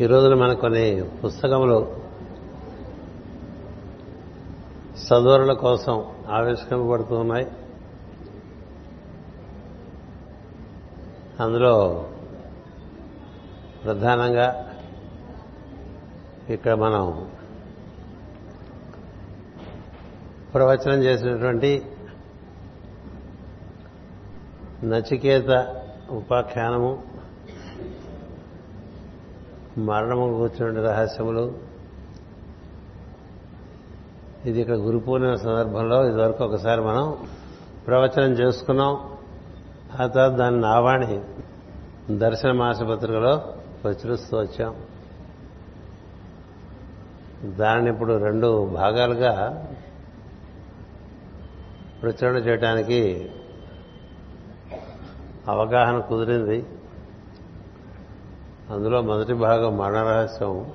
ఈ 0.00 0.06
రోజున 0.06 0.34
మన 0.34 0.52
కొన్ని 0.52 1.04
పుస్తకములు 1.24 1.96
సదోరుల 4.96 5.52
కోసం 5.52 6.06
ఆవిష్కరింపబడుతూ 6.28 7.14
ఉన్నాయి. 7.16 7.46
అందులో 11.40 11.74
ప్రధానంగా 13.84 14.76
ఇక్కడ 16.48 16.72
మనం 16.72 17.30
ప్రవచనం 20.54 21.02
చేసినటువంటి 21.02 21.86
నచికేత 24.84 25.82
ఉపాఖ్యానము 26.10 27.02
మరణము 29.78 30.38
కూర్చున్న 30.38 30.80
రహస్యములు. 30.80 31.58
ఇది 34.46 34.60
ఇక్కడ 34.60 34.74
గురు 34.74 34.98
పూర్ణిమ 34.98 35.34
సందర్భంలో 35.34 36.08
ఇదివరకు 36.08 36.44
ఒకసారి 36.44 36.80
మనం 36.80 37.26
ప్రవచనం 37.86 38.32
చేసుకున్నాం. 38.32 39.16
ఆ 40.00 40.06
తర్వాత 40.06 40.32
దాని 40.32 40.60
నావాణి 40.60 41.20
దర్శన 42.18 42.52
మాసపత్రికలో 42.52 43.54
ప్రచురిస్తూ 43.84 44.38
వచ్చాం. 44.38 44.76
దానిని 47.44 47.90
ఇప్పుడు 47.90 48.12
రెండు 48.14 48.66
భాగాలుగా 48.66 49.66
ప్రచురణ 52.02 52.36
చేయడానికి 52.36 53.30
అవగాహన 55.48 55.98
కుదిరింది. 55.98 56.66
అందులో 58.70 59.02
మొదటి 59.02 59.32
భాగం 59.32 59.78
మరణ 59.78 60.02
రహస్యం. 60.02 60.72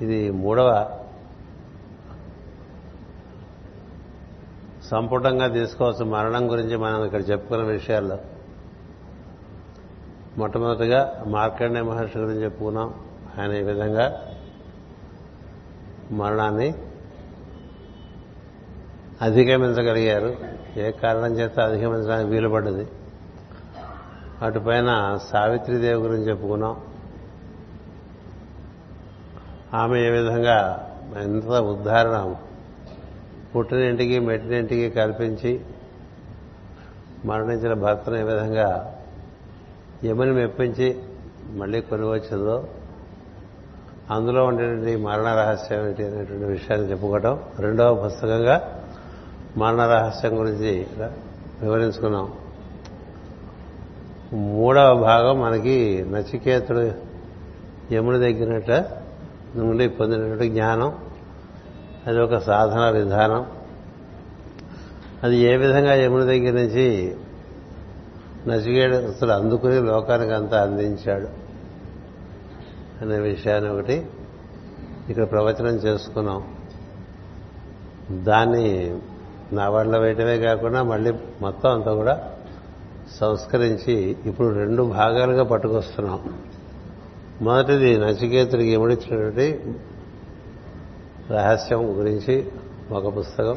ఇది 0.00 0.30
మూడవ 0.30 0.98
సంపుటంగా 4.90 5.48
తీసుకోవచ్చు 5.48 6.04
మరణం 6.04 6.50
గురించి 6.50 6.76
మనం 6.76 7.04
ఇక్కడ 7.04 7.30
చెప్పుకున్న 7.30 7.62
విషయాల్లో. 7.62 8.18
మొట్టమొదటిగా 10.38 11.24
మార్కండే 11.26 11.80
మహర్షి 11.80 12.18
గురించి 12.18 12.44
చెప్పుకున్నాం. 12.44 12.94
ఆయన 13.40 13.52
ఈ 13.52 13.62
విధంగా 13.62 14.22
మరణాన్ని 16.10 16.74
అధిగమించగలిగారు. 19.22 20.36
ఏ 20.76 20.90
కారణం 20.90 21.38
చేత 21.38 21.60
అధిగమించడానికి 21.60 22.30
వీలుపడ్డది? 22.30 22.88
అటుపైన 24.42 25.18
సావిత్రిదేవి 25.32 26.00
గురించి 26.00 26.28
చెప్పుకున్నాం. 26.28 26.76
ఆమె 29.74 30.00
ఏ 30.00 30.10
విధంగా 30.10 30.88
ఎంత 31.22 31.46
ఉద్ధారణ 31.46 32.34
పుట్టినింటికి 33.56 34.18
మెట్టినింటికి 34.18 34.90
కల్పించి 34.90 35.60
మరణించిన 37.24 37.72
భర్తను 37.72 38.16
ఏ 38.16 38.22
విధంగా 38.22 38.98
యముని 40.04 40.32
మెప్పించి 40.32 41.02
మళ్ళీ 41.50 41.80
కొనివచ్చిందో 41.80 42.68
అందులో 44.10 44.44
ఉండేటువంటి 44.44 44.96
మరణ 44.96 45.24
రహస్యం 45.24 45.86
ఏంటి 45.86 46.06
అనేటువంటి 46.06 46.44
విషయాన్ని 46.44 46.90
చెప్పుకోవటం. 46.90 47.40
రెండవ 47.58 47.94
పుస్తకంగా 47.94 48.84
మరణ 49.56 49.80
రహస్యం 49.86 50.38
గురించి 50.38 50.86
వివరించుకున్నాం. 51.60 52.32
మూడవ 54.32 54.94
భాగం 54.94 55.40
మనకి 55.40 56.06
నచికేతుడు 56.08 56.92
యముని 57.94 58.18
దగ్గరట 58.18 58.70
నుండి 59.56 59.88
పొందినటువంటి 59.88 60.48
జ్ఞానం. 60.48 60.98
అది 62.06 62.20
ఒక 62.20 62.38
సాధన 62.38 62.90
విధానం. 62.90 63.46
అది 65.22 65.36
ఏ 65.36 65.56
విధంగా 65.56 65.94
యముని 65.94 66.24
దగ్గర 66.24 66.54
నుంచి 66.54 67.16
నచికేతుడు 68.46 69.30
అందుకుని 69.30 69.80
లోకానికి 69.80 70.32
అంతా 70.32 70.62
అందించాడు 70.62 71.28
అనే 73.04 73.18
విషయాన్ని 73.18 73.70
ఒకటి 73.70 74.06
ఇక్కడ 75.08 75.30
ప్రవచనం 75.30 75.74
చేసుకున్నాం. 75.74 76.56
దాన్ని 78.24 78.98
నా 79.52 79.68
వాళ్ళ 79.68 79.98
వేయటమే 79.98 80.38
కాకుండా 80.38 80.82
మళ్ళీ 80.82 81.12
మొత్తం 81.40 81.70
అంతా 81.70 81.94
కూడా 81.94 82.31
సంస్కరించి 83.20 84.16
ఇప్పుడు 84.26 84.54
రెండు 84.54 84.82
భాగాలుగా 84.82 85.44
పట్టుకొస్తున్నాం. 85.44 86.42
మొదటిది 87.42 87.98
నచికేతుడికి 87.98 88.70
ఎముడిచ్చినటువంటి 88.70 89.74
రహస్యం 91.30 91.98
గురించి 91.98 92.48
ఒక 92.90 93.18
పుస్తకం. 93.18 93.56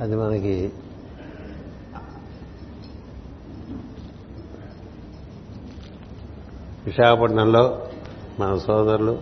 అది 0.00 0.16
మనకి 0.16 0.72
విశాఖపట్నంలో 6.86 7.88
మన 8.40 8.58
సోదరులు 8.58 9.18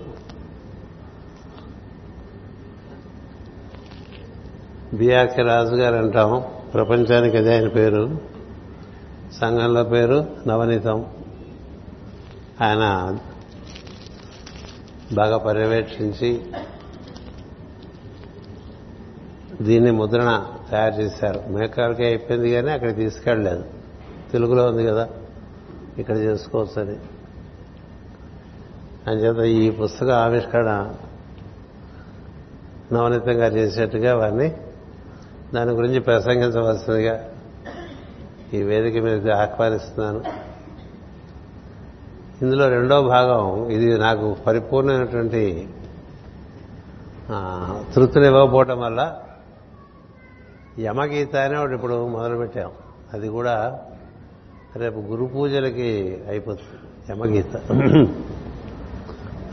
బిఆర్కే 4.95 5.43
రాజు 5.43 5.75
గారు 5.75 5.95
అంటాం 5.95 6.43
ప్రపంచానికి 6.75 7.37
అదే 7.37 7.55
ఆయన 7.55 7.69
పేరు. 7.69 8.30
సంఘంలో 9.41 9.85
పేరు 9.85 10.27
నవనీతం. 10.47 11.07
ఆయన 12.61 13.19
బాగా 15.13 15.39
పర్యవేక్షించి 15.39 16.43
దీన్ని 19.63 19.91
ముద్రణ 19.91 20.47
తయారు 20.71 20.95
చేశారు. 20.95 21.45
మేకాలకే 21.49 22.07
అయిపోయింది 22.07 22.53
కానీ 22.53 22.71
అక్కడ 22.71 22.97
తీసుకెళ్ళలేదు. 22.97 23.65
తెలుగులో 24.33 24.67
ఉంది 24.67 24.87
కదా 24.87 25.09
ఇక్కడ 25.99 26.17
చేసుకోవచ్చని 26.17 26.97
అంచేత 29.11 29.63
ఈ 29.63 29.71
పుస్తక 29.71 30.11
ఆవిష్కరణ 30.11 30.95
నవనీతంగా 32.93 33.47
చేసేట్టుగా 33.47 34.17
వారిని 34.17 34.57
దాని 35.55 35.71
గురించి 35.71 36.01
ప్రసంగించవలసిందిగా 36.01 37.30
ఈ 38.55 38.61
వేదిక 38.63 38.97
మీద 39.05 39.31
ఆహ్వానిస్తున్నాను. 39.33 40.23
ఇందులో 42.43 42.69
రెండో 42.69 42.97
భాగం 43.03 43.43
ఇది 43.71 43.99
నాకు 43.99 44.27
పరిపూర్ణమైనటువంటి 44.47 45.43
తృప్తిని 47.95 48.27
ఇవ్వకపోవటం 48.27 48.79
వల్ల 48.81 49.01
యమగీత 50.79 51.37
అనే 51.37 51.57
ఒకటి 51.57 51.75
ఇప్పుడు 51.75 51.97
మొదలుపెట్టాం. 52.07 52.71
అది 53.15 53.29
కూడా 53.29 53.57
రేపు 54.77 54.99
గురు 55.01 55.25
పూజలకి 55.25 55.91
అయిపోతుంది 56.29 56.77
యమగీత. 57.13 57.55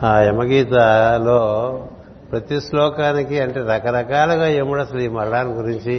ఆ 0.05 0.11
యమగీతలో 0.19 1.39
ప్రతి 2.31 2.57
శ్లోకానికి 2.61 3.39
అంటే 3.39 3.59
రకరకాలుగా 3.59 4.47
యముడు 4.47 4.81
అసలు 4.81 4.99
ఈ 4.99 5.07
మరణాన్ని 5.07 5.53
గురించి 5.53 5.95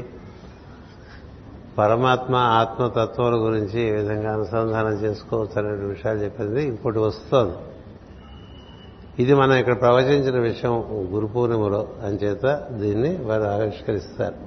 పరమాత్మ 1.78 2.34
ఆత్మతత్వాల 2.34 3.34
గురించి 3.34 3.81
ఏ 3.81 3.91
విధంగా 3.91 4.33
అనుసంధానం 4.33 4.94
చేసుకోవచ్చు 4.94 5.56
అనే 5.59 5.87
విషయాలు 5.87 6.19
చెప్పింది 6.19 6.62
ఇంకోటి 6.65 6.99
వస్తోంది. 6.99 7.56
ఇది 9.22 9.34
మనం 9.34 9.55
ఇక్కడ 9.55 9.81
ప్రవచించిన 9.81 10.39
విషయం 10.41 10.75
గురు 11.15 11.27
పూర్ణిమలో 11.27 11.89
అంచేత 12.05 12.47
దీన్ని 12.71 13.16
వారు 13.16 13.43
ఆవిష్కరిస్తారు. 13.43 14.39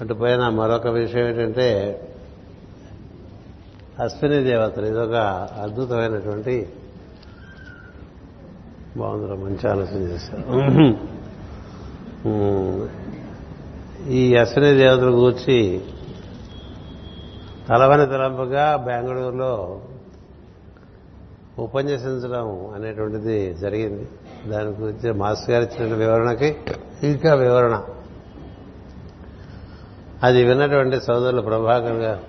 అటుపైన 0.00 0.48
మరొక 0.48 0.86
విషయం 0.86 1.26
ఏంటంటే 1.26 1.68
అశ్విని 4.00 4.42
దేవతలు 4.44 4.86
ఇదొక 4.86 5.14
అద్భుతమైనటువంటి 5.62 6.54
బాగుందిరా 8.96 9.34
మంచి 9.34 9.64
ఆలోచన 9.70 10.00
చేశారు. 10.12 10.44
ఈ 14.10 14.36
అశ్విని 14.36 14.72
దేవతల 14.78 15.10
గూర్చి 15.10 15.58
తలవని 17.68 18.06
తలంపుగా 18.06 18.76
బెంగళూరులో 18.76 19.80
ఉపన్యసించడం 21.58 22.72
అనేటువంటిది 22.74 23.54
జరిగింది. 23.54 24.08
దాని 24.50 24.70
గురించి 24.70 25.12
మాస్టర్ 25.12 25.50
గారు 25.50 25.64
ఇచ్చిన 25.64 25.94
వివరణకి 25.94 26.56
ఇంకా 27.02 27.34
వివరణ. 27.34 27.82
అది 30.22 30.44
విన్నటువంటి 30.44 31.00
సోదరులు 31.00 31.42
ప్రభాకర్ 31.42 31.92
గారు 31.92 32.20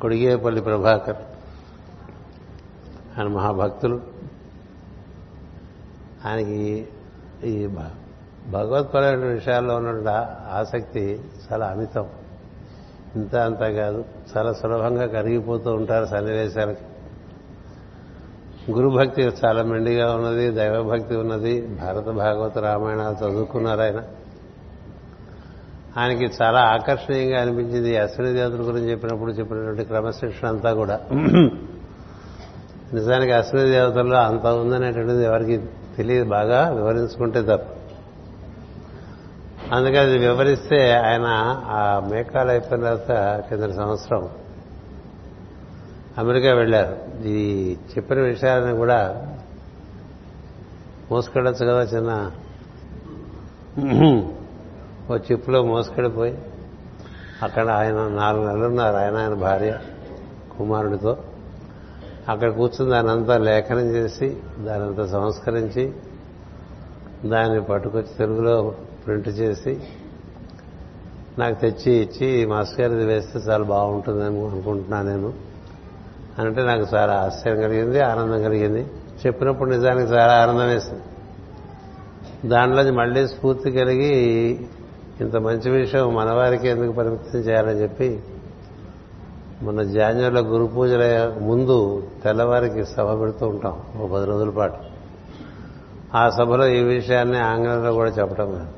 కొడిగేపల్లి 0.00 0.62
ప్రభాకర్ 0.62 1.16
ఆయన 3.18 3.28
మహాభక్తులు. 3.28 4.00
ఆయనకి 6.26 6.88
ఈ 7.44 7.66
భగవత్పరమైన 8.46 9.24
విషయాల్లో 9.24 9.76
ఉన్న 9.76 10.08
ఆసక్తి 10.50 11.20
చాలా 11.52 11.66
అమితం. 11.66 12.08
ఇంత 13.16 13.36
అంతా 13.36 13.68
కాదు. 13.68 14.04
చాలా 14.36 14.52
సులభంగా 14.52 15.06
కరిగిపోతూ 15.06 15.70
ఉంటారు 15.70 16.04
సన్నివేశాలకి. 16.04 16.84
గురుభక్తి 18.72 19.22
చాలా 19.22 19.62
మెండిగా 19.62 20.14
ఉన్నది 20.14 20.50
దైవభక్తి 20.50 21.16
ఉన్నది. 21.16 21.66
భారత 21.66 22.04
భాగవత 22.04 22.58
రామాయణాలు 22.58 23.24
చదువుకున్నారు 23.24 23.80
ఆయన. 23.80 24.02
ఆయనకి 25.96 26.24
చాలా 26.42 26.60
ఆకర్షణీయంగా 26.60 27.40
అనిపించింది. 27.40 27.96
అశ్విని 27.96 28.32
దేవతల 28.32 28.62
గురించి 28.62 28.90
చెప్పినప్పుడు 28.90 29.32
చెప్పినటువంటి 29.32 29.84
క్రమశిక్షణ 29.84 30.48
అంతా 30.48 30.72
కూడా. 30.72 31.00
నిజానికి 32.92 33.32
అశ్విని 33.32 33.70
దేవతల్లో 33.70 34.16
అంత 34.16 34.46
ఉందనేటువంటిది 34.46 35.24
ఎవరికి 35.24 35.60
తెలియదు. 35.96 36.28
బాగా 36.28 36.68
వివరించుకుంటే 36.68 37.42
తప్ప. 37.42 37.79
అందుకని 39.74 39.98
అది 39.98 40.18
వివరిస్తే 40.18 40.92
ఆయన 40.92 41.26
ఆ 41.68 42.08
మేకాలు 42.10 42.50
అయిపోయిన 42.50 42.82
తర్వాత 42.84 43.12
కింద 43.48 43.70
సంవత్సరం 43.70 44.28
అమెరికా 46.18 46.54
వెళ్ళారు. 46.54 47.24
ఈ 47.26 47.76
చెప్పిన 47.96 48.18
విషయాలను 48.20 48.76
కూడా 48.76 49.26
మోసుకెళ్ళచ్చు 51.10 51.64
కదా 51.66 51.82
చిన్న 51.82 52.30
ఓ 55.10 55.16
చిప్పులో 55.16 55.62
మోసుకెళ్ళిపోయి 55.62 56.38
అక్కడ 57.42 57.68
ఆయన 57.68 58.08
నాలుగు 58.08 58.46
నెలలు 58.46 58.66
ఉన్నారు 58.66 58.96
ఆయన 58.96 59.16
ఆయన 59.16 59.34
భార్య 59.34 59.78
కుమారుడితో. 60.58 61.16
అక్కడ 62.28 62.50
కూర్చుని 62.50 62.90
దానంతా 62.90 63.38
లేఖనం 63.38 63.88
చేసి 63.94 64.36
దానంతా 64.64 65.06
సంస్కరించి 65.06 65.92
దాన్ని 67.24 67.60
పట్టుకొచ్చి 67.64 68.14
తెలుగులో 68.18 68.74
ప్రింట్ 69.10 69.28
చేసి 69.28 69.80
నాకు 71.38 71.60
తెచ్చి 71.60 71.92
ఇచ్చి 71.92 72.46
మాస్టర్ 72.46 72.92
వేస్తే 72.92 73.38
చాలా 73.38 73.64
బాగుంటుందని 73.64 74.50
అనుకుంటున్నాను 74.50 75.08
నేను. 75.08 75.32
అంటే 76.38 76.62
నాకు 76.62 76.86
చాలా 76.94 77.12
ఆశ్చర్యం 77.14 77.62
కలిగింది 77.62 78.00
ఆనందం 78.00 78.42
కలిగింది. 78.42 78.86
చెప్పినప్పుడు 79.26 79.70
నిజానికి 79.70 80.12
చాలా 80.12 80.32
ఆనందం 80.32 80.68
వేసింది. 80.68 81.02
దాంట్లో 82.48 82.92
మళ్ళీ 82.92 83.28
స్ఫూర్తి 83.28 83.70
కలిగి 83.70 84.16
ఇంత 85.20 85.36
మంచి 85.36 85.70
విషయం 85.70 86.14
మనవారికి 86.14 86.68
ఎందుకు 86.68 86.92
పరిమితం 86.92 87.38
చేయాలని 87.38 87.82
చెప్పి 87.82 88.20
మన 89.62 89.82
జాన్యుల 89.82 90.40
గురు 90.40 90.64
పూజల 90.64 91.36
ముందు 91.40 92.02
తెల్లవారికి 92.24 92.84
సభ 92.84 93.20
పెడుతూ 93.20 93.48
ఉంటాం 93.48 93.82
ఒక 94.00 94.10
పది 94.10 94.26
రోజుల 94.26 94.50
పాటు. 94.50 94.76
ఆ 96.14 96.30
సభలో 96.30 96.66
ఈ 96.66 96.82
విషయాన్ని 96.82 97.38
ఆంగ్లంలో 97.38 97.92
కూడా 97.92 98.10
చెప్పడం 98.10 98.68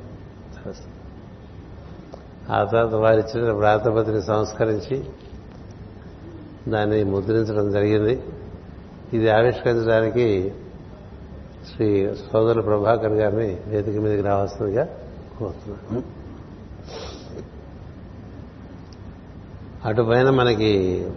ఆ 2.50 2.64
తర్వాత 2.64 2.94
వారిచ్చిన 2.94 3.52
వ్రాతపతిని 3.52 4.22
సంస్కరించి 4.22 5.04
దాన్ని 6.68 7.04
ముద్రించడం 7.04 7.70
జరిగింది. 7.70 8.22
ఇది 9.12 9.30
ఆవిష్కరించడానికి 9.30 10.54
శ్రీ 11.74 12.14
సోదరు 12.32 12.62
ప్రభాకర్ 12.62 13.12
గారిని 13.12 13.60
వేదిక 13.66 14.00
మీదకి 14.00 14.22
రావాల్సిందిగా 14.22 14.84
కోరుతున్నాను. 15.38 16.02
అటుపైన 19.84 20.30
మనకి 20.30 21.08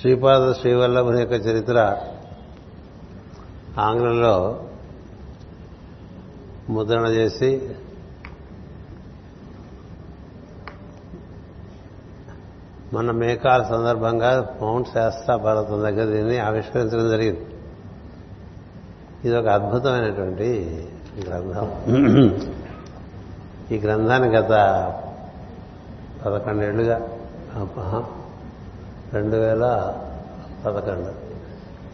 శ్రీపాద 0.00 0.52
శ్రీవల్లభుని 0.52 1.20
యొక్క 1.20 1.32
చరిత్ర 1.32 1.96
ఆంగ్లంలో 3.78 4.64
ముద్రణ 6.72 7.06
చేసి 7.18 7.50
మన 12.92 13.10
మేకాల 13.10 13.62
సందర్భంగా 13.62 14.30
మౌంట్ 14.62 14.88
శాస్త్ర 14.94 15.36
భారతం 15.36 15.78
దగ్గర 15.80 16.06
దీన్ని 16.14 16.38
ఆవిష్కరించడం 16.38 17.08
జరిగింది. 17.10 17.46
ఇది 19.24 19.34
ఒక 19.36 19.48
అద్భుతమైనటువంటి 19.48 20.48
గ్రంథం. 21.28 21.68
ఈ 23.70 23.78
గ్రంథాన్ని 23.78 24.28
గత 24.36 24.52
పదకొండేళ్ళుగా 26.24 26.96
రెండు 29.14 29.36
వేల 29.36 29.64
పదకొండు. 30.66 31.21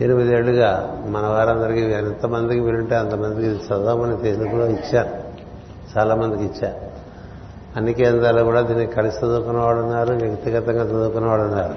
ఎనిమిదేళ్ళుగా 0.01 1.03
మన 1.07 1.27
వారందరికీ 1.27 1.81
ఎంతమందికి 1.81 2.61
వీలుంటే 2.61 2.97
అంతమందికి 2.97 3.47
చదవమని 3.47 4.17
తెలుగులో 4.17 4.67
ఇచ్చారు. 4.67 5.29
చాలా 5.99 6.15
మందికి 6.15 6.45
ఇచ్చారు. 6.45 6.89
అన్ని 7.77 7.95
కేంద్రాలు 7.95 8.43
కూడా 8.43 8.61
దీన్ని 8.61 8.87
కలిసి 8.87 9.19
చదువుకున్నవాడు 9.19 9.79
ఉన్నారు 9.79 10.15
వ్యక్తిగతంగా 10.15 10.85
చదువుకున్నవాడు 10.85 11.43
ఉన్నారు. 11.43 11.75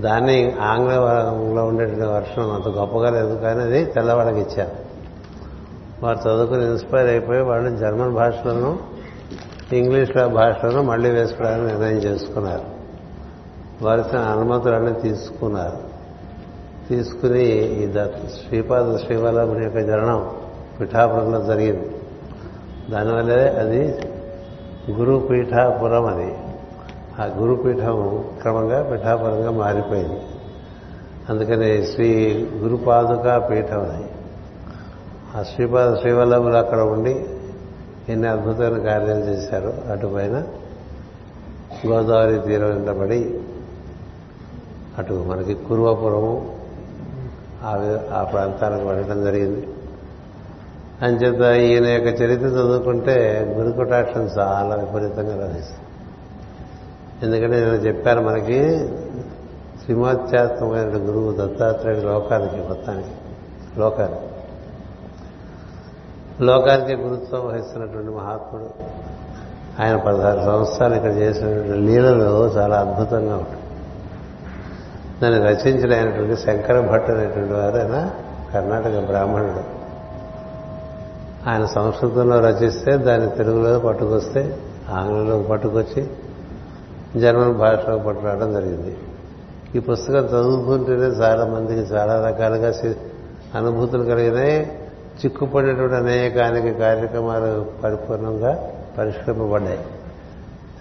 దాన్ని 0.00 0.56
ఆంగ్లంలో 0.60 1.64
ఉండేటువంటి 1.64 2.04
వర్షం 2.04 2.50
అంత 2.50 2.68
గొప్పగా 2.68 3.10
లేదు 3.10 3.34
కానీ 3.34 3.60
అది 3.60 3.84
తెల్లవాళ్ళకి 3.84 4.40
ఇచ్చారు. 4.40 4.72
వారు 6.04 6.18
చదువుకుని 6.18 6.64
ఇన్స్పైర్ 6.64 7.06
అయిపోయి 7.06 7.40
వాళ్ళు 7.40 7.76
జర్మన్ 7.76 8.14
భాషలను 8.14 8.78
ఇంగ్లీష్ 9.72 10.28
భాషలను 10.28 10.82
మళ్ళీ 10.82 11.10
వేసుకోవడానికి 11.10 11.66
నిర్ణయం 11.66 11.96
చేసుకున్నారు. 11.96 12.64
వారి 13.84 14.16
అనుమతులన్నీ 14.16 15.00
తీసుకున్నారు. 15.00 15.89
తీసుకుని 16.90 17.44
ఈ 17.84 17.92
శ్రీపాద 18.46 18.96
శ్రీవల్లభుని 18.96 19.64
యొక్క 19.64 19.78
జరణం 19.78 20.30
పిఠాపురంలో 20.80 21.44
జరిగింది. 21.44 21.94
దానివల్లే 22.90 23.48
అది 23.48 24.00
గురుపీఠాపురం 24.90 26.06
అది. 26.06 26.34
ఆ 27.18 27.24
గురుపీఠం 27.38 28.24
క్రమంగా 28.40 28.82
పిఠాపురంగా 28.82 29.50
మారిపోయింది. 29.50 30.20
అందుకనే 31.28 31.82
శ్రీ 31.82 32.34
గురుపాదుక 32.56 33.50
పీఠం 33.50 33.80
అది. 33.80 34.04
ఆ 35.36 35.42
శ్రీపాద 35.42 35.96
శ్రీవల్లభులు 35.96 36.54
అక్కడ 36.54 36.78
ఉండి 36.78 37.24
ఎన్ని 38.08 38.28
అద్భుతమైన 38.28 38.78
కార్యాలు 38.78 39.20
చేశారు 39.20 39.74
అటుపైన 39.90 40.44
గోదావరి 41.86 42.38
తీరం 42.38 42.68
వెంటబడి 42.68 43.40
అటు 44.98 45.24
మనకి 45.28 45.54
కురువపురము 45.54 46.59
ఆ 47.62 48.28
ప్రాంతానికి 48.32 48.84
వెళ్ళడం 48.84 49.24
జరిగింది. 49.24 49.68
అంచేత 51.02 51.56
ఈయన 51.56 51.86
యొక్క 51.86 52.22
చరిత్ర 52.22 52.46
చదువుకుంటే 52.46 53.46
గురుకుటాక్షం 53.58 54.20
చాలా 54.20 54.74
విపరీతంగా 54.74 55.44
లభిస్తుంది. 55.44 55.80
ఎందుకంటే 57.22 57.60
నేను 57.60 57.74
చెప్పాను 57.74 58.22
మనకి 58.22 58.88
శ్రీమాత్యాత్మకమైన 59.84 60.88
గురువు 60.88 61.32
దత్తాత్రేయుడు 61.32 62.04
లోకానికి 62.06 62.68
మొత్తానికి 62.68 63.08
లోకానికి. 63.80 64.20
లోకానికి 66.44 66.94
గురుత్వం 67.02 67.46
వహిస్తున్నటువంటి 67.46 68.10
మహాత్ముడు. 68.10 68.70
ఆయన 69.82 69.96
పదహారు 69.96 70.40
సంవత్సరాలు 70.40 70.94
ఇక్కడ 70.94 71.10
చేసినటువంటి 71.10 71.72
లీలలు 71.72 72.46
చాలా 72.46 72.80
అద్భుతంగా 72.80 73.36
ఉంటాయి. 73.36 73.59
దాన్ని 75.22 75.40
రచించిన 75.40 75.92
అయినటువంటి 75.92 76.36
శంకర 76.36 76.80
భట్ 76.80 77.10
అనేటువంటి 77.10 77.52
వారు 77.52 77.76
ఆయన 77.76 78.10
కర్ణాటక 78.54 78.98
బ్రాహ్మణుడు. 78.98 79.80
ఆయన 81.50 81.64
సంస్కృతంలో 81.64 82.40
రచిస్తే 82.40 82.96
దాన్ని 82.96 83.30
తెలుగులో 83.30 83.78
పట్టుకొస్తే 83.78 84.56
ఆంగ్లంలో 84.88 85.42
పట్టుకొచ్చి 85.42 86.08
జర్మన్ 87.20 87.54
భాషలో 87.54 87.98
పట్టుకురావడం 87.98 88.52
జరిగింది. 88.52 88.96
ఈ 89.74 89.78
పుస్తకం 89.78 90.18
చదువుకుంటేనే 90.18 91.02
చాలా 91.02 91.44
మందికి 91.46 91.94
చాలా 91.94 92.26
రకాలుగా 92.28 92.94
అనుభూతులు 93.54 94.04
కలిగినాయి. 94.04 94.78
చిక్కుపడేటువంటి 95.24 95.94
అనేకానికి 95.94 96.74
కార్యక్రమాలు 96.74 97.66
పరిపూర్ణంగా 97.84 98.70
పరిష్కరింపబడ్డాయి. 98.98 99.78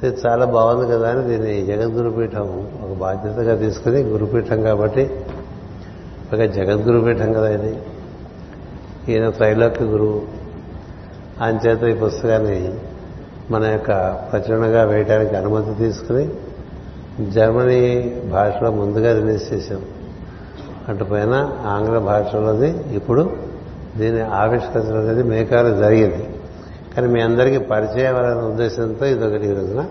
ఇది 0.04 0.18
చాలా 0.28 0.46
బాగుంది 0.46 0.92
కదా 0.92 1.10
అని 1.10 1.28
దీన్ని 1.28 1.66
జగద్గురుపీఠం 1.66 2.68
ఒక 2.84 2.98
బాధ్యతగా 2.98 3.56
తీసుకుని 3.56 4.02
గురుపీఠం 4.02 4.62
కాబట్టి 4.62 5.04
ఒక 6.34 6.40
జగద్గురుపీఠం 6.40 7.34
కదా 7.34 7.50
ఇది. 7.50 7.78
ఈయన 9.10 9.30
త్రైలోక్య 9.30 9.86
గురువు. 9.86 10.22
చేత 11.66 11.84
ఈ 11.84 11.94
పుస్తకాన్ని 11.94 12.74
మన 13.52 13.64
యొక్క 13.66 13.88
ప్రచురణగా 14.32 14.84
వేయడానికి 14.84 15.36
అనుమతి 15.36 15.74
తీసుకుని 15.80 16.30
జర్మనీ 17.32 18.16
భాషలో 18.32 18.72
ముందుగా 18.72 19.14
రిలీజ్ 19.14 19.54
చేశాం. 19.54 19.82
అటుపైన 20.90 21.52
ఆంగ్ల 21.66 22.00
భాషలోది 22.00 22.70
ఇప్పుడు 22.70 23.32
దీన్ని 23.98 24.22
ఆవిష్కరించడం 24.22 25.00
అనేది 25.00 25.24
మేకాలు 25.24 25.76
జరిగింది. 25.76 26.30
కానీ 26.96 27.08
మీ 27.08 27.22
అందరికీ 27.22 27.58
పరిచయం 27.58 28.16
అవ్వాలనే 28.16 28.42
ఉద్దేశంతో 28.42 29.06
ఇదొకటి 29.06 29.46
ఈ 29.46 29.54
రోజున 29.54 29.86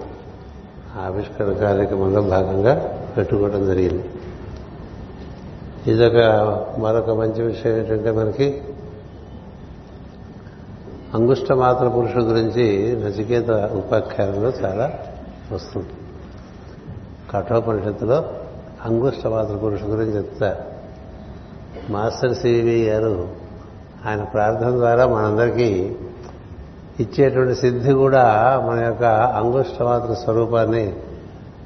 ఆవిష్కరణ 0.97 1.52
కార్యక్రమంలో 1.52 2.23
భాగంగా 2.23 2.99
పెట్టుకోవడం 3.17 3.67
జరిగింది. 3.67 4.11
ఇదొక 5.87 6.17
మరొక 6.78 7.11
మంచి 7.11 7.43
విషయం 7.43 7.76
ఏంటంటే 7.76 8.11
మనకి 8.11 8.62
అంగుష్ట 11.14 11.52
మాత్ర 11.52 11.88
పురుషుడు 11.88 12.23
గురించి 12.23 12.97
నచికేత 13.05 13.50
ఉపాఖ్యానంలో 13.50 14.52
చాలా 14.64 14.99
వస్తుంది. 15.52 15.88
కఠోపనిషత్తులో 17.31 18.25
అంగుష్టమాత్ర 18.85 19.57
పురుషుడు 19.57 19.90
గురించి 19.90 20.17
చెప్తారు. 20.17 20.78
మాస్టర్ 21.93 22.35
సివి 22.35 22.85
గారు 22.85 23.28
ఆయన 24.07 24.23
ప్రార్థన 24.23 24.71
ద్వారా 24.71 25.07
మనందరికీ 25.07 25.97
ఇచ్చేటువంటి 27.00 27.55
సిద్ధి 27.55 27.93
కూడా 27.93 28.25
మన 28.69 28.85
యొక్క 28.85 29.05
అంగుష్టమాత్ర 29.05 30.14
స్వరూపాన్ని 30.14 30.93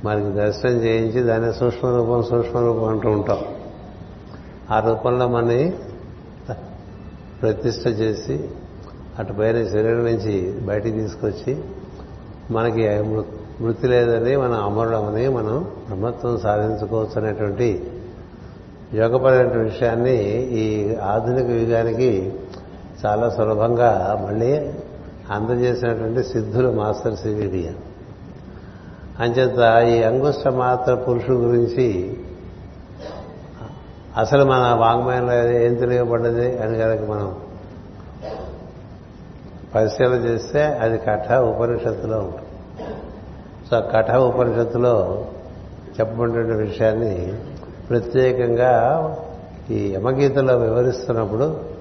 మనకి 0.05 0.37
దర్శనం 0.37 0.73
చేయించి 0.73 1.23
దాన్ని 1.23 1.53
సూక్ష్మ 1.53 1.89
రూపం 1.89 2.23
సూక్ష్మ 2.23 2.59
రూపం 2.59 2.89
అంటూ 2.89 3.11
ఉంటాం. 3.11 3.39
ఆ 4.71 4.81
రూపంలో 4.81 5.29
మనని 5.29 5.73
ప్రతిష్ట 7.43 7.87
చేసి 7.87 8.49
అటు 9.19 9.33
పైన 9.33 9.67
శరీరం 9.67 10.05
నుంచి 10.05 10.53
బయటికి 10.53 11.01
తీసుకొచ్చి 11.01 11.57
మనకి 12.51 12.83
మృతి 13.61 13.87
లేదని 13.87 14.37
మనం 14.37 14.65
అమరుడమని 14.65 15.29
మనం 15.29 15.67
బ్రహ్మత్వం 15.87 16.39
సాధించుకోవచ్చు 16.39 17.23
అనేటువంటి 17.23 17.91
యోగపరమైన 18.95 19.63
విషయాన్ని 19.63 20.17
ఈ 20.53 20.97
ఆధునిక 20.97 21.51
యుగానికి 21.51 22.33
చాలా 23.07 23.29
సులభంగా 23.29 24.21
మళ్ళీ 24.29 24.71
అందజేసినటువంటి 25.33 26.25
సిద్ధులు 26.25 26.71
మాస్టర్ 26.71 27.17
సివిడి 27.17 27.71
అంచేత 29.21 29.85
ఈ 29.85 30.03
అంగుష్ట 30.03 30.49
మాత్ర 30.49 30.95
పురుషుడు 30.95 31.37
గురించి 31.37 32.17
అసలు 34.17 34.45
మన 34.45 34.77
వాంగ్మయంలో 34.81 35.51
ఏం 35.51 35.75
తెలియబడ్డది 35.75 36.59
అని 36.59 36.79
కనుక 36.79 37.11
మనం 37.11 37.37
పరిశీలన 39.75 40.13
చేస్తే 40.13 40.63
అది 40.65 40.99
కఠ 40.99 41.33
ఉపనిషత్తులో 41.33 42.19
ఉంటుంది. 42.19 42.49
సో 43.71 43.81
కఠ 43.81 44.15
ఉపనిషత్తులో 44.15 45.25
చెప్పబడిన 46.01 46.57
విషయాన్ని 46.57 47.33
ప్రత్యేకంగా 47.91 48.73
ఈ 49.71 49.93
యమగీతలో 49.93 50.57
వివరిస్తున్నప్పుడు 50.57 51.72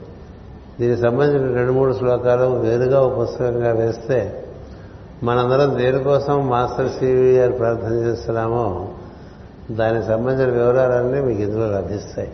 దీనికి 0.82 1.02
సంబంధించిన 1.02 1.56
రెండు 1.56 1.72
మూడు 1.72 1.94
శ్లోకాలు 1.94 2.46
వేరుగా 2.46 3.02
ఒక 3.02 3.22
పుస్తకంగా 3.22 3.72
వేస్తే 3.72 4.46
మనందరం 5.24 5.78
దేనికోసం 5.78 6.48
మాస్టర్ 6.48 6.90
సివి 6.90 7.38
గారు 7.38 7.52
ప్రార్థన 7.52 7.94
చేస్తున్నామో 7.94 8.90
దానికి 9.72 10.08
సంబంధించిన 10.08 10.54
వివరాలన్నీ 10.54 11.22
మీకు 11.22 11.42
ఇందులో 11.42 11.68
లభిస్తాయి. 11.68 12.32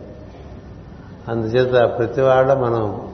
అందుచేత 1.27 1.98
ప్రతి 1.98 2.22
వాళ్ళ 2.22 2.54
మనం 2.54 3.08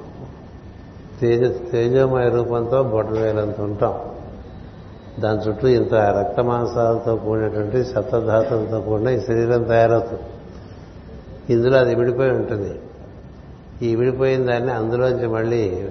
తేజ 1.21 1.71
తేజోమయ 1.71 2.29
రూపంతో 2.29 2.83
బొట్టవేలంత 2.83 3.61
ఉంటాం. 3.61 3.99
దాని 5.19 5.39
చుట్టూ 5.39 5.67
ఇంత 5.67 5.93
రక్త 5.93 6.39
మాంసాలతో 6.39 7.15
కూడినటువంటి 7.15 7.83
సప్తధాతులతో 7.83 8.81
కూడిన 8.81 9.07
ఈ 9.07 9.19
శరీరం 9.19 9.63
తయారవుతుంది. 9.63 10.21
ఇందులో 11.49 11.77
అది 11.77 11.95
విడిపోయి 11.95 12.31
ఉంటుంది. 12.31 12.79
ఈ 13.83 13.95
విడిపోయిన 13.95 14.45
దాన్ని 14.45 14.71
అందులోంచి 14.71 15.27
మళ్ళీ 15.27 15.87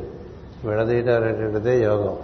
విడదీయటం 0.64 1.14
అనేటువంటిదే 1.14 1.82
యోగం. 1.82 2.16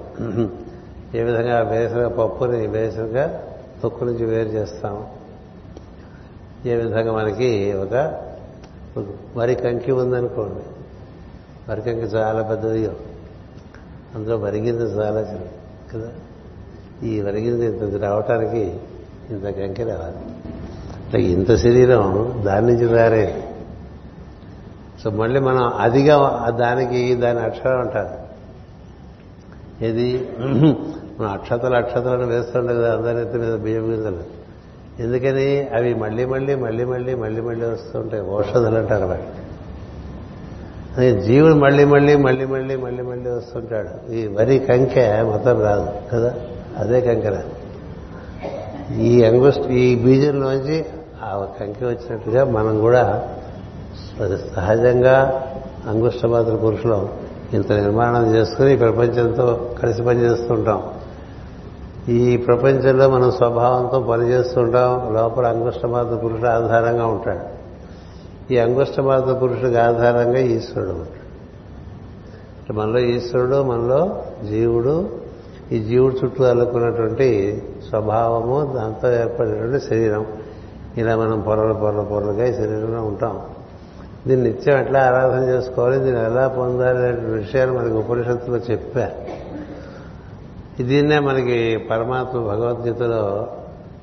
ఏ 1.14 1.22
విధంగా 1.22 1.62
బేసగా 1.62 2.08
పప్పుని 2.08 2.66
బేసగా 2.66 3.42
తొక్కు 3.82 4.04
నుంచి 4.04 4.25
వేరు 4.25 4.48
చేస్తాం 4.48 5.06
ఏ 6.66 6.75
విధంగా 6.75 7.12
మనకి 7.12 7.72
ఒక 7.72 8.22
వరి 9.37 9.54
కంకి 9.54 9.92
ఉందనుకోండి. 9.92 10.64
వరి 11.70 11.82
కంకి 11.82 12.16
చాలా 12.16 12.42
పెద్దది. 12.42 12.88
అందులో 14.14 14.37
వరిగింది 14.37 14.82
చాలా 14.82 15.20
చిన్న 15.20 15.44
కదా? 15.94 16.10
ఈ 17.02 17.20
వరిగింది 17.20 17.66
ఇంత 17.66 18.02
రావటానికి 18.02 18.76
ఇంత 19.30 19.44
కంకి 19.44 19.82
రావాలి. 19.82 21.30
ఇంత 21.30 21.56
శరీరం 21.56 22.42
దాని 22.46 22.66
నుంచి 22.66 22.88
తయారైంది. 22.88 23.48
సో 25.02 25.11
మళ్ళీ 25.11 25.40
మనం 25.40 25.73
అదిగా 25.81 26.17
దానికి 26.50 27.14
దాని 27.14 27.40
అక్షరం 27.40 27.81
అంటారు 27.81 28.14
ఇది 29.85 30.31
మనం 31.21 31.31
అక్షతలు 31.33 31.75
అక్షతలను 31.75 32.26
వేస్తుండే 32.26 32.75
కదా 32.75 32.93
అందరి 32.93 33.23
ఎత్తి 33.23 33.38
మీద 33.38 33.55
బియ్యం 33.57 33.90
గింజలు 33.90 34.25
ఎందుకని 35.00 35.69
అవి 35.75 35.95
మళ్ళీ 35.95 36.25
మళ్ళీ 36.25 36.55
మళ్ళీ 36.55 36.85
మళ్ళీ 36.85 37.14
మళ్ళీ 37.14 37.40
మళ్ళీ 37.40 37.67
వస్తుంటాయి 37.67 38.23
ఔషధులు 38.31 38.76
అంటారు 38.76 39.07
వాటికి 39.07 39.49
జీవుడు 41.26 41.55
మళ్ళీ 41.55 41.85
మళ్ళీ 41.85 42.17
మళ్ళీ 42.17 42.45
మళ్ళీ 42.45 42.76
మళ్ళీ 42.76 43.02
మళ్ళీ 43.02 43.31
వస్తుంటాడు 43.31 44.12
ఈ 44.12 44.26
వరి 44.26 44.59
కంకె 44.59 45.23
మొత్తం 45.23 45.61
రాదు 45.61 45.88
కదా 46.14 46.35
అదే 46.76 47.00
కంకె 47.00 47.28
రాదు 47.28 47.52
ఈ 49.00 49.25
అంగుష్ట 49.25 49.61
ఈ 49.61 49.97
బీజంలోంచి 49.97 50.85
ఆ 51.23 51.49
కంకి 51.61 51.85
వచ్చినట్టుగా 51.85 52.45
మనం 52.45 52.81
కూడా 52.81 53.28
సహజంగా 54.56 55.44
అంగుష్టపాత్ర 55.88 56.56
పురుషులు. 56.56 57.08
ఇంత 57.52 57.72
నిర్మాణం 57.72 58.34
చేసుకుని 58.34 58.72
ఈ 58.72 58.76
ప్రపంచంతో 58.76 59.70
కలిసి 59.82 60.02
పనిచేస్తుంటాం. 60.02 60.82
ఈ 62.08 62.37
ప్రపంచంలో 62.37 63.08
మనం 63.08 63.30
స్వభావంతో 63.30 64.00
పనిచేస్తుంటాం 64.00 65.14
లోపల 65.14 65.46
అంగుష్టపాత్ర 65.46 66.14
పురుషుడు 66.14 66.46
ఆధారంగా 66.46 67.06
ఉంటాడు. 67.06 67.58
ఈ 68.52 68.58
అంగుష్టపాత్ర 68.58 69.32
పురుషుడికి 69.32 69.78
ఆధారంగా 69.78 70.38
ఈశ్వరుడు 70.38 70.92
ఉంటాడు. 70.92 71.18
మనలో 72.72 72.98
ఈశ్వరుడు 72.98 73.62
మనలో 73.62 74.22
జీవుడు 74.48 75.08
ఈ 75.72 75.78
జీవుడు 75.78 76.14
చుట్టూ 76.25 76.44
అల్లుకున్నటువంటి 76.44 77.62
స్వభావము 77.88 78.72
దాంతో 78.76 79.12
ఏర్పడినటువంటి 79.12 79.87
శరీరం. 79.87 80.26
ఇలా 80.96 81.16
మనం 81.16 81.40
పొరలు 81.40 81.75
పొరలు 81.75 82.02
పొరలుగా 82.02 82.46
ఈ 82.46 82.52
శరీరంలో 82.52 83.02
ఉంటాం. 83.02 83.40
దీన్ని 84.28 84.50
నిత్యం 84.50 84.80
ఎట్లా 84.80 85.00
ఆరాధన 85.00 85.49
చేసుకోవాలి? 85.49 85.99
దీన్ని 85.99 86.25
ఎలా 86.25 86.49
పొందాలి 86.49 86.99
అనే 86.99 87.20
విషయాలు 87.20 87.73
మనకి 87.73 87.94
ఉపనిషత్తులో 87.94 88.56
చెప్పారు 88.56 89.49
దీన్నే 90.82 91.18
మనకి 91.18 91.87
పరమాత్మ 91.90 92.38
భగవద్గీతలో 92.38 93.49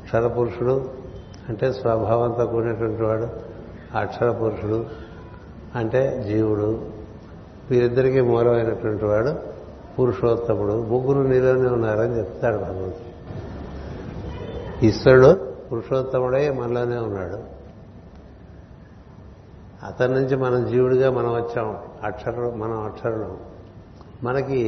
క్షరపురుషుడు 0.04 0.90
అంటే 1.50 1.72
స్వభావంతో 1.72 2.46
కూడినటువంటి 2.46 3.02
వాడు 3.02 3.28
అక్షర 3.98 4.32
పురుషుడు 4.32 4.86
అంటే 5.76 6.26
జీవుడు 6.28 6.86
వీరిద్దరికీ 7.72 8.22
మూలమైనటువంటి 8.22 9.06
వాడు 9.06 9.36
పురుషోత్తముడు 10.00 10.74
ముగ్గురు 10.74 11.28
నీలోనే 11.28 11.70
ఉన్నారని 11.70 12.18
చెప్తాడు 12.18 12.58
భగవంతుడు. 12.58 13.16
ఈశ్వరుడు 14.86 15.38
పురుషోత్తముడే 15.72 16.50
మనలోనే 16.50 16.98
ఉన్నాడు. 16.98 17.55
అతని 19.86 20.14
నుంచి 20.14 20.36
మనం 20.36 20.72
జీవుడిగా 20.72 21.12
మనం 21.12 21.34
వచ్చాం. 21.34 21.78
అక్షరం 22.04 22.60
మనం 22.60 22.86
అక్షరులు. 22.86 23.38
మనకి 24.24 24.62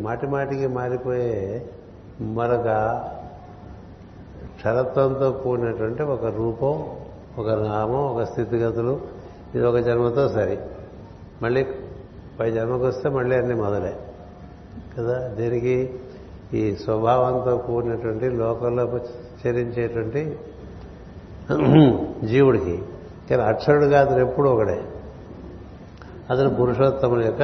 మాటి 0.00 0.26
మాటికి 0.26 0.66
మారిపోయే 0.66 1.66
మరొక 2.20 2.64
క్షరత్వంతో 4.56 5.32
కూడినటువంటి 5.32 6.02
ఒక 6.02 6.24
రూపం 6.24 6.96
ఒక 7.38 7.50
నామం 7.50 8.06
ఒక 8.06 8.22
స్థితిగతులు 8.22 9.00
ఇది 9.54 9.64
ఒక 9.64 9.76
జన్మతో 9.76 10.28
సరి. 10.28 10.58
మళ్ళీ 11.42 11.66
పై 12.40 12.50
జన్మకు 12.50 12.86
వస్తే 12.86 13.08
మళ్ళీ 13.08 13.36
అన్ని 13.36 13.54
మొదలే. 13.54 13.96
కదా? 14.98 15.28
దీనికి 15.28 15.94
ఈ 16.54 16.76
స్వభావంతో 16.76 17.56
కూడినటువంటి 17.56 18.28
లోకంలో 18.28 19.00
చరించేటువంటి 19.46 20.38
జీవుడికి 22.26 22.82
కానీ 23.30 23.42
అక్షరుడుగా 23.42 24.00
అతను 24.00 24.18
ఎప్పుడు 24.18 24.48
ఒకడే. 24.48 24.80
అతను 26.30 26.54
పురుషోత్తముల 26.54 27.24
యొక్క 27.24 27.42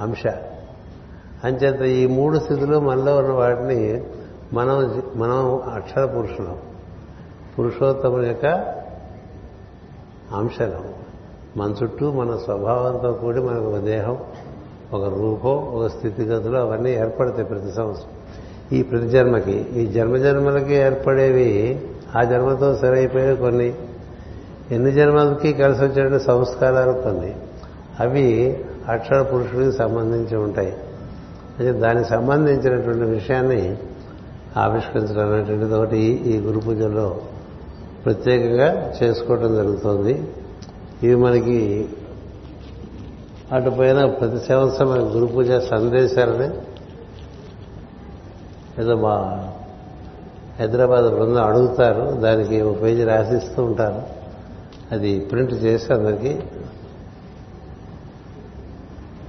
అంశ. 0.00 0.26
అంచేత 1.44 1.82
ఈ 1.82 2.06
మూడు 2.06 2.38
స్థితులు 2.38 2.80
మనలో 2.80 3.18
ఉన్న 3.18 3.32
వాటిని 3.32 4.04
మనం 4.52 5.02
మనం 5.16 5.62
అక్షర 5.74 6.04
పురుషులం. 6.04 6.58
పురుషోత్తముల 7.58 8.26
యొక్క 8.26 8.46
అంశలం. 10.32 10.84
మన 11.56 11.74
చుట్టూ 11.82 12.12
మన 12.12 12.36
స్వభావంతో 12.36 13.12
కూడి 13.12 13.40
మనకు 13.40 13.64
ఒక 13.64 13.78
దేహం 13.78 14.18
ఒక 14.92 15.04
రూపం 15.04 15.50
ఒక 15.50 15.86
స్థితిగతులు 15.86 16.56
అవన్నీ 16.56 16.90
ఏర్పడతాయి 16.90 17.44
ప్రతి 17.44 17.72
సంవత్సరం. 17.72 18.10
ఈ 18.78 18.82
ప్రతి 18.82 19.08
జన్మకి 19.08 19.52
ఈ 19.52 19.86
జన్మజన్మలకి 19.86 20.74
ఏర్పడేవి 20.74 21.82
ఆ 22.16 22.24
జన్మతో 22.24 22.76
సరైపోయే 22.76 23.34
కొన్ని. 23.34 23.74
ఎన్ని 24.72 24.92
జన్మలకి 24.92 25.52
కలిసి 25.52 25.84
వచ్చేటువంటి 25.84 26.24
సంస్కారాలు 26.24 26.92
కొన్ని. 26.92 27.36
అవి 28.00 28.58
అక్షర 28.88 29.22
పురుషుడికి 29.22 29.72
సంబంధించి 29.72 30.36
ఉంటాయి. 30.36 30.76
అయితే 31.58 31.72
దానికి 31.72 32.08
సంబంధించినటువంటి 32.08 33.04
విషయాన్ని 33.04 33.76
ఆవిష్కరించడం 34.56 35.32
అనేటువంటిది 35.32 35.74
ఒకటి 35.74 35.98
ఈ 35.98 36.38
గురు 36.38 36.58
పూజలో 36.58 37.20
ప్రత్యేకంగా 38.04 38.92
చేసుకోవటం 39.02 39.54
జరుగుతుంది. 39.54 40.22
ఇవి 41.02 41.14
మనకి 41.14 41.88
అటుపైన 43.52 44.06
ప్రతి 44.06 44.46
సంవత్సరం 44.46 44.88
మనకి 44.88 45.04
గురు 45.04 45.26
పూజ 45.26 45.50
సందేశాలని 45.50 46.50
ఏదో 48.82 48.96
మా 48.96 49.44
హైదరాబాద్ 50.60 51.04
బృందం 51.04 51.44
అడుగుతారు. 51.44 52.20
దానికి 52.20 52.60
ఒక 52.60 52.82
పేజీ 52.82 53.04
రాసిస్తూ 53.04 53.64
ఉంటారు. 53.64 54.23
అది 54.92 55.20
ప్రింట్ 55.20 55.52
చేసి 55.52 55.92
అందరికీ 55.92 56.38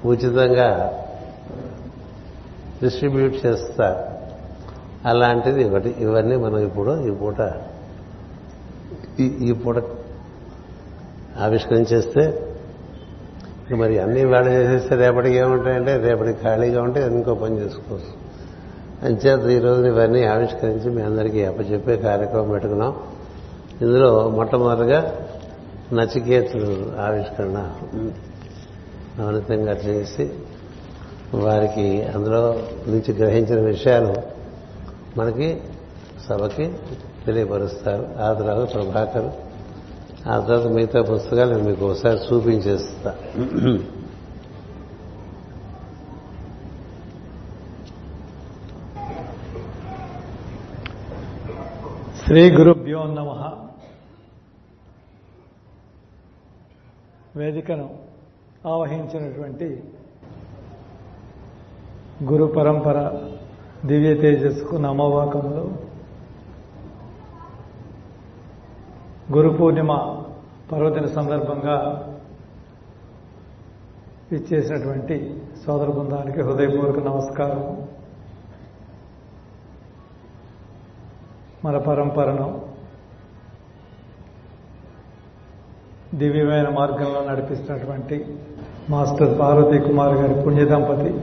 ఉచితంగా 0.05 0.99
డిస్ట్రిబ్యూట్ 2.83 3.45
చేస్తారు 3.45 4.15
అలాంటిది 5.07 5.63
ఒకటి 5.63 5.95
ఇవన్నీ 5.99 6.35
మనం 6.35 6.57
ఇప్పుడు 6.57 7.07
ఈ 7.07 7.11
పూట 7.11 7.51
ఈ- 9.19 9.37
ఈ 9.41 9.51
పూట 9.51 9.83
ఆవిష్కరించేస్తే 11.37 12.51
మరి 13.75 13.99
అన్ని 13.99 14.25
వేళ 14.25 14.47
చేసేస్తే 14.47 14.95
రేపటికి 14.95 15.35
ఏముంటాయంటే 15.35 15.97
రేపటికి 15.97 16.43
ఖాళీగా 16.43 16.81
ఉంటే 16.81 17.07
ఇంకో 17.07 17.35
పని 17.35 17.59
చేసుకోవచ్చు. 17.59 18.25
అంచేత 19.05 19.49
ఈ 19.49 19.87
ఇవన్నీ 19.87 20.23
ఆవిష్కరించి 20.23 20.89
మీ 20.89 21.01
అందరికీ 21.01 21.45
అప్పచెప్పే 21.45 21.97
కార్యక్రమం 21.97 22.49
పెట్టుకున్నాం. 22.49 22.95
ఇందులో 23.81 24.29
మొట్టమొదటిగా 24.29 25.24
నచికేతుడు 25.93 26.97
ఆవిష్కరణ 26.97 27.57
అవనితంగా 29.23 29.71
చేసి 29.71 30.33
వారికి 31.33 32.03
అందులో 32.03 32.53
నుంచి 32.87 33.13
గ్రహించిన 33.13 33.59
విషయాలు 33.59 34.15
మనకి 35.17 35.61
సభకి 36.29 36.73
తెలియపరుస్తారు. 37.25 38.07
ఆ 38.19 38.33
తర్వాత 38.33 38.73
ప్రభాకర్ 38.73 39.29
ఆ 40.29 40.39
తర్వాత 40.39 40.67
మిగతా 40.67 41.01
పుస్తకాలు 41.01 41.53
నేను 41.53 41.63
మీకు 41.69 41.85
ఒకసారి 41.85 42.19
చూపించేస్తా. 42.19 43.15
శ్రీ 52.25 52.51
గురుభ్యో 52.51 53.03
నమ. 53.03 53.51
వేదికను 57.35 57.97
ఆవహించినటువంటి 58.67 59.83
గురు 62.23 62.45
పరంపర 62.45 63.11
దివ్య 63.85 64.15
తేజస్కు 64.15 64.75
నమవాకములు. 64.75 65.75
గురు 69.31 69.49
పూర్ణిమ 69.49 70.21
పర్వదిన 70.71 71.05
సందర్భంగా 71.05 72.09
ఇచ్చేసినటువంటి 74.31 75.43
సోదర 75.65 75.89
బృందానికి 75.89 76.41
హృదయపూర్వక 76.41 77.03
నమస్కారం. 77.03 77.87
మన 81.65 81.77
పరంపరను 81.77 82.64
దివ్యమైన 86.13 86.69
మార్గంలో 86.69 87.25
నడిపిస్తున్నటువంటి 87.29 88.37
మాస్టర్ 88.89 89.39
పార్వతీ 89.39 89.79
కుమార్ 89.79 90.15
గారి 90.15 90.41
పుణ్య 90.41 90.65
దంపతి 90.65 91.19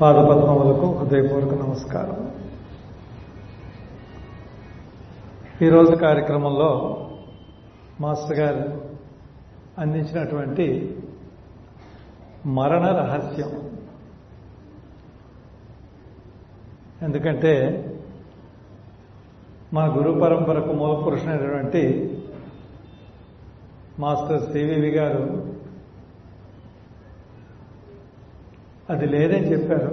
పాదపద్మములకు 0.00 0.92
హృదయపూర్వక 0.92 1.54
నమస్కారం. 1.54 2.32
ఈరోజు 5.62 5.90
కార్యక్రమంలో 5.90 7.00
మాస్టర్ 8.00 8.38
గారు 8.38 8.82
అందించినటువంటి 9.78 10.96
మరణ 12.46 12.86
రహస్యం. 12.86 13.70
ఎందుకంటే 17.02 17.82
మా 19.72 19.84
గురు 19.84 20.20
పరంపరకు 20.20 20.72
మూల 20.72 21.02
పురుషుడైనటువంటి 21.04 22.05
మాస్టర్ 23.98 24.42
సివివి 24.42 24.90
గారు 24.90 25.24
అది 28.90 29.06
లేదని 29.06 29.52
చెప్పారు. 29.52 29.90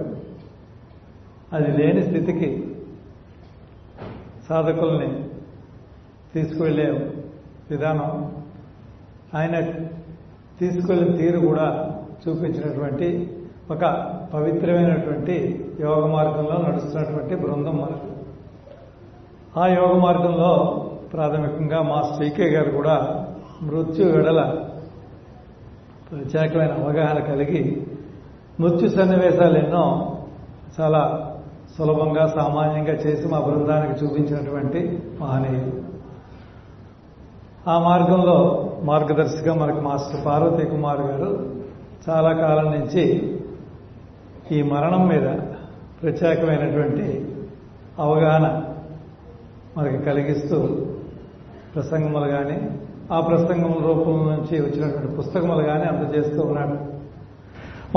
అది 1.53 1.71
లేని 1.77 2.01
స్థితికి 2.03 2.49
సాధకుల్ని 4.49 5.09
తీసుకువెళ్ళే 6.33 6.87
విధానం 7.69 8.09
ఆయన 9.33 9.55
తీసుకెళ్ళిన 10.59 11.17
తీరు 11.17 11.39
కూడా 11.47 11.67
చూపించినటువంటి 12.21 13.07
ఒక 13.71 13.83
పవిత్రమైనటువంటి 14.33 15.35
యోగ 15.79 16.01
మార్గంలో 16.05 16.57
నడుస్తున్నటువంటి 16.67 17.35
బృందం 17.35 17.77
మనకు 17.77 18.09
ఆ 19.59 19.67
యోగ 19.67 19.93
మార్గంలో 19.99 20.51
ప్రాథమికంగా 21.13 21.81
మా 21.81 21.99
శ్రీకే 22.15 22.47
గారు 22.49 22.71
కూడా 22.71 22.95
మృత్యు 23.65 24.05
విడల 24.05 24.41
ప్రత్యేకమైన 26.11 26.71
అవగాహన 26.71 27.19
కలిగి 27.19 27.61
మృత్యు 28.59 28.89
సన్నివేశాలు 28.89 29.57
ఎన్నో 29.57 29.85
చాలా 30.79 31.01
సులభంగా 31.77 32.27
సామాన్యంగా 32.27 32.93
చేసి 32.93 33.27
మా 33.27 33.39
బృందానికి 33.39 34.05
చూపించినటువంటి 34.05 34.81
మహనీయులు. 35.21 35.71
ఆ 37.67 37.79
మార్గంలో 37.79 38.37
మార్గదర్శిగా 38.83 39.53
మనకు 39.53 39.81
మాస్టర్ 39.81 40.25
పార్వతీ 40.25 40.65
కుమార్ 40.65 41.01
గారు 41.01 41.29
చాలా 42.09 42.33
కాలం 42.33 42.67
నుంచి 42.71 43.03
ఈ 44.51 44.61
మరణం 44.61 45.07
మీద 45.07 45.27
ప్రత్యేకమైనటువంటి 46.01 47.05
అవగాహన 47.99 48.47
మనకి 49.77 49.97
కలిగిస్తూ 49.97 50.57
ప్రసంగములు 51.75 52.27
కానీ 52.27 52.57
ఆ 53.11 53.19
ప్రసంగం 53.19 53.83
రూపం 53.83 54.11
నుంచి 54.11 54.61
వచ్చినటువంటి 54.61 55.15
పుస్తకములు 55.15 55.63
కానీ 55.63 55.83
అందజేస్తూ 55.83 56.41
ఉన్నాడు. 56.41 56.93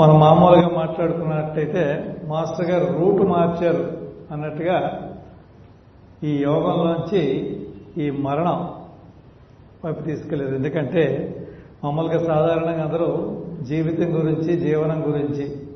మనం 0.01 0.19
మామూలుగా 0.19 0.69
మాట్లాడుకున్నట్టయితే 0.69 2.15
మాస్టర్ 2.27 2.71
గారు 2.71 2.99
రూట్ 2.99 3.21
మార్చారు 3.21 3.97
అన్నట్టుగా 4.31 5.09
ఈ 6.23 6.37
యోగంలోంచి 6.37 7.53
ఈ 7.97 8.11
మరణం 8.11 8.73
వైపు 9.85 10.01
తీసుకెళ్ళారు 10.01 10.55
ఎందుకంటే 10.55 11.33
మామూలుగా 11.83 12.25
సాధారణంగా 12.25 12.83
అందరూ 12.83 13.37
జీవితం 13.61 14.15
గురించి 14.15 14.57
జీవనం 14.57 15.07
గురించి 15.07 15.67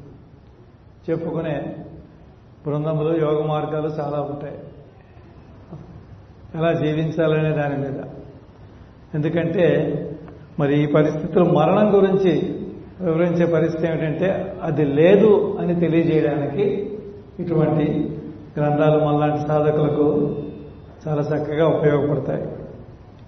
చెప్పుకునే 1.09 1.75
బృందంలో 2.67 3.17
యోగ 3.17 3.45
మార్గాలు 3.45 3.87
చాలా 3.87 4.21
ఉంటాయి. 4.21 4.59
ఎలా 6.55 6.73
జీవించాలనే 6.73 7.51
దాని 7.51 7.77
మీద. 7.77 8.03
ఎందుకంటే 9.15 9.65
మరి 10.60 10.84
ఈ 10.84 10.86
పరిస్థితులు 10.86 11.45
మరణం 11.45 11.95
గురించి 11.95 12.56
వివరించే 13.02 13.45
పరిస్థితి 13.45 13.88
ఏమిటంటే 13.88 14.58
అది 14.63 14.86
లేదు 14.86 15.58
అని 15.62 15.76
తెలియజేయడానికి 15.76 16.89
ఇటువంటి 17.39 18.17
గ్రంథాలు 18.58 19.06
మనలాంటి 19.06 19.47
సాధకులకు 19.47 20.36
చాలా 21.08 21.21
చక్కగా 21.21 21.67
ఉపయోగపడతాయి. 21.67 22.43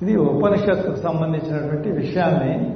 ఇది 0.01 0.15
ఉపనిషత్తుకు 0.17 0.95
సంబంధించినటువంటి 0.95 1.91
విషయాన్ని 1.91 2.75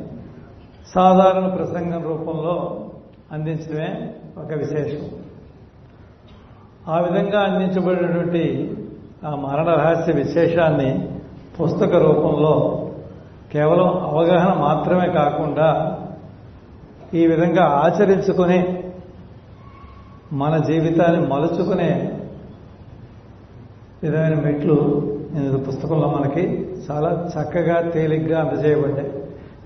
సాధారణ 0.96 1.48
ప్రసంగం 1.48 2.04
రూపంలో 2.04 2.86
అందించడమే 3.32 4.14
ఒక 4.38 4.54
విశేషం. 4.54 5.10
ఆ 6.88 7.00
విధంగా 7.00 7.40
అందించబడినటువంటి 7.40 8.76
ఆ 9.26 9.36
మరణ 9.36 9.66
రహస్య 9.66 10.14
విశేషాన్ని 10.14 11.10
పుస్తక 11.64 11.96
రూపంలో 11.96 12.84
కేవలం 13.52 13.88
అవగాహన 13.88 14.60
మాత్రమే 14.60 15.10
కాకుండా 15.10 16.00
ఈ 17.14 17.28
విధంగా 17.28 17.64
ఆచరించుకునే 17.64 18.84
మన 20.34 20.58
జీవితాన్ని 20.58 21.28
మలుచుకునే 21.28 22.20
విధమైన 24.04 24.34
మెట్లు 24.34 25.04
ఈ 25.38 25.58
పుస్తకంలో 25.58 26.08
మనకి 26.08 26.70
చాలా 26.92 27.30
చక్కగా 27.40 27.90
తేలిగ్గా 27.90 28.40
అందజేయబడ్డాయి. 28.42 29.12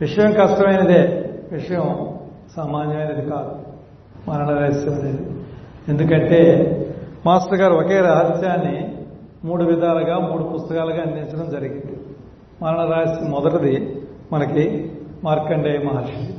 విషయం 0.01 0.31
కష్టమైనదే. 0.31 1.29
విషయం 1.51 2.13
సామాన్యమైనది 2.55 3.29
కాదు. 3.29 3.55
మరణ 4.27 4.57
రహస్యం 4.57 4.93
అనేది. 4.93 5.31
ఎందుకంటే 5.89 6.67
మాస్టర్ 7.25 7.61
గారు 7.61 7.73
ఒకే 7.73 8.01
రహస్యాన్ని 8.01 8.95
మూడు 9.43 9.63
విధాలుగా 9.63 10.19
మూడు 10.19 10.43
పుస్తకాలుగా 10.43 11.01
అందించడం 11.01 11.49
జరిగింది. 11.49 12.00
మరణ 12.61 12.77
రహస్యం 12.77 13.31
మొదటిది 13.31 14.01
మనకి 14.33 14.91
మార్కండేయ 15.23 15.77
మహర్షి. 15.77 16.33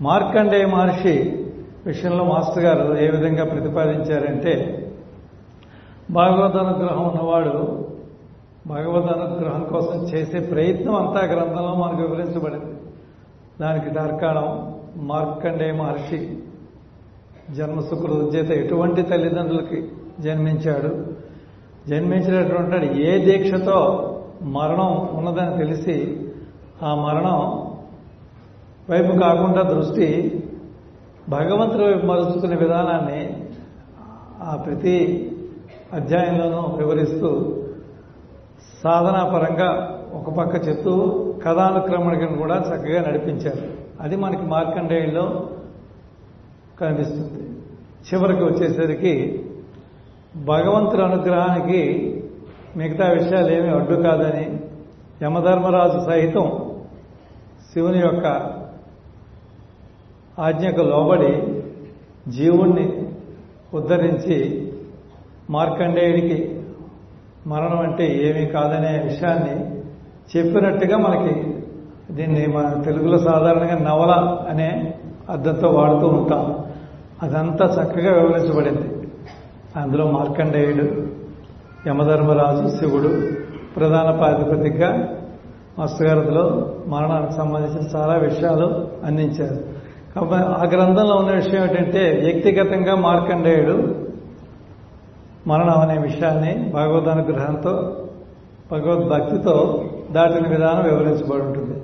మార్కండేయ 0.00 0.66
మహర్షి 0.66 1.46
విషయంలో 1.86 2.24
మాస్టర్ 2.24 2.64
గారు 2.64 2.98
ఏ 2.98 3.08
విధంగా 3.08 3.44
ప్రతిపాదించారంటే 3.44 4.76
భగవద్ 6.10 6.56
అనుగ్రహం 6.56 7.08
ఉన్నవాడు 7.08 7.86
భగవద్ 8.66 9.18
అనుగ్రహం 9.18 9.64
కోసం 9.64 10.04
చేసే 10.04 10.38
ప్రయత్నం 10.38 10.94
అంతా 10.94 11.26
గ్రంథంలో 11.26 11.74
మనకు 11.74 12.02
వివరించబడింది. 12.02 12.74
దానికి 13.60 13.94
తర్కాణం 13.94 14.74
మార్కండేయ 14.96 15.72
మహర్షి 15.72 16.38
జన్మసుకృతి 17.50 18.36
చేత 18.36 18.50
ఎటువంటి 18.50 19.02
తల్లిదండ్రులకి 19.02 19.88
జన్మించాడు? 20.20 21.06
జన్మించినటువంటి 21.88 23.02
ఏ 23.02 23.24
దీక్షతో 23.24 24.06
మరణం 24.42 25.08
ఉన్నదని 25.14 25.58
తెలిసి 25.58 26.26
ఆ 26.82 26.94
మరణం 26.94 27.66
వైపు 28.90 29.18
కాకుండా 29.18 29.62
దృష్టి 29.62 30.42
భగవంతుడి 31.28 31.84
వైపు 31.84 32.06
మరుచుకునే 32.06 32.56
విధానాన్ని 32.56 33.44
ఆ 34.42 34.56
ప్రతి 34.56 35.26
అధ్యాయంలోనూ 35.92 36.76
వివరిస్తూ 36.76 37.56
సాధనాపరంగా 38.84 39.96
ఒక 40.14 40.34
పక్క 40.34 40.68
చెప్తూ 40.68 41.16
కథానుక్రమణికను 41.44 42.38
కూడా 42.38 42.56
చక్కగా 42.56 43.00
నడిపించారు. 43.08 43.68
అది 44.00 44.16
మనకి 44.16 44.42
మార్కండేయుల్లో 44.42 45.48
కనిపిస్తుంది. 46.80 47.50
చివరికి 48.14 48.44
వచ్చేసరికి 48.44 49.46
భగవంతుడి 50.36 51.02
అనుగ్రహానికి 51.02 52.16
మిగతా 52.76 53.12
విషయాలు 53.12 53.52
ఏమీ 53.52 53.68
అడ్డు 53.68 53.94
కాదని 53.94 54.60
యమధర్మరాజు 55.22 56.10
సహితం 56.10 56.74
శివుని 57.72 57.98
యొక్క 57.98 58.26
ఆజ్ఞకు 60.38 60.80
లోబడి 60.80 61.62
జీవుణ్ణి 62.30 63.08
ఉద్ధరించి 63.74 64.68
మార్కండేయుడికి 65.50 66.60
మరణం 67.46 67.78
అంటే 67.78 68.06
ఏమీ 68.06 68.46
కాదనే 68.46 69.02
విషయాన్ని 69.04 69.80
చెప్పినట్టుగా 70.36 70.98
మనకి 70.98 71.54
దీన్ని 72.14 72.46
మన 72.46 72.82
తెలుగులో 72.82 73.18
సాధారణంగా 73.18 73.78
నవల 73.78 74.38
అనే 74.50 74.94
అర్థంతో 75.30 75.68
వాడుతూ 75.68 76.06
ఉంటాం. 76.06 76.64
అదంతా 77.22 77.64
చక్కగా 77.66 78.12
వివరించబడింది. 78.12 79.08
అందులో 79.76 80.10
మార్కండేయుడు 80.10 81.19
యమధర్మరాజు 81.86 82.76
శివుడు 82.76 83.28
ప్రధాన 83.76 84.10
ప్రాతిపదికగా 84.10 85.08
మస్తగారతిలో 85.78 86.74
మరణానికి 86.86 87.32
సంబంధించిన 87.32 87.96
చాలా 87.96 88.14
విషయాలు 88.14 88.88
అందించారు. 89.04 89.64
కాబట్టి 90.14 90.34
ఆ 90.34 90.64
గ్రంథంలో 90.64 91.16
ఉన్న 91.16 91.30
విషయం 91.30 91.62
ఏంటంటే 91.62 92.20
వ్యక్తిగతంగా 92.24 92.94
మార్కండేయుడు 92.94 93.94
మరణం 95.46 95.78
అనే 95.80 95.98
విషయాన్ని 95.98 96.72
భగవద్ 96.74 97.62
భగవద్భక్తితో 98.72 99.84
దాటిన 100.10 100.48
విధానం 100.48 100.84
వివరించబడి 100.84 101.42
ఉంటుంది. 101.42 101.80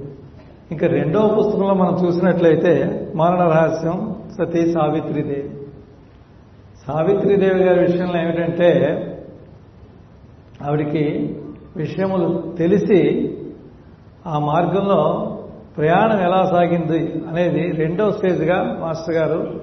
ఇంకా 0.71 0.87
రెండవ 0.87 1.35
పుస్తకంలో 1.39 1.75
మనం 1.75 2.07
చూసినట్లయితే 2.07 3.07
మరణ 3.15 3.43
రహస్యం 3.43 4.17
సతీ 4.39 4.73
సావిత్రిదేవి. 4.73 5.51
సావిత్రిదేవి 6.87 7.65
గారి 7.65 7.81
విషయంలో 7.81 8.21
ఏమిటంటే 8.21 9.03
ఆవిడికి 10.63 11.37
విషయములు 11.77 12.55
తెలిసి 12.59 13.33
ఆ 14.27 14.39
మార్గంలో 14.39 15.33
ప్రయాణం 15.77 16.21
ఎలా 16.21 16.47
సాగింది 16.47 17.25
అనేది 17.29 17.73
రెండో 17.73 18.13
స్టేజ్గా 18.13 18.77
మాస్టర్ 18.81 19.15
గారు 19.15 19.61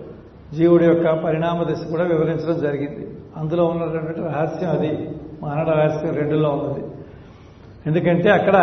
జీవుడి 0.53 0.85
యొక్క 0.85 1.09
పరిణామ 1.09 1.63
దశ 1.63 1.87
కూడా 1.91 2.03
వివరించడం 2.03 2.61
జరిగింది. 2.61 3.07
అందులో 3.37 3.65
ఉన్నటువంటి 3.65 4.21
రహస్యం 4.21 4.69
అది. 4.69 5.09
మరణ 5.43 5.71
రహస్యం 5.71 6.13
రెండులో 6.13 6.49
ఉన్నది. 6.49 6.85
ఎందుకంటే 7.87 8.29
అక్కడ 8.29 8.55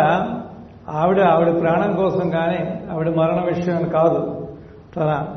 ఆవిడ 0.89 1.19
ఆవిడ 1.19 1.61
ప్రాణం 1.61 1.95
కోసం 1.95 2.29
కానీ 2.29 2.87
ఆవిడ 2.91 3.09
మరణ 3.09 3.43
విషయం 3.55 3.89
కాదు. 3.89 4.47
తన 4.95 5.27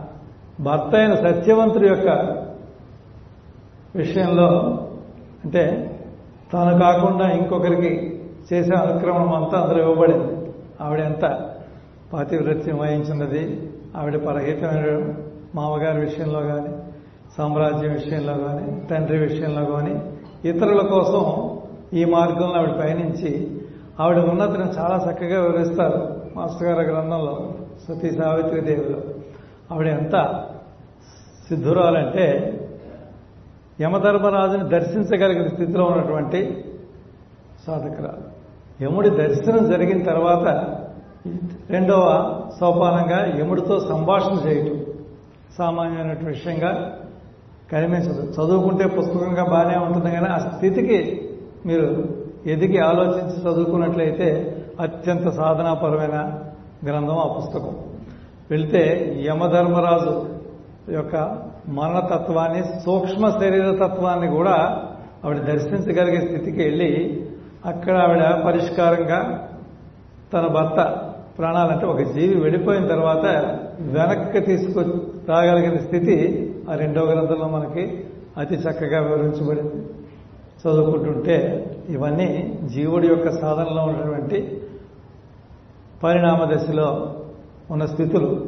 భర్త 0.61 0.95
అయిన 0.95 1.15
సత్యవంతుడి 1.15 1.89
యొక్క 1.89 2.09
విషయంలో 3.97 4.49
అంటే 5.45 5.91
తాను 6.55 6.79
కాకుండా 6.79 7.31
ఇంకొకరికి 7.31 7.93
చేసే 8.53 8.75
అనుక్రమం 8.75 9.33
అంతా 9.33 9.61
అందులో 9.61 9.81
ఇవ్వబడింది. 9.83 10.33
ఆవిడ 10.81 11.01
ఎంత 11.01 11.25
పాతివ్రత్యం 12.13 12.79
వహించినది 12.79 13.73
ఆవిడ 13.97 14.17
పరహితమైన 14.27 15.13
మామగారి 15.55 16.01
విషయంలో 16.01 16.41
కానీ 16.41 16.73
సామ్రాజ్యం 17.37 17.93
విషయంలో 17.93 18.35
కానీ 18.35 18.81
తండ్రి 18.91 19.19
విషయంలో 19.19 19.65
కానీ 19.65 19.95
ఇతరుల 20.49 20.81
కోసం 20.81 21.25
ఈ 21.99 22.05
మార్గంలో 22.05 22.59
ఆవిడ 22.59 22.71
పయనించి 22.71 23.33
ఆవిడ 24.01 24.19
ఉన్నతిని 24.19 24.67
చాలా 24.79 24.97
చక్కగా 25.07 25.41
వివరిస్తారు 25.41 26.01
మాస్టర్ 26.37 26.69
గారి 26.69 26.87
గ్రంథంలో 26.87 27.53
సతీ 27.85 28.11
సావిత్రి 28.11 28.61
దేవిలో. 28.61 29.01
ఆవిడ 29.73 29.87
ఎంత 29.87 30.45
సిద్ధురాలంటే 31.49 32.27
యమధర్మరాజుని 33.81 34.69
దర్శించగలిగిన 34.69 35.49
స్థితిలో 35.49 35.85
ఉన్నటువంటి 35.85 36.65
సాధకురాలు. 37.67 38.35
యముడి 38.85 39.11
దర్శనం 39.11 39.71
జరిగిన 39.71 40.03
తర్వాత 40.03 40.75
రెండవ 41.71 42.03
సోపానంగా 42.61 43.41
యముడితో 43.41 43.81
సంభాషణ 43.81 44.49
చేయటం 44.49 44.85
సామాన్యమైనటువంటి 45.59 46.25
విషయంగా 46.25 46.99
కనిపించదు 47.73 48.33
చదువుకుంటే 48.33 48.87
పుస్తకంగా 48.89 49.45
బాగానే 49.45 49.79
ఉంటుంది 49.79 50.11
కానీ 50.11 50.27
ఆ 50.27 50.39
స్థితికి 50.39 51.31
మీరు 51.67 52.05
ఎదిగి 52.47 52.79
ఆలోచించి 52.79 53.43
చదువుకున్నట్లయితే 53.43 54.59
అత్యంత 54.81 55.29
సాధనాపరమైన 55.29 56.41
గ్రంథం 56.85 57.19
ఆ 57.19 57.27
పుస్తకం. 57.39 57.77
వెళ్తే 58.51 58.83
యమధర్మరాజు 59.27 60.27
యొక్క 60.93 61.44
మరణతత్వాన్ని 61.69 62.65
సూక్ష్మ 62.85 63.29
శరీర 63.31 63.71
తత్వాన్ని 63.71 64.29
కూడా 64.29 64.83
ఆవిడ 65.25 65.37
దర్శించగలిగే 65.39 66.21
స్థితికి 66.21 66.63
వెళ్ళి 66.63 67.23
అక్కడ 67.65 67.97
ఆవిడ 67.97 68.45
పరిష్కారంగా 68.45 69.49
తన 70.33 70.47
భర్త 70.47 70.97
ప్రాణాలంటే 71.39 71.87
ఒక 71.87 72.01
జీవి 72.01 72.41
వెళ్ళిపోయిన 72.41 72.87
తర్వాత 72.87 73.25
వెనక్కి 73.81 74.41
తీసుకు 74.41 74.81
రాగలిగిన 75.29 75.79
స్థితి 75.79 76.41
ఆ 76.71 76.75
రెండో 76.75 77.03
గ్రంథంలో 77.03 77.49
మనకి 77.49 78.05
అతి 78.39 78.55
చక్కగా 78.55 79.01
వివరించబడింది. 79.01 79.87
చదువుకుంటుంటే 80.65 81.67
ఇవన్నీ 81.89 82.59
జీవుడి 82.65 83.07
యొక్క 83.07 83.31
సాధనలో 83.31 83.83
ఉన్నటువంటి 83.83 84.63
పరిణామ 86.03 86.45
దశలో 86.45 87.15
ఉన్న 87.71 87.87
స్థితులు. 87.87 88.47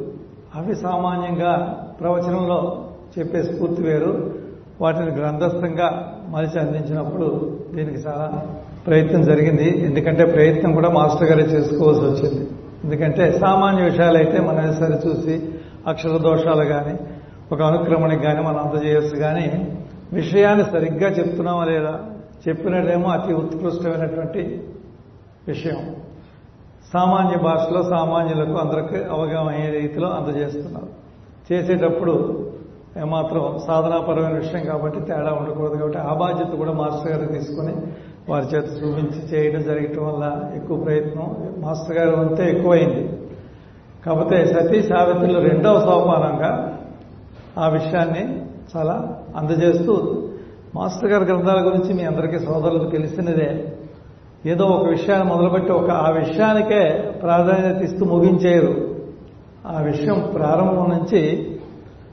అవి 0.55 0.75
సామాన్యంగా 0.75 1.83
ప్రవచనంలో 2.01 2.86
చెప్పే 3.19 3.43
స్ఫూర్తి 3.43 3.81
వేరు. 3.81 4.33
వాటిని 4.81 5.05
గ్రంథస్థంగా 5.05 6.17
మలిచి 6.29 6.59
అందించినప్పుడు 6.59 7.57
దీనికి 7.75 7.97
చాలా 8.07 8.45
ప్రయత్నం 8.87 9.21
జరిగింది. 9.21 9.85
ఎందుకంటే 9.85 10.25
ప్రయత్నం 10.25 10.73
కూడా 10.73 10.89
మాస్టర్ 10.89 11.29
గారే 11.29 11.43
చేసుకోవాల్సి 11.43 12.01
వచ్చింది. 12.01 12.49
ఎందుకంటే 12.83 13.31
సామాన్య 13.31 13.83
విషయాలు 13.83 14.17
అయితే 14.17 14.39
మనం 14.39 14.73
సరి 14.73 15.09
చూసి 15.09 15.49
అక్షర 15.87 16.17
దోషాలు 16.17 16.63
కానీ 16.63 16.99
ఒక 17.51 17.61
అనుక్రమణకి 17.61 18.23
కానీ 18.23 18.41
మనం 18.41 18.57
అందజేయచ్చు 18.57 19.15
కానీ 19.15 19.77
విషయాన్ని 20.13 20.65
సరిగ్గా 20.65 21.09
చెప్తున్నామా 21.09 21.65
లేదా? 21.65 21.99
చెప్పినదేమో 22.47 23.09
అతి 23.09 23.33
ఉత్కృష్టమైనటువంటి 23.33 24.63
విషయం. 25.47 25.95
సామాన్య 26.93 27.37
భాషలో 27.37 27.83
సామాన్యులకు 27.83 28.53
అందరికీ 28.53 29.03
అవగాహన 29.11 29.47
అయ్యే 29.47 29.79
రీతిలో 29.79 30.07
అందజేస్తున్నారు. 30.09 30.87
చేసేటప్పుడు 31.53 32.46
ఏమాత్రం 33.01 33.59
సాధనాపరమైన 33.67 34.37
విషయం 34.37 34.65
కాబట్టి 34.65 34.99
తేడా 35.01 35.33
ఉండకూడదు 35.33 35.77
కాబట్టి 35.77 35.97
ఆ 35.97 36.13
బాధ్యత 36.13 36.47
కూడా 36.47 36.71
మాస్టర్ 36.71 37.11
గారు 37.11 37.33
తీసుకొని 37.33 37.73
వారి 38.29 38.45
చేత 38.45 38.63
చూపించి 38.63 39.19
చేయడం 39.33 39.61
జరగటం 39.61 40.05
వల్ల 40.07 40.51
ఎక్కువ 40.55 40.77
ప్రయత్నం 40.77 41.53
మాస్టర్ 41.57 41.97
గారు 41.97 42.15
అంతే 42.15 42.49
ఎక్కువైంది. 42.49 43.09
కాకపోతే 44.05 44.45
సతీ 44.45 44.81
సావిత్రులు 44.81 45.39
రెండవ 45.39 45.79
సోపానంగా 45.79 46.79
ఆ 47.57 47.67
విషయాన్ని 47.67 48.41
చాలా 48.75 49.17
అందజేస్తూ 49.35 49.93
మాస్టర్ 50.75 51.11
గారి 51.11 51.25
గ్రంథాల 51.25 51.65
గురించి 51.65 51.93
మీ 51.93 52.03
అందరికీ 52.03 52.39
సోదరులకు 52.39 52.91
తెలిసినదే. 52.91 53.73
ఏదో 54.45 54.65
ఒక 54.65 54.89
విషయాన్ని 54.89 55.33
మొదలుపెట్టి 55.33 55.71
ఒక 55.71 55.89
ఆ 55.91 56.09
విషయానికే 56.09 57.13
ప్రాధాన్యత 57.21 57.81
ఇస్తూ 57.81 58.05
ముగించేరు 58.05 58.73
ఆ 59.67 59.81
విషయం 59.81 60.31
ప్రారంభం 60.33 60.89
నుంచి 60.89 61.53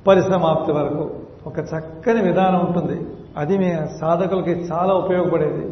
పరిసమాప్తి 0.06 0.72
వరకు 0.72 1.10
ఒక 1.46 1.58
చక్కని 1.58 2.22
విధానం 2.22 2.66
ఉంటుంది. 2.66 3.06
అది 3.36 3.58
మీ 3.58 3.74
సాధకులకి 4.00 4.50
చాలా 4.50 4.94
ఉపయోగపడేది. 4.94 5.66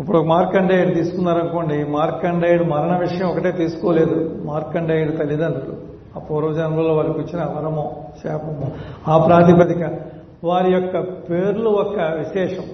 ఇప్పుడు 0.00 0.18
మార్కండేయుడు 0.18 0.94
తీసుకున్నారనుకోండి 0.94 1.84
మార్కండేయుడు 1.84 2.64
మరణ 2.64 2.96
విషయం 2.96 3.28
ఒకటే 3.28 3.52
తీసుకోలేదు. 3.52 4.42
మార్కండేయుడు 4.44 5.16
తల్లిదండ్రులు. 5.16 5.76
ఆ 6.16 6.18
పూర్వజన్మలో 6.18 6.94
వారికి 6.94 7.18
వచ్చిన 7.18 7.44
వరమో 7.44 8.04
శాపమో 8.24 8.72
ఆ 9.08 9.26
ప్రాతిపదిక 9.26 9.98
వారి 10.44 10.72
యొక్క 10.72 11.00
పేర్లు 11.30 11.70
ఒక 11.70 11.98
విశేషం. 11.98 12.64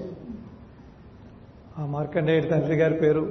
ఆ 1.78 1.86
మార్కండేయుడి 1.86 2.46
తండ్రి 2.46 2.76
గారి 2.76 2.94
పేరు 2.94 3.28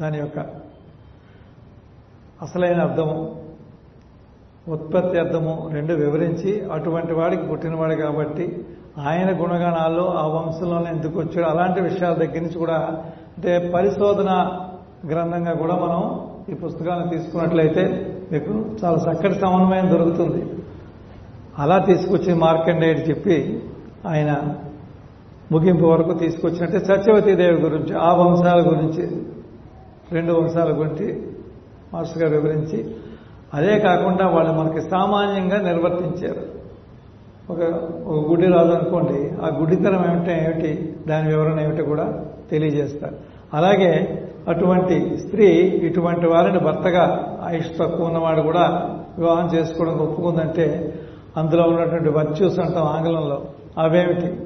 దాని 0.00 0.18
యొక్క 0.18 0.38
అసలైన 2.42 2.80
అర్థము 2.80 3.47
ఉత్పత్తి 4.72 5.18
అర్థము 5.18 5.70
రెండు 5.72 5.94
వివరించి 5.94 6.50
అటువంటి 6.72 7.12
వాడికి 7.12 7.42
పుట్టినవాడు 7.42 7.94
కాబట్టి 7.94 8.64
ఆయన 9.06 9.30
గుణగణాల్లో 9.42 10.04
ఆ 10.04 10.26
వంశంలోనే 10.26 10.90
ఎందుకు 10.90 11.18
వచ్చాడు? 11.18 11.46
అలాంటి 11.46 11.80
విషయాల 11.80 12.14
దగ్గర 12.14 12.40
నుంచి 12.40 12.58
కూడా 12.58 12.78
అంటే 13.36 13.70
పరిశోధన 13.74 14.30
గ్రంథంగా 15.10 15.52
కూడా 15.52 15.74
మనం 15.74 16.00
ఈ 16.52 16.54
పుస్తకాలను 16.54 17.08
తీసుకున్నట్లయితే 17.08 17.84
మీకు 18.32 18.52
చాలా 18.84 18.98
చక్కటి 19.06 19.34
సమన్వయం 19.34 19.90
దొరుకుతుంది. 19.90 20.42
అలా 21.58 21.78
తీసుకొచ్చి 21.78 22.34
మార్కండేయుడు 22.34 23.00
చెప్పి 23.00 23.62
ఆయన 24.06 24.32
ముగింపు 25.52 25.86
వరకు 25.86 26.12
తీసుకొచ్చినట్టే 26.12 26.78
సత్యవతీదేవి 26.78 27.60
గురించి 27.60 27.94
ఆ 27.98 28.10
వంశాల 28.12 28.58
గురించి 28.70 29.04
రెండు 30.12 30.32
వంశాల 30.32 30.70
గురించి 30.78 31.06
మాస్టర్ 31.94 32.22
గారు 32.22 32.34
వివరించి 32.34 32.78
అదే 33.54 33.78
కాకుండా 33.78 34.28
వాళ్ళు 34.28 34.52
మనకి 34.52 34.80
సామాన్యంగా 34.80 35.72
నిర్వర్తించారు. 35.72 36.58
ఒక 37.52 37.60
ఒక 38.06 38.30
గుడ్డి 38.30 38.46
రాజు 38.46 38.68
అనుకోండి 38.68 39.30
ఆ 39.42 39.56
గుడ్డితనం 39.58 40.14
ఏమిటో 40.14 40.32
ఏమిటి 40.32 40.96
దాని 41.08 41.28
వివరణ 41.28 41.60
ఏమిటో 41.60 41.84
కూడా 41.84 42.24
తెలియజేస్తారు. 42.50 43.14
అలాగే 43.54 44.24
అటువంటి 44.48 45.18
స్త్రీ 45.18 45.46
ఇటువంటి 45.56 46.26
వారిని 46.26 46.58
భర్తగా 46.58 47.36
ఆయుష్ 47.42 47.78
తక్కువ 47.78 48.06
ఉన్నవాడు 48.06 48.40
కూడా 48.40 48.94
వివాహం 49.18 49.50
చేసుకోవడం 49.54 49.98
ఒప్పుకుందంటే 49.98 50.94
అందులో 51.36 51.62
ఉన్నటువంటి 51.62 52.08
వర్చ్యూస్ 52.08 52.58
అంటాం 52.58 52.84
ఆంగ్లంలో. 52.84 53.42
అవేమిటి? 53.78 54.36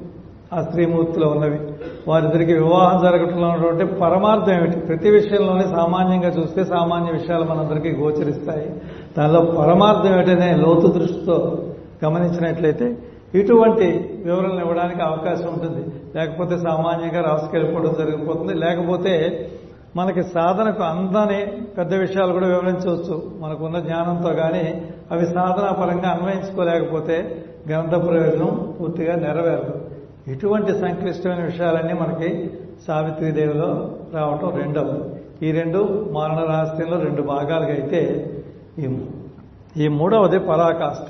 ఆ 0.53 0.61
స్త్రీమూర్తిలో 0.61 1.27
ఉన్నవి. 1.27 1.59
వారిద్దరికి 2.07 2.53
వివాహం 2.53 3.01
జరగటంలో 3.03 3.47
ఉన్నటువంటి 3.47 3.85
పరమార్థం 3.85 4.53
ఏమిటి? 4.53 4.77
ప్రతి 4.77 5.09
విషయంలోనే 5.09 5.63
సామాన్యంగా 5.63 6.29
చూస్తే 6.29 6.63
సామాన్య 6.63 7.11
విషయాలు 7.11 7.43
మనందరికీ 7.43 7.95
గోచరిస్తాయి. 7.95 8.75
దానిలో 9.17 9.41
పరమార్థం 9.41 10.13
ఏమిటనే 10.13 10.55
లోతు 10.55 10.87
దృష్టితో 10.87 11.63
గమనించినట్లయితే 12.05 12.97
ఇటువంటి 13.35 14.21
వివరణలు 14.25 14.59
ఇవ్వడానికి 14.59 15.01
అవకాశం 15.01 15.53
ఉంటుంది. 15.53 15.87
లేకపోతే 16.15 16.57
సామాన్యంగా 16.57 17.21
రాసుకెళ్ళిపోవడం 17.21 17.95
జరిగిపోతుంది. 17.99 18.53
లేకపోతే 18.53 19.47
మనకి 19.95 20.23
సాధనకు 20.23 20.83
అందని 20.83 21.45
పెద్ద 21.77 21.93
విషయాలు 21.93 22.31
కూడా 22.31 22.47
వివరించవచ్చు. 22.47 23.31
మనకున్న 23.39 23.79
జ్ఞానంతో 23.79 24.29
కానీ 24.29 24.81
అవి 25.11 25.25
సాధనా 25.25 25.71
పరంగా 25.71 26.09
అన్వయించుకోలేకపోతే 26.09 27.45
గ్రంథ 27.69 28.07
ప్రయోజనం 28.07 28.73
పూర్తిగా 28.81 29.15
నెరవేరదు. 29.15 29.92
ఇటువంటి 30.27 30.71
సంక్లిష్టమైన 30.71 31.43
విషయాలన్నీ 31.43 31.93
మనకి 31.93 32.51
సావిత్రీదేవిలో 32.87 33.97
రావటం 34.13 34.57
రెండవది 34.57 34.99
ఈ 35.47 35.51
రెండు 35.51 36.09
మారణ 36.11 36.39
రహస్యంలో 36.39 36.99
రెండు 36.99 37.21
భాగాలుగా 37.21 37.73
అయితే 37.73 38.01
ఈ 38.79 38.97
ఈ 39.77 39.87
మూడవది 39.87 40.39
పరాకాష్ట. 40.39 41.07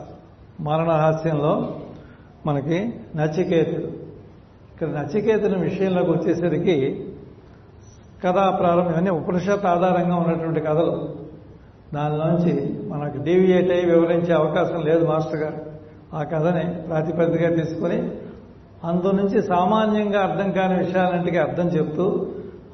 మరణ 0.61 0.89
రహస్యంలో 0.89 1.75
మనకి 2.45 2.93
నచికేతుడు. 3.15 3.87
ఇక్కడ 4.73 4.87
నచికేతుని 4.87 5.57
విషయంలోకి 5.57 6.11
వచ్చేసరికి 6.11 7.07
కథా 8.23 8.49
ప్రారంభం 8.49 8.91
ఇవన్నీ 8.91 9.09
ఉపనిషత్ 9.09 9.65
ఆధారంగా 9.65 10.15
ఉన్నటువంటి 10.15 10.59
కథలు. 10.59 11.15
దానిలోంచి 11.93 12.53
మనకు 12.89 13.23
డీవియేట్ 13.23 13.71
అయ్యి 13.71 13.85
వివరించే 13.85 14.33
అవకాశం 14.33 14.81
లేదు 14.81 15.05
మాస్టర్ 15.05 15.39
గారు. 15.39 15.57
ఆ 16.13 16.23
కథని 16.23 16.73
ప్రాతిపదికగా 16.73 17.63
తీసుకొని 17.63 18.11
అందు 18.83 19.11
నుంచి 19.11 19.41
సామాన్యంగా 19.41 20.21
అర్థం 20.21 20.51
కాని 20.51 20.75
విషయాలంటికి 20.77 21.37
అర్థం 21.37 21.67
చెప్తూ 21.67 22.05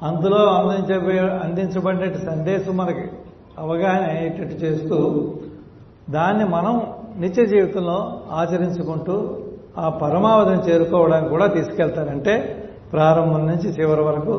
అందులో 0.02 0.40
అందించబోయే 0.52 1.24
అందించబడిన 1.42 2.18
సందేశం 2.24 2.76
మనకి 2.76 3.04
అవగాహన 3.58 4.02
అయ్యేటట్టు 4.02 4.56
చేస్తూ 4.64 4.98
దాన్ని 6.10 6.44
మనం 6.48 6.74
నిత్య 7.16 7.44
జీవితంలో 7.46 7.98
ఆచరించుకుంటూ 8.30 9.16
ఆ 9.78 9.88
పరమావధిని 9.88 10.62
చేరుకోవడానికి 10.62 11.30
కూడా 11.30 11.46
తీసుకెళ్తారంటే 11.46 12.34
ప్రారంభం 12.92 13.46
నుంచి 13.46 13.68
చివరి 13.68 14.00
వరకు 14.00 14.34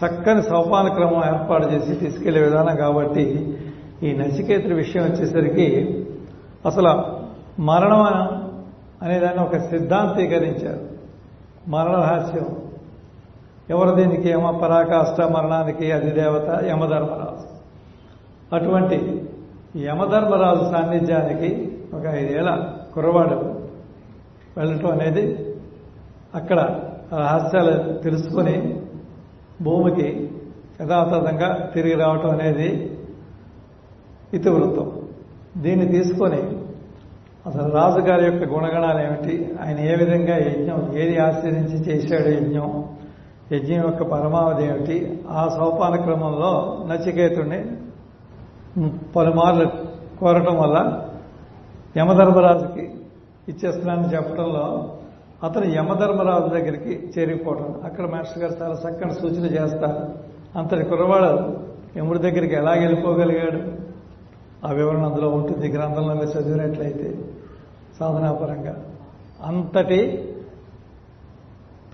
చక్కని 0.00 0.42
సోపాన 0.42 0.88
క్రమం 0.88 1.22
ఏర్పాటు 1.24 1.66
చేసి 1.74 1.94
తీసుకెళ్ళే 1.94 2.40
విధానం 2.40 2.76
కాబట్టి 2.76 3.24
ఈ 4.02 4.12
నచికేతుడి 4.12 4.74
విషయం 4.74 5.04
వచ్చేసరికి 5.04 5.68
అసలు 6.66 6.92
మరణం 7.60 8.02
అనేదాన్ని 9.02 9.44
ఒక 9.44 9.56
సిద్ధాంతీకరించారు. 9.56 10.88
మరణ 11.68 11.92
రహస్యం 11.92 12.56
ఎవరు 13.70 13.94
దీనికి 13.94 14.30
యమ 14.30 14.50
పరాకాష్ట 14.50 15.20
మరణానికి 15.20 15.92
అధిదేవత? 15.92 16.64
యమధర్మరాజు. 16.64 17.58
అటువంటి 18.54 19.28
యమధర్మరాజు 19.76 20.60
సాన్నిధ్యానికి 20.60 21.76
ఒక 21.94 22.06
ఐదేళ్ళ 22.06 22.72
కుర్రవాడు 22.94 23.34
వెళ్ళటం 24.56 24.90
అనేది 24.90 25.54
అక్కడ 26.34 26.80
రహస్యాలు 27.18 27.92
తెలుసుకొని 27.92 28.80
భూమికి 29.62 30.30
యథాతథంగా 30.80 31.70
తిరిగి 31.74 31.94
రావటం 31.94 32.30
అనేది 32.30 32.98
ఇతివృత్తం. 34.34 35.02
దీన్ని 35.56 35.86
తీసుకొని 35.88 36.57
అసలు 37.48 37.72
రాజుగారి 37.72 38.24
యొక్క 38.24 38.44
గుణగణాలు 38.52 39.00
ఏమిటి? 39.06 39.56
ఆయన 39.66 39.78
ఏ 39.78 39.94
విధంగా 39.94 40.36
యజ్ఞం 40.36 40.96
ఏది 40.96 41.18
ఆశ్రయించి 41.18 41.76
చేశాడు 41.76 42.28
యజ్ఞం? 42.28 42.84
యజ్ఞం 43.52 43.82
యొక్క 43.82 44.02
పరమావధి 44.02 44.64
ఏమిటి? 44.66 45.24
ఆ 45.30 45.48
సోపాన 45.48 45.96
క్రమంలో 45.96 46.84
నచికేతుడిని 46.88 47.64
పలుమార్లు 49.16 49.66
కోరటం 50.20 50.56
వల్ల 50.58 51.04
యమధర్మరాజుకి 51.96 52.90
ఇచ్చేస్తున్నానని 53.48 54.14
చెప్పడంలో 54.14 54.92
అతను 55.44 55.64
యమధర్మరాజు 55.64 56.48
దగ్గరికి 56.48 57.12
చేరిపోవడం 57.18 57.80
అక్కడ 57.84 58.04
మాస్టర్ 58.04 58.44
గారు 58.44 58.54
చాలా 58.62 58.74
చక్కని 58.74 59.14
సూచన 59.14 59.44
చేస్తారు. 59.44 60.08
అంతటి 60.58 60.84
కుర్రవాడు 60.84 61.56
యముడి 61.98 62.18
దగ్గరికి 62.18 62.54
ఎలా 62.54 62.70
వెళ్ళిపోగలిగాడు 62.70 63.88
ఆ 64.66 64.72
వివరణ 64.72 65.06
అందులో 65.06 65.28
ఉంటుంది. 65.28 65.68
గ్రంథంలో 65.68 66.14
చదివినట్లయితే. 66.14 67.14
సాధనాపరంగా. 68.00 68.76
అంతటి 69.44 70.24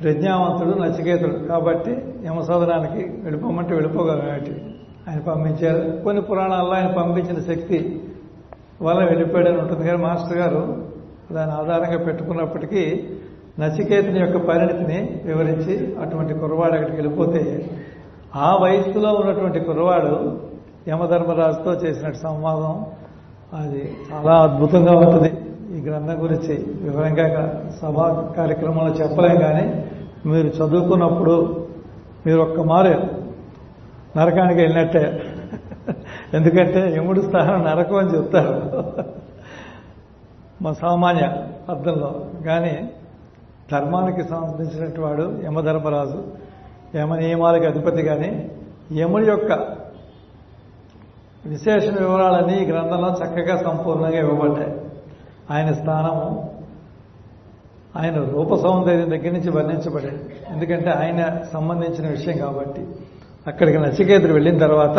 ప్రజ్ఞావంతుడు 0.02 0.78
నచికేతుడు. 0.78 1.32
కాబట్టి 1.32 2.14
యమ 2.24 2.40
సాధనానికి 2.40 3.08
వెళ్ళిపోమంటే 3.22 3.74
వెళ్ళిపోగలటి 3.74 4.74
ఆయన 5.08 5.18
పంపించారు. 5.18 6.00
కొన్ని 6.04 6.22
పురాణాల్లో 6.22 6.72
ఆయన 6.72 6.86
పంపించిన 6.86 7.42
శక్తి 7.42 8.02
వల్ల 8.82 9.04
వెళ్ళిపోయాడని 9.04 9.58
ఉంటుంది. 9.58 9.88
కానీ 9.88 10.02
మాస్టర్ 10.02 10.38
గారు 10.38 10.84
దాని 11.32 11.52
ఆధారంగా 11.52 12.04
పెట్టుకున్నప్పటికీ 12.04 13.08
నచికేతుని 13.60 14.20
యొక్క 14.20 14.36
పరిణితిని 14.36 15.20
వివరించి 15.24 15.96
అటువంటి 15.96 16.34
కుర్రవాడు 16.34 16.72
అక్కడికి 16.72 16.96
వెళ్ళిపోతే 16.96 17.70
ఆ 18.36 18.58
వయస్సులో 18.62 19.12
ఉన్నటువంటి 19.12 19.60
కుర్రవాడు 19.60 20.40
యమధర్మరాజుతో 20.88 21.74
చేసిన 21.74 22.12
సంవాదం. 22.12 22.86
అది 23.54 23.96
చాలా 24.12 24.42
అద్భుతంగా 24.42 24.92
ఉంటుంది. 24.92 25.32
ఈ 25.74 25.78
గ్రంథం 25.80 26.22
గురించి 26.22 26.54
వివరంగా 26.80 27.26
సభా 27.82 28.32
కార్యక్రమంలో 28.36 28.94
చెప్పలేం 28.94 29.36
కానీ 29.36 29.84
మీరు 30.26 30.46
చదువుకున్నప్పుడు 30.46 31.66
మీరు 32.26 32.40
ఒక్క 32.40 32.60
మారు 32.60 32.92
నరకానికి 34.16 34.60
వెళ్ళినట్టే. 34.60 35.22
ఎందుకంటే 36.34 36.94
యముడు 36.96 37.20
స్థానం 37.20 37.64
నరకం 37.64 37.96
అని 37.96 38.08
చెప్తారు. 38.16 38.54
మా 40.62 40.72
సామాన్య 40.72 41.26
అర్థంలో. 41.68 42.26
కానీ 42.46 42.90
ధర్మానికి 43.72 44.28
సంబంధించినటువంటి 44.28 45.00
వాడు 45.00 45.42
యమధర్మరాజు 45.44 46.22
యమ 46.96 47.14
నియమాలకు 47.16 47.64
అధిపతి 47.64 48.02
కానీ 48.02 48.50
యముడి 48.92 49.26
యొక్క 49.26 49.52
విశేష 51.46 51.84
వివరాలన్నీ 51.98 52.56
ఈ 52.58 52.70
గ్రంథంలో 52.70 53.10
చక్కగా 53.10 53.56
సంపూర్ణంగా 53.56 54.18
ఇవ్వబడ్డాయి. 54.18 54.74
ఆయన 55.50 55.72
స్థానము 55.72 56.50
ఆయన 57.96 58.14
రూప 58.24 58.54
సౌందర్యం 58.54 59.10
దగ్గర 59.10 59.30
నుంచి 59.30 59.50
వర్ణించబడాడు 59.50 60.52
ఎందుకంటే 60.52 60.90
ఆయన 60.90 61.40
సంబంధించిన 61.52 62.10
విషయం 62.10 62.38
కాబట్టి. 62.38 62.86
అక్కడికి 63.46 63.78
నచికేతుడు 63.78 64.32
వెళ్ళిన 64.32 64.58
తర్వాత 64.58 64.98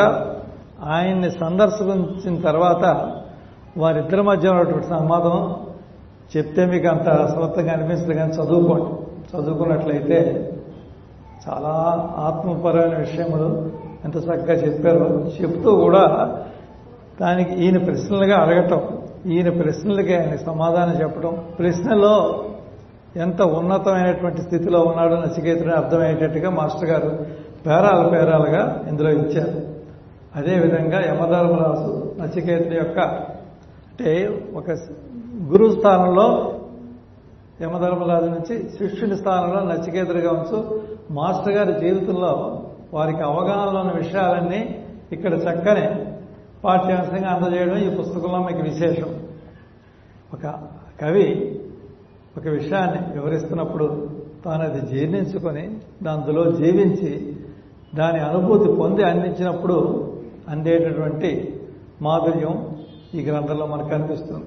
ఆయన్ని 0.84 1.32
సందర్శించిన 1.32 2.42
తర్వాత 2.42 3.12
వారిద్దరి 3.78 4.22
మధ్య 4.22 4.50
ఉన్నటువంటి 4.50 4.88
సంవాదం 4.88 5.56
చెప్తే 6.38 6.66
మీకు 6.66 6.88
అంత 6.88 7.10
అసమర్థంగా 7.10 7.74
అనిపిస్తుంది 7.74 8.14
కానీ 8.14 8.34
చదువుకోండి. 8.34 8.92
చదువుకున్నట్లయితే 9.32 10.52
చాలా 11.48 11.74
ఆత్మపరమైన 12.18 12.98
విషయములు 12.98 13.72
ఎంత 14.06 14.16
చక్కగా 14.18 14.54
చెప్పారో 14.54 15.08
చెప్తూ 15.42 15.76
కూడా 15.76 16.36
దానికి 17.22 17.54
ఈయన 17.56 17.78
ప్రశ్నలుగా 17.78 18.38
అడగటం 18.38 18.82
ఈయన 19.32 19.50
ప్రశ్నలకి 19.62 20.14
ఆయన 20.16 20.36
సమాధానం 20.36 21.02
చెప్పడం 21.02 21.46
ప్రశ్నలో 21.60 22.14
ఎంత 23.18 23.42
ఉన్నతమైనటువంటి 23.42 24.42
స్థితిలో 24.42 24.80
ఉన్నాడో 24.82 25.16
నచికేతుడిని 25.16 25.74
అర్థమయ్యేటట్టుగా 25.74 26.50
మాస్టర్ 26.50 26.90
గారు 26.90 27.10
పేరాల 27.68 28.08
పేరాలుగా 28.08 28.86
ఇందులో 28.90 29.10
ఇచ్చారు. 29.12 29.60
అదేవిధంగా 30.36 31.00
యమధర్మరాజు 31.02 31.92
నచికేతుడి 32.22 32.76
యొక్క 32.76 33.00
అంటే 33.92 34.12
ఒక 34.56 34.70
గురువు 35.52 35.72
స్థానంలో 35.76 36.28
యమధర్మరాజు 37.62 38.26
నుంచి 38.26 38.56
శిష్యుని 38.70 39.18
స్థానంలో 39.18 39.60
నచికేతుడిగా 39.62 40.32
ఉంచు 40.32 40.82
మాస్టర్ 41.12 41.54
గారి 41.54 41.74
జీవితంలో 41.74 42.34
వారికి 42.94 43.22
అవగాహనలో 43.22 43.80
ఉన్న 43.80 43.92
విషయాలన్నీ 43.92 44.62
ఇక్కడ 45.12 45.34
చక్కని 45.34 45.86
పాఠ్యాంశంగా 46.64 47.30
అందజేయడం 47.30 47.78
ఈ 47.78 47.90
పుస్తకంలో 47.96 48.40
మీకు 48.48 48.62
విశేషం. 48.62 49.10
ఒక 50.34 50.54
కవి 51.02 51.60
ఒక 52.38 52.48
విషయాన్ని 52.48 53.20
వివరిస్తున్నప్పుడు 53.20 54.10
తాను 54.46 54.64
అది 54.64 54.82
జీర్ణించుకొని 54.88 55.78
దాంట్లో 56.04 56.52
జీవించి 56.52 57.38
దాని 57.96 58.20
అనుభూతి 58.20 58.72
పొంది 58.72 59.04
అందించినప్పుడు 59.04 59.78
అందేటటువంటి 60.50 61.60
మాధుర్యం 62.02 62.76
ఈ 63.16 63.22
గ్రంథంలో 63.22 63.66
మనకు 63.66 63.90
కనిపిస్తుంది. 63.90 64.46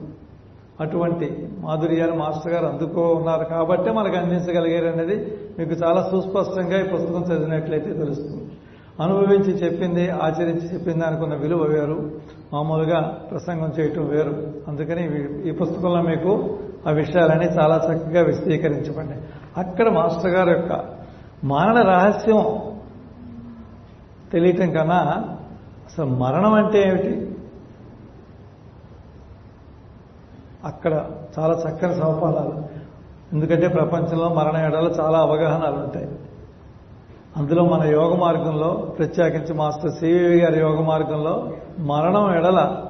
అటువంటి 0.81 1.49
మాధుర్యాన్ని 1.61 2.17
మాస్టర్ 2.17 2.53
గారు 2.53 2.67
అందుకో 2.67 3.03
ఉన్నారు 3.13 3.45
కాబట్టే 3.45 3.93
మనకు 3.93 4.17
అందించగలిగారు 4.17 4.87
అనేది 4.87 5.17
మీకు 5.59 5.71
చాలా 5.71 6.09
సుస్పష్టంగా 6.11 6.81
ఈ 6.81 6.89
పుస్తకం 6.89 7.23
చదివినట్లయితే 7.23 7.93
తెలుస్తుంది. 7.93 8.45
అనుభవించి 9.03 9.53
చెప్పింది 9.53 10.11
ఆచరించి 10.11 10.75
చెప్పింది 10.75 11.05
అనుకున్న 11.05 11.35
విలువ 11.35 11.63
వేరు. 11.63 12.11
మామూలుగా 12.53 13.01
ప్రసంగం 13.31 13.73
చేయటం 13.81 14.07
వేరు. 14.07 14.53
అందుకని 14.69 15.25
ఈ- 15.49 15.51
పుస్తకంలో 15.51 16.03
మీకు 16.03 16.59
ఆ 16.87 16.91
విషయాలన్నీ 16.91 17.45
చాలా 17.45 17.77
చక్కగా 17.77 18.23
విశదీకరించబడి 18.23 19.17
అక్కడ 19.57 19.89
మాస్టర్ 19.89 20.31
గారి 20.31 20.51
యొక్క 20.51 20.85
మరణ 21.45 21.83
రహస్యం 21.83 22.59
తెలియటం 24.33 24.71
కన్నా 24.71 24.97
అసలు 25.87 26.05
మరణం 26.05 26.55
అంటే 26.55 26.83
ఏమిటి? 26.83 27.37
అక్కడ 30.65 31.11
చాలా 31.39 31.63
చక్కని 31.69 31.95
సోపానాలు 31.95 32.63
ఎందుకంటే 33.33 33.69
ప్రపంచంలో 33.69 34.29
మరణ 34.29 34.57
ఎడలు 34.57 34.91
చాలా 34.91 35.19
అవగాహనలు 35.19 35.77
ఉంటాయి. 35.77 36.09
అందులో 37.37 37.65
మన 37.65 37.85
యోగ 37.85 38.17
మార్గంలో 38.17 38.95
ప్రత్యేకించి 38.99 39.55
మాస్టర్ 39.55 39.91
సివివి 39.91 40.41
గారి 40.41 40.61
యోగ 40.61 40.81
మార్గంలో 40.81 41.53
మరణం 41.79 42.37
ఎడల 42.37 42.83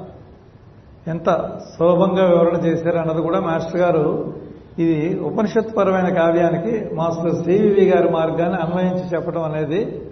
ఎంత 1.07 1.59
సులభంగా 1.79 2.25
వివరణ 2.27 2.67
చేశారు 2.67 2.97
అన్నది 2.97 3.23
కూడా 3.23 3.41
మాస్టర్ 3.41 3.81
గారు 3.81 4.35
ఇది 4.79 5.21
ఉపనిషత్పరమైన 5.21 6.15
కావ్యానికి 6.15 6.95
మాస్టర్ 6.95 7.35
సివివి 7.35 7.85
గారి 7.91 8.09
మార్గాన్ని 8.09 8.59
అన్వయించి 8.59 9.17
చెప్పడం 9.17 9.43
అనేది 9.43 10.03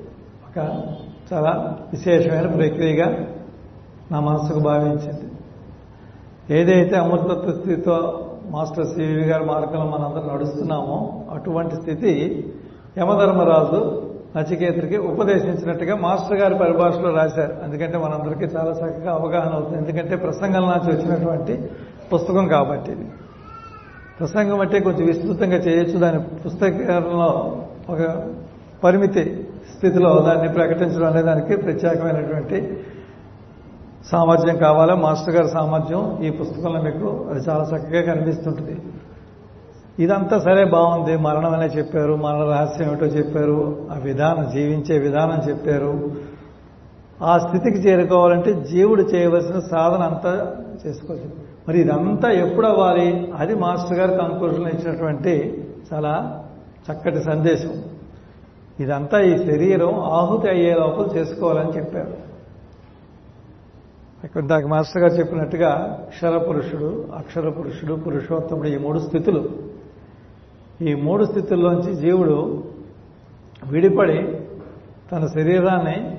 ఒక 0.48 0.58
చాలా 1.32 1.78
విశేషమైన 1.92 2.46
ప్రక్రియగా 2.46 3.26
నా 4.12 4.20
మనసుకు 4.20 4.58
భావించింది. 4.58 5.26
ఏదైతే 6.54 6.96
అమృతత్వ 6.96 7.52
స్థితితో 7.52 8.22
మాస్టర్ 8.50 8.86
సివి 8.86 9.24
గారి 9.24 9.44
మార్గంలో 9.44 9.86
మనందరం 9.86 10.34
నడుస్తున్నామో 10.34 11.24
అటువంటి 11.34 11.76
స్థితి 11.76 12.44
యమధర్మరాజు 12.98 14.05
నచికేతుడికి 14.36 14.96
ఉపదేశించినట్టుగా 14.96 15.96
మాస్టర్ 15.96 16.38
గారి 16.38 16.54
పరిభాషలో 16.54 17.10
రాశారు. 17.10 17.54
ఎందుకంటే 17.64 17.98
మనందరికీ 17.98 18.44
చాలా 18.44 18.70
చక్కగా 18.70 19.12
అవగాహన 19.12 19.52
అవుతుంది. 19.52 19.78
ఎందుకంటే 19.78 20.16
ప్రసంగం 20.16 20.62
నుంచి 20.62 20.96
వచ్చినటువంటి 20.96 21.70
పుస్తకం 22.12 22.48
కాబట్టి 22.48 22.92
ఇది. 22.92 23.06
ప్రసంగం 24.20 24.60
అంటే 24.60 24.80
కొంచెం 24.80 25.06
విస్తృతంగా 25.06 25.56
చేయొచ్చు. 25.56 25.98
దాని 25.98 26.18
పుస్తకంలో 26.18 27.62
ఒక 27.90 28.26
పరిమితి 28.84 29.48
స్థితిలో 29.76 30.24
దాన్ని 30.28 30.48
ప్రకటించడం 30.52 31.06
అనే 31.06 31.22
దానికి 31.22 31.56
ప్రత్యేకమైనటువంటి 31.56 32.80
సామర్థ్యం 34.12 34.56
కావాలా? 34.56 34.94
మాస్టర్ 34.94 35.36
గారి 35.36 35.48
సామర్థ్యం 35.48 36.22
ఈ 36.22 36.30
పుస్తకంలో 36.30 36.82
మీకు 36.82 37.26
అది 37.30 37.40
చాలా 37.48 37.64
చక్కగా 37.76 38.14
కనిపిస్తుంటుంది. 38.14 38.80
ఇదంతా 39.98 40.38
సరే 40.38 40.64
బాగుంది. 40.64 41.16
మరణం 41.16 41.52
అనే 41.52 41.66
చెప్పారు. 41.66 42.14
మరణ 42.14 42.42
రహస్యం 42.42 42.88
ఏమిటో 42.88 43.06
చెప్పారు. 43.06 43.88
ఆ 43.90 43.98
విధానం 43.98 44.50
జీవించే 44.54 44.98
విధానం 44.98 45.50
చెప్పారు. 45.50 46.10
ఆ 47.22 47.38
స్థితికి 47.38 47.78
చేరుకోవాలంటే 47.78 48.54
జీవుడు 48.54 49.02
చేయవలసిన 49.02 49.58
సాధన 49.58 50.02
అంతా 50.02 50.56
చేసుకోవచ్చు 50.86 51.46
మరి 51.68 51.80
ఇదంతా 51.80 52.30
ఎప్పుడు 52.30 52.66
అవ్వాలి? 52.66 53.32
అది 53.36 53.54
మాస్టర్ 53.54 53.98
గారు 53.98 54.10
కంక్లూజన్లో 54.10 54.68
ఇచ్చినటువంటి 54.68 55.64
చాలా 55.92 56.44
చక్కటి 56.92 57.22
సందేశం. 57.22 57.84
ఇదంతా 58.80 59.20
ఈ 59.20 59.38
శరీరం 59.38 59.94
ఆహుతి 59.98 60.48
అయ్యే 60.48 60.74
లోపల 60.74 61.16
చేసుకోవాలని 61.16 61.70
చెప్పారు. 61.70 62.14
ఇక్కడ 64.24 64.42
దాకా 64.44 64.66
మాస్టర్ 64.66 65.02
గారు 65.02 65.12
చెప్పినట్టుగా 65.12 65.98
అక్షర 66.06 66.38
పురుషుడు 66.38 67.04
అక్షర 67.16 67.48
పురుషుడు 67.48 67.94
పురుషోత్తముడు 67.94 68.68
ఈ 68.68 68.78
మూడు 68.78 68.98
స్థితులు. 68.98 69.75
ఈ 70.82 70.94
మూడు 70.94 71.24
స్థితుల్లోంచి 71.24 71.94
జీవుడు 71.94 72.64
విడిపడి 73.66 74.38
తన 75.12 75.26
శరీరాన్ని 75.26 76.18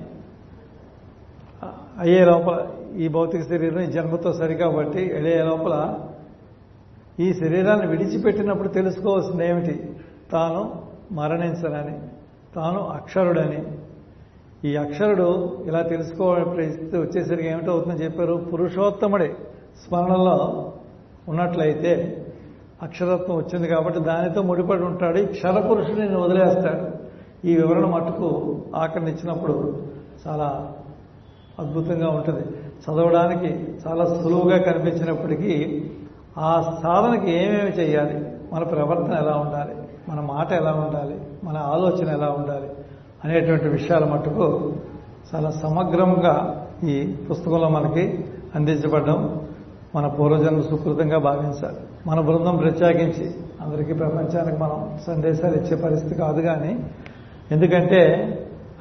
అయ్యే 2.00 2.26
లోపల 2.26 2.68
ఈ 2.98 3.08
భౌతిక 3.08 3.42
శరీరం 3.42 3.80
ఈ 3.80 3.86
జన్మతో 3.86 4.34
సరి 4.34 4.56
కాబట్టి 4.56 5.14
అయ్యే 5.14 5.44
లోపల 5.44 6.00
ఈ 7.20 7.34
శరీరాన్ని 7.34 7.88
విడిచిపెట్టినప్పుడు 7.88 8.68
తెలుసుకోవాల్సింది 8.68 9.48
ఏమిటి? 9.48 9.90
తాను 10.32 10.84
మరణించనని 11.12 12.00
తాను 12.56 12.80
అక్షరుడని. 12.80 13.64
ఈ 14.66 14.76
అక్షరుడు 14.76 15.58
ఇలా 15.68 15.82
తెలుసుకోవాలని 15.82 16.46
పరిస్థితి 16.46 16.98
వచ్చేసరికి 16.98 17.48
ఏమిటవుతుందని 17.48 18.04
చెప్పారు? 18.04 18.48
పురుషోత్తముడే 18.54 19.36
స్మరణలో 19.88 20.72
ఉన్నట్లయితే 21.30 22.24
అక్షరత్వం 22.84 23.38
వచ్చింది 23.38 23.68
కాబట్టి 23.68 24.00
దానితో 24.00 24.42
ముడిపడి 24.42 24.84
ఉంటాడు. 24.84 25.18
ఈ 25.18 25.26
క్షర 25.26 25.52
నేను 26.00 26.20
వదిలేస్తాడు. 26.20 27.08
ఈ 27.48 27.56
వివరణ 27.56 27.86
మట్టుకు 27.86 28.62
ఆకర్ణించినప్పుడు 28.76 29.84
చాలా 30.28 30.74
అద్భుతంగా 31.60 32.10
ఉంటుంది. 32.10 32.44
చదవడానికి 32.78 33.78
చాలా 33.88 34.06
సులువుగా 34.06 34.58
కనిపించినప్పటికీ 34.58 35.86
ఆ 36.38 36.80
సాధనకి 36.84 37.32
ఏమేమి 37.32 37.72
చేయాలి? 37.72 38.32
మన 38.54 38.64
ప్రవర్తన 38.64 39.14
ఎలా 39.14 39.36
ఉండాలి? 39.36 39.76
మన 40.10 40.20
మాట 40.20 40.52
ఎలా 40.52 40.72
ఉండాలి? 40.72 41.22
మన 41.44 41.58
ఆలోచన 41.58 42.10
ఎలా 42.10 42.30
ఉండాలి? 42.30 42.70
అనేటువంటి 43.26 43.68
విషయాల 43.68 44.06
మట్టుకు 44.06 44.74
చాలా 45.36 45.52
సమగ్రంగా 45.52 46.68
ఈ 46.84 47.16
పుస్తకంలో 47.30 47.70
మనకి 47.70 48.26
అందించబడడం 48.56 49.47
మన 49.96 50.08
పూర్వజన్మ 50.08 50.62
సుకృతంగా 50.62 51.18
భావించాలి. 51.18 51.80
మన 52.08 52.20
బృందం 52.20 52.58
ప్రత్యేకించి 52.58 53.32
అందరికీ 53.62 53.94
ప్రపంచానికి 53.94 54.58
మనం 54.58 54.98
సందేశాలు 55.08 55.56
ఇచ్చే 55.56 55.76
పరిస్థితి 55.76 56.16
కాదు 56.16 56.42
కానీ 56.42 56.80
ఎందుకంటే 57.52 58.02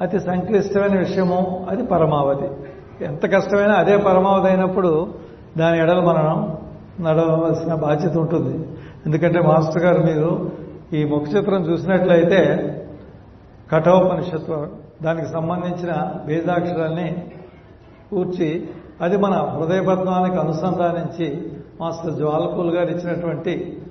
అతి 0.01 0.19
సంక్లిష్టమైన 0.19 0.97
విషయము 0.99 1.67
అది 1.69 1.85
పరమావధి. 1.85 2.49
ఎంత 3.05 3.33
కష్టమైనా 3.33 3.73
అదే 3.73 3.97
పరమావధి 3.97 4.47
అయినప్పుడు 4.47 5.13
దాని 5.57 5.77
ఎడలు 5.81 6.01
మనం 6.01 6.57
నడవలసిన 7.05 7.73
బాధ్యత 7.73 8.17
ఉంటుంది. 8.17 8.67
ఎందుకంటే 9.05 9.39
మాస్టర్ 9.41 9.83
గారు 9.83 10.01
మీరు 10.03 10.51
ఈ 10.93 11.03
ముఖ 11.03 11.21
చిత్రం 11.35 11.61
చూసినట్లయితే 11.71 12.41
కఠోపనిషత్వం 13.71 14.69
దానికి 15.03 15.27
సంబంధించిన 15.27 15.93
వేదాక్షరాల్ని 16.25 17.25
కూర్చి 18.11 18.69
అది 19.01 19.17
మన 19.17 19.33
హృదయపద్మానికి 19.33 20.37
అనుసంధానించి 20.37 21.51
మాస్టర్ 21.81 22.13
జ్వాలపూల్ 22.13 22.75
గారు 22.75 22.89
ఇచ్చినటువంటి 22.89 23.81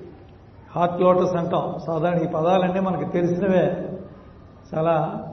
హార్ట్ 0.75 1.01
లోటస్ 1.01 1.35
అంటాం. 1.35 1.73
సాధారణ 1.87 2.17
ఈ 2.17 2.27
పదాలన్నీ 2.27 2.79
మనకు 2.79 3.11
తెలిసినవే. 3.11 3.89
చాలా 4.75 5.23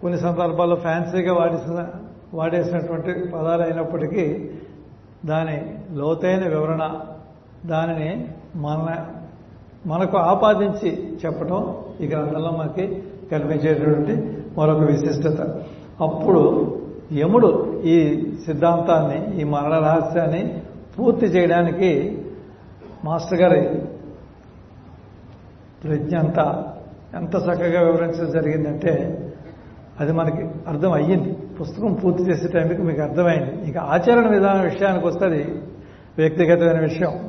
కొన్ని 0.00 0.20
సందర్భాల్లో 0.20 0.76
ఫ్యాన్సీగా 0.76 1.34
వాడేసిన 1.34 1.86
వాడేసినటువంటి 2.34 3.28
పదాలు 3.28 3.62
అయినప్పటికీ 3.62 4.50
దాని 5.26 5.74
లోతైన 5.92 6.48
వివరణ 6.48 7.00
దానిని 7.66 8.28
మన 8.56 9.06
మనకు 9.86 10.16
ఆపాదించి 10.16 11.18
చెప్పటం 11.26 11.76
ఈ 12.00 12.06
గ్రంథంలో 12.06 12.50
మనకి 12.50 13.02
కనిపించేటటువంటి 13.32 14.42
మరొక 14.58 14.78
విశిష్టత. 14.78 15.40
అప్పుడు 16.00 16.42
యముడు 17.18 17.82
ఈ 17.84 18.26
సిద్ధాంతాన్ని 18.46 19.40
ఈ 19.40 19.44
మరణ 19.44 19.72
రహస్యాన్ని 19.72 20.62
పూర్తి 20.98 21.26
చేయడానికి 21.26 22.22
మాస్టర్ 23.04 23.40
గారి 23.40 23.82
ప్రజ్ఞ 25.84 26.18
అంతా 26.18 26.74
ఎంత 27.14 27.34
చక్కగా 27.34 27.80
వివరించడం 27.80 28.30
జరిగిందంటే 28.30 29.18
అది 30.00 30.12
మనకి 30.12 30.42
అర్థం 30.68 30.92
అయ్యింది. 30.92 31.32
పుస్తకం 31.32 31.92
పూర్తి 31.92 32.22
చేసే 32.22 32.48
టైంకి 32.48 32.82
మీకు 32.82 33.00
అర్థమైంది. 33.00 33.70
ఇక 33.70 33.78
ఆచరణ 33.78 34.28
విధానం 34.28 34.60
విషయానికి 34.60 35.06
వస్తుంది 35.06 35.62
వ్యక్తిగతమైన 36.18 36.80
విషయం. 36.80 37.28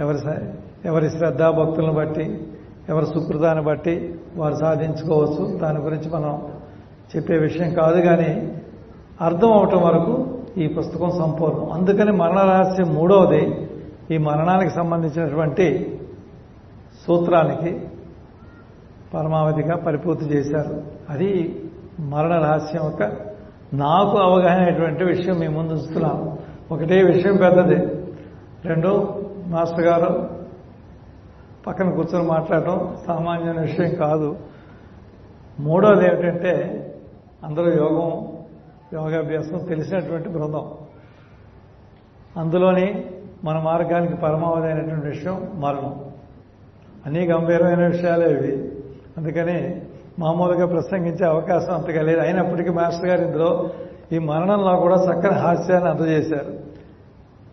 ఎవరి 0.00 0.18
ఎవరి 0.84 1.10
శ్రద్ధా 1.10 1.50
భక్తులను 1.50 1.92
బట్టి 1.92 2.48
ఎవరి 2.88 3.06
సుకృతాన్ని 3.06 3.64
బట్టి 3.64 4.14
వారు 4.36 4.54
సాధించుకోవచ్చు. 4.54 5.58
దాని 5.58 5.78
గురించి 5.78 6.10
మనం 6.10 6.42
చెప్పే 7.16 7.38
విషయం 7.38 7.74
కాదు 7.74 8.00
కానీ 8.00 8.62
అర్థం 9.20 9.52
అవటం 9.52 9.82
వరకు 9.82 10.38
ఈ 10.56 10.66
పుస్తకం 10.66 11.10
సంపూర్ణం. 11.10 11.72
అందుకని 11.72 12.12
మరణ 12.12 12.38
రహస్యం 12.38 12.94
మూడవది 12.94 13.70
ఈ 14.10 14.18
మరణానికి 14.18 14.74
సంబంధించినటువంటి 14.74 15.98
సూత్రానికి 17.06 17.80
పరమావధిగా 19.14 19.76
పరిపూర్తి 19.76 20.24
చేశారు. 20.24 20.82
అది 21.10 21.62
మరణ 22.00 22.34
రహస్యం 22.34 22.84
యొక్క 22.84 23.02
నాకు 23.74 24.18
అవగాహన 24.18 24.64
అయినటువంటి 24.64 25.04
విషయం 25.04 25.38
మీ 25.38 25.48
ముందు 25.48 25.72
ఉంచుతున్నాం 25.72 26.38
ఒకటే 26.72 27.02
విషయం 27.02 27.36
పెద్దది. 27.36 27.86
రెండు 28.64 29.22
మాస్టర్ 29.46 29.80
గారు 29.80 30.30
పక్కన 31.66 31.90
కూర్చొని 31.90 32.28
మాట్లాడటం 32.28 32.96
సామాన్యమైన 33.06 33.60
విషయం 33.60 33.94
కాదు. 33.94 34.36
మూడోది 35.60 36.06
ఏమిటంటే 36.06 36.52
అందరూ 37.44 37.70
యోగం 37.70 38.35
యోగాభ్యాసం 38.94 39.58
తెలిసినటువంటి 39.58 40.28
బృందం. 40.28 40.72
అందులోని 42.36 43.04
మన 43.44 43.58
మార్గానికి 43.58 44.16
పరమావధి 44.16 44.66
అయినటువంటి 44.66 45.06
విషయం 45.06 45.52
మరణం. 45.54 46.04
అన్ని 47.06 47.26
గంభీరమైన 47.26 47.86
విషయాలే 47.86 48.30
ఇవి. 48.30 48.72
అందుకని 49.16 49.82
మామూలుగా 50.18 50.66
ప్రసంగించే 50.66 51.26
అవకాశం 51.26 51.74
అంతగా 51.74 52.02
లేదు. 52.02 52.20
అయినప్పటికీ 52.20 52.70
మాస్టర్ 52.70 53.06
గారు 53.06 53.24
ఇందులో 53.24 53.70
ఈ 54.12 54.18
మరణంలో 54.18 54.76
కూడా 54.76 54.96
చక్కని 55.04 55.38
హాస్యాన్ని 55.38 55.90
అందజేశారు. 55.90 56.58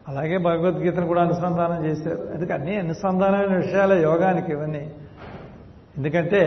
అలాగే 0.08 0.38
భగవద్గీతను 0.38 1.08
కూడా 1.08 1.22
అనుసంధానం 1.22 1.86
చేశారు. 1.86 2.28
అందుకే 2.36 2.54
అన్ని 2.54 2.78
అనుసంధానమైన 2.78 3.56
విషయాలే 3.56 4.04
యోగానికి 4.04 4.52
ఇవన్నీ. 4.52 4.92
ఎందుకంటే 5.98 6.40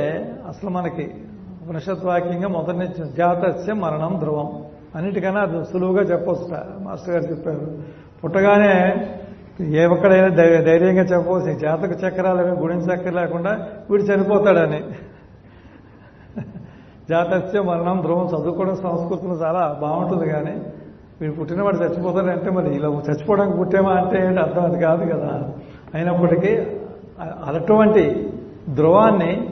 అసలు 0.49 0.71
మనకి 0.71 1.15
ఉపనిషత్వాక్యంగా 1.67 2.49
మొదటి 2.49 2.77
నుంచి 2.77 3.13
జాతస్య 3.13 3.73
మరణం 3.73 4.19
ధ్రువం. 4.19 4.66
అన్నిటికన్నా 4.97 5.41
అది 5.41 5.65
సులువుగా 5.65 6.03
చెప్పొచ్చు 6.03 6.47
మాస్టర్ 6.85 7.15
గారు 7.15 7.25
చెప్పారు. 7.25 7.67
పుట్టగానే 8.25 8.75
ఏ 9.81 9.85
ఒక్కడైనా 9.85 10.29
ధైర్యంగా 10.69 11.03
చెప్పవచ్చు 11.03 11.59
జాతక 11.59 11.93
చక్రాలు 12.05 12.41
అవి 12.43 12.51
గుణించక్కర్ 12.51 13.15
లేకుండా 13.15 13.53
వీడు 13.91 14.03
చనిపోతాడని. 14.03 14.81
జాతస్య 17.11 17.61
మరణం 17.61 18.01
ధ్రువం 18.01 18.27
చదువుకోవడం 18.27 18.77
సంస్కృతం 18.77 19.33
చాలా 19.43 19.79
బాగుంటుంది 19.81 20.27
కానీ 20.33 20.55
వీడు 21.21 21.33
పుట్టినవాడు 21.33 21.77
చచ్చిపోతాడంటే 21.77 22.51
మరి 22.51 22.75
ఇలా 22.75 22.89
చచ్చిపోవడానికి 22.89 23.57
పుట్టామా 23.59 23.93
అంటే 23.93 24.27
ఏంటి 24.27 24.41
అర్థం 24.41 24.65
అది 24.65 24.79
కాదు 24.85 25.05
కదా. 25.13 25.33
అయినప్పటికీ 25.95 26.53
అటువంటి 27.45 28.05
ధ్రువాన్ని 28.75 29.51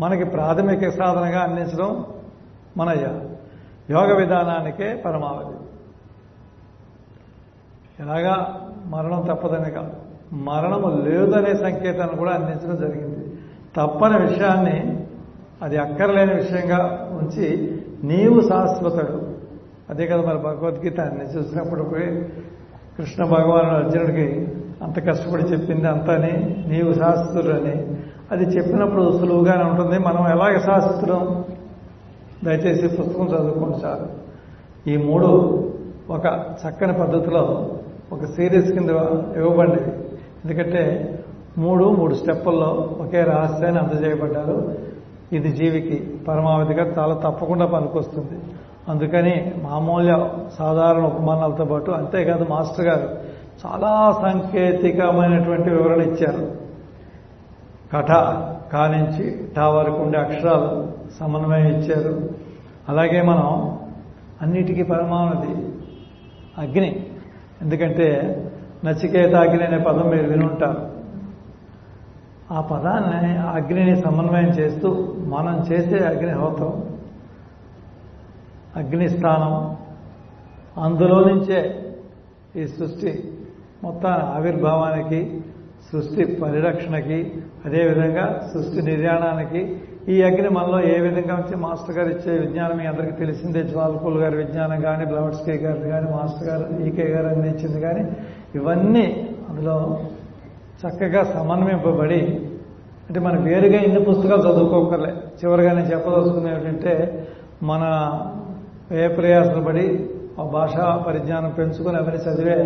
మనకి 0.00 0.24
ప్రాథమిక 0.24 0.88
సాధనగా 0.88 1.40
అందించడం 1.40 2.04
మన 2.76 2.88
యోగ 3.90 4.16
విధానానికే 4.16 5.02
పరమావధి. 5.04 5.58
ఎలాగా? 8.02 8.60
మరణం 8.86 9.26
తప్పదనే 9.28 9.70
కాదు. 9.70 9.92
మరణము 10.32 11.02
లేదనే 11.02 11.54
సంకేతాన్ని 11.54 12.16
కూడా 12.16 12.30
అందించడం 12.30 12.76
జరిగింది. 12.76 13.32
తప్పని 13.76 14.18
విషయాన్ని 14.18 15.06
అది 15.62 15.76
అక్కర్లేని 15.76 16.34
విషయంగా 16.34 17.08
ఉంచి 17.12 17.80
నీవు 18.04 18.40
శాశ్వతుడు. 18.40 19.36
అదే 19.90 20.06
కదా 20.06 20.22
మరి 20.22 20.38
భగవద్గీత. 20.38 21.00
అన్ని 21.00 21.24
చూసినప్పుడు 21.24 21.82
కృష్ణ 22.98 23.24
భగవానుడు 23.24 23.74
అర్జునుడికి 23.74 24.48
అంత 24.82 25.06
కష్టపడి 25.06 25.42
చెప్పింది 25.42 25.88
అంతని 25.88 26.64
నీవు 26.68 26.92
శాశ్వతుడు 26.92 27.52
అని 27.52 27.96
అది 28.30 28.44
చెప్పినప్పుడు 28.44 29.18
సులువుగానే 29.18 29.64
ఉంటుంది. 29.64 29.98
మనం 29.98 30.28
ఎలాగ 30.28 30.58
శాశ్వతుడం 30.58 31.44
దయచేసి 32.44 32.96
పుస్తకం 32.96 33.26
చదువుకోండి 33.26 33.78
సార్. 33.78 34.02
ఈ 34.88 34.96
మూడు 34.96 35.26
ఒక 36.10 36.24
చక్కని 36.36 36.92
పద్ధతిలో 36.92 37.70
ఒక 38.12 38.24
సిరీస్ 38.24 38.72
కింద 38.72 38.90
ఇవ్వబడింది 39.36 39.94
ఎందుకంటే 40.44 41.14
మూడు 41.58 41.84
మూడు 41.84 42.14
స్టెప్పుల్లో 42.14 42.96
ఒకే 43.00 43.22
రహస్యాన్ని 43.22 43.80
అందజేయబడ్డారు. 43.80 44.78
ఇది 45.32 45.48
జీవికి 45.48 46.16
పరమావధిగా 46.28 46.84
చాలా 46.98 47.14
తప్పకుండా 47.14 47.66
పనికొస్తుంది. 47.66 48.40
అందుకని 48.88 49.52
మామూలు 49.62 50.28
సాధారణ 50.58 51.06
ఉపమానాలతో 51.06 51.64
పాటు 51.64 51.90
అంతేకాదు 51.90 52.46
మాస్టర్ 52.50 52.86
గారు 52.86 53.08
చాలా 53.66 54.18
సాంకేతికమైనటువంటి 54.22 55.70
వివరణ 55.70 56.02
ఇచ్చారు. 56.02 56.52
కథ 57.96 58.10
కానించి 58.72 59.24
టా 59.56 59.68
వరకు 59.68 59.96
ఉండే 59.96 60.18
అక్షరాలు 60.18 60.70
సమన్వయం 61.18 61.68
ఇచ్చారు. 61.68 62.14
అలాగే 62.88 63.22
మనం 63.22 63.48
అన్నిటికీ 64.42 64.82
పరమావధి 64.82 65.54
అగ్ని 66.58 66.90
ఎందుకంటే 67.62 68.06
నచికేత 68.84 69.34
అగ్ని 69.34 69.64
అనే 69.64 69.78
పదం 69.78 70.06
మీరు 70.10 70.28
వినుంటారు 70.28 70.82
ఆ 72.54 72.60
పదాన్ని 72.60 73.38
ఆ 73.38 73.48
అగ్నిని 73.52 74.02
సమన్వయం 74.02 74.50
చేస్తూ 74.50 74.88
మనం 75.26 75.56
చేసే 75.72 75.98
అగ్నిహోత్రం 76.04 76.74
అగ్నిస్థానం 78.76 79.54
అందులో 80.82 81.18
నుంచే 81.20 81.58
ఈ 82.56 82.66
సృష్టి 82.66 83.12
మొత్తం 83.82 84.10
ఆవిర్భావానికి 84.10 85.20
సృష్టి 85.92 86.24
పరిరక్షణకి 86.42 87.18
అదేవిధంగా 87.64 88.50
సృష్టి 88.52 88.82
నిర్యాణానికి 88.82 89.60
ఈ 90.08 90.22
అగ్ని 90.22 90.48
మనలో 90.48 90.78
ఏ 90.84 90.96
విధంగా 91.00 91.34
వచ్చి 91.34 91.56
మాస్టర్ 91.56 91.96
గారు 91.96 92.08
ఇచ్చే 92.08 92.38
విజ్ఞానం 92.38 92.76
మీ 92.78 92.86
అందరికీ 92.86 93.12
తెలిసిందే. 93.12 93.62
జ్వాలపూల్ 93.62 94.16
గారి 94.18 94.36
విజ్ఞానం 94.36 94.80
కానీ 94.80 95.04
బ్లవట్స్కే 95.04 95.54
గారు 95.54 95.88
కానీ 95.88 96.10
మాస్టర్ 96.10 96.48
గారు 96.48 96.82
ఈకే 96.82 97.06
గారు 97.12 97.26
అందించింది 97.26 97.80
కానీ 97.80 98.02
ఇవన్నీ 98.54 99.06
అందులో 99.48 99.76
చక్కగా 100.80 101.24
సమన్వయింపబడి 101.24 102.20
అంటే 103.08 103.20
మనం 103.20 103.42
వేరుగా 103.42 103.78
ఇన్ని 103.80 104.00
పుస్తకాలు 104.04 104.42
చదువుకోకర్లే. 104.42 105.12
చివరిగా 105.38 105.72
నేను 105.72 105.86
చెప్పదలుచుకున్న 105.86 106.48
ఏమిటంటే 106.48 106.94
మన 107.62 107.84
ఏ 108.92 109.08
ప్రయాసన 109.08 109.60
పడి 109.66 109.86
ఆ 110.40 110.44
భాషా 110.44 111.04
పరిజ్ఞానం 111.06 111.50
పెంచుకుని 111.58 111.96
అవన్నీ 111.96 112.20
చదివే 112.26 112.58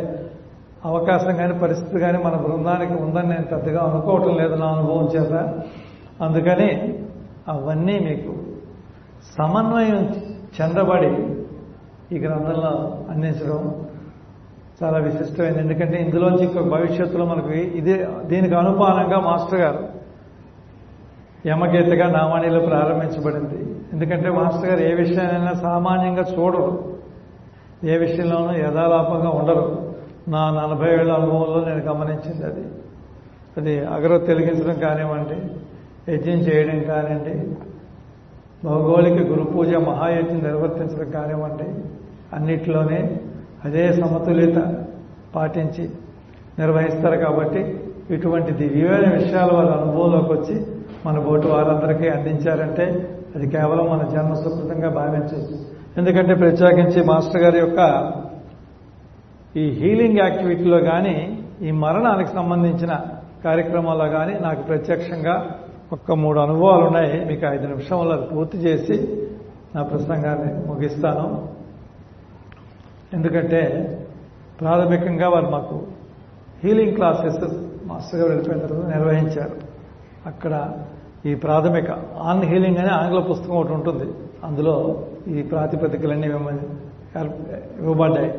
అవకాశం 0.84 1.36
కానీ 1.36 1.58
పరిస్థితి 1.58 1.98
కానీ 1.98 2.22
మన 2.22 2.34
బృందానికి 2.36 2.94
ఉందని 2.94 3.28
నేను 3.28 3.44
పెద్దగా 3.44 3.90
అనుకోవటం 3.92 4.36
లేదు 4.36 4.54
నా 4.54 4.66
అనుభవం 4.66 5.04
చేత. 5.04 5.54
అందుకని 6.20 6.98
అవన్నీ 7.48 7.98
మీకు 7.98 8.34
సమన్వయం 9.38 10.14
చెందబడి 10.60 11.36
ఈ 12.16 12.18
గ్రంథంలో 12.18 12.98
అందించడం 13.10 13.86
చాలా 14.82 14.98
విశిష్టమైంది. 14.98 15.58
ఎందుకంటే 15.58 16.02
ఇందులోంచి 16.02 16.44
ఇంకొక 16.44 16.68
భవిష్యత్తులో 16.68 17.24
మనకి 17.24 17.58
ఇదే 17.58 18.08
దీనికి 18.24 18.54
అనుపానంగా 18.54 19.20
మాస్టర్ 19.20 19.60
గారు 19.60 19.88
యమగీతగా 21.46 22.10
నావాణిలో 22.10 22.60
ప్రారంభించబడింది. 22.60 23.82
ఎందుకంటే 23.92 24.30
మాస్టర్ 24.30 24.70
గారు 24.70 24.80
ఏ 24.80 24.94
విషయాన్నైనా 24.94 25.52
సామాన్యంగా 25.52 26.24
చూడరు. 26.38 26.96
ఏ 27.84 27.96
విషయంలోనూ 27.96 28.52
యథాలాపంగా 28.52 29.30
ఉండరు. 29.30 29.91
నా 30.28 30.50
నలభై 30.50 30.92
ఏళ్ళ 30.92 31.12
అనుభవంలో 31.12 31.64
నేను 31.68 31.80
గమనించింది 31.80 32.46
అది. 32.46 32.64
అది 33.56 33.86
అగరొత్తి 33.86 34.26
తెలిగించడం 34.26 34.80
కానివ్వండి 34.80 35.36
యజ్ఞం 36.14 36.34
చేయడం 36.34 36.82
కానివ్వండి 36.82 37.56
భౌగోళిక 38.64 39.22
గురు 39.22 39.44
పూజ 39.44 39.74
మహాయజ్ఞం 39.74 40.42
నిర్వర్తించడం 40.42 41.10
కానివ్వండి 41.10 41.64
అన్నిట్లోనే 42.32 43.20
అదే 43.64 43.92
సమతుల్యత 43.92 44.84
పాటించి 45.34 45.90
నిర్వహిస్తారు 46.58 47.16
కాబట్టి 47.16 47.78
ఇటువంటి 48.10 48.52
దివ్యమైన 48.52 49.14
విషయాలు 49.14 49.52
వాళ్ళ 49.52 49.70
అనుభవంలోకి 49.70 50.32
వచ్చి 50.32 50.66
మన 51.06 51.18
బోటు 51.18 51.48
వారందరికీ 51.48 52.08
అందించారంటే 52.08 53.08
అది 53.36 53.50
కేవలం 53.50 53.90
మన 53.90 54.08
జన్మ 54.08 54.34
సుకృతంగా 54.34 54.88
భావించవచ్చు. 54.88 55.58
ఎందుకంటే 55.98 56.34
ప్రత్యేకించి 56.34 57.04
మాస్టర్ 57.04 57.42
గారి 57.42 57.58
యొక్క 57.58 57.78
ఈ 59.56 59.70
హీలింగ్ 59.70 60.18
యాక్టివిటీలో 60.18 60.78
కానీ 60.80 61.46
ఈ 61.62 61.70
మరణానికి 61.70 62.30
సంబంధించిన 62.30 63.00
కార్యక్రమాల్లో 63.44 64.08
కానీ 64.08 64.38
నాకు 64.38 64.62
ప్రత్యక్షంగా 64.62 65.56
ఒక్క 65.92 66.12
మూడు 66.12 66.40
అనుభవాలు 66.40 66.84
ఉన్నాయి 66.84 67.24
మీకు 67.24 67.46
ఐదు 67.46 67.66
నిమిషంలో 67.66 68.10
అది 68.10 68.34
పూర్తి 68.34 68.58
చేసి 68.58 68.96
నా 69.74 69.82
ప్రసంగాన్ని 69.82 70.68
ముగిస్తాను. 70.68 71.48
ఎందుకంటే 73.14 73.60
ప్రాథమికంగా 74.60 75.28
వారు 75.28 75.46
మాకు 75.46 75.82
హీలింగ్ 76.64 76.94
క్లాసెస్ 76.94 77.38
మాస్టర్ 77.86 78.20
గారు 78.20 78.30
వెళ్ళిపోయిన 78.30 78.66
తర్వాత 78.66 78.86
నిర్వహించారు. 78.96 79.56
అక్కడ 80.26 80.72
ఈ 81.26 81.34
ప్రాథమిక 81.34 81.90
ఆన్ 82.18 82.42
హీలింగ్ 82.42 82.76
అనే 82.76 82.88
ఆంగ్ల 82.88 83.20
పుస్తకం 83.20 83.54
ఒకటి 83.54 83.72
ఉంటుంది. 83.72 84.06
అందులో 84.44 85.04
ఈ 85.28 85.42
ప్రాతిపదికలన్నీ 85.42 86.28
మిమ్మల్ని 86.28 86.66
ఇవ్వబడ్డాయి. 87.80 88.32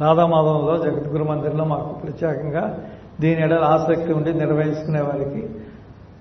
రాధామాధవంలో 0.00 0.76
జగద్గురు 0.78 1.24
మందిర్లో 1.24 1.64
మాకు 1.64 1.92
ప్రత్యేకంగా 1.92 2.76
దీని 3.20 3.42
ఎడల 3.42 3.64
ఆసక్తి 3.64 4.12
ఉండి 4.12 4.34
నిర్వహించుకునే 4.34 5.00
వారికి 5.00 5.48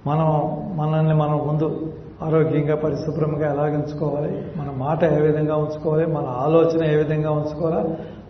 మనం 0.07 0.28
మనల్ని 0.76 1.15
మనం 1.15 1.47
ముందు 1.47 1.93
ఆరోగ్యంగా 2.24 2.76
పరిశుభ్రంగా 2.76 3.49
ఎలా 3.51 3.63
ఉంచుకోవాలి 3.63 4.43
మన 4.57 4.72
మాట 4.78 5.03
ఏ 5.03 5.22
విధంగా 5.22 5.55
ఉంచుకోవాలి 5.55 6.07
మన 6.07 6.26
ఆలోచన 6.28 6.86
ఏ 6.86 6.95
విధంగా 6.95 7.32
ఉంచుకోవాలా 7.32 7.84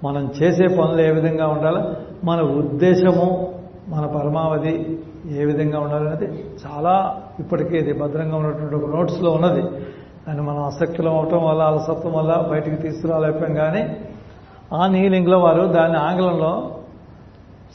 మనం 0.03 0.31
చేసే 0.43 0.67
పనులు 0.67 1.01
ఏ 1.01 1.11
విధంగా 1.11 1.47
ఉండాలి 1.47 1.81
మన 2.23 2.41
ఉద్దేశము 2.41 3.51
మన 3.87 4.05
పరమావధి 4.05 4.97
ఏ 5.41 5.45
విధంగా 5.45 5.79
ఉండాలనేది 5.79 6.25
చాలా 6.65 7.21
ఇప్పటికీ 7.39 7.77
ఇది 7.77 7.93
భద్రంగా 7.93 8.35
ఉన్నటువంటి 8.35 8.75
ఒక 8.75 8.95
నోట్స్లో 8.95 9.31
ఉన్నది. 9.31 9.61
దాన్ని 10.27 10.43
మనం 10.43 10.63
ఆసక్తిలో 10.63 11.11
అవటం 11.11 11.45
వల్ల 11.45 11.61
అలసత్వం 11.61 12.13
వల్ల 12.13 12.47
బయటికి 12.51 12.75
తీసుకురాలేకపోయాం 12.75 13.53
కానీ 13.53 13.97
ఆ 14.73 14.87
నీలింగ్లో 14.87 15.39
వారు 15.39 15.65
దాన్ని 15.65 15.97
ఆంగ్లంలో 15.97 16.71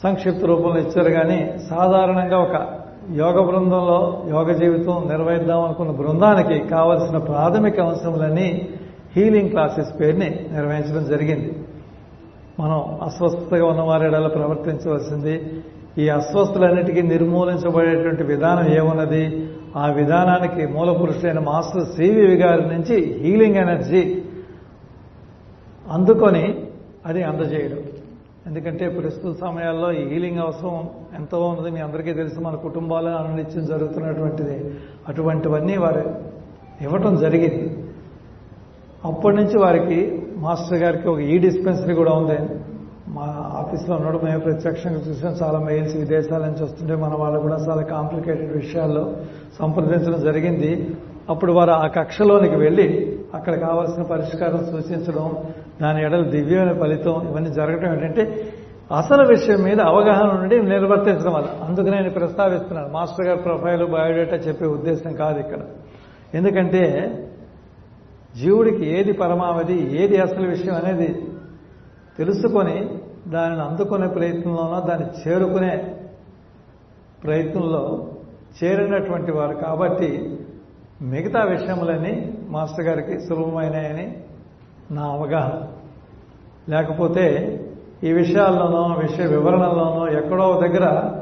సంక్షిప్త 0.03 0.45
రూపంలో 0.45 0.77
ఇచ్చారు 0.77 1.11
కానీ 1.11 1.53
సాధారణంగా 1.69 2.37
ఒక 2.37 2.67
యోగ 3.15 3.45
బృందంలో 3.45 4.23
యోగ 4.29 4.51
జీవితం 4.51 5.07
నిర్వహిద్దాం 5.09 5.61
అనుకున్న 5.61 5.91
బృందానికి 5.91 6.69
కావలసిన 6.69 7.17
ప్రాథమిక 7.17 7.79
అంశములన్నీ 7.79 8.69
హీలింగ్ 9.15 9.49
క్లాసెస్ 9.49 9.99
పేరుని 9.99 10.29
నిర్వహించడం 10.51 11.05
జరిగింది. 11.05 11.65
మనం 12.59 12.99
అస్వస్థతగా 13.03 13.65
ఉన్న 13.65 13.81
వారిడలా 13.81 14.27
ప్రవర్తించవలసింది. 14.27 15.63
ఈ 15.97 16.09
అస్వస్థలన్నిటికీ 16.09 17.01
నిర్మూలించబడేటువంటి 17.01 18.23
విధానం 18.23 18.73
ఏమున్నది? 18.77 19.49
ఆ 19.77 19.87
విధానానికి 19.87 20.73
మూల 20.73 20.91
పురుషుడైన 20.91 21.39
మాస్టర్ 21.39 21.85
సివివి 21.85 22.35
గారి 22.35 22.61
నుంచి 22.61 23.19
హీలింగ్ 23.23 23.55
ఎనర్జీ 23.55 24.23
అందుకొని 25.91 26.66
అది 27.07 27.23
అందజేయడం. 27.23 27.81
ఎందుకంటే 28.47 28.89
ప్రస్తుత 28.89 29.39
సమయాల్లో 29.39 29.91
ఈ 29.91 30.03
హీలింగ్ 30.07 30.39
అవసరం 30.39 30.75
ఎంతో 31.17 31.37
ఉన్నది 31.39 31.71
మీ 31.71 31.79
అందరికీ 31.79 32.13
తెలుసు 32.13 32.39
మన 32.39 32.55
కుటుంబాలు 32.55 33.09
అనునిత్యం 33.09 33.65
జరుగుతున్నటువంటిది. 33.65 34.57
అటువంటివన్నీ 35.07 35.77
వారు 35.77 36.03
ఇవ్వటం 36.81 37.15
జరిగింది. 37.15 37.77
అప్పటి 39.05 39.35
నుంచి 39.35 39.57
వారికి 39.57 39.99
మాస్టర్ 40.37 40.79
గారికి 40.79 41.07
ఒక 41.09 41.19
ఈ 41.19 41.37
డిస్పెన్సరీ 41.37 41.93
కూడా 41.93 42.11
ఉంది. 42.11 42.39
మా 43.07 43.27
ఆఫీస్లో 43.53 43.95
ఉన్నాడు 43.95 44.17
మేము 44.17 44.39
ప్రత్యక్షంగా 44.39 44.99
చూసాం. 45.07 45.35
చాలా 45.43 45.59
మెయిల్స్ 45.59 45.95
విదేశాల 45.95 46.41
నుంచి 46.45 46.63
వస్తుంటే 46.63 46.95
మన 46.95 47.13
వాళ్ళు 47.15 47.39
కూడా 47.39 47.57
చాలా 47.69 47.81
కాంప్లికేటెడ్ 47.81 48.51
విషయాల్లో 48.51 49.15
సంప్రదించడం 49.59 50.19
జరిగింది. 50.21 50.95
అప్పుడు 51.27 51.51
వారు 51.51 51.71
ఆ 51.77 51.87
కక్షలోనికి 51.95 52.55
వెళ్ళి 52.55 52.87
అక్కడ 53.33 53.53
కావాల్సిన 53.59 54.03
పరిష్కారం 54.03 54.61
సూచించడం 54.65 55.25
దాని 55.81 56.03
ఎడల 56.03 56.23
దివ్యమైన 56.29 56.73
ఫలితం 56.79 57.15
ఇవన్నీ 57.27 57.49
జరగడం 57.51 57.91
ఏంటంటే 57.93 58.23
అసలు 58.91 59.23
విషయం 59.27 59.63
మీద 59.63 59.79
అవగాహన 59.81 60.27
నుండి 60.33 60.57
నిర్వర్తించడం 60.69 61.33
వల్ల 61.33 61.49
అందుకు 61.63 61.89
నేను 61.89 62.09
ప్రస్తావిస్తున్నాను 62.09 62.89
మాస్టర్ 62.91 63.27
గారి 63.27 63.41
ప్రొఫైల్ 63.41 63.85
బయోడేటా 63.85 64.35
చెప్పే 64.37 64.65
ఉద్దేశం 64.67 65.13
కాదు 65.13 65.39
ఇక్కడ. 65.39 65.61
ఎందుకంటే 66.33 66.83
జీవుడికి 68.35 68.85
ఏది 68.97 69.11
పరమావధి 69.13 69.77
ఏది 69.97 70.17
అసలు 70.21 70.47
విషయం 70.47 70.75
అనేది 70.75 71.09
తెలుసుకొని 72.17 72.77
దానిని 73.27 73.61
అందుకునే 73.61 74.07
ప్రయత్నంలోనో 74.07 74.79
దాన్ని 74.87 75.07
చేరుకునే 75.21 75.73
ప్రయత్నంలో 77.23 77.83
చేరినటువంటి 78.57 79.31
వారు 79.31 79.53
కాబట్టి 79.57 80.09
మిగతా 81.01 81.43
విషయములన్నీ 81.43 82.33
మాస్టర్ 82.49 82.85
గారికి 82.85 83.19
సులభమైనాయని 83.19 84.17
నా 84.91 85.01
అవగాహన. 85.01 85.61
లేకపోతే 86.69 87.25
ఈ 88.03 88.11
విషయాల్లోనో 88.11 88.95
విషయ 88.99 89.25
వివరణలోనో 89.25 90.07
ఎక్కడో 90.07 90.61
దగ్గర 90.67 91.13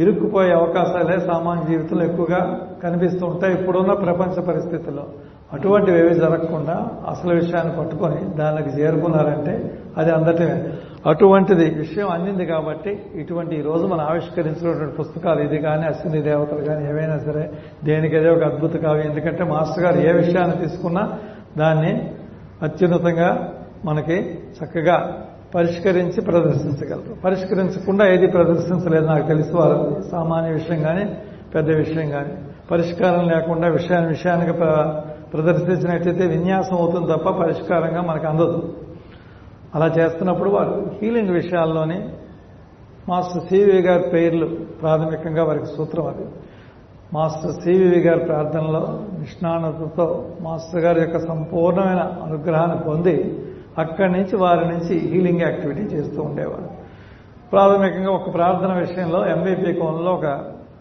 ఇరుక్కుపోయే 0.00 0.52
అవకాశాలే 0.52 1.20
సామాన్య 1.20 1.76
జీవితంలో 1.76 2.04
ఎక్కువగా 2.04 2.60
కనిపిస్తూ 2.82 3.26
ఉంటాయి 3.26 3.54
ఇప్పుడున్న 3.54 3.92
ప్రపంచ 3.92 4.42
పరిస్థితుల్లో. 4.42 5.06
అటువంటివి 5.52 5.98
ఏవి 5.98 6.14
జరగకుండా 6.14 6.90
అసలు 7.08 7.34
విషయాన్ని 7.34 7.76
పట్టుకొని 7.76 8.34
దానికి 8.34 8.80
చేరుకున్నారంటే 8.80 9.80
అది 9.96 10.10
అందటమే. 10.10 10.72
అటువంటిది. 11.06 11.66
విషయం 11.74 12.08
అందింది 12.08 12.46
కాబట్టి 12.46 12.98
ఇటువంటి 13.14 13.58
ఈ 13.58 13.62
రోజు 13.62 13.84
మనం 13.86 14.00
ఆవిష్కరించినటువంటి 14.00 14.96
పుస్తకాలు 14.96 15.40
ఇది 15.40 15.58
కానీ 15.58 15.84
అశ్విని 15.86 16.22
దేవతలు 16.22 16.64
కానీ 16.64 16.88
ఏవైనా 16.88 17.18
సరే 17.18 17.50
దేనికి 17.84 18.28
ఒక 18.28 18.42
అద్భుత 18.44 18.74
కావ్యం. 18.76 19.06
ఎందుకంటే 19.10 19.44
మాస్టర్ 19.44 19.84
గారు 19.84 19.98
ఏ 20.08 20.12
విషయాన్ని 20.12 20.56
తీసుకున్నా 20.56 21.18
దాన్ని 21.58 21.92
అత్యున్నతంగా 22.62 23.30
మనకి 23.84 24.16
చక్కగా 24.58 24.96
పరిష్కరించి 25.54 26.20
ప్రదర్శించగలరు. 26.20 27.14
పరిష్కరించకుండా 27.24 28.06
ఏది 28.06 28.26
ప్రదర్శించలేదు 28.26 29.06
నాకు 29.06 29.26
తెలుసు. 29.26 29.56
వారు 29.56 30.02
సామాన్య 30.10 30.50
విషయం 30.50 30.82
కానీ 30.82 31.16
పెద్ద 31.54 31.68
విషయం 31.70 32.10
కానీ 32.10 32.34
పరిష్కారం 32.70 33.28
లేకుండా 33.28 33.68
విషయాన్ని 33.68 34.08
విషయానికి 34.08 34.52
ప్రదర్శించినట్లయితే 35.32 36.26
విన్యాసం 36.26 36.76
అవుతుంది 36.76 37.12
తప్ప 37.12 37.28
పరిష్కారంగా 37.30 38.02
మనకు 38.02 38.26
అందదు. 38.26 38.60
అలా 39.74 39.86
చేస్తున్నప్పుడు 39.86 40.50
వారు 40.50 40.90
హీలింగ్ 41.02 41.30
విషయాల్లోని 41.30 42.08
మాస్టర్ 43.08 43.42
సివి 43.42 43.82
గారి 43.82 44.02
పేర్లు 44.02 44.46
ప్రాథమికంగా 44.82 45.44
వారికి 45.44 45.66
సూత్రం 45.66 46.06
అది. 46.06 46.26
మాస్టర్ 47.12 47.52
సివి 47.52 48.00
గారి 48.00 48.20
ప్రార్థనలో 48.20 49.06
నిష్ణానతతో 49.18 50.30
మాస్టర్ 50.40 50.80
గారి 50.80 51.00
యొక్క 51.00 51.18
సంపూర్ణమైన 51.18 51.98
అనుగ్రహాన్ని 52.22 52.78
పొంది 52.78 53.46
అక్కడి 53.78 54.12
నుంచి 54.12 54.36
వారి 54.36 54.68
నుంచి 54.68 54.98
హీలింగ్ 54.98 55.40
యాక్టివిటీ 55.40 55.80
చేస్తూ 55.80 56.22
ఉండేవారు. 56.22 56.70
ప్రాథమికంగా 57.52 58.10
ఒక 58.10 58.34
ప్రార్థన 58.34 58.72
విషయంలో 58.72 59.26
ఎంబీపీ 59.26 59.72
కోణంలో 59.72 60.12
ఒక 60.12 60.24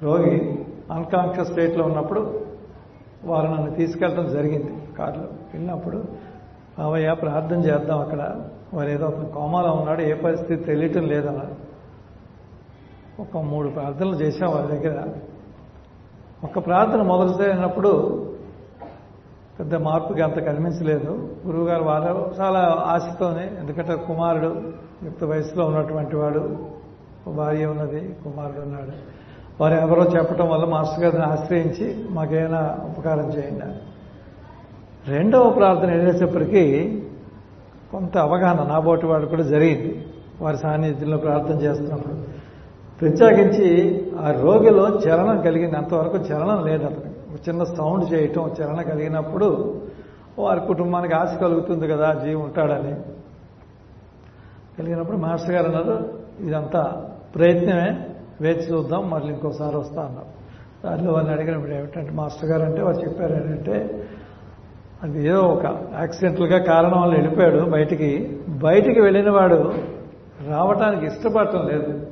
రోగి 0.04 0.60
అన్కాన్షియస్ 0.92 1.50
స్టేట్లో 1.50 1.86
ఉన్నప్పుడు 1.86 2.42
వారు 3.26 3.48
నన్ను 3.48 3.72
తీసుకెళ్ళడం 3.72 4.30
జరిగింది. 4.30 4.74
కారులో 4.98 5.26
వెళ్ళినప్పుడు 5.54 6.04
అవయ్య 6.80 7.14
ప్రార్థన 7.14 7.58
చేద్దాం 7.58 8.00
అక్కడ. 8.00 8.42
వారు 8.74 8.89
ఏదో 8.89 9.05
అతను 9.05 9.26
కోమాలో 9.26 9.72
ఉన్నాడు 9.72 10.01
ఏ 10.01 10.13
పరిస్థితి 10.13 10.63
తెలియటం 10.63 11.03
లేదన్నారు 11.03 11.70
ఒక 13.22 13.38
మూడు 13.38 13.70
ప్రార్థనలు 13.70 14.15
చేశాం 14.15 14.51
వారి 14.51 14.67
దగ్గర. 14.67 15.03
ఒక 16.43 16.65
ప్రార్థన 16.65 17.01
మొదలుసారి 17.01 17.51
అయినప్పుడు 17.51 17.91
పెద్ద 19.59 19.76
మార్పుకి 19.76 20.22
అంత 20.22 20.34
కనిపించలేదు. 20.34 21.38
గురువుగారు 21.47 21.84
వారు 21.84 22.36
చాలా 22.39 22.84
ఆశతోనే 22.88 23.51
ఎందుకంటే 23.59 23.95
కుమారుడు 23.95 24.74
యుక్త 25.03 25.24
వయసులో 25.24 25.65
ఉన్నటువంటి 25.65 26.15
వాడు 26.15 26.57
భార్య 27.28 27.65
ఉన్నది 27.65 28.15
కుమారుడు 28.24 28.59
ఉన్నాడు. 28.59 28.91
వారు 29.61 29.74
ఎవరో 29.74 30.03
చెప్పడం 30.03 30.49
వల్ల 30.49 30.65
మాస్టర్ 30.65 31.03
గారిని 31.03 31.24
ఆశ్రయించి 31.24 32.05
మాకేమైనా 32.09 32.80
ఉపకారం 32.84 33.30
చేయండి 33.30 33.65
రెండవ 35.11 35.49
ప్రార్థన 35.49 35.91
వెళ్ళేటప్పటికీ 35.91 36.65
కొంత 37.92 38.18
అవగాహన 38.18 38.68
నాబోటి 38.68 39.06
వాళ్ళు 39.06 39.28
కూడా 39.28 39.44
జరిగింది. 39.44 40.06
వారి 40.42 40.58
సాన్నిధ్యంలో 40.58 41.18
ప్రార్థన 41.18 41.56
చేస్తున్నప్పుడు 41.62 42.14
ప్రత్యేకించి 43.00 43.68
ఆ 44.20 44.32
రోగిలో 44.32 44.88
చలనం 44.88 45.42
కలిగింది 45.42 45.78
అంతవరకు 45.78 46.18
చలనం 46.18 46.66
లేదు 46.66 46.86
అతనికి. 46.86 47.34
ఒక 47.34 47.50
చిన్న 47.50 47.64
సౌండ్ 47.64 48.14
చేయటం 48.14 48.56
చలన 48.62 48.82
కలిగినప్పుడు 48.82 49.82
వారి 50.40 50.60
కుటుంబానికి 50.60 51.16
ఆశ 51.16 51.38
కలుగుతుంది 51.38 51.88
కదా 51.88 52.14
జీవి 52.14 52.36
ఉంటాడని. 52.36 52.96
కలిగినప్పుడు 54.80 55.18
మాస్టర్ 55.18 55.52
గారు 55.52 55.66
అన్నారు 55.66 56.10
ఇదంతా 56.40 57.10
ప్రయత్నమే 57.36 58.06
వేచి 58.42 58.72
చూద్దాం 58.72 59.10
మళ్ళీ 59.10 59.28
ఇంకోసారి 59.28 59.78
వస్తా 59.78 60.02
అన్నారు. 60.02 60.40
దానిలో 60.86 61.14
వారిని 61.14 61.34
అడిగినప్పుడు 61.34 61.72
ఏమిటంటే 61.72 62.12
మాస్టర్ 62.12 62.50
గారు 62.50 62.64
అంటే 62.64 62.82
వారు 62.82 62.98
చెప్పారు 62.98 63.34
ఏంటంటే 63.34 64.08
అది 65.04 65.28
ఏదో 65.28 65.41
ఒక 65.41 65.66
యాక్సిడెంటల్గా 66.00 66.58
కారణం 66.58 67.02
వల్ల 67.02 67.14
వెళ్ళిపోయాడు 67.14 67.60
బయటికి. 67.60 68.39
బయటికి 68.50 69.02
వెళ్ళిన 69.02 69.32
వాడు 69.32 69.74
రావటానికి 70.50 71.06
ఇష్టపడటం 71.06 71.68
లేదు. 71.68 72.08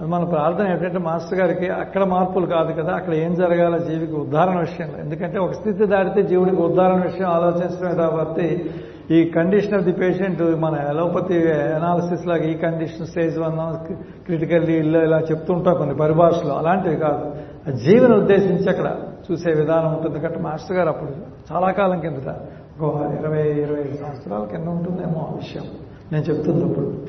అది 0.00 0.10
మన 0.10 0.24
ప్రార్థన 0.24 0.68
ఏంటంటే 0.68 0.98
మాస్టర్ 0.98 1.40
గారికి 1.40 1.68
అక్కడ 1.68 2.04
మార్పులు 2.04 2.46
కాదు 2.46 2.82
కదా 2.82 2.92
అక్కడ 2.92 3.14
ఏం 3.14 3.34
జరగాల 3.34 3.76
జీవికి 3.76 4.12
ఉద్ధారణ 4.12 4.58
విషయంలో 4.58 4.98
ఎందుకంటే 4.98 5.38
ఒక 5.38 5.52
స్థితి 5.52 5.86
దాటితే 5.86 6.22
జీవుడికి 6.22 6.56
ఉద్ధారణ 6.56 7.02
విషయం 7.02 7.28
ఆలోచించడమే 7.28 7.94
కాబట్టి 7.94 8.70
ఈ 9.10 9.24
కండిషన్ 9.24 9.74
ఆఫ్ 9.74 9.82
ది 9.82 9.92
పేషెంట్ 9.92 10.42
మన 10.42 10.86
ఎలోపతి 10.88 11.52
అనాలిసిస్ 11.52 12.26
లాగా 12.26 12.44
ఈ 12.44 12.54
కండిషన్ 12.54 13.06
స్టేజ్ 13.06 13.38
వన్ 13.38 13.94
క్రిటికల్లీ 14.24 14.78
ఇల్లు 14.78 14.98
ఇలా 14.98 15.18
చెప్తుంటాం 15.18 15.74
కొన్ని 15.74 15.96
పరిభాషలు. 15.96 16.52
అలాంటివి 16.52 16.96
కాదు. 16.96 17.32
జీవిని 17.76 18.16
ఉద్దేశించి 18.16 18.68
అక్కడ 18.70 18.96
చూసే 19.30 19.52
విధానం 19.52 19.92
ఉంటుంది. 19.96 20.20
కాబట్టి 20.20 20.40
మాస్టర్ 20.40 20.76
గారు 20.76 20.88
అప్పుడు 20.88 21.35
చాలా 21.52 21.70
కాలం 21.70 22.00
కిందట 22.00 22.34
ఒక 22.82 22.94
ఇరవై 22.94 23.42
ఇరవై 23.42 23.80
ఐదు 23.80 23.96
సంవత్సరాల 23.96 24.44
కింద 24.44 24.68
ఉంటుందేమో 24.68 25.20
ఆ 25.20 25.34
విషయం. 25.36 25.64
నేను 26.12 26.24
చెప్తున్నప్పుడు. 26.24 27.02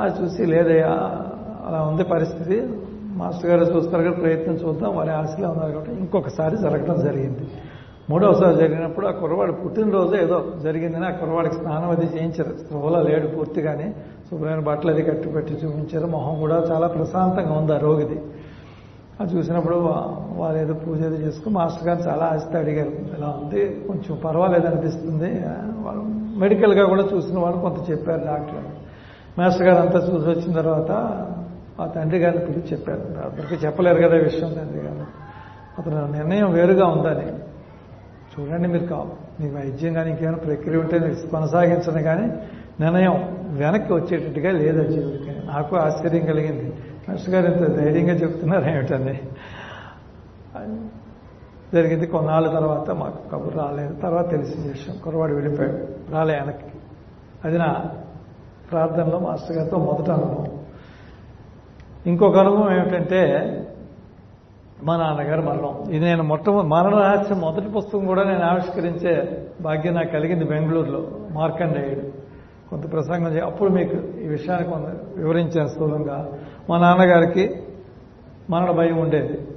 అది 0.00 0.22
చూసి 0.22 0.46
లేదయ్యా 0.46 0.86
అలా 1.66 1.82
ఉంది 1.82 2.04
పరిస్థితి. 2.04 2.68
మాస్టర్ 3.02 3.50
గారు 3.50 3.76
చూస్తారు 3.76 4.02
కదా 4.02 4.12
ప్రయత్నం 4.12 4.54
చూద్దాం 4.54 4.96
వారి 4.96 5.10
ఆశలో 5.10 5.48
ఉన్నారు 5.48 5.72
కాబట్టి 5.72 5.92
ఇంకొకసారి 5.92 6.56
జరగడం 6.56 7.00
జరిగింది. 7.04 7.40
మూడవసారి 8.10 8.56
జరిగినప్పుడు 8.56 9.06
ఆ 9.06 9.10
కుర్రవాడు 9.10 9.52
పుట్టినరోజు 9.52 10.16
ఏదో 10.16 10.44
జరిగిందని 10.62 11.06
ఆ 11.06 11.10
కుర్రవాడికి 11.10 11.54
స్నానం 11.54 11.90
అది 11.90 12.06
చేయించారు. 12.06 12.56
స్పృహలో 12.56 13.02
లేడు 13.02 13.26
పూర్తిగానే. 13.26 13.94
శుభ్రమైన 14.30 14.60
బట్టలు 14.60 14.90
అది 14.90 15.02
కట్టి 15.02 15.28
పెట్టి 15.28 15.54
చూపించారు. 15.54 16.06
మొహం 16.06 16.40
కూడా 16.40 16.62
చాలా 16.70 16.86
ప్రశాంతంగా 16.86 17.58
ఉంది 17.58 17.74
ఆ 17.74 17.78
రోగిది. 17.78 18.22
అది 19.20 19.36
చూసినప్పుడు 19.36 19.76
వాళ్ళు 20.36 20.58
ఏదో 20.58 20.74
పూజ 20.74 20.98
ఏదో 20.98 21.16
చేసుకుని 21.16 21.54
మాస్టర్ 21.54 21.88
గారు 21.88 22.08
చాలా 22.08 22.24
ఆశతో 22.24 22.58
అడిగారు. 22.58 22.88
ఇలా 22.88 23.38
ఉంది? 23.42 23.80
కొంచెం 23.88 24.18
పర్వాలేదు 24.24 24.66
అనిపిస్తుంది. 24.66 25.44
వాళ్ళు 25.78 26.02
మెడికల్గా 26.38 26.88
కూడా 26.88 27.08
చూసిన 27.14 27.38
వాళ్ళు 27.38 27.60
కొంత 27.60 27.90
చెప్పారు 27.90 28.24
డాక్టర్. 28.24 28.64
మాస్టర్ 29.40 29.68
గారు 29.68 29.86
అంతా 29.86 29.98
చూసి 29.98 30.28
వచ్చిన 30.28 30.56
తర్వాత 30.56 30.90
ఆ 31.80 31.86
తండ్రి 31.86 32.18
గారిని 32.18 32.44
పిలిచి 32.44 32.72
చెప్పారు. 32.72 33.00
అందరికీ 33.00 33.66
చెప్పలేరు 33.66 34.08
కదా 34.08 34.16
విషయం 34.16 34.52
తండ్రి 34.52 34.78
గారు. 34.78 35.06
అతను 35.78 36.12
నిర్ణయం 36.12 36.52
వేరుగా 36.52 36.86
ఉందని. 36.86 37.32
చూడండి 38.36 38.68
మీరు 38.68 38.86
కావు 38.86 39.42
మీ 39.42 39.50
వైద్యం 39.50 39.94
కానీ 39.94 40.10
ఇంకేమైనా 40.10 40.38
ప్రక్రియ 40.38 40.78
ఉంటే 40.78 40.98
మీరు 40.98 41.14
కొనసాగించండి 41.14 42.02
కానీ 42.02 42.32
నిర్ణయం 42.80 43.36
వెనక్కి 43.48 43.92
వచ్చేటట్టుగా 43.92 44.50
లేదు 44.50 44.92
జీవుడికి. 44.92 45.46
నాకు 45.46 45.76
ఆశ్చర్యం 45.76 46.26
కలిగింది. 46.26 46.72
నర్సు 47.10 47.30
గారు 47.30 47.46
ఇంత 47.46 47.76
ధైర్యంగా 47.76 48.12
చెప్తున్నారు 48.12 48.64
ఏమిటని. 48.70 49.20
జరిగింది 51.74 52.06
కొన్నాళ్ళ 52.06 52.52
తర్వాత 52.52 52.90
మాకు 52.90 53.30
కబురు 53.30 53.58
రాలేదు. 53.58 53.94
తర్వాత 53.94 54.30
తెలిసిన 54.30 54.68
విషయం. 54.68 54.96
కురవాడు 55.04 55.34
వెళ్ళిపోయాడు. 55.34 56.12
రాలే 56.12 56.34
వెనక్కి. 56.34 56.78
అది 57.44 57.58
నా 57.58 57.84
ప్రార్థనలో 58.70 59.18
మాస్టర్ 59.18 59.56
గారితో 59.56 59.76
మొదట 59.76 60.10
అనుభవం. 60.10 60.50
ఇంకొక 62.06 62.36
అనుభవం 62.36 62.76
ఏమిటంటే 62.76 63.52
మా 64.84 64.96
నాన్నగారు 64.96 65.40
మరణం. 65.40 65.84
ఇది 65.88 66.04
నేను 66.04 66.22
మొట్టమొదటి 66.22 66.68
మరణ 66.68 66.98
రహస్యం 66.98 67.40
మొదటి 67.40 67.68
పుస్తకం 67.68 68.06
కూడా 68.06 68.24
నేను 68.24 68.44
ఆవిష్కరించే 68.44 69.46
భాగ్యం 69.60 69.94
నాకు 69.94 70.08
కలిగింది 70.08 70.44
బెంగళూరులో. 70.44 71.10
మార్కండేయుడు. 71.30 72.26
కొంత 72.70 72.92
ప్రసంగం 72.92 73.36
చే 73.36 73.40
అప్పుడు 73.40 73.70
మీకు 73.70 74.18
ఈ 74.18 74.26
విషయాన్ని 74.26 74.70
కొంత 74.70 75.16
వివరించాను 75.16 75.68
స్థూలంగా. 75.68 76.28
మా 76.70 76.78
నాన్నగారికి 76.78 77.62
మరణ 78.50 78.70
భయం 78.70 78.96
ఉండేది. 78.96 79.48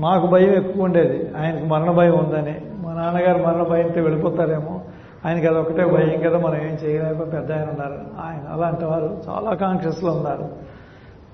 మాకు 0.00 0.26
భయం 0.26 0.52
ఎక్కువ 0.54 0.84
ఉండేది. 0.84 1.30
ఆయనకు 1.36 1.64
మరణ 1.64 1.90
భయం 1.90 2.18
ఉందని. 2.18 2.60
మా 2.82 2.94
నాన్నగారు 2.94 3.42
మరణ 3.42 3.62
భయంతో 3.62 4.00
వెళ్ళిపోతారేమో. 4.00 4.80
ఆయనకి 5.26 5.46
అదొకటే 5.46 5.84
భయం 5.84 6.22
కదా 6.28 6.38
మనం 6.38 6.56
ఏం 6.56 6.78
చేయలేక 6.84 7.32
పెద్ద 7.32 7.52
ఆయన 7.52 7.62
ఉన్నారు. 7.62 7.98
ఆయన 8.24 8.52
అలాంటి 8.52 8.84
వారు 8.84 9.22
చాలా 9.28 9.54
కాన్షియస్లో 9.54 10.12
ఉన్నారు. 10.12 10.48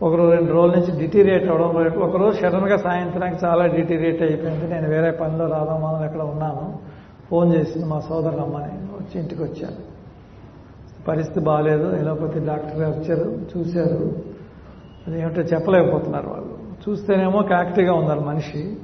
ఒకరోజు 0.02 0.36
రెండు 0.36 0.52
రోజుల 0.52 0.80
నుంచి 0.80 0.98
డిటీరియేట్ 0.98 1.48
అవ్వడం 1.48 1.98
ఒకరోజు 1.98 2.40
సడన్గా 2.40 2.76
సాయంత్రానికి 2.76 3.44
చాలా 3.44 3.66
డిటీరియేట్ 3.66 4.22
అయిపోయింది. 4.22 4.74
నేను 4.74 4.88
వేరే 4.88 5.10
పనిలో 5.10 5.46
రాధామాలను 5.46 6.04
ఎక్కడ 6.04 6.22
ఉన్నాను. 6.22 6.78
ఫోన్ 7.30 7.54
చేసింది 7.54 7.86
మా 7.86 8.00
సోదరులమ్మని 8.00 8.72
వచ్చి 8.72 9.20
ఇంటికి 9.20 9.42
వచ్చాను. 9.42 9.89
పరిస్థితి 11.08 11.40
బాగాలేదు 11.40 11.96
ఎలోపతి 11.96 12.38
డాక్టర్ 12.46 12.78
గారు 12.78 13.00
వచ్చారు 13.00 13.38
చూశారు. 13.52 14.30
అదేమిటో 15.08 15.40
చెప్పలేకపోతున్నారు 15.40 16.28
వాళ్ళు. 16.28 16.58
చూస్తేనేమో 16.88 17.44
యాక్టివ్గా 17.50 17.92
ఉన్నారు 17.92 18.20
మనిషి. 18.20 18.76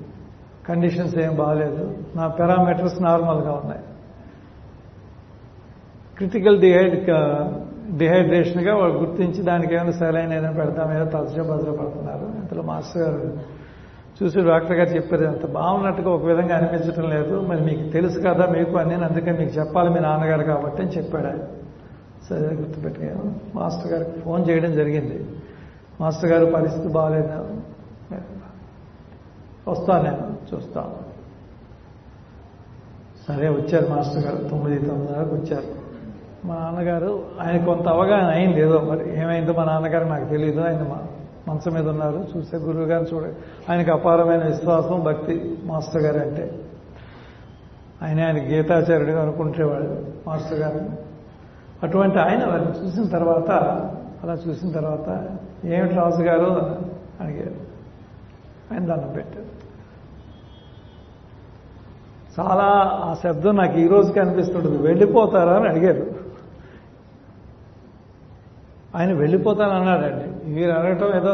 కండిషన్స్ 0.69 1.19
ఏం 1.19 1.37
బాగాలేదు 1.37 1.95
నా 2.17 2.27
పారామీటర్స్ 2.27 3.03
నార్మల్గా 3.03 3.53
ఉన్నాయి. 3.53 3.81
క్రిటికల్ 6.17 6.61
డిహైడ్ 6.61 7.07
డిహైడ్రేషన్గా 7.99 8.77
వాళ్ళు 8.77 8.99
గుర్తించి 8.99 9.43
దానికి 9.43 9.75
ఏమైనా 9.75 9.93
సరైన 9.93 10.33
ఏదైనా 10.33 10.51
పెడతాం 10.51 10.97
ఏదో 10.97 11.05
తరచుగా 11.05 11.57
భద్రపడుతున్నారు 11.57 12.25
ఇంతలో 12.41 12.63
మాస్టర్ 12.63 13.03
గారు 13.03 13.39
చూసి 14.23 14.41
డాక్టర్ 14.41 14.73
గారు 14.73 14.89
చెప్పారు 14.89 15.25
అంత 15.25 15.47
బాగున్నట్టుగా 15.51 16.11
ఒక 16.11 16.25
విధంగా 16.25 16.57
అనిపించడం 16.57 17.11
లేదు. 17.11 17.41
మరి 17.41 17.61
మీకు 17.61 17.91
తెలుసు 17.91 18.19
కదా 18.19 18.47
మీకు 18.47 18.77
అని 18.77 18.95
అందుకే 18.95 19.33
మీకు 19.33 19.51
చెప్పాలి 19.59 19.91
మీ 19.91 20.01
నాన్నగారు 20.01 20.43
కాబట్టి 20.43 20.83
అని 20.83 20.91
చెప్పాడు 20.91 21.27
ఆయన. 21.27 21.39
సరే 22.29 22.57
గుర్తుపెట్టుకో. 22.57 23.33
మాస్టర్ 23.55 23.93
గారికి 23.93 24.21
ఫోన్ 24.21 24.51
చేయడం 24.51 24.73
జరిగింది. 24.73 25.29
మాస్టర్ 26.01 26.33
గారు 26.33 26.53
పరిస్థితి 26.53 26.89
బాగాలేదు. 26.89 27.61
వస్తాను 29.71 30.03
నేను 30.03 30.37
చూస్తాను. 30.55 30.95
సరే 33.29 33.49
వచ్చారు 33.49 33.87
మాస్టర్ 33.87 34.25
గారు. 34.25 34.49
తొమ్మిది 34.49 34.87
తొమ్మిదిన్నరకు 34.87 35.35
వచ్చారు. 35.35 35.87
మా 36.47 36.55
నాన్నగారు 36.55 37.25
ఆయన 37.41 37.65
కొంత 37.65 37.89
అవగాహన 37.89 38.31
అయింది 38.31 38.61
ఏదో 38.61 38.81
మరి 38.81 39.21
ఏమైందో 39.21 39.53
మా 39.53 39.65
నాన్నగారు 39.65 40.05
నాకు 40.05 40.25
తెలియదు 40.25 40.61
ఆయన 40.61 40.83
మా 40.83 41.03
మంచం 41.49 41.75
మీద 41.75 41.89
ఉన్నారు. 41.89 42.27
చూస్తే 42.37 42.57
గురువు 42.57 42.85
గారిని 42.85 43.11
చూడ 43.15 43.35
ఆయనకు 43.71 43.91
అపారమైన 43.91 44.45
విశ్వాసం 44.45 45.05
భక్తి 45.05 45.59
మాస్టర్ 45.65 46.03
గారు 46.03 46.19
అంటే 46.19 46.61
ఆయన 48.03 48.21
ఆయన 48.25 48.37
గీతాచార్యుడిగా 48.37 49.23
అనుకుంటేవాడు 49.23 50.05
మాస్టర్ 50.29 50.59
గారు. 50.59 51.06
అటువంటి 51.87 52.19
ఆయన 52.19 52.45
వారిని 52.47 52.87
చూసిన 52.87 53.05
తర్వాత 53.05 53.51
అలా 54.23 54.33
చూసిన 54.49 54.71
తర్వాత 54.71 55.29
ఏమిటి 55.65 55.95
రాజు 55.95 56.23
గారు 56.23 56.77
అడిగారు. 57.21 57.67
ఆయన 58.73 58.87
దండం 58.87 59.13
పెట్టారు. 59.17 59.57
చాలా 62.41 62.65
ఆ 63.05 63.15
శబ్దం 63.23 63.57
నాకు 63.57 63.79
ఈ 63.79 63.89
రోజుకి 63.89 64.21
అనిపిస్తుంటుంది. 64.21 64.79
వెళ్ళిపోతారా? 64.79 65.57
అని 65.57 65.69
అడిగారు. 65.69 66.07
ఆయన 68.97 69.13
వెళ్ళిపోతానన్నాడండి. 69.13 70.51
మీరు 70.51 70.71
అడగటం 70.71 71.17
ఏదో 71.17 71.33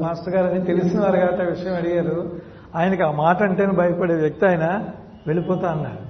మాస్టర్ 0.00 0.34
గారు 0.34 0.54
అని 0.54 0.64
తెలిసినారు 0.64 1.16
కాబట్టి 1.16 1.42
ఆ 1.42 1.46
విషయం 1.46 1.74
అడిగారు. 1.74 2.32
ఆయనకి 2.74 3.02
ఆ 3.02 3.10
మాట 3.10 3.42
అంటేనే 3.42 3.72
భయపడే 3.72 4.14
వ్యక్తి 4.14 4.46
ఆయన. 4.46 4.84
వెళ్ళిపోతా 5.26 5.70
అన్నాడు. 5.70 6.07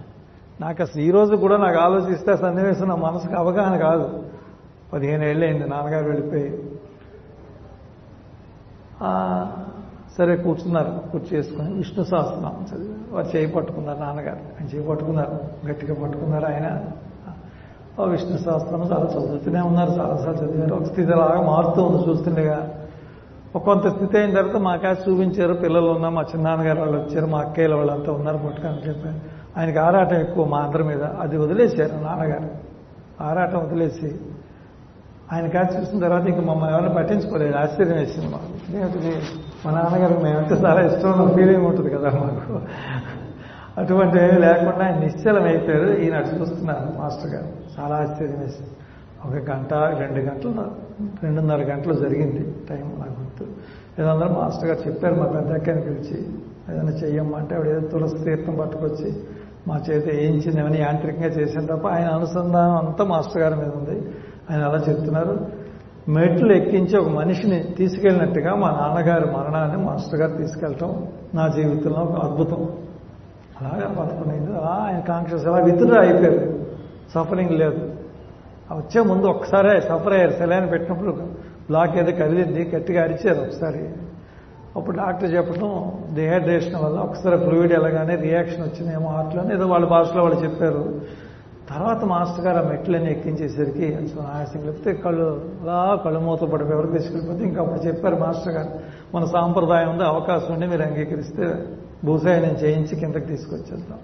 నాకు 0.60 0.82
అసలు 0.82 1.02
ఈ 1.02 1.10
రోజు 1.10 1.36
కూడా 1.36 1.56
నాకు 1.56 1.78
ఆలోచిస్తే 1.78 2.36
సన్నివేశం 2.36 2.88
నా 2.88 2.94
మనసుకు 2.94 3.34
అవగాహన 3.34 3.76
కాదు. 3.78 4.22
పదిహేను 4.92 5.24
ఏళ్ళైంది 5.24 5.68
నాన్నగారు 5.68 6.04
వెళ్ళిపోయి. 6.04 6.48
సరే 10.18 10.36
కూర్చున్నారు 10.36 11.10
కూర్చు 11.12 11.36
చేసుకుని 11.36 11.72
విష్ణు 11.72 12.04
సహస్రం 12.04 12.66
చదివి 12.70 12.94
వారు 13.10 13.36
చేయి 13.36 13.46
పట్టుకున్నారు 13.46 13.98
నాన్నగారు. 13.98 14.36
ఆయన 14.36 14.66
చేయి 14.74 14.86
పట్టుకున్నారు 14.88 15.66
గట్టిగా 15.68 15.94
పట్టుకున్నారు 16.02 16.46
ఆయన. 16.46 16.80
విష్ణు 18.10 18.36
సహస్రం 18.38 18.82
చాలా 18.82 19.04
చదువుతూనే 19.04 19.60
ఉన్నారు 19.60 19.90
చాలాసార్లు 19.90 20.42
చదివారు. 20.42 20.74
ఒక 20.74 20.84
స్థితి 20.84 21.10
లాగా 21.10 21.40
మారుతూ 21.40 21.82
ఉంది 21.82 22.10
చూస్తుండగా. 22.10 22.58
ఒక 23.56 23.64
కొంత 23.64 23.86
స్థితి 23.94 24.18
అయిన 24.18 24.34
తర్వాత 24.34 24.56
మా 24.56 24.76
కాసి 24.76 25.10
చూపించారు 25.10 25.54
పిల్లలు 25.54 25.88
ఉన్నా 25.90 26.08
మా 26.08 26.22
చిన్నాన్నగారు 26.22 26.80
వాళ్ళు 26.80 26.98
వచ్చారు 26.98 27.26
మా 27.26 27.38
అక్కయ్యల 27.38 27.74
వాళ్ళంతా 27.74 28.12
ఉన్నారు 28.12 28.38
పట్టుకని 28.38 28.88
చెప్పారు. 28.88 29.37
ఆయనకి 29.58 29.78
ఆరాటం 29.78 30.16
ఎక్కువ 30.16 30.44
మా 30.46 30.58
అందరి 30.58 30.84
మీద. 30.84 31.02
అది 31.02 31.36
వదిలేశారు 31.36 32.04
నాన్నగారు. 32.04 32.48
ఆరాటం 33.20 33.58
వదిలేసి 33.58 34.14
ఆయన 35.32 35.46
కాదు 35.46 35.80
చూసిన 35.80 35.98
తర్వాత 36.00 36.26
ఇంకా 36.26 36.42
మమ్మల్ని 36.42 36.76
ఎవరిని 36.76 36.94
పట్టించుకోలేదు. 36.94 37.56
ఆశ్చర్యం 37.56 37.96
వేసింది 37.96 38.26
మాకు 38.26 38.76
ఏమిటిది 38.76 39.16
మా 39.66 39.70
నాన్నగారు 39.70 40.20
మేమంటే 40.20 40.54
చాలా 40.54 40.80
ఇష్టం 40.80 41.32
ఫీలింగ్ 41.34 41.66
ఉంటుంది 41.66 41.90
కదా 41.90 42.10
మాకు. 42.10 42.60
అటువంటి 43.80 44.18
ఏమీ 44.18 44.38
లేకుండా 44.38 44.84
ఆయన 44.86 44.98
నిశ్చలం 44.98 45.44
అయిపోయారు 45.44 45.88
ఈయన 45.92 46.40
చూస్తున్నారు 46.40 46.98
మాస్టర్ 46.98 47.30
గారు. 47.30 47.80
చాలా 47.80 47.96
ఆశ్చర్యం 47.96 48.40
వేసింది 48.40 48.70
ఒక 49.24 49.50
గంట 49.50 49.74
రెండు 49.74 50.20
గంటలు 50.20 50.64
రెండున్నర 51.22 51.56
గంటలు 51.56 51.94
జరిగింది 51.94 52.54
టైం 52.70 52.92
నాకు 52.98 53.20
గుర్తు. 53.20 53.44
ఏదన్నా 54.00 54.26
మాస్టర్ 54.26 54.68
గారు 54.70 54.88
చెప్పారు 54.88 55.14
మా 55.14 55.26
పెద్ద 55.26 55.52
అక్కని 55.52 55.80
పిలిచి 55.80 56.28
ఏదైనా 56.70 56.90
చెయ్యమ్మంటే 56.90 57.54
ఆవిడ 57.54 57.68
ఏదో 57.68 57.80
తులసి 57.80 58.18
తీర్థం 58.24 58.54
పట్టుకొచ్చి 58.54 59.14
మా 59.68 59.80
చేత 59.90 60.04
వేయించింది 60.06 60.80
యాంత్రికంగా 60.80 61.26
చేసిన 61.26 61.60
తప్ప 61.60 61.88
ఆయన 61.88 62.06
అనుసంధానం 62.06 62.76
అంతా 62.76 63.04
మాస్టర్ 63.04 63.42
గారి 63.42 63.54
మీద 63.54 63.68
ఉంది. 63.68 64.08
ఆయన 64.50 64.62
అలా 64.62 64.84
చెప్తున్నారు. 64.88 65.46
మెట్లు 66.08 66.52
ఎక్కించి 66.52 66.98
ఒక 66.98 67.08
మనిషిని 67.08 67.62
తీసుకెళ్ళినట్టుగా 67.62 68.54
మా 68.54 68.68
నాన్నగారి 68.68 69.24
మరణాన్ని 69.24 69.76
మాస్టర్ 69.76 70.20
గారు 70.20 70.36
తీసుకెళ్ళటం 70.36 71.06
నా 71.34 71.48
జీవితంలో 71.48 72.00
ఒక 72.00 72.24
అద్భుతం. 72.24 72.68
అలాగే 73.60 73.94
పదకొండైంది 73.94 74.52
అలా 74.52 74.84
ఆయన 74.86 75.00
కాంక్షస్ 75.00 75.46
అలా 75.46 75.64
విత్డ్రా 75.64 76.02
అయిపోయారు. 76.02 76.66
సఫరింగ్ 77.14 77.50
లేదు. 77.50 77.92
వచ్చే 78.72 79.02
ముందు 79.02 79.26
ఒక్కసారే 79.26 79.80
సఫర్ 79.80 80.12
అయ్యారు. 80.12 80.30
సెలైన్ 80.30 80.72
పెట్టినప్పుడు 80.72 81.10
బ్లాక్ 81.10 81.96
ఏదో 81.96 82.12
కదిలింది 82.12 82.76
గట్టిగా 82.76 83.02
అరిచారు 83.02 83.38
ఒకసారి. 83.38 83.94
అప్పుడు 84.78 84.96
డాక్టర్ 84.96 85.34
చెప్పడం 85.34 85.92
డిహైడ్రేషన్ 86.14 86.74
వల్ల 86.74 86.98
ఒకసారి 86.98 87.36
ఫ్లూయిడ్ 87.36 87.72
ఎలాగానే 87.72 88.14
రియాక్షన్ 88.14 88.62
వచ్చిందేమో 88.62 89.08
హార్ట్లోనే 89.08 89.54
ఏదో 89.54 89.66
వాళ్ళ 89.66 89.86
భాషలో 89.86 90.22
వాళ్ళు 90.22 90.42
చెప్పారు. 90.42 91.00
తర్వాత 91.70 92.04
మాస్టర్ 92.04 92.46
గారు 92.46 92.66
ఆ 92.66 92.70
మెట్లన్నీ 92.70 93.10
ఎక్కించేసరికి 93.10 93.94
ఆయాసం 94.20 94.60
లేకపోతే 94.60 94.92
కళ్ళు 94.94 95.44
అలా 95.62 95.98
కళ్ళు 96.04 96.20
మూత 96.20 96.40
పడిపోయి 96.40 96.74
ఎవరు 96.74 96.86
తీసుకెళ్ళిపోతే 96.86 97.44
ఇంకా 97.44 97.62
అప్పుడు 97.62 97.78
చెప్పారు 97.78 98.16
మాస్టర్ 98.16 98.54
గారు 98.54 98.68
మన 99.16 99.24
సాంప్రదాయం 99.24 99.90
ఉంది 99.90 100.04
అవకాశం 100.04 100.54
ఉండి 100.54 100.66
మీరు 100.66 100.82
అంగీకరిస్తే 100.82 101.54
భూసాయనం 102.04 102.50
చేయించి 102.50 102.96
కిందకి 102.96 103.26
తీసుకొచ్చేద్దాం. 103.26 103.98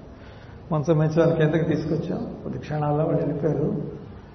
మనసు 0.73 0.93
మంచి 0.93 1.37
కిందకి 1.37 1.65
తీసుకొచ్చాం. 1.65 2.27
కొద్ది 2.43 2.59
క్షణాల్లో 2.59 3.05
వాళ్ళు 3.05 3.23
వెళ్ళిపోయారు. 3.23 3.83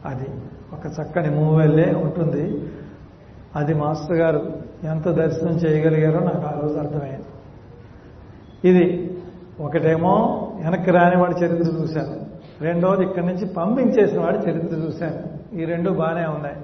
అది 0.06 0.28
ఒక 0.74 1.02
చక్కని 1.02 1.36
మూవెల్లే 1.36 1.94
ఉంటుంది. 1.94 2.68
అది 3.56 3.74
మాస్టర్ 3.74 4.18
గారు 4.18 4.54
ఎంత 4.84 5.10
దర్శనం 5.10 5.52
చేయగలిగారో 5.52 6.20
నాకు 6.20 6.48
ఆ 6.48 6.60
రోజు 6.62 6.78
అర్థమైంది. 6.78 7.26
ఇది 8.70 9.18
ఒకటేమో 9.60 10.48
వెనక్కి 10.64 10.92
రాని 10.92 11.18
వాడి 11.18 11.46
చరిత్ర 11.46 11.72
చూశాను. 11.82 12.30
రెండోది 12.64 13.04
ఇక్కడి 13.04 13.26
నుంచి 13.26 13.46
పంపించేసిన 13.46 14.20
వాడి 14.20 14.38
చరిత్ర 14.38 14.76
చూశాను. 14.76 15.56
ఈ 15.62 15.66
రెండు 15.66 15.90
బాగానే 15.90 16.28
ఉన్నాయి. 16.28 16.56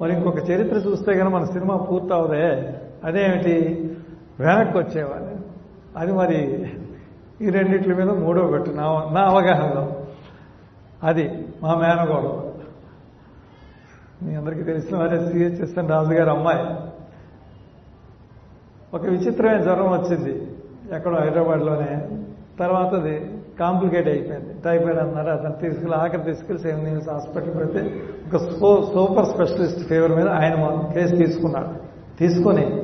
మరి 0.00 0.12
ఇంకొక 0.12 0.50
చరిత్ర 0.50 0.76
చూస్తే 0.76 1.14
కనుక 1.14 1.32
మన 1.32 1.44
సినిమా 1.44 1.76
పూర్తవుదే. 1.76 2.74
అదేమిటి? 3.04 3.90
వెనక్కి 4.40 4.78
వచ్చేవాళ్ళు. 4.78 5.36
అది 5.96 6.12
మరి 6.12 6.66
ఈ 7.42 7.50
రెండిట్ల 7.50 7.94
మీద 7.94 8.10
మూడో 8.10 8.46
పెట్టు 8.46 8.70
నా 8.70 8.84
నా 9.12 9.20
అవగాహనలో. 9.20 9.92
అది 11.02 11.48
మా 11.62 11.74
మేనగోడు. 11.74 12.49
మీ 14.22 14.34
అందరికీ 14.34 14.62
తెలిసిన 14.62 14.96
వారే 14.96 15.18
సిహెచ్ఎస్ఎన్ 15.32 15.90
రాజు 15.90 16.08
గారి 16.08 16.30
అమ్మాయి. 16.30 16.90
ఒక 18.94 19.06
విచిత్రమైన 19.06 19.62
జ్వరం 19.62 19.92
వచ్చింది. 19.92 20.56
ఎక్కడో 20.96 21.16
హైదరాబాద్లోనే. 21.16 22.08
తర్వాత 22.58 22.94
అది 22.94 23.30
కాంప్లికేట్ 23.60 24.08
అయిపోయింది. 24.08 24.54
టైఫాయిడ్ 24.64 24.98
అన్నారు. 24.98 25.30
అతను 25.30 25.52
తీసుకెళ్ళి 25.52 25.98
ఆఖరి 25.98 26.22
తీసుకెళ్ళి 26.22 26.62
సెవెన్ 26.62 26.84
నీల్స్ 26.84 27.08
హాస్పిటల్ 27.08 27.54
పెడితే 27.54 28.02
ఒక 28.26 28.36
సో 28.36 28.90
సూపర్ 28.94 29.26
స్పెషలిస్ట్ 29.26 29.88
ఫీవర్ 29.88 30.12
మీద 30.12 30.28
ఆయన 30.28 30.88
కేసు 30.94 31.16
తీసుకున్నాడు. 31.16 31.68
తీసుకొని 32.18 32.82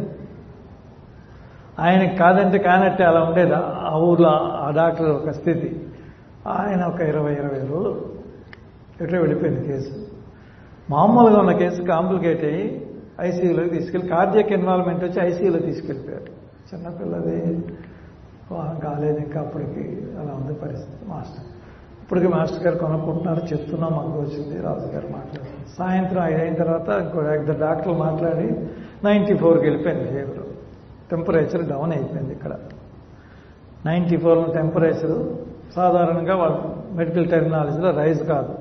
ఆయనకి 1.79 2.17
కాదంటే 2.17 2.59
కానట్టే 2.59 3.05
అలా 3.05 3.21
ఉండేది. 3.23 3.53
ఆ 3.55 3.97
ఊర్లో 3.97 4.29
ఆ 4.35 4.71
డాక్టర్ 4.71 5.11
ఒక 5.11 5.31
స్థితి. 5.31 5.87
ఆయన 6.47 6.85
ఒక 6.85 7.01
ఇరవై 7.01 7.33
ఇరవై 7.33 7.59
రోజులు 7.59 8.13
ఎటో 9.01 9.17
వెళ్ళిపోయింది 9.17 9.67
కేసు? 9.67 10.06
మామూలుగా 10.91 11.39
ఉన్న 11.43 11.53
కేసు 11.61 11.81
కాంప్లికేట్ 11.83 12.45
అయ్యి 12.51 12.67
ఐసీయూలోకి 13.27 13.71
తీసుకెళ్ళి 13.77 14.09
కార్డియక్ 14.09 14.53
ఇన్వాల్వ్మెంట్ 14.53 15.03
వచ్చి 15.05 15.19
ఐసీయూలో 15.29 15.61
తీసుకెళ్ళిపోయారు 15.69 16.31
చిన్నపిల్లది 16.69 17.39
కాలేదు 18.85 19.19
ఇంకా 19.19 19.39
అప్పటికి 19.41 19.85
అలా 20.21 20.33
ఉంది 20.39 20.55
పరిస్థితి. 20.55 21.05
మాస్టర్ 21.09 21.47
ఇప్పటికి 22.03 22.29
మాస్టర్ 22.35 22.63
గారు 22.65 22.77
కొనుక్కుంటున్నారు 22.77 23.43
చెప్తున్నాం 23.53 23.93
మాకు 23.93 24.19
వచ్చింది 24.21 24.57
రాజు 24.67 24.89
గారు 24.95 25.09
మాట్లాడారు 25.13 25.65
సాయంత్రం 25.79 26.21
ఐదు 26.25 26.41
అయిన 26.43 26.55
తర్వాత 26.55 26.89
ఇంకో 27.05 27.23
ఇద్దరు 27.39 27.59
డాక్టర్లు 27.61 27.97
మాట్లాడి 27.99 28.47
నైంటీ 29.05 29.35
ఫోర్కి 29.43 29.65
వెళ్ళిపోయింది 29.65 30.07
ఫీవర్ 30.15 30.45
టెంపరేచర్ 31.11 31.65
డౌన్ 31.73 31.93
అయిపోయింది 31.93 32.33
ఇక్కడ. 32.33 32.53
నైంటీ 33.87 34.17
ఫోర్ 34.17 34.41
టెంపరేచర్ 34.55 35.17
సాధారణంగా 35.75 36.37
వాళ్ళు 36.37 36.61
మెడికల్ 36.97 37.27
టెక్నాలజీలో 37.31 37.91
రైజ్ 38.01 38.23
కాదు. 38.33 38.53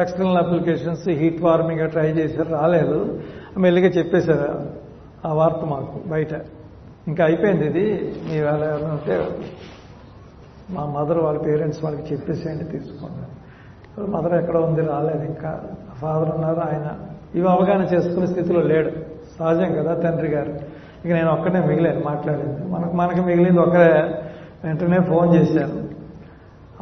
External 0.00 0.36
applications 0.36 1.08
heat 1.08 1.42
warming 1.42 1.90
try 1.90 2.08
చేశారు 2.10 2.48
రాలేదు. 2.48 3.20
మెల్లిగా 3.58 3.88
చెప్పేశారు 3.88 4.70
ఆ 5.28 5.32
వార్త 5.32 5.56
మాకు 5.56 6.00
బయట. 6.06 6.28
ఇంకా 7.08 7.24
అయిపోయింది 7.24 7.66
ఇది. 7.66 8.14
మీ 8.28 8.40
వేళ 8.40 8.54
ఎవరైనా 8.54 8.88
ఉంటే 8.88 9.28
మా 10.70 10.86
మదర్ 10.86 11.18
వాళ్ళ 11.18 11.38
పేరెంట్స్ 11.38 11.84
వాళ్ళకి 11.84 12.14
చెప్పేసేయండి 12.14 12.64
తీసుకోండి. 12.64 13.26
మదర్ 14.10 14.34
ఎక్కడ 14.34 14.56
ఉంది 14.56 14.80
రాలేదు. 14.80 15.24
ఇంకా 15.24 15.64
ఫాదర్ 16.00 16.30
ఉన్నారు 16.30 16.60
ఆయన 16.60 16.98
ఇవి 17.34 17.48
అవగాహన 17.48 17.94
చేసుకునే 17.94 18.26
స్థితిలో 18.26 18.60
లేడు. 18.60 18.90
సహజం 19.38 19.74
కదా 19.74 19.94
తండ్రి 19.94 20.28
గారు. 20.28 20.52
ఇక 21.04 21.12
నేను 21.12 21.32
ఒక్కనే 21.32 21.66
మిగిలాను 21.66 22.02
మాట్లాడింది. 22.06 22.72
మనకు 22.72 22.92
మనకు 22.92 23.20
మిగిలింది 23.26 23.60
ఒకరే 23.60 24.22
వెంటనే 24.64 25.00
ఫోన్ 25.00 25.34
చేశాను. 25.34 25.88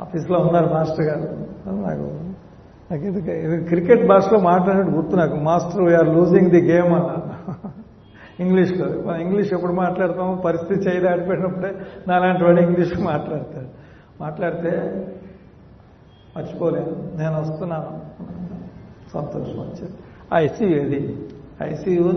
ఆఫీస్లో 0.01 0.39
ఉన్నారు 0.39 0.75
మాస్టర్ 0.75 1.01
గారు. 1.01 1.47
నాకు 1.71 2.30
నాకు 2.93 3.65
క్రికెట్ 3.69 4.07
భాషలో 4.07 4.39
మాట్లాడినట్టు 4.39 4.93
గుర్తు 4.93 5.17
నాకు. 5.17 5.37
Master 5.37 5.83
we are 5.83 6.09
losing 6.09 6.51
the 6.51 6.61
game 6.61 6.87
అన్నారు 6.87 7.23
ఇంగ్లీష్లో 8.41 8.87
మనం 9.07 9.21
ఇంగ్లీష్ 9.21 9.53
ఎప్పుడు 9.53 9.73
మాట్లాడతామో 9.73 10.35
పరిస్థితి 10.35 10.81
చేయి 10.81 11.01
దాటిపోయినప్పుడే 11.01 11.75
నాలాంటి 12.09 12.45
వాడు 12.45 12.61
ఇంగ్లీష్ 12.61 13.01
మాట్లాడతాడు. 13.01 13.67
మాట్లాడితే 14.21 14.71
మర్చిపోలేను. 16.37 17.19
నేను 17.19 17.41
వస్తున్నాను. 17.41 18.01
సంతోషం 19.15 19.61
వచ్చేది. 19.61 19.95
ఐసీయూ 20.35 20.77
ఇది 20.83 21.29
ఐసీయూ 21.63 22.13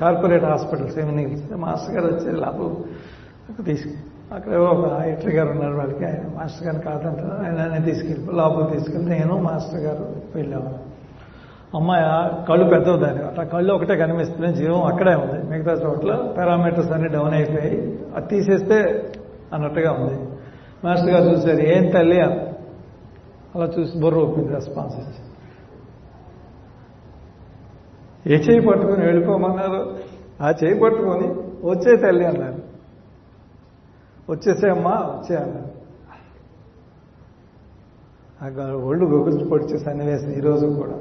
కార్పొరేట్ 0.00 0.44
హాస్పిటల్ 0.44 0.98
ఏమి 0.98 1.24
హిల్స్ 1.24 1.52
మాస్టర్ 1.52 1.94
గారు 1.96 2.14
వచ్చేది 2.14 2.40
లోపల 2.40 3.64
తీసుకు. 3.64 4.15
అక్కడ 4.34 4.54
ఒక 4.54 5.02
ఎట్రి 5.02 5.32
గారు 5.36 5.50
ఉన్నారు 5.50 5.74
వాళ్ళకి. 5.74 6.04
ఆయన 6.04 6.38
మాస్టర్ 6.38 6.66
గారిని 6.66 6.82
కాదంటారు. 6.82 7.34
ఆయన 7.44 7.84
తీసుకెళ్ళి 7.84 8.36
లోపల 8.36 8.64
తీసుకెళ్ళి 8.72 9.08
నేను 9.10 9.34
మాస్టర్ 9.38 9.80
గారు 9.80 10.06
వెళ్ళాము 10.34 10.78
అమ్మాయి 11.74 12.04
కళ్ళు 12.46 12.64
పెద్దవి 12.64 12.98
దాని 13.00 13.18
అట్లా 13.18 13.44
కళ్ళు 13.44 13.74
ఒకటే 13.74 13.96
కనిపిస్తుంది 13.96 14.54
జీవం 14.54 14.82
అక్కడే 14.82 15.14
ఉంది. 15.14 15.38
మిగతా 15.50 15.72
చోట్ల 15.72 16.34
పారామీటర్స్ 16.38 16.92
అన్ని 16.92 17.08
డౌన్ 17.08 17.34
అయిపోయి 17.34 17.98
అది 18.16 18.26
తీసేస్తే 18.26 18.78
అన్నట్టుగా 19.52 19.92
ఉంది. 19.92 20.16
మాస్టర్ 20.84 21.10
గారు 21.10 21.24
చూశారు 21.24 21.60
ఏం 21.60 21.90
తల్లి? 21.90 22.20
అలా 22.20 23.66
చూసి 23.78 24.00
బుర్ర 24.00 24.18
ఒప్పింది 24.18 24.52
రెస్పాన్స్ 24.54 24.96
ఇచ్చి 24.98 25.22
ఏ 28.34 28.36
చేయి 28.46 28.60
పట్టుకొని 28.68 29.04
వెళ్ళిపోమన్నారు? 29.06 29.96
ఆ 30.42 30.50
చేయి 30.64 30.80
పట్టుకొని 30.80 31.28
వచ్చే 31.68 31.96
తల్లి 31.96 32.24
అన్నారు. 32.26 32.65
వచ్చేసేమ్మా 34.30 34.90
వచ్చేయాలి 34.90 35.52
అన్నారు 38.42 38.76
ఒళ్ళు 38.76 39.04
గొగుల్చి 39.06 39.44
పొడిచే 39.44 39.78
సన్నివేశం 39.78 40.30
ఈరోజు 40.30 40.66
కూడా. 40.66 41.00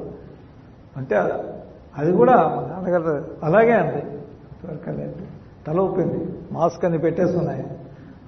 అంటే 0.97 1.15
అది 1.97 2.11
కూడా 2.11 2.34
నాన్నగారు 2.71 3.26
అలాగే 3.43 3.71
అండి. 3.71 4.05
లేదు 4.91 5.15
తల 5.67 5.80
ఊపింది. 5.80 6.39
మాస్క్ 6.51 6.86
అని 6.86 6.97
పెట్టేస్తున్నాయి 6.97 7.65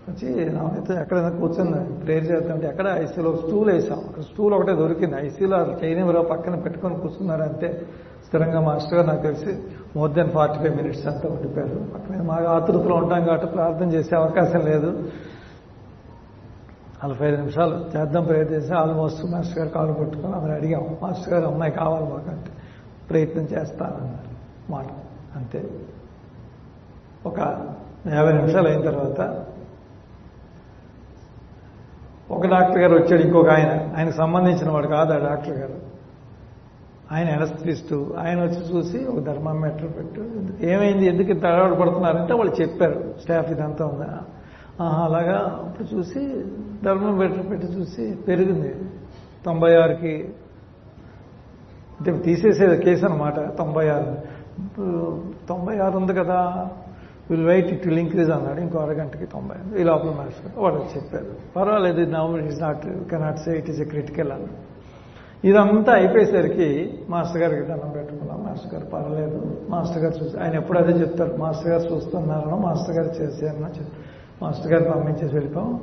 వచ్చి 0.09 0.49
నామైతే 0.49 1.01
ఎక్కడైనా 1.01 1.29
కూర్చుంది. 1.29 1.93
ప్రేయర్ 1.93 2.31
చేద్దామంటే 2.31 2.67
ఎక్కడ? 2.67 2.87
ఐసీలో 2.87 3.35
స్టూల్ 3.35 3.71
వేసాం. 3.71 3.99
అక్కడ 3.99 4.23
స్టూల్ 4.23 4.53
ఒకటే 4.53 4.75
దొరికింది. 4.75 5.15
ఐసీలో 5.25 5.57
చైనీవరో 5.83 6.21
పక్కన 6.21 6.55
పెట్టుకొని 6.55 6.95
కూర్చున్నారు 6.95 7.41
అంతే 7.41 7.81
స్థిరంగా 8.27 8.61
మాస్టర్ 8.61 8.93
గారు 8.93 9.07
నాకు 9.07 9.21
తెలిసి 9.21 9.63
more 9.95 10.11
than 10.11 10.29
forty 10.29 10.59
five 10.59 10.77
minutes 10.77 11.07
అంతా 11.07 11.29
ఉండిపోయారు. 11.29 11.85
పక్కన 11.95 12.21
మా 12.21 12.35
ఆతృతలో 12.49 12.95
ఉంటాం 12.95 13.25
కాబట్టి 13.25 13.47
ప్రార్థన 13.47 13.91
చేసే 13.91 14.15
అవకాశం 14.15 14.59
లేదు. 14.59 15.11
నలభై 17.05 17.27
ఐదు 17.27 17.37
నిమిషాలు 17.37 17.85
చేద్దాం 17.97 18.23
ప్రయత్నిస్తే 18.23 18.73
ఆల్మోస్ట్ 18.73 19.25
మాస్టర్ 19.25 19.59
గారు 19.59 19.69
కాలు 19.69 19.93
కొట్టుకొని 19.93 20.35
అతను 20.35 20.55
అడిగాం 20.55 20.97
మాస్టర్ 21.01 21.33
గారు 21.33 21.45
అమ్మాయి 21.45 21.71
కావాలి 21.71 22.05
మాకంటే 22.05 22.51
ప్రయత్నం 23.09 23.43
చేస్తానన్నారు 23.43 24.37
మాట. 24.71 24.85
అంతే. 25.35 25.69
ఒక 27.25 27.39
యాభై 28.13 28.31
నిమిషాలు 28.31 28.67
అయిన 28.67 28.81
తర్వాత 28.81 29.45
ఒక 32.31 32.47
డాక్టర్ 32.47 32.77
గారు 32.77 32.93
వచ్చాడు 32.93 33.21
ఇంకొక 33.21 33.49
ఆయన. 33.49 33.97
ఆయనకు 33.97 34.15
సంబంధించిన 34.15 34.69
వాడు 34.71 34.87
కాదు 34.87 35.13
ఆ 35.13 35.17
డాక్టర్ 35.17 35.57
గారు. 35.57 35.86
ఆయన 37.11 37.27
ఎనస్థిస్టు 37.27 38.15
ఆయన 38.19 38.39
వచ్చి 38.41 38.75
చూసి 38.75 39.05
ఒక 39.05 39.19
ధర్మామీటర్ 39.19 39.97
పెట్టు. 39.97 40.21
ఏమైంది? 40.65 41.05
ఎందుకు 41.07 41.29
ఇంత 41.29 41.45
అలవాటు 41.45 41.75
పడుతున్నారంటే 41.75 42.33
వాళ్ళు 42.33 42.61
చెప్పారు. 42.61 43.13
స్టాఫ్ 43.21 43.51
ఇదంతా 43.51 43.85
ఉందా. 43.85 44.19
అలాగా 44.81 45.63
అప్పుడు 45.65 45.95
చూసి 45.95 46.43
ధర్మమీటర్ 46.85 47.49
పెట్టి 47.49 47.67
చూసి 47.67 48.15
పెరిగింది. 48.27 48.75
తొంభై 49.45 49.75
ఆరుకి 49.75 50.29
అంటే 51.99 52.17
తీసేసేది 52.17 52.77
కేసు 52.77 53.05
అనమాట 53.05 53.57
తొంభై 53.57 53.89
ఆరు 53.89 54.17
తొంభై 55.49 55.77
ఆరు 55.77 55.97
ఉంది 55.97 56.13
కదా. 56.13 56.67
Will 57.31 57.45
wait 57.45 57.67
it 57.67 57.87
will 57.87 57.99
increase 57.99 58.31
అన్నాడు. 58.31 58.61
ఇంకో 58.61 58.79
అరగంటకి 58.79 59.25
తొంభై 59.25 59.81
ఈ 59.81 59.83
లోపల 59.83 60.09
మనిషి 60.09 60.59
వాళ్ళు 60.59 60.85
చెప్పారు. 60.95 61.25
పర్వాలేదు 61.55 62.11
now 62.11 62.37
it 62.37 62.47
is 62.47 62.61
not 62.61 62.85
cannot 63.09 63.39
say 63.39 63.51
it 63.51 63.69
is 63.69 63.81
a 63.81 63.85
critical 63.85 64.31
అన్న 64.31 64.45
ఇదంతా 65.43 65.93
అయిపోయేసరికి 65.93 66.99
మాస్టర్ 67.09 67.41
గారికి 67.41 67.61
దండం 67.61 67.89
పెట్టుకున్నాం. 67.89 68.43
మాస్టర్ 68.43 68.73
గారు 68.73 68.85
పర్వాలేదు. 68.85 69.61
మాస్టర్ 69.69 70.03
గారు 70.03 70.23
చూసి 70.23 70.39
ఆయన 70.39 70.55
ఎప్పుడు 70.55 70.79
అదే 70.79 70.91
చెప్తారు. 70.91 71.35
మాస్టర్ 71.37 71.67
గారు 71.67 71.95
చూస్తున్నారనో 71.95 72.57
మాస్టర్ 72.57 72.95
గారు 72.95 73.23
చేశారనో 73.23 73.67
మాస్టర్ 74.41 74.73
గారు 74.73 74.91
పంపించేసి 74.91 75.35
వెళ్ళిపోం. 75.35 75.79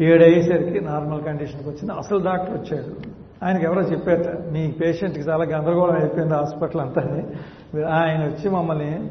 ఏడు 0.00 0.24
అయ్యేసరికి 0.24 0.80
నార్మల్ 0.80 1.22
కండిషన్కి 1.22 1.68
వచ్చింది. 1.68 1.92
అసలు 1.92 2.24
డాక్టర్ 2.24 2.56
వచ్చాడు. 2.56 3.20
ఆయనకి 3.44 3.64
ఎవరో 3.64 3.82
చెప్పారు 3.82 4.50
మీ 4.50 4.70
పేషెంట్కి 4.70 5.20
చాలా 5.20 5.44
గందరగోళం 5.44 6.00
అయిపోయింది 6.00 6.34
హాస్పిటల్ 6.34 6.80
అంతా 6.80 7.02
ఆయన 7.88 8.24
వచ్చి 8.24 8.50
మమ్మల్ని 8.50 9.10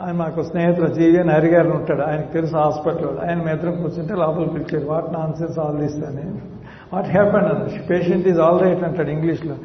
ఆయన 0.00 0.14
మాకు 0.14 0.42
స్నేహితులు 0.42 0.86
జీవన్ 0.86 1.30
హరి 1.30 1.70
ఉంటాడు. 1.70 2.02
ఆయనకు 2.02 2.32
తెలుసు 2.32 2.56
హాస్పిటల్ 2.56 3.18
ఆయన 3.18 3.42
మెద్దరం 3.42 3.82
కూర్చుంటే 3.82 4.14
లోపల 4.14 4.44
పిలిచాడు 4.44 4.90
వాట్ 4.90 5.12
నాన్సెన్స్ 5.12 5.58
ఆల్ 5.58 5.78
దిస్ 5.78 6.04
అని. 6.04 6.40
What 6.92 7.06
happen 7.06 7.90
patient 7.90 8.28
is 8.28 8.40
all 8.40 8.60
right 8.60 8.84
అంటాడు 8.84 9.10
ఇంగ్లీష్లో. 9.10 9.56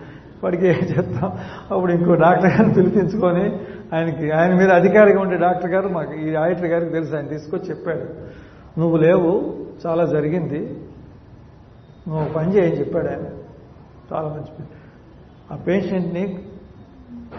వాడికి 0.43 0.67
ఏం 0.67 0.79
చెప్తాం? 0.97 1.31
అప్పుడు 1.71 1.91
ఇంకో 1.91 2.15
డాక్టర్ 2.15 2.51
గారిని 2.51 2.73
పిలిపించుకొని 2.73 3.59
ఆయనకి 3.95 4.31
ఆయన 4.31 4.55
మీద 4.55 4.71
అధికారిగా 4.71 5.21
ఉండే 5.21 5.37
డాక్టర్ 5.37 5.71
గారు 5.71 5.87
మాకు 5.87 6.13
ఈ 6.13 6.35
ఆడిటర్ 6.35 6.65
గారికి 6.65 6.91
తెలుసు 6.91 7.15
ఆయన 7.15 7.27
తీసుకొచ్చి 7.27 7.69
చెప్పాడు. 7.69 8.05
నువ్వు 8.79 8.97
లేవు 8.97 9.55
చాలా 9.85 10.05
జరిగింది. 10.05 10.77
నువ్వు 12.07 12.33
పని 12.33 12.55
చేయని 12.55 12.79
చెప్పాడు 12.79 13.07
ఆయన. 13.07 13.23
చాలా 14.13 14.27
మంచి 14.29 14.63
ఆ 15.51 15.55
పేషెంట్ని 15.55 16.39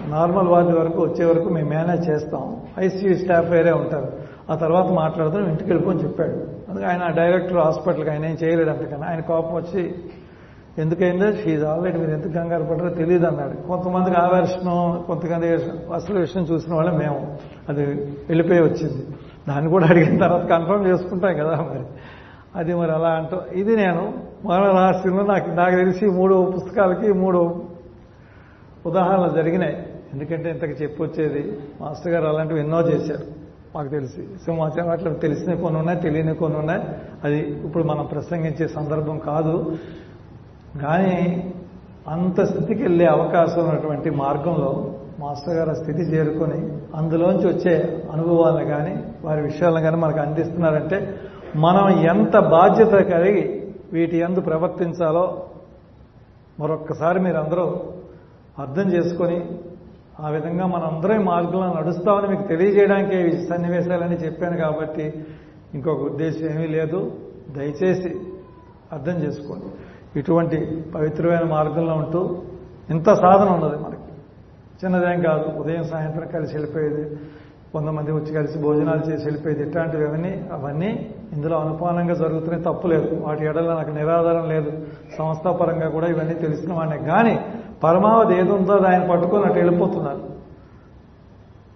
నార్మల్ 0.09 0.49
వార్డు 0.49 0.79
వరకు 0.79 1.03
వచ్చే 1.03 1.25
వరకు 1.25 1.49
మేము 1.49 1.69
మేనేజ్ 1.69 2.11
చేస్తాం 2.11 2.61
ఐసీయూ 2.79 3.15
స్టాఫ్ 3.15 3.51
వేరే 3.51 3.73
ఉంటారు. 3.73 4.13
ఆ 4.51 4.55
తర్వాత 4.55 4.93
మాట్లాడుతూ 4.93 5.41
ఇంటికి 5.41 5.71
వెళ్ళిపోని 5.71 6.03
చెప్పాడు. 6.03 6.56
అందుకే 6.69 6.87
ఆయన 6.87 7.13
డైరెక్టర్ 7.17 7.57
హాస్పిటల్కి 7.57 8.11
ఆయన 8.11 8.25
ఏం 8.25 8.39
చేయలేడు 8.45 8.71
అంతకన్నా. 8.71 9.07
ఆయన 9.07 9.21
కోపం 9.21 9.55
వచ్చి 9.55 9.95
ఎందుకైందో? 10.79 11.33
షీజ్ 11.33 11.65
ఆల్రెడీ 11.65 11.99
మీరు 11.99 12.11
ఎందుకు 12.11 12.33
కంగారు 12.33 12.63
పడ్డారో 12.63 12.91
తెలియదు 12.91 13.27
అన్నాడు. 13.27 13.67
కొంతమందికి 13.67 14.17
ఆవర్షణం 14.17 15.05
కొంతమంది 15.07 15.49
అసలు 15.95 16.19
విషయం 16.19 16.43
చూసిన 16.43 16.75
వాళ్ళే 16.75 16.93
మేము. 16.93 17.39
అది 17.69 17.87
వెళ్ళిపోయి 18.29 18.61
వచ్చింది. 18.61 19.07
దాన్ని 19.49 19.71
కూడా 19.71 19.87
అడిగిన 19.87 20.19
తర్వాత 20.19 20.49
కన్ఫర్మ్ 20.49 20.87
చేసుకుంటాం 20.87 21.35
కదా 21.35 21.57
మరి. 21.57 21.85
అది 22.57 22.75
మరి 22.75 22.93
అలా 22.93 23.09
అంటూ 23.09 23.41
ఇది 23.53 23.77
నేను 23.77 24.15
మన 24.45 24.61
రహస్యంలో 24.61 25.27
నాకు 25.27 25.51
నాకు 25.51 25.77
తెలిసి 25.77 26.07
మూడు 26.07 26.53
పుస్తకాలకి 26.57 27.13
మూడు 27.13 27.63
ఉదాహరణలు 28.87 29.29
జరిగినాయి. 29.29 29.87
ఎందుకంటే 30.13 30.51
ఇంతకు 30.51 30.83
చెప్పొచ్చేది 30.83 31.59
మాస్టర్ 31.81 32.13
గారు 32.13 32.27
అలాంటివి 32.27 32.61
ఎన్నో 32.61 32.81
చేశారు. 32.81 33.46
మాకు 33.75 33.89
తెలిసి. 33.89 34.23
సింహాచలం 34.45 34.91
అట్లా 34.91 35.11
తెలిసిన 35.13 35.55
కొన్ని 35.55 35.79
ఉన్నాయి 35.81 36.01
తెలియని 36.01 36.35
కొన్ని 36.35 36.59
ఉన్నాయి. 36.59 36.83
అది 37.25 37.39
ఇప్పుడు 37.67 37.85
మనం 37.85 38.05
ప్రసంగించే 38.07 38.69
సందర్భం 38.69 39.19
కాదు. 39.19 39.55
కానీ 40.83 41.17
అంత 42.09 42.41
స్థితికి 42.41 42.83
వెళ్ళే 42.83 43.07
అవకాశం 43.07 43.61
ఉన్నటువంటి 43.61 44.11
మార్గంలో 44.11 44.71
మాస్టర్ 45.19 45.55
గారు 45.55 45.71
ఆ 45.71 45.75
స్థితి 45.75 46.03
చేరుకొని 46.03 46.59
అందులోంచి 46.95 47.47
వచ్చే 47.47 47.75
అనుభవాలను 48.13 48.67
కానీ 48.69 48.95
వారి 49.25 49.41
విషయాలను 49.43 49.83
కానీ 49.83 49.97
మనకు 49.97 50.21
అందిస్తున్నారంటే 50.21 50.99
మనం 51.57 51.87
ఎంత 52.13 52.37
బాధ్యత 52.39 52.95
కలిగి 53.13 53.45
వీటి 53.93 54.17
ఎందు 54.19 54.41
ప్రవర్తించాలో 54.41 55.47
మరొక్కసారి 56.61 57.21
మీరందరూ 57.21 57.67
అర్థం 58.59 58.87
చేసుకొని 58.93 59.39
ఆ 60.21 60.29
విధంగా 60.29 60.67
మనం 60.67 60.85
అందరం 60.85 61.21
ఈ 61.21 61.25
మార్గంలో 61.25 61.81
నడుస్తామని 61.81 62.29
మీకు 62.29 62.49
తెలియజేయడానికి 62.49 63.17
ఈ 63.17 63.47
సన్నివేశాలని 63.47 64.17
చెప్పాను 64.17 64.57
కాబట్టి 64.57 65.27
ఇంకొక 65.75 66.03
ఉద్దేశం 66.03 66.47
ఏమీ 66.47 66.67
లేదు. 66.67 67.13
దయచేసి 67.57 68.15
అర్థం 68.93 69.13
చేసుకోండి. 69.13 69.65
ఇటువంటి 70.19 70.85
పవిత్రమైన 70.95 71.45
మార్గంలో 71.45 71.95
ఉంటూ 71.95 72.43
ఇంత 72.91 73.15
సాధన 73.15 73.49
ఉన్నది 73.49 73.77
మనకి. 73.77 74.13
చిన్నదేం 74.85 75.23
కాదు. 75.23 75.59
ఉదయం 75.59 75.85
సాయంత్రం 75.85 76.29
కలిసి 76.29 76.57
వెళ్ళిపోయేది. 76.57 77.17
కొంతమంది 77.73 78.13
వచ్చి 78.13 78.33
కలిసి 78.35 78.59
భోజనాలు 78.59 79.11
చేసి 79.11 79.25
వెళ్ళిపోయేది. 79.25 79.63
ఇట్లాంటివి 79.63 80.09
అవన్నీ 80.09 80.49
అవన్నీ 80.53 81.15
ఇందులో 81.33 81.59
అనుపానంగా 81.59 82.15
జరుగుతున్నాయి 82.15 82.63
తప్పు 82.63 82.87
లేదు. 82.87 83.21
వాటి 83.21 83.45
ఎడల 83.45 83.75
నాకు 83.75 83.91
నిరాధారం 83.91 84.49
లేదు. 84.49 84.87
సంస్థాపరంగా 85.19 85.89
కూడా 85.89 86.07
ఇవన్నీ 86.07 86.35
తెలిసిన 86.35 86.73
వాడిని. 86.73 86.99
కానీ 86.99 87.41
పరమావధి 87.83 88.35
ఏది 88.41 88.53
ఉందో 88.59 88.75
ఆయన 88.91 89.03
పట్టుకొని 89.11 89.45
అటు 89.49 89.59
వెళ్ళిపోతున్నారు. 89.63 90.23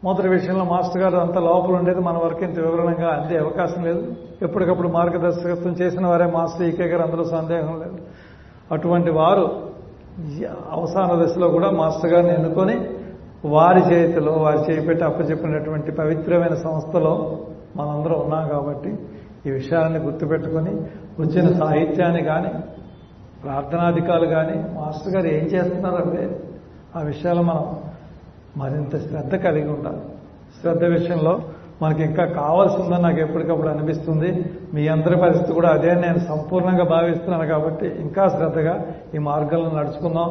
మొదటి 0.04 0.28
విషయంలో 0.28 0.64
మాస్టర్ 0.64 1.02
గారు 1.02 1.16
అంత 1.24 1.38
లోపల 1.48 1.72
ఉండేది 1.80 2.00
మన 2.08 2.16
వరకు 2.24 2.42
ఇంత 2.44 2.58
వివరణంగా 2.66 3.08
అందే 3.16 3.36
అవకాశం 3.38 3.80
లేదు. 3.88 4.02
ఎప్పటికప్పుడు 4.46 4.88
మార్గదర్శకత్వం 4.88 5.74
చేసిన 5.80 6.04
వారే 6.06 6.26
మాస్టర్ 6.36 6.66
ఈకే 6.68 6.86
గారు 6.92 7.02
అందులో 7.02 7.24
సందేహం 7.36 7.74
లేదు. 7.82 7.98
అటువంటి 8.74 9.10
వారు 9.10 9.44
అవసాన 10.76 11.10
దశలో 11.22 11.48
కూడా 11.48 11.68
మాస్టర్ 11.80 12.12
గారిని 12.12 12.32
ఎన్నుకొని 12.34 12.76
వారి 13.54 13.82
చేతిలో 13.90 14.32
వారి 14.44 14.58
చేపెట్టి 14.68 15.04
అప్పచెప్పినటువంటి 15.04 15.90
పవిత్రమైన 16.00 16.54
సంస్థలో 16.66 17.14
మనందరం 17.76 18.18
ఉన్నాం 18.24 18.44
కాబట్టి 18.48 18.90
ఈ 19.46 19.50
విషయాన్ని 19.50 19.98
గుర్తుపెట్టుకొని 19.98 20.72
వచ్చిన 21.20 21.46
సాహిత్యాన్ని 21.58 22.22
కానీ 22.22 22.50
ప్రార్థనాధికారులు 23.44 24.28
కానీ 24.36 24.56
మాస్టర్ 24.78 25.14
గారు 25.14 25.28
ఏం 25.36 25.44
చేస్తున్నారంటే 25.44 26.24
ఆ 26.96 27.02
విషయాలు 27.02 27.42
మనం 27.42 27.66
మరింత 28.56 28.94
శ్రద్ధ 29.08 29.34
కలిగి 29.34 29.68
ఉండాలి. 29.68 30.02
శ్రద్ధ 30.60 30.84
విషయంలో 30.84 31.34
మనకి 31.82 32.02
ఇంకా 32.02 32.24
కావాల్సిందని 32.24 33.02
నాకు 33.02 33.20
ఎప్పటికప్పుడు 33.20 33.68
అనిపిస్తుంది. 33.68 34.30
మీ 34.74 34.82
అందరి 34.88 35.16
పరిస్థితి 35.16 35.52
కూడా 35.52 35.68
అదే 35.68 35.92
నేను 35.94 36.18
సంపూర్ణంగా 36.18 36.84
భావిస్తున్నాను 36.84 37.46
కాబట్టి 37.46 37.86
ఇంకా 38.00 38.24
శ్రద్ధగా 38.28 38.74
ఈ 39.14 39.18
మార్గంలో 39.28 39.70
నడుచుకుందాం. 39.78 40.28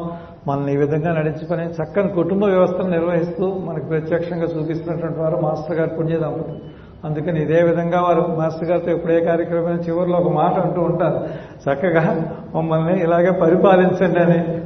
మనల్ని 0.48 0.72
ఈ 0.72 0.76
విధంగా 0.76 1.12
నడుచుకొని 1.12 1.64
చక్కని 1.78 2.08
కుటుంబ 2.08 2.44
వ్యవస్థను 2.44 2.90
నిర్వహిస్తూ 2.90 3.46
మనకు 3.68 3.84
ప్రత్యక్షంగా 3.84 4.46
చూపిస్తున్నటువంటి 4.54 5.18
వారు 5.18 5.36
మాస్టర్ 5.46 5.78
గారు 5.78 5.92
పుణ్య 5.98 6.18
దంపతులు 6.18 6.60
అందుకని 7.04 7.42
ఇదే 7.42 7.62
విధంగా 7.62 8.00
వారు 8.00 8.36
మాస్టర్ 8.38 8.68
గారితో 8.68 8.90
ఎప్పుడే 8.90 9.24
కార్యక్రమం 9.24 9.74
చివరిలో 9.74 10.18
ఒక 10.18 10.32
మాట 10.32 10.54
అంటూ 10.54 10.80
ఉంటారు. 10.80 11.28
చక్కగా 11.70 12.32
మమ్మల్ని 12.54 13.02
ఇలాగే 13.02 13.30
పరిపాలించండి 13.30 14.20
అని 14.20 14.60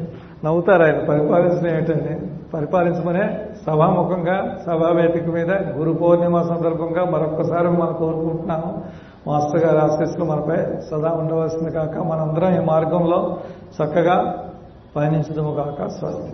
నవ్వుతారు 0.47 0.83
ఆయన. 0.83 0.99
పరిపాలించడం 0.99 1.77
ఏమిటని 1.77 2.21
పరిపాలించమనే 2.55 3.41
సభాముఖంగా 3.67 4.59
సభావేదిక 4.67 5.27
మీద 5.29 5.51
గురు 5.51 5.93
పౌర్ణిమ 5.93 6.43
సందర్భంగా 6.43 7.05
మరొక్కసారి 7.05 7.69
మనం 7.69 7.93
కోరుకుంటున్నాము. 7.93 8.85
మాస్టర్ 9.27 9.65
గారి 9.65 9.79
ఆశీస్సులు 9.79 10.25
మనపై 10.25 10.57
సదా 10.57 11.09
ఉండవలసింది 11.09 11.71
కాక 11.71 11.99
మనందరం 11.99 12.63
ఈ 12.63 12.65
మార్గంలో 12.65 13.37
చక్కగా 13.83 14.45
పయనించడము 14.97 15.55
కాక 15.55 15.89
స్వస్తి 15.89 16.33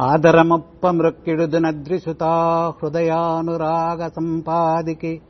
ఆదరమప్ప 0.00 0.90
మృక్కిడుదునద్రిసుతా 0.90 2.72
హృదయానురాగ 2.82 4.10
సంపాదికి 4.16 5.20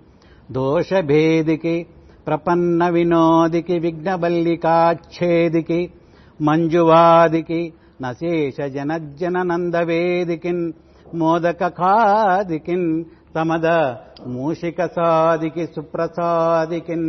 దోషభేదికి 0.51 1.87
ప్రపన్న 2.27 2.89
వినోదికి 2.89 3.79
విఘ్నబల్లికాచ్ఛేదికి 3.79 5.93
మంజువాదికి 6.41 7.73
నశేష 8.03 8.61
జనజ్జన 8.61 9.43
నందవేదికిన్ 9.43 10.73
మోదక 11.15 11.69
ఖాదికిన్ 11.69 13.05
తమద 13.35 13.95
మూషిక 14.27 14.87
సాదికి 14.87 15.67
సుప్రసాదికిన్. 15.67 17.09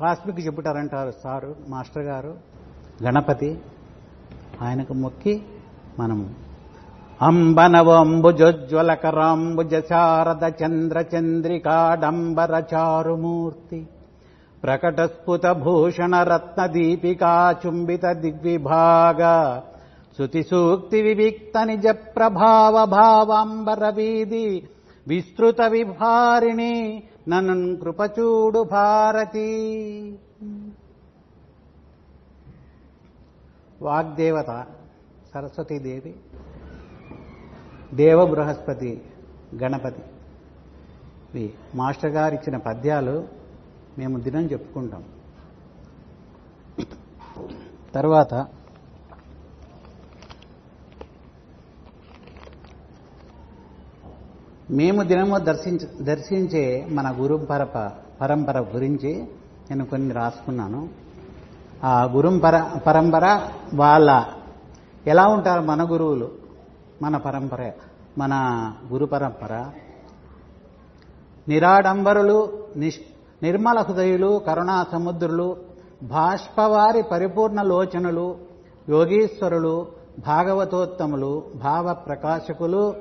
కాస్మిక్ 0.00 0.46
చెప్పుటారంటారు 0.46 1.12
సారు 1.24 1.56
మాస్టర్ 1.68 2.02
గారు 2.02 2.34
గణపతి. 3.02 3.58
ఆయనకు 4.62 4.94
మొక్కి 4.94 5.42
మనము. 5.98 6.30
అంబనవంబుజోజ్వలకరాంబుజ 7.22 9.74
శారద 9.88 10.52
చంద్ర 10.64 11.04
చంద్రికాడంబర 11.16 12.62
చారుమూర్తి 12.74 13.86
ప్రకటస్ఫుత 14.64 15.46
భూషణ 15.46 16.22
రత్న 16.22 16.66
దీపికా 16.66 17.54
చుంబిత 17.66 18.06
దిగ్విభాగ 18.06 19.60
శృతి 20.18 20.42
సూక్తి 20.42 21.02
వివిక్త 21.02 21.64
నిజ 21.64 21.88
ప్రభావ 21.88 22.86
భావాంబర 22.86 23.92
వీధి 23.94 24.62
విస్తృత 25.08 25.62
విభారిణి 25.62 27.02
నన్ను 27.28 27.76
కృపచూడు 27.76 28.62
భారతీ. 28.62 29.72
వాగ్దేవత 33.82 34.66
సరస్వతీదేవి 35.34 36.14
దేవ 37.94 38.26
బృహస్పతి 38.26 39.02
గణపతి. 39.62 40.02
ఇవి 41.34 41.54
మాస్టర్ 41.74 42.10
గారు 42.10 42.34
ఇచ్చిన 42.34 42.56
పద్యాలు 42.56 43.28
మేము 43.98 44.18
దినం 44.18 44.44
చెప్పుకుంటాం. 44.44 45.04
తర్వాత 47.94 48.34
మేము 54.70 55.02
దినము 55.02 55.38
దర్శించ 55.38 56.04
దర్శించే 56.04 56.86
మన 56.90 57.14
గురు 57.18 57.36
పరప 57.50 57.78
పరంపర 58.20 58.60
గురించి 58.60 59.12
నేను 59.70 59.84
కొన్ని 59.86 60.14
రాసుకున్నాను. 60.14 61.01
ఆ 61.84 62.04
గురుం 62.04 62.38
పర 62.38 62.70
పరంపర 62.86 63.40
వాళ్ళ. 63.74 64.24
ఎలా 65.06 65.26
ఉంటారు 65.28 65.60
మన 65.60 65.90
గురువులు? 65.90 66.30
మన 67.02 67.16
పరంపర 67.16 67.72
మన 68.18 68.32
గురు 68.92 69.06
పరంపర. 69.06 69.70
నిరాడంబరులు 71.48 72.62
నిష్ 72.76 73.00
నిర్మల 73.42 73.78
హృదయులు 73.78 74.40
కరుణా 74.46 74.86
సముద్రులు 74.92 75.56
బాష్పవారి 76.02 77.02
పరిపూర్ణ 77.02 77.62
లోచనలు 77.62 78.36
యోగీశ్వరులు 78.88 79.86
భాగవతోత్తములు 80.26 81.42
భావ 81.54 81.92
ప్రకాశకులు 81.92 82.94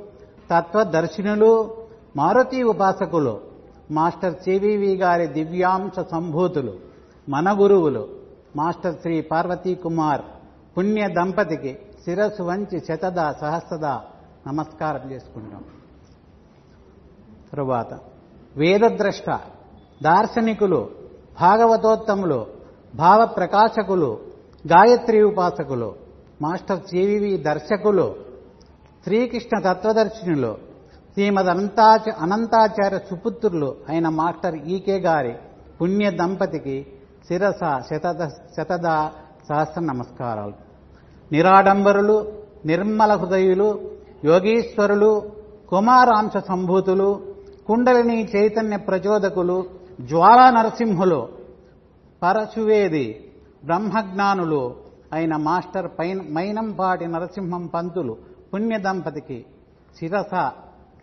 తత్వదర్శినులు 0.52 1.78
మారుతి 2.18 2.64
ఉపాసకులు 2.64 3.40
మాస్టర్ 3.92 4.34
సివివి 4.34 4.96
గారి 4.96 5.28
దివ్యాంశ 5.28 6.06
సంభూతులు 6.12 6.74
మన 7.30 7.62
గురువులు. 7.62 8.21
మాస్టర్ 8.56 8.96
శ్రీ 9.02 9.22
పార్వతీ 9.22 9.76
కుమార్ 9.76 10.22
పుణ్య 10.78 11.08
దంపతికి 11.08 11.80
శిరస్సు 12.06 12.44
వంచి 12.44 12.80
శతద 12.80 13.20
సహస్రద 13.42 13.86
నమస్కారం 14.48 15.12
చేసుకుంటాం. 15.12 15.64
తరువాత 17.52 18.00
వేదద్రష్ట 18.58 19.30
దార్శనికులు 20.04 20.90
భాగవతోత్తములు 21.42 22.46
భావ 22.96 23.26
ప్రకాశకులు 23.26 24.12
గాయత్రి 24.68 25.24
ఉపాసకులు 25.24 25.96
మాస్టర్ 26.42 26.80
సివివి 26.80 27.38
దర్శకులు 27.38 28.16
శ్రీకృష్ణ 29.04 29.60
తత్వదర్శినులు 29.60 30.52
శ్రీమద్ 31.14 31.48
అనంతాచ 31.48 32.10
అనంతాచార్య 32.20 33.00
సుపుత్రులు 33.10 33.76
అయిన 33.90 34.10
మాస్టర్ 34.10 34.56
ఈకే 34.56 34.98
గారి 34.98 35.34
పుణ్య 35.82 36.12
దంపతికి 36.12 36.88
శిరస 37.32 37.60
శతద 37.60 38.28
శతద 38.28 39.10
సహస్ర 39.50 39.82
నమస్కారాలు. 39.82 40.54
నిరాడంబరులు 41.32 42.32
నిర్మల 42.66 43.16
హృదయులు 43.16 43.92
యోగీశ్వరులు 44.26 45.32
కుమారాంశ 45.70 46.38
సంభూతులు 46.38 47.36
కుండలిని 47.68 48.30
చైతన్య 48.36 48.78
ప్రచోదకులు 48.78 49.66
జ్వాలా 50.02 50.50
నరసింహులు 50.50 51.30
పరశువేది 52.24 53.32
బ్రహ్మజ్ఞానులు 53.66 54.76
అయిన 55.14 55.36
మాస్టర్ 55.36 55.92
పైన 56.00 56.22
మైనంపాటి 56.22 57.08
నరసింహం 57.08 57.68
పంతులు 57.68 58.18
పుణ్య 58.54 58.78
దంపతికి 58.78 59.46
శిరస 60.00 60.52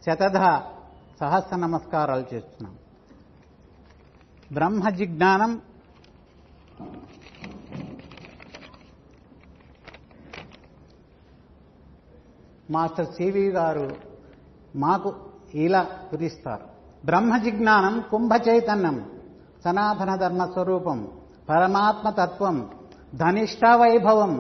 శతధ 0.09 0.39
సహస్ర 1.21 1.57
నమస్కారాలు 1.57 2.35
చేస్తున్నాం. 2.35 2.77
బ్రహ్మ 4.53 4.89
జిజ్ఞానం 4.89 5.61
మాస్టర్ 12.71 13.07
సివి 13.07 13.49
గారు 13.49 13.89
మాకు 14.77 15.15
ఇలా 15.55 15.83
కుదిస్తారు 16.11 16.67
బ్రహ్మ 17.05 17.37
జిజ్ఞానం 17.37 18.05
కుంభ 18.11 18.33
చైతన్యం 18.49 18.97
సనాతన 19.65 20.17
ధర్మ 20.17 20.45
స్వరూపం 20.45 20.99
పరమాత్మ 21.49 22.11
తత్వం 22.11 22.57
ధనిష్ట 23.15 23.65
వైభవం 23.67 24.33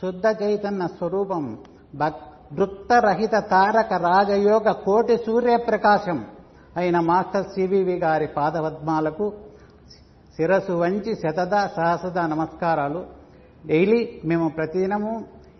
శుద్ధ 0.00 0.26
చైతన్య 0.42 0.86
స్వరూపం 0.86 1.58
వృత్తరహిత 2.52 3.34
తారక 3.50 3.92
రాజయోగ 3.92 4.72
కోటి 4.72 5.16
సూర్యప్రకాశం 5.16 6.18
అయిన 6.76 7.00
మాస్టర్ 7.00 7.46
సివివి 7.46 7.96
గారి 7.96 8.26
పాదపద్మాలకు 8.26 9.26
శిరసు 10.36 10.72
వంచి 10.72 11.12
శతద 11.14 11.54
సహసద 11.76 12.18
నమస్కారాలు. 12.18 13.00
డైలీ 13.66 14.00
మేము 14.24 14.48
ప్రతిదినము 14.48 15.12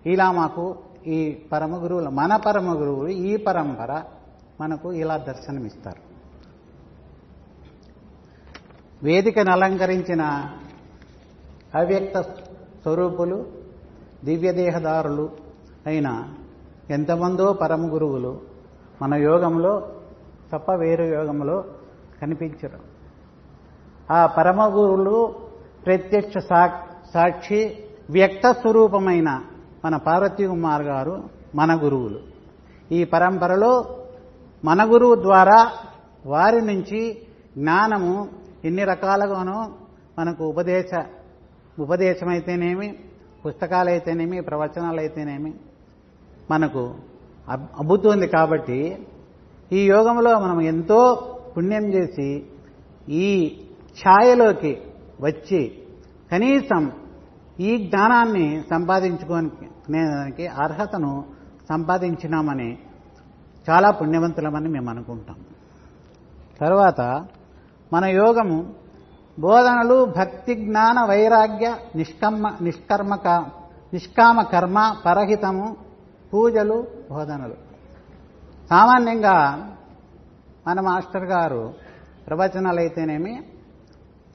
ఇలా 0.07 0.33
మాకు 0.33 0.65
ఈ 1.07 1.35
పరమ 1.53 1.85
గురువులు 1.85 2.11
మన 2.11 2.37
పరమ 2.37 2.81
గురువులు 2.81 3.09
ఈ 3.09 3.37
పరంపర 3.37 4.03
మనకు 4.61 4.93
ఇలా 4.93 5.17
దర్శనమిస్తారు. 5.17 6.01
వేదికను 9.03 9.51
అలంకరించిన 9.53 10.23
అవ్యక్త 11.75 12.21
స్వరూపులు 12.21 13.47
దివ్యదేహదారులు 14.25 15.31
అయిన 15.87 16.29
ఎంతమందో 16.91 17.53
పరమ 17.53 17.95
గురువులు 17.95 18.41
మన 19.03 19.15
యోగంలో 19.15 19.93
తప్ప 20.53 20.73
వేరే 20.73 21.15
యోగంలో 21.15 21.65
కనిపించరు. 22.23 22.81
ఆ 24.13 24.27
పరమ 24.27 24.61
గురువులు 24.77 25.35
ప్రత్యక్ష 25.87 26.39
సాక్షి 27.15 27.85
వ్యక్త 28.11 28.53
స్వరూపమైన 28.53 29.31
మన 29.85 29.97
పార్వతీ 29.97 30.47
కుమార్ 30.47 30.83
గారు 30.83 31.15
మన 31.55 31.71
గురువులు. 31.85 32.21
ఈ 32.93 33.05
పరంపరలో 33.05 33.73
మన 34.65 34.81
గురువు 34.93 35.15
ద్వారా 35.23 35.59
వారి 36.27 36.61
నుంచి 36.61 37.01
జ్ఞానము 37.59 38.15
ఎన్ని 38.65 38.85
రకాలుగానో 38.85 39.59
మనకు 40.19 40.43
ఉపదేశ 40.45 40.91
ఉపదేశమైతేనేమి 41.79 42.89
పుస్తకాలైతేనేమి 43.47 44.41
ప్రవచనాలైతేనేమి 44.41 45.53
మనకు 46.51 46.83
అబ్బుతుంది 47.79 48.27
కాబట్టి 48.27 48.79
ఈ 49.73 49.81
యోగంలో 49.87 50.33
మనం 50.41 50.59
ఎంతో 50.73 51.01
పుణ్యం 51.57 51.85
చేసి 51.95 52.29
ఈ 53.25 53.29
ఛాయలోకి 53.99 54.73
వచ్చి 55.21 55.61
కనీసం 56.33 56.83
ఈ 57.61 57.73
జ్ఞానాన్ని 57.87 58.47
సంపాదించుకోనికి 59.85 60.47
అర్హతను 60.47 61.25
సంపాదించినామని 61.69 62.79
చాలా 63.71 63.91
పుణ్యవంతులమని 63.91 64.69
మేము 64.69 64.91
అనుకుంటాం. 64.91 65.37
తర్వాత 66.61 67.01
మన 67.93 68.05
యోగము 68.05 68.75
బోధనలు 69.39 70.05
భక్తి 70.05 70.55
జ్ఞాన 70.55 71.05
వైరాగ్య 71.05 71.77
నిష్కర్మ 71.97 72.57
నిష్కర్మక 72.63 73.29
నిష్కామ 73.93 74.43
కర్మ 74.43 74.97
పరహితము 75.07 75.77
పూజలు 76.35 76.87
బోధనలు. 77.11 77.57
సామాన్యంగా 78.71 79.37
మన 80.69 80.81
మాస్టర్ 80.81 81.25
గారు 81.25 81.75
ప్రవచనాలైతేనేమి 82.27 83.43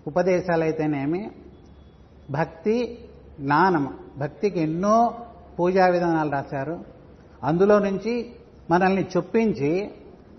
ఉపదేశాలైతేనేమి 0.07 1.31
భక్తి 2.31 3.07
జ్ఞానము 3.39 3.93
భక్తికి 4.17 4.59
ఎన్నో 4.59 5.13
పూజా 5.59 5.87
విధానాలు 5.87 6.31
రాశారు. 6.31 6.79
అందులో 7.43 7.79
నుంచి 7.79 8.31
మనల్ని 8.71 9.07
చొప్పించి 9.17 9.91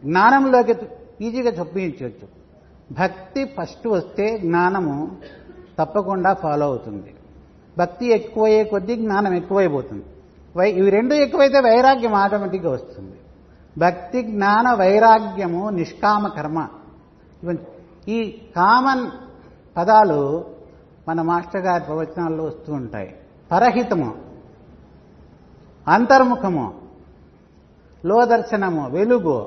జ్ఞానంలోకి 0.05 0.75
ఈజీగా 1.21 1.51
చొప్పించవచ్చు. 1.51 2.41
భక్తి 2.93 3.45
ఫస్ట్ 3.45 3.89
వస్తే 3.89 4.39
జ్ఞానము 4.39 5.17
తప్పకుండా 5.79 6.35
ఫాలో 6.35 6.67
అవుతుంది. 6.67 7.15
భక్తి 7.79 8.07
ఎక్కువయ్యే 8.07 8.65
కొద్దీ 8.65 8.97
జ్ఞానం 8.97 9.35
ఎక్కువైపోతుంది. 9.35 10.05
వై 10.57 10.71
ఇవి 10.71 10.91
రెండు 10.91 11.15
ఎక్కువైతే 11.15 11.61
వైరాగ్యం 11.61 12.15
ఆటోమేటిక్గా 12.15 12.71
వస్తుంది. 12.71 13.17
భక్తి 13.79 14.23
జ్ఞాన 14.23 14.73
వైరాగ్యము 14.73 15.71
నిష్కామ 15.71 16.29
కర్మ. 16.29 16.69
ఈ 18.09 18.43
కామన్ 18.57 19.11
పదాలు 19.77 20.45
మన 21.09 21.23
మాస్టర్ 21.23 21.63
గారి 21.63 21.85
ప్రవచనాల్లో 21.85 22.45
వస్తూ 22.45 22.73
ఉంటాయి. 22.73 23.17
పరహితము. 23.53 24.30
అంతర్ముఖము 25.95 26.67
లోదర్శనము 28.05 28.83
వెలుగు 28.97 29.39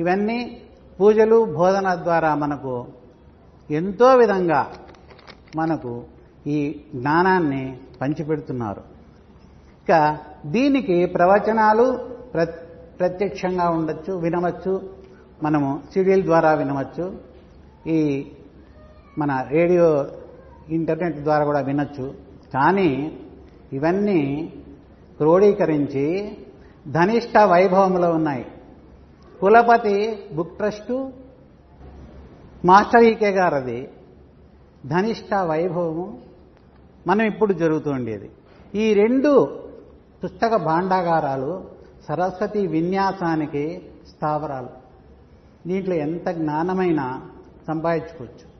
ఇవన్నీ 0.00 0.38
పూజలు 0.98 1.38
బోధన 1.58 1.88
ద్వారా 2.04 2.30
మనకు 2.42 2.74
ఎంతో 3.70 4.08
విధంగా 4.20 4.60
మనకు 5.56 5.92
ఈ 6.54 6.58
జ్ఞానాన్ని 6.94 7.62
పంచిపెడుతున్నారు. 8.00 8.82
ఇక 9.82 9.92
దీనికి 10.54 10.96
ప్రవచనాలు 11.14 11.86
ప్రత్యక్షంగా 13.00 13.66
ఉండొచ్చు 13.76 14.12
వినవచ్చు 14.24 14.72
మనము 15.42 15.68
సిడీల 15.92 16.22
ద్వారా 16.30 16.50
వినవచ్చు 16.60 17.04
ఈ 17.96 17.98
మన 19.18 19.30
రేడియో 19.56 19.86
ఇంటర్నెట్ 20.76 21.18
ద్వారా 21.26 21.44
కూడా 21.44 21.60
వినొచ్చు. 21.68 22.06
కానీ 22.54 22.90
ఇవన్నీ 23.76 24.20
క్రోడీకరించి 25.20 26.36
ధనిష్ట 26.88 27.38
వైభవంలో 27.38 28.10
ఉన్నాయి. 28.10 28.46
Kulapati 29.40 30.24
book 30.34 30.56
trust 30.56 31.12
master 32.64 33.02
EK 33.02 33.30
గారది. 33.30 33.90
Dhanishta 34.86 35.34
వైభవము 35.34 36.18
మనం 37.06 37.22
ఇప్పుడు 37.22 37.52
జరుగుతూ 37.52 37.90
ఉండేది. 37.90 38.30
ఈ 38.74 38.94
రెండు 38.94 39.62
పుస్తక 40.24 40.56
భాండాగారాలు 40.56 41.64
సరస్వతి 42.08 42.66
విన్యాసానికి 42.66 43.82
స్థావరాలు. 44.08 44.68
దీంట్లో 45.66 45.94
ఎంత 45.94 46.28
జ్ఞానమైనా 46.28 47.30
సంపాదించుకోవచ్చు. 47.68 48.50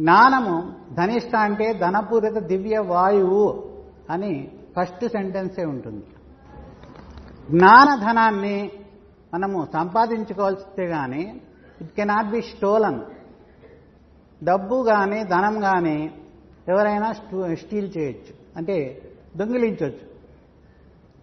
జ్ఞానము 0.00 0.72
ధనిష్ట 0.94 1.36
అంటే 1.36 1.72
ధనపూరిత 1.72 2.38
దివ్య 2.38 2.78
వాయువు 2.78 3.64
అని 4.10 4.48
ఫస్ట్ 4.76 5.08
సెంటెన్సే 5.08 5.64
ఉంటుంది. 5.64 6.04
జ్ఞానధనాన్ని 7.50 8.70
మనము 9.34 9.66
సంపాదించుకోవాల్సితే 9.72 10.86
కానీ 10.86 11.40
ఇట్ 11.80 11.90
కెనాట్ 11.90 12.26
బి 12.26 12.42
స్టోలన్ 12.42 13.00
డబ్బు 14.44 14.84
కానీ 14.88 15.24
ధనం 15.24 15.60
కానీ 15.60 16.14
ఎవరైనా 16.68 17.12
స్టీల్ 17.54 17.90
చేయొచ్చు. 17.98 18.34
అంటే 18.56 19.02
దొంగిలించవచ్చు 19.36 20.06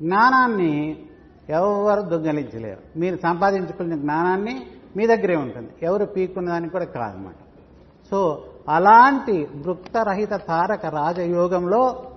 జ్ఞానాన్ని 0.02 1.06
ఎవరు 1.50 2.02
దొంగిలించలేరు. 2.02 3.00
మీరు 3.00 3.16
సంపాదించుకున్న 3.16 3.96
జ్ఞానాన్ని 3.96 4.68
మీ 4.98 5.08
దగ్గరే 5.08 5.36
ఉంటుంది. 5.36 5.70
ఎవరు 5.84 6.06
పీక్కున్న 6.06 6.50
దానికి 6.50 6.72
కూడా 6.72 6.86
కాదన్నమాట. 6.86 7.36
సో 8.10 8.46
అలాంటి 8.70 9.48
వృత్తరహిత 9.56 10.30
తారక 10.30 10.86
రాజయోగంలో 10.86 12.11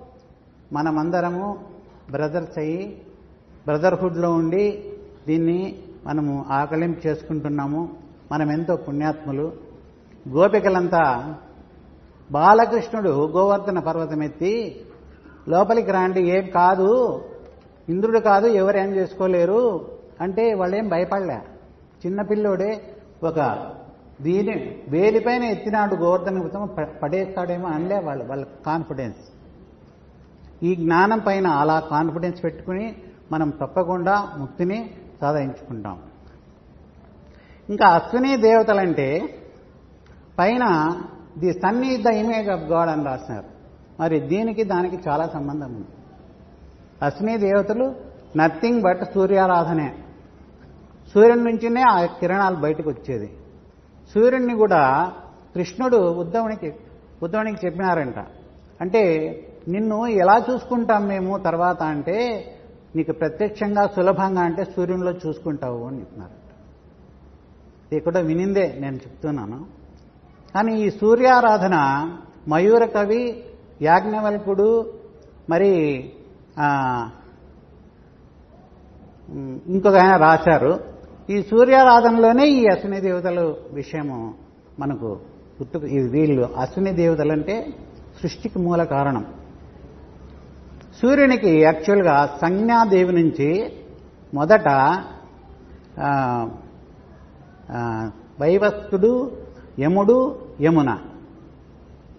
మనమందరము 0.73 1.59
బ్రదర్స్ 2.11 2.57
అయ్యి 2.57 3.01
బ్రదర్హుడ్లో 3.65 4.33
ఉండి 4.33 4.83
దీన్ని 5.27 5.75
మనము 6.05 6.45
ఆకలింపు 6.49 7.07
చేసుకుంటున్నాము. 7.07 7.89
మనం 8.31 8.51
ఎంతో 8.51 8.75
పుణ్యాత్ములు. 8.75 9.53
గోపికలంతా 10.29 11.35
బాలకృష్ణుడు 12.31 13.09
గోవర్ధన 13.09 13.79
పర్వతం 13.79 14.23
ఎత్తి 14.23 14.81
లోపలికి 15.49 15.91
రాండి. 15.91 16.21
ఏం 16.21 16.49
కాదు. 16.55 17.21
ఇంద్రుడు 17.89 18.19
కాదు 18.19 18.47
ఎవరేం 18.47 18.95
చేసుకోలేరు 18.95 19.89
అంటే 20.21 20.53
వాళ్ళేం 20.53 20.87
భయపడలే. 20.87 21.39
చిన్నపిల్లోడే 22.05 22.81
ఒక 23.23 23.71
దీని 24.21 24.83
వేలిపైన 24.89 25.43
ఎత్తినాడు 25.43 25.95
గోవర్ధన 25.95 26.65
పడేస్తాడేమో 27.03 27.67
అనలే 27.67 27.99
వాళ్ళు 27.99 28.23
వాళ్ళ 28.25 28.45
కాన్ఫిడెన్స్ 28.65 29.17
ఈ 30.63 30.75
జ్ఞానం 30.75 31.19
పైన 31.19 31.47
అలా 31.47 31.79
కాన్ఫిడెన్స్ 31.79 32.43
పెట్టుకుని 32.43 32.95
మనం 33.31 33.49
తప్పకుండా 33.49 34.31
ముక్తిని 34.37 34.89
సాధించుకుంటాం. 35.21 35.99
ఇంకా 37.69 37.87
అశ్విని 37.87 38.37
దేవతలంటే 38.37 39.39
పైన 40.39 40.95
the 41.37 41.53
sun 41.53 41.85
is 41.85 42.03
the 42.03 42.07
image 42.07 42.49
of 42.49 42.61
god 42.61 42.89
అని 42.89 43.03
రాసినారు 43.03 43.45
మరి 43.99 44.19
దీనికి 44.19 44.63
దానికి 44.63 45.09
చాలా 45.09 45.27
సంబంధం 45.27 45.75
ఉంది. 45.75 45.87
అశ్విని 47.01 47.37
దేవతలు 47.37 47.95
నథింగ్ 48.37 48.81
బట్ 48.81 49.13
సూర్యారాధనే. 49.13 49.95
సూర్యుని 51.13 51.43
నుంచినే 51.43 51.81
ఆ 51.81 52.05
కిరణాలు 52.05 52.55
బయటకు 52.55 52.89
వచ్చేది. 52.89 53.37
సూర్యుడిని 54.13 54.55
కూడా 54.55 55.11
కృష్ణుడు 55.55 55.97
ఉద్ధవునికి 55.97 56.73
ఉద్ధవునికి 57.23 57.65
చెప్పినారంట. 57.65 58.15
అంటే 58.81 59.03
నిన్ను 59.73 59.97
ఎలా 60.23 60.35
చూసుకుంటాం 60.47 61.03
మేము 61.13 61.31
తర్వాత 61.47 61.81
అంటే 61.93 62.17
నీకు 62.95 63.13
ప్రత్యక్షంగా 63.21 63.83
సులభంగా 63.95 64.41
అంటే 64.47 64.63
సూర్యునిలో 64.73 65.13
చూసుకుంటావు 65.23 65.79
అని 65.87 65.97
చెప్పినారంట 66.01 66.51
ఇది 67.91 68.01
కూడా 68.07 68.19
వినిందే 68.29 68.65
నేను 68.83 68.97
చెప్తున్నాను. 69.05 69.59
కానీ 70.55 70.71
ఈ 70.85 70.87
సూర్యారాధన 70.99 71.75
మయూర 72.53 72.83
కవి 72.95 73.23
యాజ్ఞవల్కుడు 73.81 74.69
మరి 75.51 75.71
ఇంకొక 79.75 79.95
ఆయన 80.03 80.15
రాశారు. 80.27 80.73
ఈ 81.33 81.37
సూర్యారాధనలోనే 81.51 82.45
ఈ 82.57 82.61
అశ్విని 82.73 82.99
దేవతల 83.07 83.39
విషయము 83.79 84.19
మనకు 84.81 85.07
గుర్తుకు 85.59 85.85
ఇది 85.97 86.07
వీళ్ళు 86.15 86.43
అశ్విని 86.63 86.91
దేవతలంటే 87.01 87.55
సృష్టికి 88.21 88.59
మూల 88.59 88.81
కారణం. 88.95 89.25
సూర్యునికి 91.01 91.51
యాక్చువల్గా 91.59 92.37
సంజ్ఞాదేవి 92.41 93.13
నుంచి 93.13 93.49
మొదట 94.33 94.67
వైవస్తుడు 98.41 99.31
యముడు 99.79 100.17
యమున. 100.61 100.91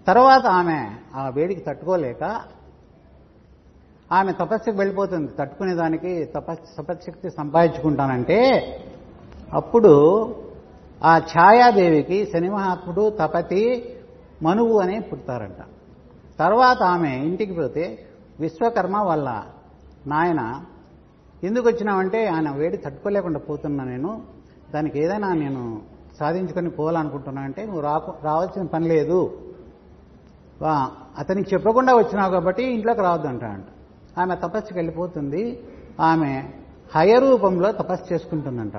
తర్వాత 0.06 0.46
ఆమె 0.46 0.78
ఆ 1.14 1.28
వేడికి 1.28 1.60
తట్టుకోలేక 1.60 2.22
ఆమె 4.12 4.32
తపస్సుకు 4.32 4.76
వెళ్ళిపోతుంది. 4.76 5.30
తట్టుకునేదానికి 5.38 6.24
తపస్ 6.24 6.58
తపశక్తి 6.78 7.30
సంపాదించుకుంటానంటే 7.30 8.40
అప్పుడు 9.52 9.92
ఆ 11.04 11.12
ఛాయాదేవికి 11.18 12.18
శని 12.26 12.50
మహాత్ముడు 12.50 13.10
తపతి 13.20 13.62
మనువు 14.42 14.76
అని 14.78 15.00
పుడతారంట. 15.00 15.60
తర్వాత 16.38 16.82
ఆమె 16.82 17.10
ఇంటికి 17.16 17.52
పోతే 17.52 17.84
విశ్వకర్మ 18.40 18.96
వల్ల. 18.96 19.46
నాయన 20.06 20.64
ఎందుకు 21.44 21.68
వచ్చినావంటే 21.68 22.26
ఆయన 22.26 22.50
వేడి 22.50 22.76
తట్టుకోలేకుండా 22.76 23.38
పోతున్నా 23.38 23.84
నేను. 23.84 24.22
దానికి 24.74 24.98
ఏదైనా 24.98 25.32
నేను 25.32 25.82
సాధించుకొని 26.18 26.70
పోవాలనుకుంటున్నా 26.70 27.42
అంటే 27.42 27.64
నువ్వు 27.64 27.80
రాకు 27.80 28.14
రావాల్సిన 28.24 28.62
పని 28.62 28.88
లేదు. 28.88 29.42
వా 30.62 30.90
అతనికి 31.18 31.54
చెప్పకుండా 31.54 31.94
వచ్చినావు 31.94 32.32
కాబట్టి 32.32 32.62
ఇంట్లోకి 32.62 33.00
రావద్దు 33.00 33.28
అంట 33.28 33.44
ఆమె 34.18 34.36
తపస్సుకి 34.36 34.74
వెళ్ళిపోతుంది. 34.74 35.62
ఆమె 36.00 36.44
హయ 36.96 37.18
రూపంలో 37.18 37.72
తపస్సు 37.72 38.14
చేసుకుంటుందంట. 38.14 38.72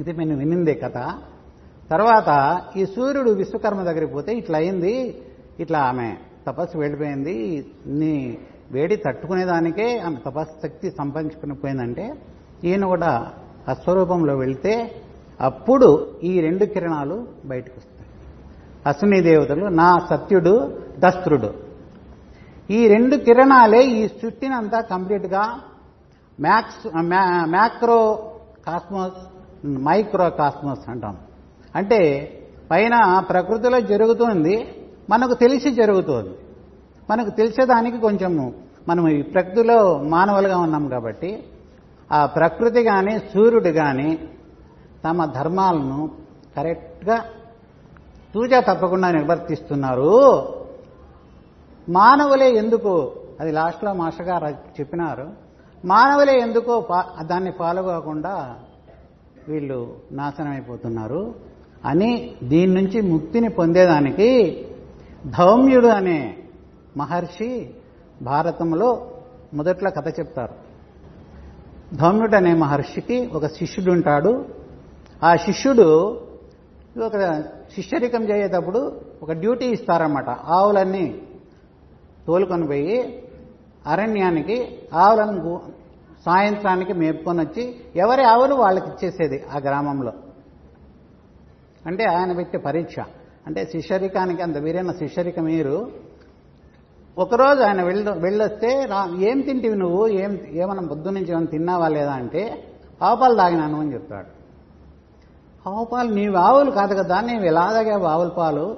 ఇది 0.00 0.12
నేను 0.12 0.36
వినిందే 0.36 0.74
కథ. 0.74 1.14
తర్వాత 1.90 2.60
ఈ 2.76 2.86
సూర్యుడు 2.86 3.30
విశ్వకర్మ 3.30 3.82
దగ్గరికి 3.82 4.12
పోతే 4.12 4.32
ఇట్లా 4.32 4.58
అయింది. 4.58 5.22
ఇట్లా 5.60 5.78
ఆమె 5.78 6.16
తపస్సు 6.48 6.76
వెళ్ళిపోయింది. 6.78 7.36
నీ 8.00 8.14
వేడి 8.72 8.96
తట్టుకునేదానికే 8.96 9.86
ఆమె 9.98 10.16
తపస్సు 10.26 10.56
శక్తి 10.62 10.90
సంపాదించుకుని 10.90 11.54
పోయిందంటే 11.54 12.06
ఈయన 12.64 12.84
కూడా 12.84 13.12
అస్వరూపంలో 13.68 14.34
వెళితే 14.36 14.74
అప్పుడు 15.40 15.88
ఈ 16.24 16.40
రెండు 16.40 16.64
కిరణాలు 16.64 17.16
బయటకు 17.46 17.76
వస్తాయి 17.76 18.08
అశ్విని 18.86 19.20
దేవతలు 19.20 19.66
నా 19.80 19.88
సత్యుడు 20.10 20.54
దస్త్రుడు 20.98 21.50
ఈ 22.70 22.80
రెండు 22.88 23.16
కిరణాలే 23.16 23.82
ఈ 23.98 24.08
సృష్టినంతా 24.08 24.80
కంప్లీట్గా 24.92 25.42
max 26.40 26.82
macro 27.50 28.00
cosmos 28.66 29.20
micro 29.66 30.26
cosmos 30.40 30.84
అంటాం. 30.90 31.16
అంటే 31.74 32.00
పైన 32.70 32.94
ప్రకృతిలో 33.28 33.78
జరుగుతుంది 33.90 34.56
మనకు 35.10 35.34
తెలిసి 35.34 35.70
జరుగుతుంది. 35.70 36.34
మనకు 37.10 37.30
తెలిసేదానికి 37.30 37.98
కొంచెము 37.98 38.52
మనం 38.88 39.08
ఈ 39.08 39.22
ప్రకృతిలో 39.22 39.98
మానవులుగా 39.98 40.58
ఉన్నాం 40.58 40.88
కాబట్టి 40.88 41.30
ఆ 42.12 42.26
ప్రకృతి 42.26 42.82
కానీ 42.82 43.18
సూర్యుడు 43.18 43.68
కానీ 43.68 44.18
తమ 45.04 45.24
ధర్మాలను 45.24 46.10
కరెక్ట్గా 46.56 47.24
తూజా 48.34 48.60
తప్పకుండా 48.60 49.10
నిర్వర్తిస్తున్నారు. 49.10 50.14
మానవులే 51.88 52.48
ఎందుకు 52.52 53.12
అది 53.40 53.52
లాస్ట్లో 53.52 53.92
మాస్టర్ 53.92 54.26
గారు 54.26 54.46
చెప్పినారు 54.80 55.26
మానవులే 55.84 56.38
ఎందుకో 56.38 56.74
దాన్ని 57.22 57.50
ఫాలో 57.50 57.82
కాకుండా 57.82 58.54
వీళ్ళు 59.48 59.78
నాశనం 60.12 60.50
అయిపోతున్నారు 60.50 61.34
అని 61.84 62.10
దీని 62.44 62.74
నుంచి 62.74 63.00
ముక్తిని 63.00 63.48
పొందేదానికి 63.48 64.30
ధౌమ్యుడు 65.26 65.86
అనే 65.86 66.36
మహర్షి 66.96 67.70
భారతంలో 68.22 69.10
మొదట్లో 69.54 69.90
కథ 69.90 70.20
చెప్తారు. 70.20 70.54
ధౌమ్యుడు 71.96 72.36
అనే 72.36 72.54
మహర్షికి 72.54 73.26
ఒక 73.26 73.46
శిష్యుడు 73.46 73.92
ఉంటాడు. 73.92 74.46
ఆ 75.24 75.36
శిష్యుడు 75.36 75.82
ఒక 77.02 77.42
శిష్యరికం 77.74 78.22
చేసేటప్పుడు 78.22 79.00
ఒక 79.22 79.32
డ్యూటీ 79.32 79.66
ఇస్తారన్నమాట. 79.66 80.28
ఆవులన్నీ 80.28 81.22
తోలుకొని 82.26 82.66
పోయి 82.66 83.22
అరణ్యానికి 83.86 84.78
ఆవులను 84.94 85.60
సాయంత్రానికి 86.26 86.92
మేపుకొని 86.92 87.40
వచ్చి 87.40 87.76
ఎవరి 87.96 88.22
ఆవులు 88.22 88.54
వాళ్ళకి 88.54 88.86
ఇచ్చేసేది 88.88 89.44
ఆ 89.52 89.58
గ్రామంలో. 89.58 90.12
అంటే 91.86 92.04
ఆయన 92.04 92.32
పెట్టే 92.32 92.58
పరీక్ష. 92.58 92.96
అంటే 93.48 93.64
శిష్యరికానికి 93.64 94.42
అంత 94.42 94.56
వీరైన 94.56 94.92
శిష్యరిక 94.92 95.40
మీరు. 95.40 95.90
ఒకరోజు 97.18 97.60
ఆయన 97.60 97.82
వెళ్ళ 97.82 98.10
వెళ్ళొస్తే 98.10 98.84
రా 98.84 99.16
ఏం 99.18 99.40
తింటివి 99.40 99.76
నువ్వు? 99.76 100.08
ఏం 100.08 100.38
ఏమన్నా 100.52 100.88
పొద్దు 100.88 101.08
నుంచి 101.10 101.30
ఏమైనా 101.32 101.46
తిన్నావా 101.46 101.88
లేదా 101.88 102.12
అంటే 102.12 102.64
ఆవుపాలు 103.02 103.34
తాగినాను 103.34 103.80
అని 103.80 103.94
చెప్తాడు 103.94 104.30
ఆవుపాలు 105.68 106.14
నీవు 106.14 106.36
ఆవులు 106.36 106.70
కాదు 106.70 106.94
కదా 106.94 107.20
నీవు 107.20 107.44
ఎలా 107.44 107.72
తాగావు 107.72 108.04
ఆవుల 108.04 108.28
పాలు? 108.28 108.76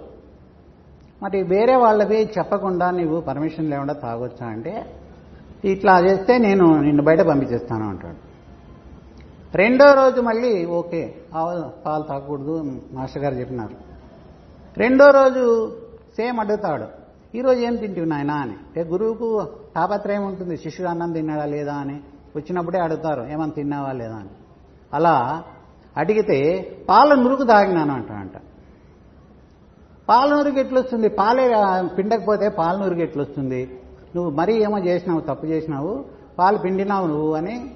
మరి 1.22 1.42
వేరే 1.42 1.76
వాళ్ళవి 1.76 2.30
చెప్పకుండా 2.38 2.90
నీవు 2.90 3.20
పర్మిషన్ 3.20 3.70
లేకుండా 3.70 3.92
తాగొచ్చా 3.92 4.46
అంటే 4.46 4.96
ఇట్లా 5.64 6.00
చేస్తే 6.00 6.38
నేను 6.38 6.80
నిన్ను 6.80 7.02
బయట 7.02 7.20
పంపించేస్తాను 7.20 7.88
అంటాడు. 7.88 8.20
రెండో 9.56 9.94
రోజు 9.94 10.20
మళ్ళీ 10.20 10.64
ఓకే 10.64 11.14
ఆవు 11.34 11.82
పాలు 11.86 12.02
తాగకూడదు 12.02 12.80
మాస్టర్ 12.92 13.22
గారు 13.22 13.34
చెప్పినారు. 13.34 13.89
రెండో 14.78 15.10
రోజు 15.10 15.76
సేమ్ 16.16 16.40
అడుగుతాడు. 16.40 16.84
ఈరోజు 17.36 17.60
ఏం 17.60 17.76
తింటివి 17.76 18.06
నాయనా? 18.06 18.34
అని. 18.34 18.50
అంటే 18.50 18.82
గురువుకు 18.82 19.46
తాపత్రయం 19.76 20.26
ఉంటుంది? 20.26 20.56
శిష్యుడు 20.56 20.90
అన్నం 20.90 21.12
తిన్నాడా 21.12 21.44
లేదా? 21.44 21.74
అని. 21.74 22.00
వచ్చినప్పుడే 22.36 22.78
అడుగుతారు 22.78 23.22
ఏమన్నా 23.22 23.46
తిన్నావా 23.46 23.92
లేదా? 23.92 24.14
అని. 24.14 24.28
అలా 24.94 25.44
అడిగితే 25.96 26.60
పాల 26.88 27.14
నురుగు 27.14 27.44
తాగినాను 27.44 27.94
అంటాడంట. 27.94 28.32
పాల 30.08 30.36
నురుగు 30.36 30.58
ఎట్లొస్తుంది? 30.58 31.08
పాలే 31.08 31.54
పిండకపోతే 31.96 32.48
పాల 32.48 32.76
నురుగు 32.76 33.00
ఎట్లొస్తుంది? 33.00 33.80
నువ్వు 34.16 34.30
మరీ 34.30 34.62
ఏమో 34.62 34.78
చేసినావు 34.78 35.20
తప్పు 35.20 35.46
చేసినావు 35.46 36.04
పాలు 36.38 36.58
పిండినావు 36.58 37.06
నువ్వు 37.06 37.34
అని. 37.34 37.70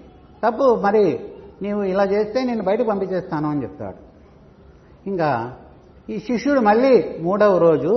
తప్పు 0.47 0.75
మరి 0.75 1.21
నీవు 1.63 1.83
ఇలా 1.83 2.05
చేస్తే 2.05 2.45
నేను 2.45 2.63
బయటకు 2.63 2.87
పంపించేస్తాను 2.87 3.51
అని 3.51 3.63
చెప్తాడు. 3.63 3.97
ఇంకా 5.07 5.57
ఈ 6.11 6.19
శిష్యుడు 6.19 6.61
మళ్ళీ 6.61 7.19
మూడవ 7.21 7.59
రోజు 7.59 7.93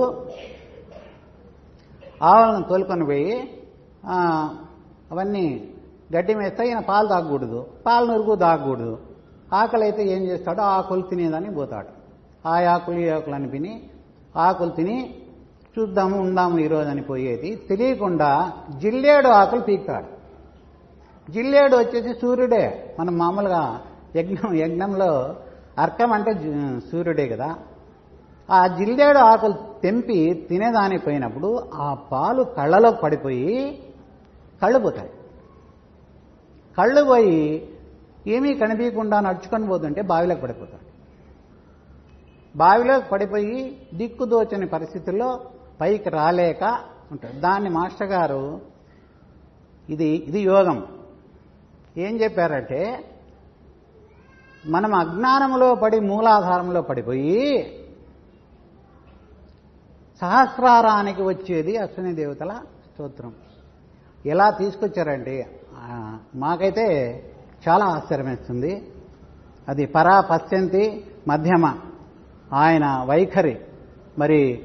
ఆవులను 2.22 2.64
తోలుకొని 2.68 3.04
పోయి 3.04 3.34
అవన్నీ 5.12 5.68
గడ్డి 6.16 6.34
మేస్తే 6.34 6.66
ఈయన 6.68 6.78
పాలు 6.78 7.08
తాగకూడదు. 7.08 7.66
పాలు 7.86 8.06
నురుగు 8.06 8.34
తాగకూడదు. 8.34 8.98
ఆకలి 9.52 9.82
అయితే 9.82 10.02
ఏం 10.08 10.22
చేస్తాడో 10.22 10.62
ఆకులు 10.62 11.02
తినేదని 11.02 11.54
పోతాడు. 11.54 11.90
ఆ 12.48 12.54
ఆకులు 12.74 12.98
ఈ 12.98 13.08
ఆకులు 13.08 13.34
అని 13.34 13.50
తిని 13.50 13.82
ఆకులు 14.36 14.70
తిని 14.70 15.14
చూద్దాము 15.78 16.18
ఉందాము 16.20 16.58
ఈరోజు 16.58 16.88
అని 16.88 17.02
పోయేది 17.02 17.56
తెలియకుండా 17.68 18.52
జిల్లేడు 18.78 19.28
ఆకులు 19.28 19.60
పీకుతాడు. 19.60 20.08
జిల్లేడు 21.32 21.76
వచ్చేసి 21.76 22.20
సూర్యుడే. 22.20 22.96
మనం 23.00 23.18
మామూలుగా 23.18 23.80
యజ్ఞం 24.16 24.54
యజ్ఞంలో 24.54 25.36
అర్కం 25.78 26.12
అంటే 26.12 26.32
సూర్యుడే 26.92 27.28
కదా. 27.28 27.56
ఆ 28.48 28.66
జిల్లేడు 28.66 29.18
ఆకులు 29.18 29.52
తెంపి 29.82 30.46
తినేదానికి 30.48 31.04
పోయినప్పుడు 31.04 31.48
ఆ 31.74 31.94
పాలు 32.12 32.42
కళ్ళలో 32.42 32.90
పడిపోయి 32.92 33.56
కళ్ళు 34.62 34.78
పోతాయి. 34.78 35.10
కళ్ళు 36.78 37.04
పోయి 37.04 37.68
ఏమీ 38.26 38.54
కనిపించకుండా 38.54 39.20
నడుచుకొని 39.20 39.66
పోతుంటే 39.66 40.02
బావిలోకి 40.02 40.40
పడిపోతాడు 40.40 40.84
బావిలోకి 42.56 43.08
పడిపోయి 43.08 43.80
దిక్కుదోచని 43.94 44.66
పరిస్థితుల్లో 44.66 45.28
పైకి 45.80 46.08
రాలేక 46.08 46.64
ఉంటాడు 47.12 47.38
దాన్ని 47.38 47.70
మాస్టర్ 47.70 48.08
గారు 48.08 48.60
ఇది 49.88 50.04
ఇది 50.04 50.40
యోగం. 50.40 50.78
ఏం 51.96 52.20
చెప్పారంటే 52.22 52.80
మనం 54.66 54.94
అజ్ఞానంలో 54.94 55.74
పడి 55.74 56.00
మూలాధారంలో 56.00 56.82
పడిపోయి 56.82 57.36
సహస్రారానికి 60.20 61.22
వచ్చేది 61.22 61.76
అశ్విని 61.76 62.14
దేవతల 62.14 62.60
స్తోత్రం. 62.92 63.32
ఎలా 64.26 64.50
తీసుకొచ్చారండి 64.50 65.46
మాకైతే 66.34 67.22
చాలా 67.68 67.84
ఆశ్చర్యమేస్తుంది. 67.84 68.88
అది 69.68 69.86
పరా 69.86 70.20
పశ్చంతి 70.20 71.04
మధ్యమ. 71.28 71.74
ఆయన 72.52 73.04
వైఖరి. 73.08 73.58
మరి 74.18 74.64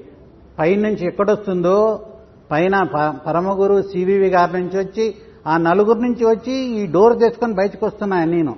పైనుంచి 0.60 1.08
ఎక్కడొస్తుందో 1.08 2.08
పైన 2.52 2.84
ప- 2.84 3.16
పరమగురు 3.28 3.82
సివివి 3.82 4.28
గారి 4.28 4.62
నుంచి 4.62 4.80
వచ్చి 4.80 5.16
ఆ 5.48 5.58
నలుగురు 5.58 6.00
నుంచి 6.00 6.26
వచ్చి 6.26 6.54
ఈ 6.54 6.86
డోర్ 6.86 7.20
తెచ్చుకొని 7.20 7.54
బయటకు 7.54 7.86
వస్తున్నాను 7.86 8.32
నేను 8.32 8.56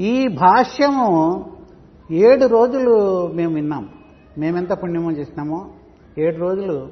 ఈ 0.00 0.28
భాష్యము 0.28 1.44
ఏడు 2.10 2.46
రోజులు 2.46 3.26
మేము 3.26 3.54
విన్నాం. 3.54 3.88
మేమెంత 4.38 4.72
పుణ్యమో 4.72 5.10
చేసినామో. 5.10 5.66
ఏడు 6.18 6.36
రోజులు. 6.36 6.88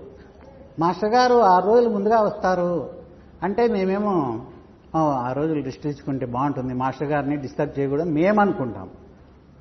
మాస్టర్ 0.79 1.15
గారు 1.15 1.35
ఆరు 1.35 1.67
రోజులు 1.67 1.89
ముందుగా 1.89 2.21
వస్తారు. 2.21 2.91
అంటే 3.43 3.69
మేమేమో 3.69 4.41
ఆ 4.97 5.33
రోజులు 5.33 5.63
రెస్ట్ 5.63 6.27
బాగుంటుంది. 6.27 6.75
మాస్టర్ 6.75 7.09
గారిని 7.09 7.37
డిస్టర్బ్ 7.37 7.81
చేయకూడదు. 7.81 8.09
మేము 8.09 8.41
అనుకుంటాం 8.41 8.89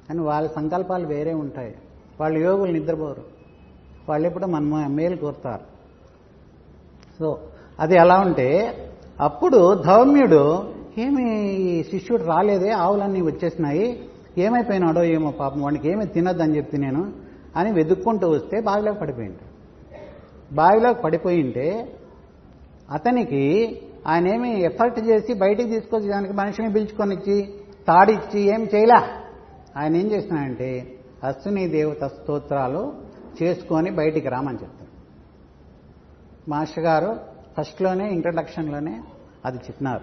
కానీ 0.09 0.21
వాళ్ళ 0.21 0.47
సంకల్పాలు 0.47 1.07
వేరే 1.07 1.33
ఉంటాయి. 1.33 1.75
వాళ్ళ 2.21 2.37
యోగులు 2.37 2.71
నిద్రపోరు. 2.71 3.23
వాళ్ళు 4.09 4.27
ఎప్పుడు 4.27 4.45
మన 4.45 4.87
మేలు 4.87 5.15
కోరుతారు. 5.15 5.63
సో 7.19 7.39
అది 7.79 7.95
ఎలా 7.95 8.19
ఉంటే 8.19 8.77
అప్పుడు 9.21 9.81
ధౌమ్యుడు 9.85 10.73
ఏమి 10.97 11.53
ఈ 11.53 11.83
శిష్యుడు 11.83 12.23
రాలేదే? 12.23 12.69
ఆవులన్నీ 12.69 13.21
వచ్చేసినాయి. 13.21 14.09
ఏమైపోయినాడో 14.37 15.03
ఏమో 15.03 15.31
పాపం. 15.31 15.61
వాడికి 15.61 15.91
ఏమీ 15.91 16.05
తినొద్దని 16.05 16.57
చెప్తే 16.57 16.77
నేను 16.77 17.11
అని 17.55 17.71
వెతుక్కుంటూ 17.71 18.29
వస్తే 18.29 18.61
బావిలోకి 18.61 18.99
పడిపోయింది 18.99 19.37
బావిలోకి 20.51 21.01
పడిపోయింటే 21.01 21.97
అతనికి 22.91 23.81
ఆయన 24.07 24.27
ఏమి 24.27 24.61
ఎఫర్ట్ 24.61 24.99
చేసి 24.99 25.33
బయటికి 25.33 25.69
తీసుకొచ్చి 25.69 26.09
దానికి 26.09 26.33
మనిషిని 26.33 26.73
పిలుచుకొని 26.73 27.15
ఇచ్చి 27.15 27.53
తాడిచ్చి 27.87 28.39
ఏం 28.39 28.69
చేయలే? 28.75 29.01
ఆయన 29.77 29.95
ఏం 29.95 30.11
చేసినాడంటే 30.11 30.97
అశ్విని 31.23 31.67
దేవత 31.67 32.03
స్తోత్రాలు 32.07 32.93
చేసుకొని 33.43 33.91
బయటికి 33.91 34.29
రామని 34.29 34.57
చెప్తాడు. 34.57 34.83
మాస్టర్ 36.49 36.83
గారు 36.83 37.19
ఫస్ట్లోనే 37.57 38.09
ఇంట్రడక్షన్లోనే 38.09 39.01
అది 39.45 39.57
చెప్పినారు. 39.57 40.01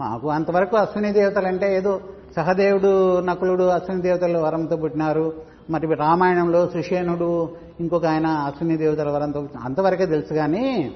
మాకు 0.00 0.30
అంతవరకు 0.30 0.76
అశ్విని 0.76 1.12
దేవతలు 1.12 1.46
అంటే 1.46 1.76
ఏదో 1.76 2.00
సహదేవుడు 2.36 3.20
నకులుడు 3.20 3.64
అశ్విని 3.64 4.02
దేవతలు 4.02 4.38
వరంతో 4.38 4.76
పుట్టినారు. 4.76 5.55
మరి 5.70 5.94
రామాయణంలో 5.94 6.66
సుషేణుడు 6.66 7.48
ఇంకొక 7.80 8.06
ఆయన 8.06 8.26
అశ్విని 8.26 8.76
దేవతల 8.76 9.10
వరంతో 9.10 9.48
అంతవరకే 9.64 10.06
తెలుసు 10.06 10.34
కానీ 10.34 10.94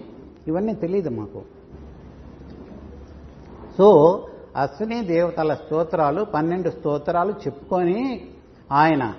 ఇవన్నీ 0.49 0.75
తెలియదు 0.75 1.11
మాకు. 1.11 1.41
సో 3.79 3.89
అశ్విని 4.57 5.01
దేవతల 5.05 5.55
స్తోత్రాలు 5.55 6.25
పన్నెండు 6.25 6.71
స్తోత్రాలు 6.71 7.33
చెప్పుకొని 7.33 8.21
ఆయన 8.73 9.15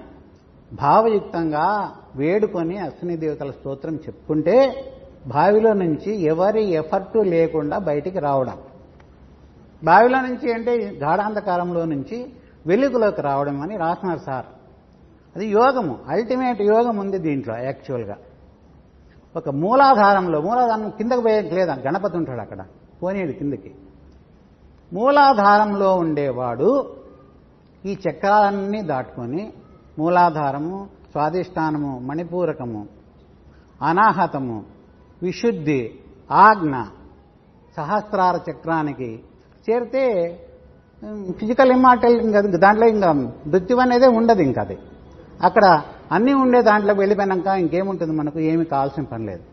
భావయుక్తంగా 0.73 1.91
వేడుకొని 2.15 2.77
అశ్విని 2.77 3.17
దేవతల 3.17 3.51
స్తోత్రం 3.51 3.95
చెప్పుకుంటే 3.95 4.57
బావిలో 5.27 5.73
నుంచి 5.73 6.21
ఎవరి 6.21 6.63
ఎఫర్టు 6.71 7.19
లేకుండా 7.19 7.77
బయటికి 7.77 8.19
రావడం. 8.19 8.57
బావిలో 9.83 10.21
నుంచి 10.21 10.53
అంటే 10.53 10.77
గాఢాంధకారంలో 10.77 11.85
నుంచి 11.85 12.33
వెలుగులోకి 12.67 13.21
రావడం 13.21 13.61
అని 13.61 13.77
రాస్తున్నారు 13.77 14.19
సార్. 14.19 14.45
అది 15.35 15.45
యోగము. 15.57 15.93
అల్టిమేట్ 16.13 16.61
యోగం 16.71 16.95
ఉంది 17.03 17.17
దీంట్లో 17.25 17.55
యాక్చువల్గా 17.67 18.15
ఒక 19.35 19.49
మూలాధారంలో 19.63 20.37
మూలాధారం 20.41 20.89
కిందకు 20.97 21.21
పోయే 21.25 21.41
లేదా 21.57 21.73
గణపతి 21.85 22.15
ఉంటాడు 22.17 22.41
అక్కడ 22.41 22.61
పోనీడు 23.01 23.33
కిందకి. 23.39 23.71
మూలాధారంలో 24.91 25.89
ఉండేవాడు 26.03 26.69
ఈ 27.83 27.93
చక్రాలన్నీ 28.05 28.81
దాటుకొని 28.91 29.43
మూలాధారము 29.99 30.77
స్వాధిష్టానము 31.11 31.91
మణిపూరకము 31.99 32.81
అనాహతము 33.81 34.57
విశుద్ధి 35.21 35.81
ఆజ్ఞ 36.45 36.75
సహస్రార 37.77 38.35
చక్రానికి 38.47 39.09
చేరితే 39.65 40.03
ఫిజికల్ 41.39 41.71
ఇమ్మార్టల్ 41.71 42.15
ఇంకా 42.27 42.39
దాంట్లో 42.65 42.87
ఇంకా 42.87 43.09
మృత్యు 43.51 43.77
అనేదే 43.77 44.07
ఉండదు 44.19 44.41
ఇంకా 44.41 44.61
అది. 44.61 44.75
అక్కడ 45.43 45.81
అన్నీ 46.11 46.33
ఉండే 46.33 46.61
దాంట్లోకి 46.61 46.99
వెళ్ళిపోయినాక 46.99 47.47
ఇంకేముంటుంది 47.47 48.11
మనకు? 48.11 48.39
ఏమి 48.39 48.65
కావాల్సిన 48.65 49.03
పని 49.03 49.25
లేదు. 49.25 49.43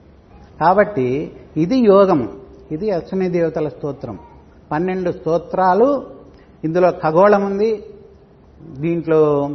కాబట్టి 0.61 1.37
ఇది 1.57 1.79
యోగం 1.79 2.41
ఇది 2.71 2.91
అశ్విని 2.91 3.29
దేవతల 3.29 3.69
స్తోత్రం. 3.69 4.19
పన్నెండు 4.71 5.13
స్తోత్రాలు. 5.13 6.07
ఇందులో 6.65 6.91
ఖగోళం 6.91 7.45
ఉంది. 7.45 7.85
దీంట్లో 8.63 9.51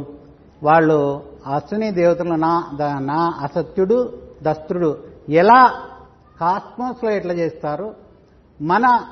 వాళ్ళు 0.62 1.22
అశ్విని 1.54 1.90
దేవతలు 1.90 2.34
నా 2.34 2.70
నా 2.98 3.34
అసత్యుడు 3.40 4.12
దస్త్రుడు 4.42 4.98
ఎలా 5.28 5.82
కాస్మోస్లో 6.40 7.10
ఎట్లా 7.10 7.34
చేస్తారు? 7.34 7.94
మన 8.62 9.04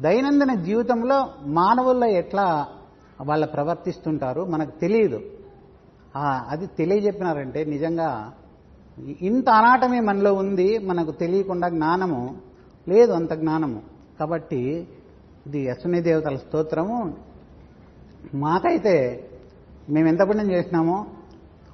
దైనందిన 0.00 0.54
జీవితంలో 0.54 1.28
మానవుల్లో 1.46 2.06
ఎట్లా 2.06 2.66
వాళ్ళు 3.20 3.46
ప్రవర్తిస్తుంటారు? 3.46 4.44
మనకు 4.44 4.70
తెలియదు. 4.80 5.20
అది 6.24 6.66
తెలియజెప్పినారంటే 6.66 7.64
నిజంగా 7.64 8.32
ఇంత 9.22 9.50
అనాటమే 9.50 10.00
మనలో 10.00 10.34
ఉంది 10.34 10.78
మనకు 10.78 11.10
తెలియకుండా 11.10 11.68
జ్ఞానము 11.68 12.36
లేదు 12.88 13.12
అంత 13.12 13.34
జ్ఞానము. 13.34 13.82
కాబట్టి 14.20 14.88
ఇది 15.46 15.70
అశ్వని 15.70 16.00
దేవతల 16.00 16.36
స్తోత్రము. 16.36 17.14
మాకైతే 18.34 19.24
మేము 19.90 20.08
ఎంత 20.08 20.28
పుణ్యం 20.28 20.52
చేసినామో 20.52 21.06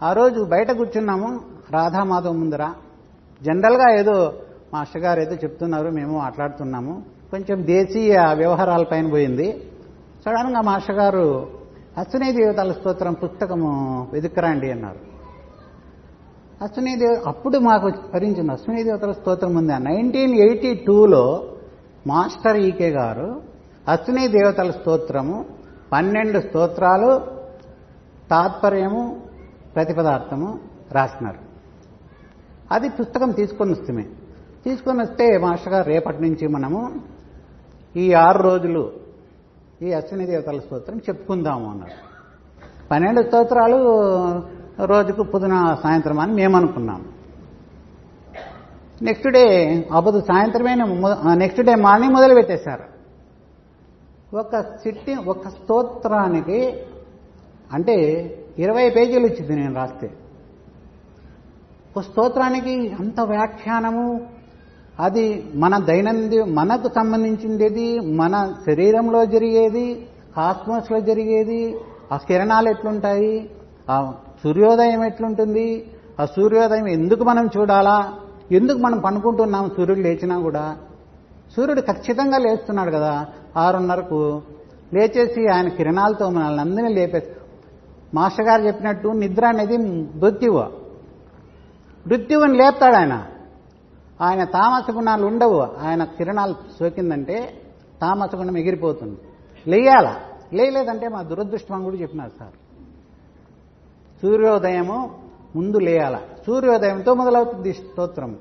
ఆ 0.03 0.13
రోజు 0.13 0.45
బయట 0.45 0.71
కూర్చున్నాము 0.71 1.41
రాధామాధవ్ 1.71 2.37
ముందర. 2.37 2.73
జనరల్గా 3.43 3.99
ఏదో 4.01 4.33
మాస్టర్ 4.75 5.03
గారు 5.03 5.21
ఏదో 5.21 5.35
చెప్తున్నారు 5.35 5.91
మేము 5.91 6.19
మాట్లాడుతున్నాము 6.19 7.03
కొంచెం 7.31 7.67
దేశీయ 7.67 8.17
వ్యవహారాల 8.35 8.83
పైన 8.83 9.11
పోయింది. 9.11 9.69
సడన్గా 10.25 10.61
మాస్టర్ 10.61 10.97
గారు 10.97 11.62
అశ్విని 11.99 12.33
దేవతల 12.33 12.73
స్తోత్రం 12.73 13.13
పుస్తకము 13.13 13.71
వెతుక్కరండి 14.13 14.71
అన్నారు. 14.71 14.99
అశ్విని 16.65 16.97
దేవ 16.97 17.23
అప్పుడు 17.27 17.59
మాకు 17.59 17.93
భరించింది 18.15 18.53
అశ్విని 18.53 18.83
దేవతల 18.83 19.13
స్తోత్రం 19.13 19.55
ఉంది 19.55 19.73
నైన్టీన్ 19.79 20.35
ఎయిటీ 20.35 20.75
టూలో 20.75 21.45
మాస్టర్ 22.07 22.57
ఈకే 22.57 22.89
గారు 22.89 23.43
అశ్విని 23.89 24.29
దేవతల 24.29 24.71
స్తోత్రము 24.71 25.45
పన్నెండు 25.93 26.41
స్తోత్రాలు 26.41 27.21
తాత్పర్యము 28.31 29.21
ప్రతిపదార్థము 29.75 30.59
రాసినారు. 30.93 31.39
అది 32.73 32.89
పుస్తకం 32.89 33.31
తీసుకొని 33.31 33.71
వస్తే 33.71 34.03
తీసుకొని 34.65 35.01
వస్తే 35.01 35.39
మాస్టర్ 35.39 35.73
గారు 35.73 35.89
రేపటి 35.89 36.23
నుంచి 36.23 36.47
మనము 36.47 37.01
ఈ 37.97 38.13
ఆరు 38.13 38.43
రోజులు 38.43 39.02
ఈ 39.83 39.93
అశ్విని 39.93 40.25
దేవతల 40.27 40.59
స్తోత్రం 40.59 40.99
చెప్పుకుందాము 40.99 41.67
అన్నారు 41.71 41.97
పన్నెండు 42.91 43.23
స్తోత్రాలు 43.23 43.79
రోజుకు 44.85 45.23
పొద్దున 45.23 45.57
సాయంత్రం 45.83 46.19
అని 46.21 46.33
మేము 46.33 46.57
అనుకున్నాం 46.57 47.01
నెక్స్ట్ 49.03 49.29
డే 49.29 49.45
అబదు 49.93 50.21
సాయంత్రమే 50.21 50.75
నెక్స్ట్ 51.35 51.63
డే 51.63 51.75
మార్నింగ్ 51.75 52.15
మొదలు 52.15 52.35
పెట్టేశారు. 52.35 52.87
ఒక 54.37 54.61
సిట్టి 54.83 55.15
ఒక 55.15 55.49
స్తోత్రానికి 55.49 56.61
అంటే 57.73 57.97
ఇరవై 58.59 58.87
పేజీలు 58.91 59.27
ఇచ్చింది 59.27 59.57
నేను 59.57 59.75
రాస్తే. 59.75 60.09
ఒక 61.91 62.03
స్తోత్రానికి 62.03 62.75
అంత 63.01 63.21
వ్యాఖ్యానము 63.21 64.07
అది 65.01 65.53
మన 65.55 65.79
దైనంది 65.79 66.43
మనకు 66.43 66.89
సంబంధించింది 66.89 68.01
మన 68.01 68.55
శరీరంలో 68.67 69.25
జరిగేది 69.25 70.07
కాస్మోస్లో 70.37 71.01
జరిగేది 71.01 71.77
ఆ 72.13 72.17
కిరణాలు 72.17 72.69
ఎట్లుంటాయి 72.69 73.51
ఆ 73.91 74.13
సూర్యోదయం 74.43 75.05
ఎట్లుంటుంది 75.05 75.85
ఆ 76.21 76.25
సూర్యోదయం 76.25 76.89
ఎందుకు 76.89 77.25
మనం 77.25 77.47
చూడాలా 77.47 78.13
ఎందుకు 78.53 78.79
మనం 78.79 78.99
పనుకుంటున్నాం 78.99 79.71
సూర్యుడు 79.77 80.01
లేచినా 80.01 80.39
కూడా. 80.39 80.77
సూర్యుడు 81.57 81.81
ఖచ్చితంగా 81.81 82.39
లేస్తున్నాడు 82.39 82.91
కదా 82.91 83.27
ఆరున్నరకు. 83.57 84.43
లేచేసి 84.95 85.49
ఆయన 85.49 85.69
కిరణాలతో 85.69 86.31
మనల్ని 86.31 86.61
అందరినీ 86.61 86.95
లేపేసి 86.95 87.27
మాస్టర్ 88.15 88.47
గారు 88.47 88.63
చెప్పినట్టు 88.63 89.09
నిద్ర 89.09 89.47
అనేది 89.47 89.77
మృత్యువు. 89.77 90.65
మృత్యువుని 92.07 92.59
లేపుతాడు 92.59 92.95
ఆయన. 92.95 93.23
ఆయన 94.23 94.45
తామస 94.45 94.91
గుణాలు 94.95 95.27
ఉండవు. 95.27 95.61
ఆయన 95.61 96.05
కిరణాలు 96.05 96.55
సోకిందంటే 96.79 97.63
తామస 98.01 98.35
గుణం 98.35 98.57
ఎగిరిపోతుంది. 98.57 99.19
లేయాల. 99.71 100.17
లేయలేదంటే 100.53 101.09
మా 101.09 101.23
దురదృష్టం 101.23 101.75
అని 101.75 101.85
కూడా 101.85 101.97
చెప్పినారు 101.97 102.31
సార్. 102.39 102.53
సూర్యోదయము 104.23 105.21
ముందు 105.57 105.79
లేయాల. 105.79 106.21
సూర్యోదయంతో 106.47 107.15
మొదలవుతుంది 107.15 107.73
స్తోత్రం. 107.73 108.39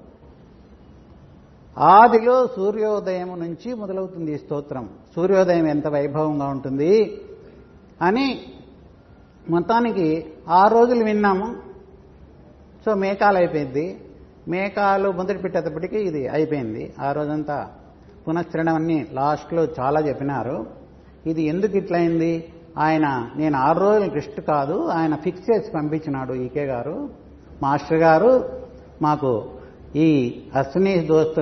ఆదిలో 1.78 2.48
సూర్యోదయం 2.48 3.40
నుంచి 3.40 3.74
మొదలవుతుంది 3.74 4.34
ఈ 4.34 4.38
స్తోత్రం. 4.38 4.90
సూర్యోదయం 5.16 5.68
ఎంత 5.68 5.88
వైభవంగా 5.88 6.48
ఉంటుంది 6.48 7.22
అని 8.02 8.42
మొత్తానికి 9.50 10.26
ఆ 10.50 10.68
రోజులు 10.68 11.04
విన్నాము. 11.04 11.56
సో 12.86 12.94
మేకాలైపోయింది 12.94 14.11
మేకాలు 14.48 15.12
మొదటి 15.12 15.38
పెట్టేటప్పటికీ 15.38 15.98
ఇది 15.98 16.28
అయిపోయింది. 16.28 16.94
ఆ 17.00 17.12
రోజంతా 17.12 17.68
పునశ్చరణం 18.28 18.76
అన్ని 18.76 19.08
లాస్ట్లో 19.14 19.68
చాలా 19.80 20.00
చెప్పినారు. 20.00 20.66
ఇది 21.26 21.44
ఎందుకు 21.44 21.78
ఇట్లయింది? 21.78 22.54
ఆయన 22.78 23.30
నేను 23.36 23.58
ఆరు 23.58 23.80
రోజులు 23.80 24.10
రెస్ట్ 24.10 24.42
కాదు 24.42 24.88
ఆయన 24.88 25.16
ఫిక్స్ 25.16 25.52
చేసి 25.52 25.72
పంపించినాడు 25.72 26.34
ఈకే 26.34 26.66
గారు. 26.66 27.10
మాస్టర్ 27.64 27.98
గారు 27.98 28.50
మాకు 29.02 29.50
ఈ 29.96 30.42
అశ్విని 30.56 31.00
దోస్తు 31.00 31.42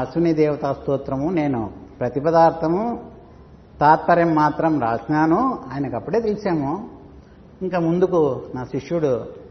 అశ్విని 0.00 0.34
దేవతా 0.34 0.72
స్తోత్రము 0.72 1.30
నేను 1.30 1.70
ప్రతిపదార్థము 2.00 3.00
తాత్పర్యం 3.80 4.34
మాత్రం 4.34 4.80
రాసినాను. 4.80 5.58
ఆయనకు 5.74 5.96
అప్పుడే 5.96 6.20
తెలిసాము. 6.20 6.90
ఇంకా 7.62 7.78
ముందుకు 7.78 8.42
నా 8.54 8.64
శిష్యుడు 8.64 9.43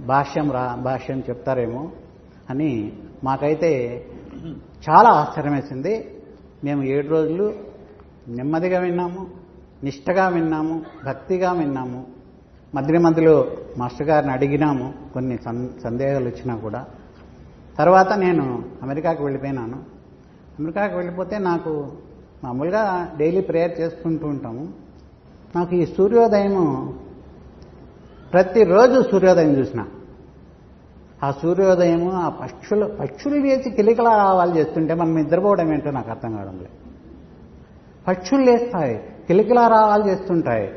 భాష్యం 0.00 0.50
రా 0.50 0.74
భాష్యం 0.74 1.20
చెప్తారేమో 1.20 1.90
అని 2.50 2.92
మాకైతే 3.24 4.04
చాలా 4.90 5.10
ఆశ్చర్యమేసింది. 5.10 6.16
మేము 6.64 6.82
ఏడు 6.82 7.08
రోజులు 7.08 7.54
నెమ్మదిగా 8.28 8.80
విన్నాము 8.80 9.26
నిష్టగా 9.84 10.28
విన్నాము 10.28 10.82
భక్తిగా 11.06 11.52
విన్నాము. 11.52 12.06
మధ్య 12.74 12.98
మధ్యలో 12.98 13.46
మాస్టర్ 13.78 14.08
గారిని 14.08 14.32
అడిగినాము 14.32 14.94
కొన్ని 15.14 15.38
సం- 15.44 15.82
సందేహాలు 15.82 16.24
వచ్చినా 16.24 16.56
కూడా. 16.56 16.86
తర్వాత 17.78 18.12
నేను 18.12 18.64
అమెరికాకి 18.82 19.22
వెళ్ళిపోయినాను. 19.22 19.76
అమెరికాకి 20.58 20.94
వెళ్ళిపోతే 20.94 21.38
నాకు 21.38 21.92
మామూలుగా 22.44 23.14
డైలీ 23.16 23.40
ప్రేయర్ 23.40 23.80
చేసుకుంటూ 23.80 24.26
ఉంటాము. 24.26 24.68
నాకు 25.56 25.74
ఈ 25.74 25.86
సూర్యోదయము 25.86 26.94
ప్రతిరోజు 28.32 29.02
సూర్యోదయం 29.10 29.52
చూసిన. 29.58 29.84
ఆ 31.24 31.30
సూర్యోదయము 31.30 32.12
ఆ 32.12 32.28
పక్షులు 32.28 32.86
పక్షులు 32.86 33.42
వేసి 33.42 33.70
కిలికల 33.70 34.08
రావాలి 34.08 34.58
చేస్తుంటే 34.58 34.94
మనం 34.94 35.14
నిద్రపోవడం 35.14 35.72
ఏంటో 35.72 35.90
నాకు 35.90 36.10
అర్థం 36.10 36.32
కావడం 36.32 36.56
లేదు. 36.56 36.74
పక్షులు 38.08 38.42
లేస్తాయి 38.44 38.94
కిలికల 39.26 39.66
రావాలు 39.66 40.06
చేస్తుంటాయి. 40.08 40.72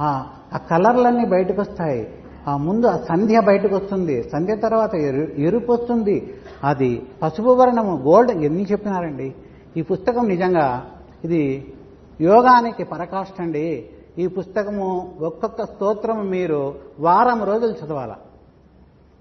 ఆ 0.00 0.26
ఆ 0.54 0.56
కలర్లన్నీ 0.56 1.24
బయటకు 1.26 1.60
వస్తాయి 1.60 2.08
ఆ 2.48 2.56
ముందు 2.56 2.86
ఆ 2.86 2.96
సంధ్య 2.96 3.40
బయటకు 3.40 3.74
వస్తుంది 3.76 4.30
సంధ్య 4.32 4.56
తర్వాత 4.56 4.94
ఎరు 4.94 5.22
ఎరుపు 5.40 5.72
వస్తుంది. 5.72 6.34
అది 6.64 7.02
పసుపు 7.22 7.50
వర్ణము 7.50 8.02
గోల్డ్ 8.02 8.30
ఎన్ని 8.30 8.66
చెప్పినారండి? 8.72 9.34
ఈ 9.76 9.82
పుస్తకం 9.82 10.28
నిజంగా 10.28 10.86
ఇది 11.24 11.74
యోగానికి 12.20 12.84
పరకాష్ట 12.84 13.40
అండి 13.40 13.90
ఈ 14.18 14.26
పుస్తకము 14.26 15.14
ఒక్కొక్క 15.20 15.64
స్తోత్రం 15.64 16.26
మీరు 16.26 16.74
వారం 17.00 17.44
రోజులు 17.44 17.86
చదవాల. 17.86 18.14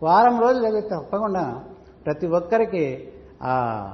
వారం 0.03 0.41
రోజులు 0.41 0.67
చదివితే 0.67 0.89
తప్పకుండా 0.89 1.63
ప్రతి 2.05 2.27
ఒక్కరికి 2.27 3.07
ఆ 3.43 3.87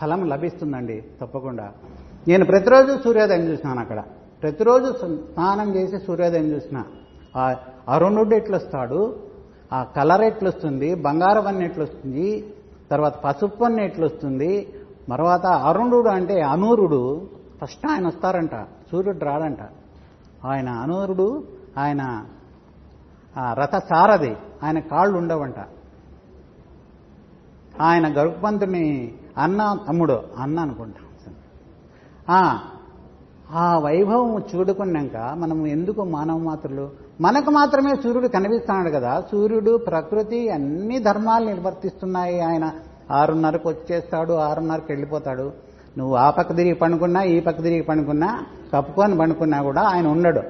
ఫలం 0.00 0.28
లభిస్తుందండి 0.28 1.04
తప్పకుండా. 1.20 1.72
నేను 2.28 2.44
ప్రతిరోజు 2.44 2.98
సూర్యోదయం 3.04 3.40
చూసినాను 3.40 3.80
అక్కడ. 3.80 4.02
ప్రతిరోజు 4.42 4.92
స్నానం 4.92 5.74
చేసి 5.74 5.98
సూర్యోదయం 5.98 6.44
చూసిన. 6.44 6.84
ఆ 7.36 7.56
అరుణుడు 7.88 8.34
ఎట్లొస్తాడు? 8.34 9.16
ఆ 9.72 9.84
కలర్ 9.84 10.20
ఎట్లొస్తుంది? 10.20 10.94
బంగారం 10.94 11.46
అన్ని 11.46 11.64
ఎట్లొస్తుంది? 11.64 12.54
తర్వాత 12.90 13.16
పసుపు 13.16 13.64
అన్ని 13.64 13.84
ఎట్లొస్తుంది? 13.84 14.74
తర్వాత 15.08 15.46
అరుణుడు 15.46 16.08
అంటే 16.08 16.40
అనూరుడు. 16.40 17.28
ఫస్ట్ 17.64 17.86
ఆయన 17.90 18.06
వస్తారంట. 18.06 18.54
సూర్యుడు 18.90 19.24
రాడంట. 19.24 19.58
ఆయన 20.44 20.68
అనూరుడు 20.68 21.44
ఆయన 21.78 22.24
రథ 23.52 23.76
సారథి 23.76 24.36
ఆయన 24.62 24.78
కాళ్ళు 24.78 25.18
ఉండవంట 25.18 25.54
ఆయన 27.80 28.20
గరుపంతుని 28.20 29.14
అన్న 29.38 29.78
తమ్ముడు 29.88 30.22
అన్న 30.38 30.60
అనుకుంటా. 30.60 31.00
ఆ, 32.30 32.58
ఆ 33.50 33.78
వైభవం 33.78 34.42
చూడుకున్నాక 34.54 35.16
మనం 35.16 35.66
ఎందుకు 35.66 36.04
మానవ 36.04 36.38
మాత్రులు 36.38 36.90
మనకు 37.20 37.50
మాత్రమే 37.50 37.94
సూర్యుడు 37.94 38.28
కనిపిస్తున్నాడు 38.28 38.90
కదా. 38.90 39.22
సూర్యుడు 39.30 39.76
ప్రకృతి 39.76 40.50
అన్ని 40.50 40.98
ధర్మాలు 40.98 41.44
నిర్వర్తిస్తున్నాయి. 41.46 42.40
ఆయన 42.40 42.72
ఆరున్నరకు 43.10 43.68
వచ్చేస్తాడు 43.68 44.32
ఆరున్నరకు 44.32 44.86
వెళ్ళిపోతాడు. 44.90 45.52
నువ్వు 45.98 46.16
ఆ 46.16 46.30
పక్క 46.30 46.56
తిరిగి 46.56 46.74
పండుకున్నా 46.74 47.22
ఈ 47.22 47.40
పక్క 47.40 47.62
తిరిగి 47.62 47.82
పండుకున్నా 47.82 48.46
కప్పుకొని 48.74 49.18
పండుకున్నా 49.18 49.62
కూడా 49.62 49.82
ఆయన 49.82 50.06
ఉండడు. 50.06 50.42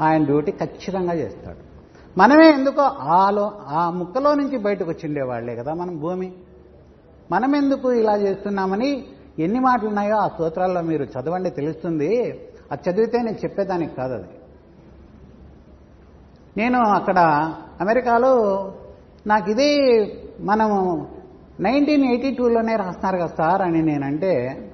ఆయన 0.00 0.24
డ్యూటీ 0.24 0.52
ఖచ్చితంగా 0.52 1.12
చేస్తాడు. 1.12 1.70
మనమే 2.18 2.50
ఎందుకో 2.50 2.82
ఆలో 3.00 3.52
ఆ 3.68 3.90
ముక్కలో 3.90 4.34
నుంచి 4.34 4.58
బయటకు 4.58 4.90
వచ్చిండేవాళ్ళే 4.90 5.56
కదా 5.56 5.74
మనం 5.74 6.00
భూమి. 6.00 6.32
మనం 7.30 7.56
ఎందుకు 7.56 7.92
ఇలా 7.92 8.16
చేస్తున్నామని 8.16 9.04
ఎన్ని 9.38 9.60
మాటలు 9.60 9.88
ఉన్నాయో 9.88 10.16
ఆ 10.16 10.28
సూత్రాల్లో 10.28 10.80
మీరు 10.80 11.04
చదవండి 11.04 11.50
తెలుస్తుంది. 11.50 12.40
అది 12.72 12.90
చదివితే 12.90 13.18
నేను 13.18 13.36
చెప్పేదానికి 13.36 13.96
కాదు 13.96 14.14
అది. 14.14 14.28
నేను 16.56 16.78
అక్కడ 16.78 17.18
అమెరికాలో 17.80 18.34
నాకు 19.26 19.50
ఇదే 19.50 19.72
మనము 20.40 21.06
నైన్టీన్ 21.60 22.04
ఎయిటీ 22.04 22.30
టూలోనే 22.30 22.76
రాస్తున్నారు 22.76 23.16
కదా 23.16 23.34
సార్ 23.38 23.62
అని 23.62 23.82
నేనంటే 23.82 24.66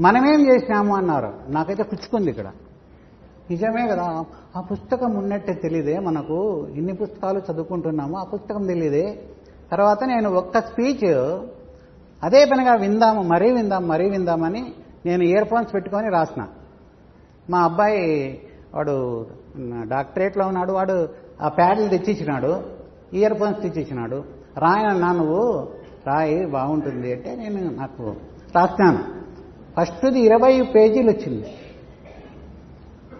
మనమేం 0.00 0.46
చేసినాము 0.46 0.96
అన్నారు. 0.96 1.32
నాకైతే 1.48 1.82
పుచ్చుకుంది 1.82 2.30
ఇక్కడ. 2.30 2.46
నిజమే 3.50 3.88
కదా 3.88 4.24
ఆ 4.56 4.60
పుస్తకం 4.60 5.14
ఉన్నట్టే 5.14 5.52
తెలియదే 5.52 5.98
మనకు. 5.98 6.66
ఇన్ని 6.74 6.94
పుస్తకాలు 6.94 7.42
చదువుకుంటున్నాము 7.52 8.18
ఆ 8.18 8.24
పుస్తకం 8.24 8.66
తెలియదే 8.66 9.22
తర్వాత 9.70 10.04
నేను 10.04 10.30
ఒక్క 10.30 10.58
స్పీచ్ 10.58 11.04
అదే 12.22 12.44
పనిగా 12.44 12.74
విందాము 12.74 13.22
మరీ 13.22 13.52
విందాం 13.52 13.88
మరీ 13.88 14.10
విందామని 14.10 14.72
నేను 15.06 15.22
ఇయర్ 15.22 15.48
ఫోన్స్ 15.48 15.74
పెట్టుకొని 15.74 16.10
రాసిన. 16.10 16.46
మా 17.50 17.58
అబ్బాయి 17.58 18.40
వాడు 18.74 19.26
డాక్టరేట్లో 19.88 20.46
ఉన్నాడు 20.46 20.72
వాడు 20.72 21.08
ఆ 21.42 21.48
ప్యాడ్లు 21.48 21.88
తెచ్చిచ్చినాడు 21.88 22.62
ఇయర్ 23.12 23.38
ఫోన్స్ 23.38 23.60
తెచ్చిచ్చినాడు. 23.60 24.24
రాయనన్నా 24.58 25.12
నువ్వు 25.12 25.68
రాయి 26.06 26.46
బాగుంటుంది 26.46 27.12
అంటే 27.12 27.36
నేను 27.36 27.70
నాకు 27.70 28.14
రాస్తాను. 28.54 29.13
ఫస్ట్ది 29.76 30.20
ఇరవై 30.20 30.54
పేజీలు 30.74 31.10
వచ్చింది. 31.10 31.46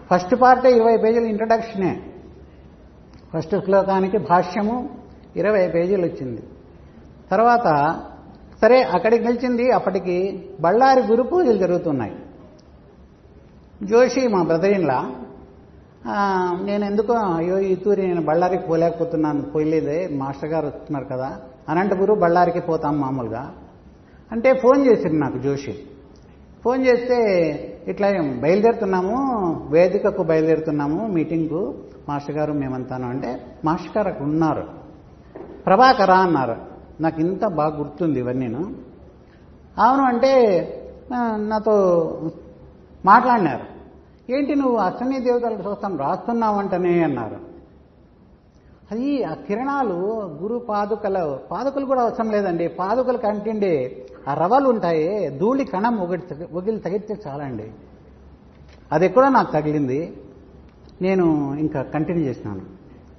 ఫస్ట్ 0.09 0.35
పార్టే 0.41 0.69
ఇరవై 0.75 0.97
పేజీలు 0.97 1.25
ఇంట్రడక్షనే 1.25 1.93
ఫస్ట్ 3.33 3.55
శ్లోకానికి 3.65 4.17
భాష్యము 4.29 4.75
ఇరవై 5.35 5.67
పేజీలు 5.67 6.05
వచ్చింది. 6.05 6.43
తర్వాత 7.31 7.67
సరే 8.61 8.77
అక్కడికి 8.95 9.23
నిలిచింది 9.25 9.65
అప్పటికి 9.71 10.17
బళ్ళారి 10.61 11.01
గురు 11.01 11.23
పూజలు 11.23 11.57
జరుగుతున్నాయి. 11.57 12.15
జోషి 13.83 14.27
మా 14.27 14.41
బ్రదరిన్లా 14.43 14.99
నేను 16.67 16.83
ఎందుకో 16.85 17.13
అయ్యో 17.13 17.57
ఈ 17.59 17.75
తూరి 17.75 18.03
నేను 18.07 18.23
బళ్ళారికి 18.25 18.63
పోలేకపోతున్నాను 18.67 19.41
పోయలేదే 19.53 19.97
మాస్టర్ 20.21 20.49
గారు 20.49 20.67
వస్తున్నారు 20.67 21.05
కదా 21.05 21.29
అనంతపురు 21.69 22.13
బళ్ళారికి 22.23 22.59
పోతాం 22.59 22.95
మామూలుగా. 23.01 23.43
అంటే 24.31 24.49
ఫోన్ 24.63 24.81
చేసింది 24.87 25.19
నాకు 25.19 25.37
జోషి. 25.47 25.73
ఫోన్ 26.65 26.85
చేస్తే 26.85 27.17
ఇట్లా 27.87 28.07
బయలుదేరుతున్నాము 28.21 29.15
వేదికకు 29.69 30.23
బయలుదేరుతున్నాము 30.23 31.07
మీటింగ్కు 31.07 31.75
మాస్టర్ 32.09 32.35
గారు 32.35 32.53
మేమంతాను 32.53 33.09
అంటే 33.09 33.57
మాస్టర్ 33.65 33.97
గారు 33.97 34.07
అక్కడ 34.07 34.25
ఉన్నారు. 34.25 34.63
ప్రభాకరా 35.65 36.15
అన్నారు. 36.15 36.55
నాకు 37.01 37.21
ఇంత 37.21 37.45
బాగా 37.45 37.77
గుర్తుంది 37.77 38.19
ఇవన్నీను. 38.19 38.73
అవును 39.77 40.03
అంటే 40.03 40.33
నాతో 41.37 41.73
మాట్లాడినారు. 43.05 43.63
ఏంటి 44.31 44.55
నువ్వు 44.55 44.77
అశ్వనీ 44.77 45.19
దేవతల 45.19 45.53
చూస్తాం 45.53 45.97
రాస్తున్నావంటనే 45.97 47.03
అన్నారు. 47.03 47.37
అది 48.91 49.23
ఆ 49.23 49.33
కిరణాలు 49.33 49.93
గురు 50.41 50.57
పాదుకల 50.57 51.37
పాదుకలు 51.51 51.85
కూడా 51.85 52.01
అవసరం 52.01 52.31
లేదండి. 52.31 52.67
పాదుకలు 52.67 53.17
కంటిండి. 53.17 54.04
ఆ 54.27 54.33
రవలు 54.33 54.69
ఉంటాయి 54.69 55.29
ధూళి 55.29 55.65
కణం 55.65 55.97
ఒకటి 55.97 56.23
ఒగిలి 56.53 56.79
తగిలితే 56.79 57.17
చాలండి. 57.27 57.67
అది 58.91 59.05
ఎక్కడో 59.05 59.29
నాకు 59.29 59.51
తగిలింది. 59.51 60.13
నేను 61.01 61.55
ఇంకా 61.59 61.81
కంటిన్యూ 61.81 62.23
చేసినాను 62.25 62.61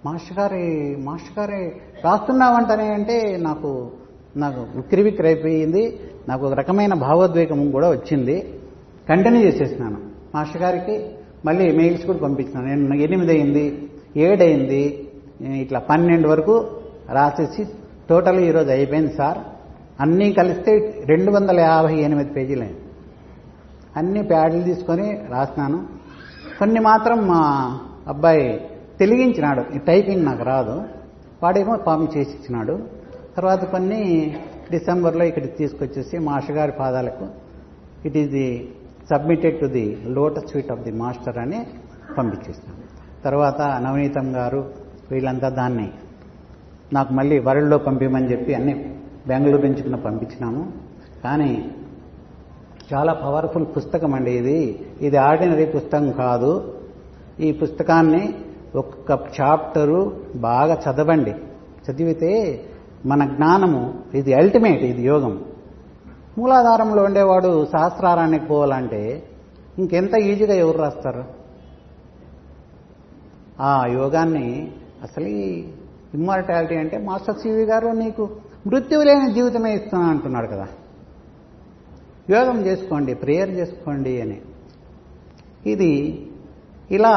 మాస్టర్ 0.04 0.38
గారి 0.38 0.96
మాస్టర్ 0.96 1.38
గారి 1.38 1.72
రాస్తున్నావంటనే 2.04 2.88
అంటే 2.88 3.36
నాకు 3.40 3.90
నాకు 4.36 4.78
ఉక్కిరివిక్కిరి 4.78 5.28
అయిపోయింది 5.28 6.00
నాకు 6.28 6.46
ఒక 6.46 6.52
రకమైన 6.52 6.94
భావోద్వేగం 6.94 7.70
కూడా 7.70 7.90
వచ్చింది. 7.90 8.60
కంటిన్యూ 9.08 9.42
చేసేసినాను 9.42 9.98
మాస్టర్ 10.34 10.62
గారికి 10.62 11.10
మళ్ళీ 11.44 11.72
మెయిల్స్ 11.72 12.06
కూడా 12.06 12.18
పంపించినాను 12.18 12.66
నేను 12.66 12.94
ఎనిమిది 12.94 13.32
అయింది 13.32 13.90
ఏడైంది 14.16 15.08
ఇట్లా 15.42 15.78
పన్నెండు 15.78 16.28
వరకు 16.28 16.54
రాసేసి 17.12 17.66
టోటల్ 18.10 18.38
ఈరోజు 18.40 18.70
అయిపోయింది 18.70 19.14
సార్. 19.14 19.38
అన్నీ 20.00 20.32
కలిస్తే 20.32 20.72
రెండు 21.10 21.30
వందల 21.30 21.60
యాభై 21.60 21.94
ఎనిమిది 22.06 22.30
పేజీలు. 22.32 22.66
అన్ని 23.96 24.22
ప్యాడ్లు 24.22 24.62
తీసుకొని 24.62 25.06
రాసినాను 25.30 25.78
కొన్ని 26.58 26.80
మాత్రం 26.80 27.18
మా 27.26 27.40
అబ్బాయి 28.08 28.44
తెలిగించినాడు. 28.98 29.62
ఈ 29.76 29.78
టైపింగ్ 29.78 30.24
నాకు 30.24 30.42
రాదు. 30.42 30.76
వాడేమో 31.42 31.76
పాపం 31.76 32.08
చేసి 32.16 32.32
ఇచ్చినాడు. 32.36 32.74
తర్వాత 33.36 33.64
కొన్ని 33.64 34.02
డిసెంబర్లో 34.70 35.24
ఇక్కడికి 35.24 35.56
తీసుకొచ్చేసి 35.56 36.18
మాస్టర్ 36.18 36.56
గారి 36.56 36.72
పాదాలకు 36.72 37.26
it 38.06 38.16
is 38.16 38.30
the 38.30 38.68
submitted 39.10 39.60
to 39.60 39.66
the 39.66 39.86
lotus 40.06 40.50
sweet 40.50 40.70
of 40.72 40.80
the 40.80 40.92
master 40.92 41.38
అని 41.38 41.66
పంపించేసినాను 42.18 42.82
తర్వాత 43.24 43.60
నవనీతం 43.84 44.36
గారు 44.36 44.60
వీళ్ళంతా 45.10 45.48
దాన్ని 45.48 45.88
నాకు 46.92 47.14
మళ్ళీ 47.14 47.38
వరల్డ్లో 47.38 47.78
పంపించమని 47.78 48.32
చెప్పి 48.32 48.54
అన్ని 48.54 48.74
బెంగళూరు 49.28 49.62
నుంచి 49.62 49.82
కూడా 49.82 49.96
పంపించినాము. 49.96 50.72
కానీ 51.24 51.70
చాలా 52.94 53.12
పవర్ఫుల్ 53.12 53.66
పుస్తకం 53.76 54.14
అండి 54.14 54.30
ఇది. 54.30 54.86
ఇది 55.00 55.16
ఆర్డినరీ 55.16 55.66
పుస్తకం 55.66 56.10
కాదు. 56.10 56.74
ఈ 57.40 57.52
పుస్తకాన్ని 57.52 58.34
ఒక్క 58.76 59.10
చాప్టరు 59.40 60.20
బాగా 60.36 60.74
చదవండి. 60.74 61.34
చదివితే 61.90 62.62
మన 63.06 63.24
జ్ఞానము 63.24 63.94
ఇది 64.14 64.34
అల్టిమేట్ 64.34 64.82
ఇది 64.82 65.02
యోగం. 65.02 65.44
మూలాధారంలో 66.38 67.02
ఉండేవాడు 67.02 67.66
సహస్రారానికి 67.66 68.46
పోవాలంటే 68.46 69.22
ఇంకెంత 69.78 70.14
ఈజీగా 70.14 70.54
ఎవరు 70.54 70.78
రాస్తారు? 70.78 71.24
ఆ 73.60 73.86
యోగాన్ని 73.86 74.72
అసలు 75.02 75.26
ఇమ్మార్టాలిటీ 76.14 76.76
అంటే 76.76 76.98
మాస్టర్ 76.98 77.36
సివి 77.36 77.64
గారు 77.64 77.88
నీకు 77.88 78.30
మృత్యువు 78.66 79.04
లేని 79.04 79.34
జీవితమే 79.34 79.74
ఇస్తున్నా 79.74 80.06
అంటున్నాడు 80.06 80.46
కదా. 80.46 80.68
యోగం 82.30 82.66
చేసుకోండి 82.66 83.14
ప్రేయర్ 83.14 83.50
చేసుకోండి 83.50 84.20
అని. 84.20 84.40
ఇది 85.66 85.92
ఇలా 86.90 87.14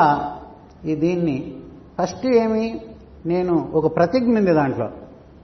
ఈ 0.85 0.95
దీన్ని 0.95 1.55
ఫస్ట్ 2.01 2.27
ఏమి 2.27 2.81
నేను 3.25 3.71
ఒక 3.73 3.95
ప్రతిజ్ఞ 3.95 4.37
ఉంది 4.37 4.53
దాంట్లో. 4.53 4.89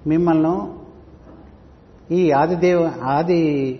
మిమ్మల్ని 0.07 0.55
ఈ 2.15 2.31
ఆదిదేవ 2.31 2.91
ఆది 3.03 3.79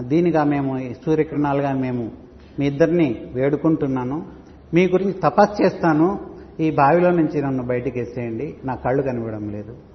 దీనిగా 0.00 0.44
మేము 0.44 0.78
ఈ 0.78 0.94
సూర్యకిరణాలుగా 0.94 1.72
మేము 1.72 2.10
మీ 2.58 2.66
ఇద్దరిని 2.66 3.24
వేడుకుంటున్నాను. 3.34 4.26
మీ 4.74 4.86
గురించి 4.86 5.12
తపస్సు 5.12 5.62
చేస్తాను. 5.62 6.20
ఈ 6.60 6.70
బావిలో 6.70 7.10
నుంచి 7.10 7.42
నన్ను 7.42 7.62
బయటికి 7.62 7.98
వేసేయండి 7.98 8.56
నా 8.64 8.74
కళ్ళు 8.74 9.02
కనిపించడం 9.02 9.50
లేదు. 9.50 9.89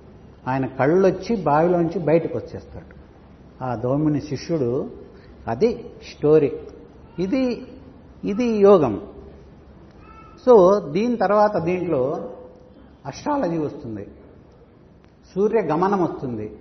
ఆయన 0.47 0.65
కళ్ళు 0.65 1.07
వచ్చి 1.07 1.35
బావిలోంచి 1.35 1.99
బయటకు 1.99 2.37
వచ్చేస్తాడు 2.37 2.95
ఆ 3.63 3.75
దోమిని 3.75 4.21
శిష్యుడు 4.21 4.89
అది 5.47 5.85
స్టోరీ. 6.11 6.51
ఇది 7.19 7.67
ఇది 8.23 8.45
యోగం. 8.45 9.01
సో 10.45 10.79
దీని 10.91 11.15
తర్వాత 11.15 11.57
దీంట్లో 11.57 12.29
అస్ట్రాలజీ 13.05 13.57
వస్తుంది. 13.57 14.07
సూర్య 15.35 15.61
గమనం 15.61 16.03
వస్తుంది. 16.03 16.57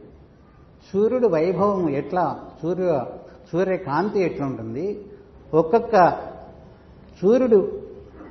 సూర్యుడు 0.93 1.27
వైభవం 1.27 1.91
ఎట్లా 1.91 2.41
సూర్య 2.63 3.05
సూర్యకాంతి 3.53 4.21
ఎట్లా 4.21 4.47
ఉంటుంది? 4.47 5.05
ఒక్కొక్క 5.55 6.11
సూర్యుడు 7.23 7.81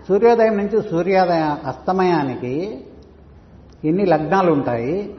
సూర్యోదయం 0.08 0.58
నుంచి 0.58 0.90
సూర్యోదయ 0.90 1.58
అస్తమయానికి 1.66 2.86
ఎన్ని 3.84 4.06
లగ్నాలు 4.06 4.52
ఉంటాయి 4.52 5.16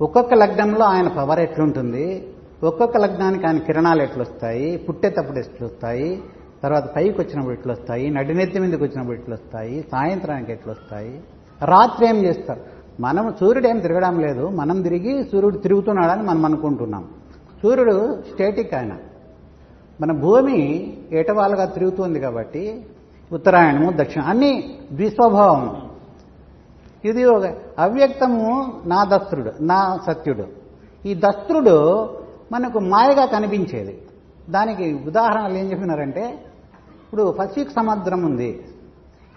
ఒక్కొక్క 0.00 0.34
లగ్నంలో 0.34 0.84
ఆయన 0.84 1.08
పవర్ 1.08 1.40
ఎట్లుంటుంది? 1.40 2.28
ఒక్కొక్క 2.64 2.96
లగ్నానికి 2.96 3.46
ఆయన 3.46 3.58
కిరణాలు 3.58 4.02
ఎట్లొస్తాయి? 4.02 4.76
పుట్టేటప్పుడు 4.76 5.38
ఎట్లొస్తాయి? 5.38 6.22
తర్వాత 6.62 6.94
పైకి 6.96 7.20
వచ్చినప్పుడు 7.20 7.54
ఎట్లొస్తాయి? 7.54 8.10
నడినెత్తి 8.10 8.58
మీదకి 8.58 8.82
వచ్చినప్పుడు 8.82 9.16
ఎట్లొస్తాయి? 9.16 9.84
సాయంత్రానికి 9.92 10.52
ఎట్లొస్తాయి? 10.52 11.20
రాత్రి 11.64 12.08
ఏం 12.08 12.16
చేస్తారు? 12.16 12.60
మనం 13.00 13.34
సూర్యుడు 13.40 13.68
ఏం 13.68 13.78
తిరగడం 13.78 14.20
లేదు. 14.20 14.48
మనం 14.48 14.82
తిరిగి 14.82 15.24
సూర్యుడు 15.32 15.58
తిరుగుతున్నాడని 15.58 16.22
మనం 16.22 16.44
అనుకుంటున్నాం. 16.44 17.04
సూర్యుడు 17.62 18.22
స్టేటిక్ 18.32 18.74
ఆయన. 18.74 18.92
మన 20.00 20.12
భూమి 20.12 20.96
ఏటవాలుగా 21.12 21.64
తిరుగుతుంది 21.64 22.20
కాబట్టి 22.20 22.86
ఉత్తరాయణము 23.32 23.92
దక్షిణ 23.96 24.22
అన్ని 24.22 24.78
ద్విస్వభావం 24.92 25.83
ఇది 27.04 27.24
ఒక 27.24 27.44
అవ్యక్తము 27.78 28.80
నా 28.86 29.04
దస్త్రుడు 29.04 29.52
నా 29.60 29.98
సత్యుడు. 30.06 30.46
ఈ 31.06 31.14
దస్త్రుడు 31.14 31.74
మనకు 32.52 32.78
మాయగా 32.78 33.26
కనిపించేది. 33.26 34.02
దానికి 34.50 34.92
ఉదాహరణలు 35.06 35.56
ఏం 35.58 35.70
చెప్పినారంటే 35.70 36.24
ఇప్పుడు 37.02 37.36
పసిఫిక్ 37.38 37.70
సముద్రం 37.70 38.22
ఉంది 38.22 38.64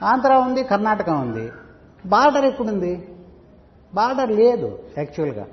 ఆంధ్ర 0.03 0.34
ఉంది 0.35 0.64
కర్ణాటక 0.64 1.10
ఉంది 1.10 1.52
బార్డర్ 2.06 2.45
ఎక్కడుంది? 2.45 3.07
బార్డర్ 3.94 4.31
లేదు 4.31 4.80
యాక్చువల్గా. 4.98 5.45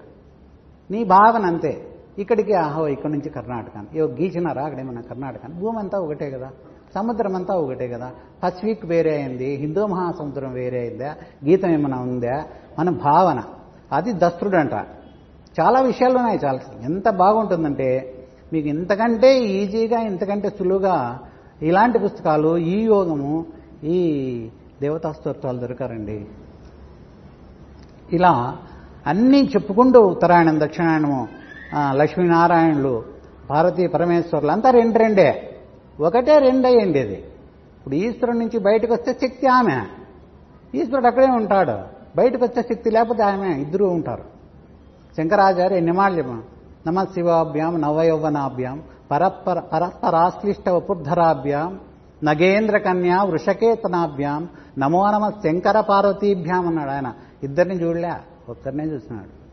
నీ 0.91 1.05
భావన 1.05 1.47
అంతే. 1.47 1.73
ఇక్కడికి 2.19 2.55
ఆహో 2.55 2.89
ఇక్కడ 2.89 3.11
నుంచి 3.11 3.31
కర్ణాటక 3.31 3.97
ఏవో 3.97 4.09
గీచినారా? 4.09 4.63
అక్కడేమన్నా 4.63 5.03
కర్ణాటక 5.03 5.47
భూమి 5.61 5.79
అంతా 5.79 5.99
ఒకటే 5.99 6.31
కదా. 6.31 6.51
సముద్రం 6.95 7.37
అంతా 7.37 7.55
ఒకటే 7.55 7.89
కదా. 7.89 8.11
పసిఫిక్ 8.45 8.87
వేరే 8.87 9.17
అయింది 9.17 9.55
హిందూ 9.55 9.87
మహాసముద్రం 9.87 10.53
వేరే 10.53 10.79
అయిందా 10.79 11.15
గీతం 11.45 11.71
ఏమైనా 11.71 11.99
ఉందా? 11.99 12.45
మన 12.79 12.91
భావన. 12.91 13.43
అది 13.93 14.13
దస్త్రుడంట 14.13 14.73
చాలా 15.61 15.81
విషయాలు 15.81 16.19
ఉన్నాయి 16.19 16.41
చాలా. 16.45 16.61
ఎంత 16.85 17.09
బాగుంటుందంటే 17.09 18.15
మీకు 18.53 18.69
ఇంతకంటే 18.69 19.45
ఈజీగా 19.45 20.01
ఇంతకంటే 20.01 20.51
సులువుగా 20.51 21.21
ఇలాంటి 21.63 21.99
పుస్తకాలు 21.99 22.59
ఈ 22.59 22.85
యోగము 22.85 23.47
ఈ 23.85 24.49
దేవతాస్తోత్వాలు 24.83 25.59
దొరకారండి. 25.59 26.27
ఇలా 28.13 28.57
అన్నీ 29.07 29.41
చెప్పుకుంటూ 29.41 30.01
ఉత్తరాయణం 30.01 30.61
దక్షిణాయణము 30.61 31.29
లక్ష్మీనారాయణులు 31.91 33.05
భారతీ 33.51 33.87
పరమేశ్వరులు 33.87 34.51
అంతా 34.51 34.71
రెండు 34.71 34.99
రెండే. 34.99 35.51
ఒకటే 36.01 36.39
రెండయ్యండి 36.39 37.01
అది. 37.01 37.15
ఇప్పుడు 37.15 37.95
ఈశ్వరుడి 37.95 38.39
నుంచి 38.39 38.59
బయటకు 38.59 38.95
వస్తే 38.95 39.13
శక్తి 39.13 39.47
ఆమె. 39.47 39.83
ఈశ్వరుడు 40.75 41.07
అక్కడే 41.07 41.27
ఉంటాడు. 41.27 41.95
బయటకు 42.17 42.45
వచ్చే 42.45 42.63
శక్తి 42.63 42.91
లేకపోతే 42.91 43.23
ఆమె 43.23 43.55
ఇద్దరు 43.55 43.85
ఉంటారు. 43.85 44.25
శంకరాచార్య 45.17 45.81
నిమాళ్యం 45.81 46.43
నమ 46.87 47.05
శివాభ్యాం 47.05 47.81
నవయౌవనాభ్యాం 47.81 48.83
పరస్పర 49.11 49.59
పరస్పరాశ్లిష్ట 49.59 50.69
వపుర్ధరాభ్యాం 50.69 51.81
నగేంద్ర 52.25 52.79
కన్యా 52.79 53.23
వృషకేతనాభ్యాం 53.23 54.49
నమో 54.79 55.11
నమ 55.11 55.33
శంకర 55.45 55.81
పార్వతీభ్యాం 55.81 56.67
అన్నాడు 56.67 56.91
ఆయన. 56.91 57.15
ఇద్దరిని 57.43 57.75
చూడలే. 57.75 58.13
ఒక్కరినే 58.49 58.85
చూసినాడు. 58.85 59.45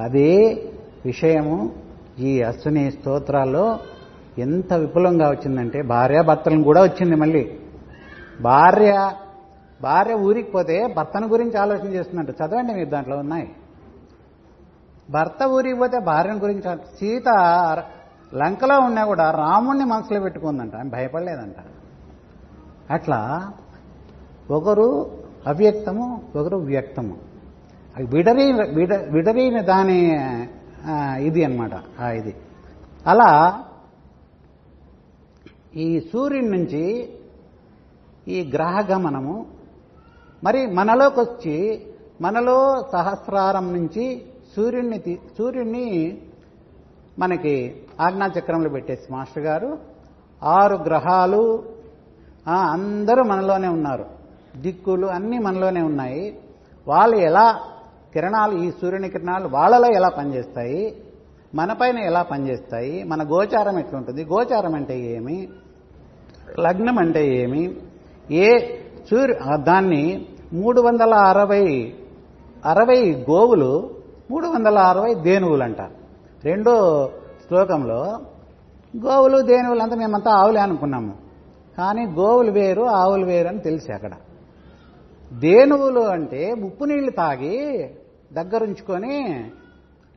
అదే 0.00 0.64
విషయము 1.04 1.72
ఈ 2.18 2.42
అశ్విని 2.42 2.90
స్తోత్రాల్లో 2.90 3.78
ఎంత 4.38 4.72
విపులంగా 4.72 5.30
వచ్చిందంటే 5.30 5.82
భార్య 5.82 6.22
భర్తలను 6.22 6.62
కూడా 6.62 6.82
వచ్చింది 6.82 7.16
మళ్ళీ. 7.16 7.58
భార్య 8.40 9.10
భార్య 9.82 10.14
ఊరికి 10.14 10.50
పోతే 10.50 10.94
భర్తను 10.96 11.28
గురించి 11.28 11.58
ఆలోచన 11.58 11.88
చేస్తున్నట్టు. 11.88 12.32
చదవండి 12.32 12.74
మీరు 12.74 12.88
దాంట్లో 12.88 13.16
ఉన్నాయి. 13.16 13.50
భర్త 15.10 15.44
ఊరికి 15.44 15.76
పోతే 15.76 15.98
భార్యను 15.98 16.38
గురించి 16.38 16.76
సీత 16.76 17.28
లంకలో 18.34 18.78
ఉన్నా 18.78 19.04
కూడా 19.04 19.30
రాముణ్ణి 19.30 19.84
మనసులో 19.84 20.20
పెట్టుకుందంట. 20.20 20.76
ఆమె 20.76 20.90
భయపడలేదంట. 20.90 21.56
అట్లా 22.90 23.52
ఒకరు 24.50 25.10
అవ్యక్తము 25.46 26.22
ఒకరు 26.36 26.56
వ్యక్తము. 26.56 27.16
అవి 27.96 28.06
విడరీ 28.06 28.52
విడ 28.52 28.94
విడరీని 28.94 29.62
దాని 29.62 30.28
ఇది 31.18 31.44
అన్నమాట 31.44 31.70
ఆ 32.00 32.08
ఇది. 32.08 32.36
అలా 33.06 33.62
ఈ 35.76 36.00
సూర్యుడి 36.12 36.48
నుంచి 36.48 36.82
ఈ 38.28 38.50
గ్రహ 38.54 38.80
గమనము 38.92 39.46
మరి 40.44 40.66
మనలోకి 40.66 41.20
వచ్చి 41.20 41.86
మనలో 42.20 42.58
సహస్రారం 42.92 43.72
నుంచి 43.72 44.04
సూర్యుడిని 44.56 44.98
తీ- 44.98 45.36
సూర్యుడిని 45.38 45.86
మనకి 47.18 47.54
ఆజ్ఞాచక్రంలో 48.00 48.68
పెట్టేసి 48.68 49.12
మాస్టర్ 49.12 49.42
గారు 49.42 49.78
ఆరు 50.42 50.74
గ్రహాలు 50.74 51.42
అందరూ 52.70 53.22
మనలోనే 53.22 53.68
ఉన్నారు. 53.68 54.04
దిక్కులు 54.56 55.06
అన్నీ 55.06 55.38
మనలోనే 55.38 55.82
ఉన్నాయి. 55.82 56.24
వాళ్ళు 56.86 57.16
ఎలా 57.16 57.60
కిరణాలు 58.12 58.58
ఈ 58.58 58.70
సూర్యుని 58.70 59.08
కిరణాలు 59.08 59.48
వాళ్ళలో 59.48 59.92
ఎలా 59.92 60.08
పనిచేస్తాయి 60.08 60.82
మనపైన 61.54 61.98
ఎలా 61.98 62.22
పనిచేస్తాయి 62.22 63.04
మన 63.04 63.22
గోచారం 63.22 63.78
ఎట్లుంటుంది 63.78 64.24
గోచారం 64.24 64.74
అంటే 64.74 65.00
ఏమి 65.00 65.48
లగ్నం 66.60 66.98
అంటే 66.98 67.36
ఏమి? 67.36 67.76
ఏ 68.30 68.58
సూర్య 69.10 69.34
దాన్ని 69.62 70.28
మూడు 70.52 70.80
వందల 70.80 71.14
అరవై 71.14 71.94
అరవై 72.64 73.24
గోవులు 73.30 73.90
మూడు 74.30 74.46
వందల 74.46 74.78
అరవై 74.78 75.14
దేనువులు 75.14 75.62
అంటారు 75.62 75.90
రెండో 76.44 77.08
శ్లోకంలో 77.46 78.20
గోవులు 78.96 79.42
దేనువులు 79.42 79.82
అంతా 79.82 79.96
మేమంతా 79.96 80.30
ఆవులే 80.30 80.60
అనుకున్నాము. 80.60 81.14
కానీ 81.78 82.06
గోవులు 82.06 82.50
వేరు 82.50 82.82
ఆవులు 82.82 83.26
వేరు 83.26 83.48
అని 83.48 83.58
తెలిసి 83.58 83.92
అక్కడ. 83.92 84.10
దేనువులు 85.32 86.00
అంటే 86.00 86.52
ఉప్పు 86.52 86.84
నీళ్ళు 86.84 87.10
తాగి 87.10 87.88
దగ్గరుంచుకొని 88.32 89.44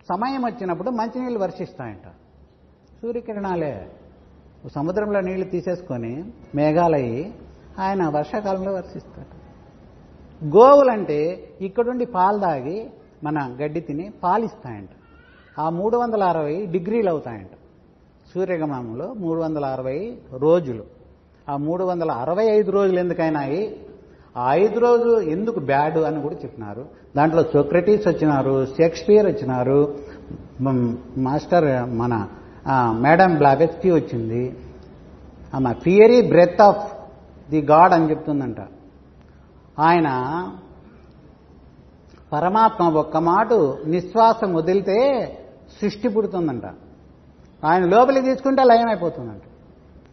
సమయం 0.09 0.45
వచ్చినప్పుడు 0.45 0.89
మంచినీళ్ళు 0.89 1.39
వర్షిస్తాయంట. 1.39 2.09
సూర్యకిరణాలే. 3.01 3.87
సముద్రంలో 4.67 5.21
నీళ్ళు 5.21 5.45
తీసేసుకొని 5.45 6.23
మేఘాలయ్యి 6.55 7.33
ఆయన 7.79 8.07
వర్షాకాలంలో 8.07 8.73
వర్షిస్తాడు. 8.73 9.39
గోవులంటే 10.45 11.49
ఇక్కడుండి 11.61 12.05
పాలు 12.05 12.39
తాగి 12.39 12.89
మన 13.23 13.57
గడ్డి 13.61 13.79
తిని 13.79 14.11
పాలిస్తాయంట. 14.23 14.89
ఆ 15.59 15.69
మూడు 15.69 15.97
వందల 15.97 16.23
అరవై 16.23 16.65
డిగ్రీలు 16.65 17.09
అవుతాయంట 17.09 17.49
సూర్యగమనంలో 18.33 19.13
మూడు 19.13 19.39
వందల 19.39 19.65
అరవై 19.65 20.17
రోజులు. 20.33 20.83
ఆ 21.49 21.57
మూడు 21.57 21.83
వందల 21.83 22.11
అరవై 22.11 22.45
ఐదు 22.45 22.71
రోజులు 22.71 22.99
ఎందుకైనా 22.99 23.67
ఆ 24.37 24.53
ఐదు 24.53 24.79
రోజులు 24.79 25.21
ఎందుకు 25.21 25.59
బ్యాడ్ 25.59 25.97
అని 25.97 26.21
కూడా 26.21 26.35
చెప్పినారు. 26.35 26.85
దాంట్లో 27.17 27.43
సోక్రటీస్ 27.43 28.07
వచ్చినారు 28.07 28.65
షేక్స్పియర్ 28.65 29.25
వచ్చినారు. 29.25 29.97
మాస్టర్ 31.17 31.89
మన 31.89 32.27
మేడం 32.71 33.35
బ్లావెస్కీ 33.35 33.91
వచ్చింది. 33.91 34.59
ఆమె 35.53 35.73
fiery 35.73 36.21
breath 36.21 36.61
of 36.61 36.85
the 37.51 37.61
god 37.61 37.93
అని 37.93 38.09
చెప్తుందంట. 38.09 38.57
ఆయన 39.79 40.07
పరమాత్మ 42.33 42.89
ఒక్క 42.89 43.17
మాట 43.17 43.53
నిశ్వాసం 43.85 44.53
వదిలితే 44.53 44.97
సృష్టి 45.81 46.07
పుడుతుందంట. 46.07 46.63
ఆయన 47.63 47.85
లోపలికి 47.85 48.25
తీసుకుంటే 48.25 48.63
లయమైపోతుందంట 48.63 49.41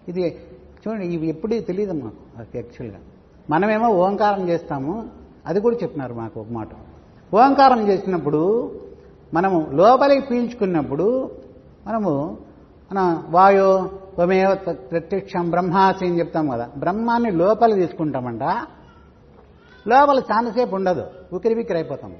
ఇది 0.09 0.39
చూడండి 0.83 1.07
ఇవి 1.07 1.29
ఎప్పుడు 1.29 1.61
తెలియదు 1.61 1.93
మాకు 1.93 2.41
అది 2.41 2.59
యాక్చువల్గా 2.59 2.99
మనమేమో 3.51 3.89
ఓంకారం 3.89 4.49
చేస్తాము 4.49 5.09
అది 5.47 5.61
కూడా 5.61 5.77
చెప్పినారు 5.83 6.15
మాకు 6.15 6.41
ఒక 6.41 6.47
మాట. 6.51 6.69
ఓంకారం 7.35 7.89
చేసినప్పుడు 7.89 8.73
మనము 9.35 9.71
లోపలికి 9.73 10.27
పీల్చుకున్నప్పుడు 10.27 11.31
మనము 11.87 12.39
మన 12.93 13.23
వాయో 13.31 13.91
త్వమేవ 14.15 14.55
ప్రత్యక్షం 14.91 15.51
బ్రహ్మాసి 15.51 16.07
అని 16.07 16.19
చెప్తాం 16.19 16.51
కదా. 16.51 16.71
బ్రహ్మాన్ని 16.77 17.31
లోపల 17.31 17.75
తీసుకుంటామంట. 17.75 18.43
లోపల 19.89 20.19
చాలాసేపు 20.19 20.75
ఉండదు. 20.75 21.07
ఉకిరి 21.33 21.55
బిక్కిరి 21.55 21.79
అయిపోతాం. 21.79 22.15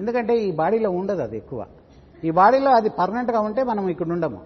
ఎందుకంటే 0.00 0.38
ఈ 0.38 0.52
బాడీలో 0.52 0.90
ఉండదు 0.90 1.22
అది 1.22 1.36
ఎక్కువ. 1.36 1.66
ఈ 2.24 2.30
బాడీలో 2.30 2.70
అది 2.70 2.88
పర్మనెంట్గా 2.88 3.40
ఉంటే 3.40 3.64
మనం 3.64 3.88
ఇక్కడ 3.88 4.08
ఉండము. 4.08 4.40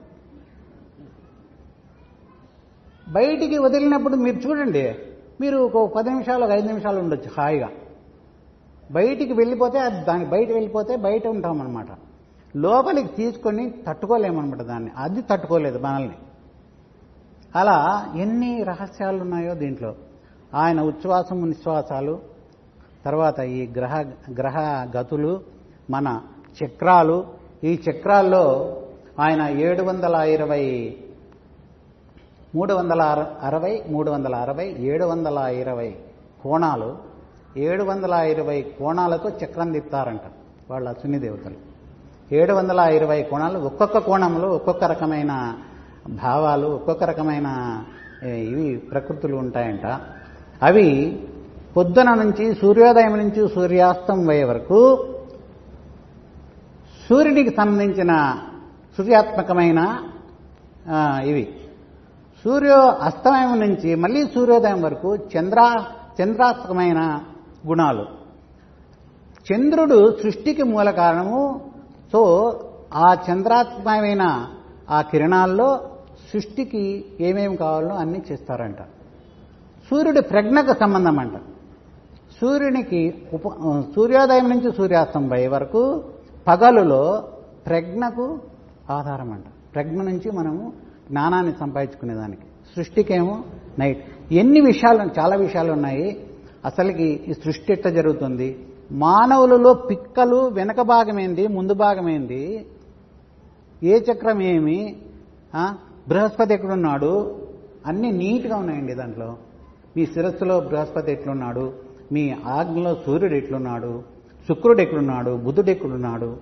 బయటికి 3.08 3.58
వదిలినప్పుడు 3.58 4.16
మీరు 4.16 4.36
చూడండి. 4.36 4.94
మీరు 5.40 5.56
ఒక 5.56 5.94
పది 5.94 6.10
నిమిషాలు 6.10 6.44
ఒక 6.44 6.50
ఐదు 6.50 6.66
నిమిషాలు 6.66 7.00
ఉండొచ్చు 7.00 7.30
హాయిగా. 7.38 7.68
బయటికి 8.90 9.32
వెళ్ళిపోతే 9.32 9.78
అది 9.78 10.04
దాని 10.04 10.24
బయట 10.24 10.50
వెళ్ళిపోతే 10.50 10.96
బయట 10.96 11.26
ఉంటామన్నమాట. 11.26 11.86
లోపలికి 12.56 13.08
తీసుకొని 13.08 13.70
తట్టుకోలేమన్నమాట 13.70 14.62
దాన్ని. 14.62 14.90
అది 14.96 15.22
తట్టుకోలేదు 15.22 15.78
మనల్ని. 15.78 16.14
అలా 17.56 18.12
ఎన్ని 18.16 18.62
రహస్యాలు 18.62 19.20
ఉన్నాయో 19.20 19.54
దీంట్లో. 19.54 19.94
ఆయన 20.54 20.80
ఉచ్ఛ్వాసము 20.80 21.46
నిశ్వాసాలు 21.46 22.20
తర్వాత 23.04 23.40
ఈ 23.40 23.66
గ్రహ 23.66 24.00
గ్రహ 24.36 24.58
గతులు 24.96 25.40
మన 25.90 26.20
చక్రాలు. 26.64 27.26
ఈ 27.64 27.80
చక్రాల్లో 27.90 28.76
ఆయన 29.20 29.42
ఏడు 29.42 29.82
వందల 29.82 30.14
ఇరవై 30.14 30.96
మూడు 32.54 32.74
వందల 32.74 33.32
అరవై 33.42 33.84
మూడు 33.88 34.10
వందల 34.10 34.34
అరవై 34.34 34.66
ఏడు 34.78 35.04
వందల 35.04 35.38
ఇరవై 35.38 35.96
కోణాలు. 36.42 36.96
ఏడు 37.56 37.84
వందల 37.84 38.12
ఇరవై 38.12 38.62
కోణాలతో 38.62 39.28
చక్రం 39.28 39.72
దిత్తారంట 39.72 40.20
వాళ్ళ 40.70 40.88
అశ్విని 40.88 41.18
దేవతలు 41.18 41.75
ఏడు 42.32 42.52
వందల 42.52 42.78
ఇరవై 42.78 43.22
కోణాలు 43.22 43.58
ఒక్కొక్క 43.58 43.98
కోణంలో 43.98 44.48
ఒక్కొక్క 44.48 44.84
రకమైన 44.84 45.54
భావాలు 46.08 46.66
ఒక్కొక్క 46.66 47.04
రకమైన 47.04 47.48
ఇవి 48.26 48.76
ప్రకృతులు 48.76 49.36
ఉంటాయంట. 49.36 49.86
అవి 50.62 51.18
పొద్దున 51.76 52.14
నుంచి 52.14 52.54
సూర్యోదయం 52.54 53.18
నుంచి 53.18 53.48
సూర్యాస్తం 53.48 54.28
అయ్యే 54.28 54.44
వరకు 54.44 55.08
సూర్యుడికి 57.08 57.56
సంబంధించిన 57.56 58.38
సూర్యాత్మకమైన 58.96 59.98
ఇవి. 61.24 61.48
సూర్యో 62.44 62.80
అస్తమయం 62.80 63.60
నుంచి 63.60 63.94
మళ్ళీ 63.94 64.24
సూర్యోదయం 64.24 64.82
వరకు 64.82 65.16
చంద్ర 65.16 65.84
చంద్రాత్మకమైన 66.22 67.20
గుణాలు. 67.68 68.04
చంద్రుడు 69.52 70.16
సృష్టికి 70.22 70.62
మూల 70.62 70.90
కారణము 70.90 71.60
సో 72.12 72.20
ఆ 72.94 73.16
చంద్రాత్మకమైన 73.30 74.48
ఆ 74.90 75.00
కిరణాల్లో 75.00 75.80
సృష్టికి 76.32 77.04
ఏమేమి 77.20 77.56
కావాలో 77.56 77.94
అన్నీ 77.94 78.22
చేస్తారంట. 78.32 78.76
సూర్యుడి 79.90 80.20
ప్రజ్ఞకు 80.20 80.74
సంబంధం 80.80 81.18
అంట 81.18 81.32
సూర్యునికి 82.40 83.14
ఉప 83.32 83.48
సూర్యోదయం 83.96 84.50
నుంచి 84.50 84.72
సూర్యాస్తం 84.76 85.32
అయ్యే 85.32 85.48
వరకు 85.48 86.04
పగలులో 86.46 87.28
ప్రజ్ఞకు 87.66 88.38
ఆధారం 88.90 89.32
అంట 89.32 89.44
ప్రజ్ఞ 89.74 90.02
నుంచి 90.02 90.30
మనము 90.30 90.72
జ్ఞానాన్ని 91.10 91.52
సంపాదించుకునేదానికి. 91.60 92.42
సృష్టికేమో 92.76 93.44
నైట్. 93.78 94.04
ఎన్ని 94.32 94.60
విషయాలు 94.60 95.10
చాలా 95.18 95.36
విషయాలు 95.36 95.72
ఉన్నాయి. 95.72 96.26
అసలుకి 96.64 97.04
ఈ 97.04 97.32
సృష్టి 97.32 97.72
ఎట్లా 97.72 97.92
జరుగుతుంది? 97.92 98.66
మానవులలో 98.92 99.74
పిక్కలు 99.74 100.48
వెనక 100.48 100.80
భాగమేంది? 100.80 101.46
ముందు 101.46 101.74
భాగమేంది? 101.74 102.66
ఏ 103.82 103.98
చక్రం 103.98 104.42
ఏమి? 104.42 104.96
బృహస్పతి 106.08 106.54
ఎక్కడున్నాడు? 106.54 107.40
అన్నీ 107.86 108.10
నీట్గా 108.10 108.56
ఉన్నాయండి 108.56 108.94
దాంట్లో. 108.94 109.36
మీ 109.96 110.06
శిరస్సులో 110.06 110.60
బృహస్పతి 110.60 111.12
ఎట్లున్నాడు? 111.12 111.72
మీ 112.12 112.36
ఆజ్ఞలో 112.46 112.94
సూర్యుడు 112.94 113.34
ఎట్లున్నాడు? 113.34 114.02
శుక్రుడు 114.48 114.80
ఎక్కడున్నాడు? 114.80 115.36
బుధుడు 115.36 115.70
ఎక్కడున్నాడు? 115.70 116.36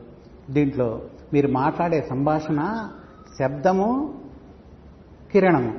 దీంట్లో 0.51 1.03
మీరు 1.33 1.49
మాట్లాడే 1.49 2.07
సంభాషణ 2.11 2.89
శబ్దము 3.41 4.15
కిరణము 5.33 5.75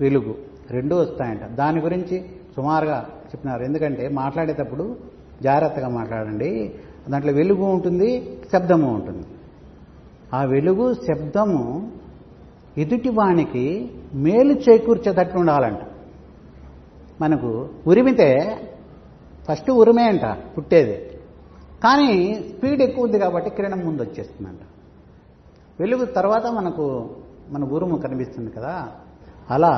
వెలుగు 0.00 0.34
రెండూ 0.70 0.96
వస్తాయంట. 0.96 1.44
దాని 1.44 1.80
గురించి 1.80 2.24
సుమారుగా 2.56 3.06
చెప్పినారు. 3.24 3.62
ఎందుకంటే 3.62 4.08
మాట్లాడేటప్పుడు 4.08 5.11
జాగ్రత్తగా 5.42 5.88
మాట్లాడండి. 5.88 6.74
దాంట్లో 7.08 7.32
వెలుగు 7.32 7.64
ఉంటుంది 7.64 8.38
శబ్దము 8.52 8.94
ఉంటుంది. 8.94 9.26
ఆ 10.34 10.44
వెలుగు 10.44 10.94
శబ్దము 10.94 11.92
ఎదుటి 12.78 13.08
వాణికి 13.08 13.90
మేలు 14.14 14.52
చేకూర్చేటట్టు 14.52 15.38
ఉండాలంట. 15.38 15.78
మనకు 17.20 17.68
ఉరిమితే 17.86 18.58
ఫస్ట్ 19.50 19.70
ఉరిమే 19.70 20.02
అంట 20.02 20.24
పుట్టేది. 20.56 21.18
కానీ 21.84 22.34
స్పీడ్ 22.34 22.82
ఎక్కువ 22.82 23.04
ఉంది 23.04 23.18
కాబట్టి 23.18 23.50
కిరణం 23.50 23.78
ముందు 23.78 24.02
వచ్చేస్తుందంట. 24.02 24.58
వెలుగు 25.80 26.04
తర్వాత 26.04 26.46
మనకు 26.46 27.10
మన 27.50 27.64
ఉరుము 27.64 27.96
కనిపిస్తుంది 27.96 28.50
కదా. 28.50 28.88
అలా 29.50 29.72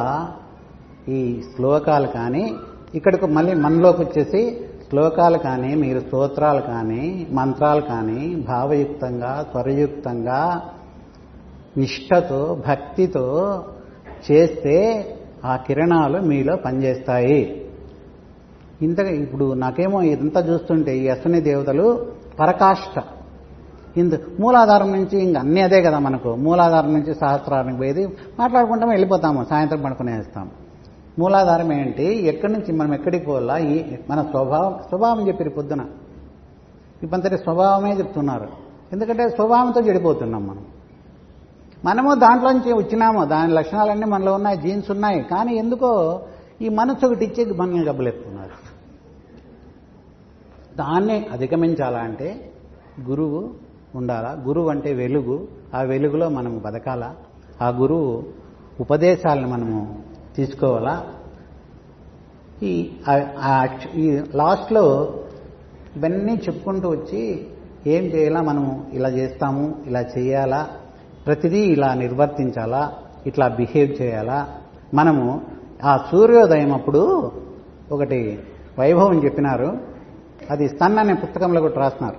ఈ 1.08 1.42
శ్లోకాలు 1.56 2.06
కానీ 2.06 2.56
ఇక్కడికి 2.94 3.26
మళ్ళీ 3.26 3.54
మనలోకి 3.54 4.02
వచ్చేసి 4.02 4.68
శ్లోకాలు 4.94 5.38
కానీ 5.38 5.74
మీరు 5.74 6.00
స్తోత్రాలు 6.00 6.60
కానీ 6.60 7.26
మంత్రాలు 7.30 7.80
కానీ 7.80 8.34
భావయుక్తంగా 8.48 9.46
స్వరయుక్తంగా 9.50 10.70
నిష్టతో 11.76 12.62
భక్తితో 12.68 13.64
చేస్తే 14.30 15.06
ఆ 15.44 15.56
కిరణాలు 15.56 16.18
మీలో 16.18 16.56
పనిచేస్తాయి. 16.56 17.64
ఇంతగా 18.82 19.10
ఇప్పుడు 19.10 19.54
నాకేమో 19.54 20.02
ఇదంతా 20.02 20.40
చూస్తుంటే 20.40 20.96
ఈ 20.98 21.08
అశ్విని 21.08 21.40
దేవతలు 21.40 22.12
పరకాష్ట. 22.40 23.02
ఇందు 23.96 24.18
మూలాధారం 24.40 24.92
నుంచి 24.92 25.22
ఇంక 25.22 25.36
అన్నీ 25.38 25.60
అదే 25.60 25.82
కదా 25.82 25.98
మనకు. 25.98 26.34
మూలాధారం 26.34 26.92
నుంచి 26.92 27.14
సహస్రానికి 27.14 27.78
పోయేది. 27.78 28.06
మాట్లాడుకుంటాం 28.38 28.88
వెళ్ళిపోతాము 28.88 29.46
సాయంత్రం 29.50 29.82
పడుకునేస్తాము. 29.82 30.63
మూలాధారం 31.18 31.72
ఏంటి? 31.72 32.04
ఎక్కడి 32.04 32.52
నుంచి 32.52 32.72
మనం 32.72 32.94
ఎక్కడికి 32.94 33.26
పోవాలా? 33.26 33.58
ఈ 33.58 33.96
మన 34.10 34.22
స్వభావం 34.22 34.78
స్వభావం 34.88 35.28
చెప్పారు 35.28 35.50
పొద్దున. 35.50 35.84
ఇప్పంతటి 37.02 37.38
స్వభావమే 37.38 37.92
చెప్తున్నారు. 37.92 38.48
ఎందుకంటే 38.92 39.28
స్వభావంతో 39.28 39.80
చెడిపోతున్నాం 39.80 40.46
మనం. 40.46 40.64
మనము 41.84 42.14
దాంట్లోంచి 42.14 42.72
వచ్చినాము 42.72 43.24
దాని 43.24 43.52
లక్షణాలన్నీ 43.52 44.06
మనలో 44.06 44.34
ఉన్నాయి 44.34 44.56
జీన్స్ 44.56 44.90
ఉన్నాయి. 44.90 45.22
కానీ 45.22 45.54
ఎందుకో 45.56 46.20
ఈ 46.62 46.68
మనసు 46.68 47.06
ఒకటి 47.06 47.24
ఇచ్చే 47.24 47.52
మనల్ని 47.52 47.84
గబ్బలేపుతున్నారు 47.84 48.74
దాన్ని 50.76 51.26
అధిగమించాలా 51.32 51.98
అంటే 51.98 52.52
గురువు 53.00 53.50
ఉండాలా? 53.94 54.36
గురువు 54.46 54.68
అంటే 54.68 54.92
వెలుగు. 54.94 55.48
ఆ 55.74 55.82
వెలుగులో 55.82 56.28
మనము 56.28 56.58
బతకాలా? 56.58 57.14
ఆ 57.62 57.68
గురువు 57.68 58.24
ఉపదేశాలను 58.80 59.48
మనము 59.48 59.98
తీసుకోవాలా? 60.36 61.06
ఈ 62.62 62.90
ఈ 63.96 64.20
లాస్ట్లో 64.34 65.14
ఇవన్నీ 65.96 66.32
చెప్పుకుంటూ 66.32 66.88
వచ్చి 66.88 67.46
ఏం 67.86 68.04
చేయాలా 68.04 68.42
మనము? 68.42 68.86
ఇలా 68.92 69.08
చేస్తాము 69.08 69.74
ఇలా 69.86 70.00
చేయాలా? 70.00 70.68
ప్రతిదీ 71.26 71.60
ఇలా 71.60 71.94
నిర్వర్తించాలా? 71.94 72.92
ఇట్లా 73.26 73.48
బిహేవ్ 73.48 74.02
చేయాలా? 74.02 74.48
మనము 74.94 75.40
ఆ 75.84 76.04
సూర్యోదయం 76.10 76.72
అప్పుడు 76.72 77.32
ఒకటి 77.92 78.38
వైభవం 78.78 79.24
చెప్పినారు. 79.24 79.78
అది 80.50 80.68
స్తన్ 80.68 80.98
అనే 80.98 81.14
పుస్తకంలో 81.14 81.60
కూడా 81.60 81.74
రాస్తున్నారు. 81.74 82.16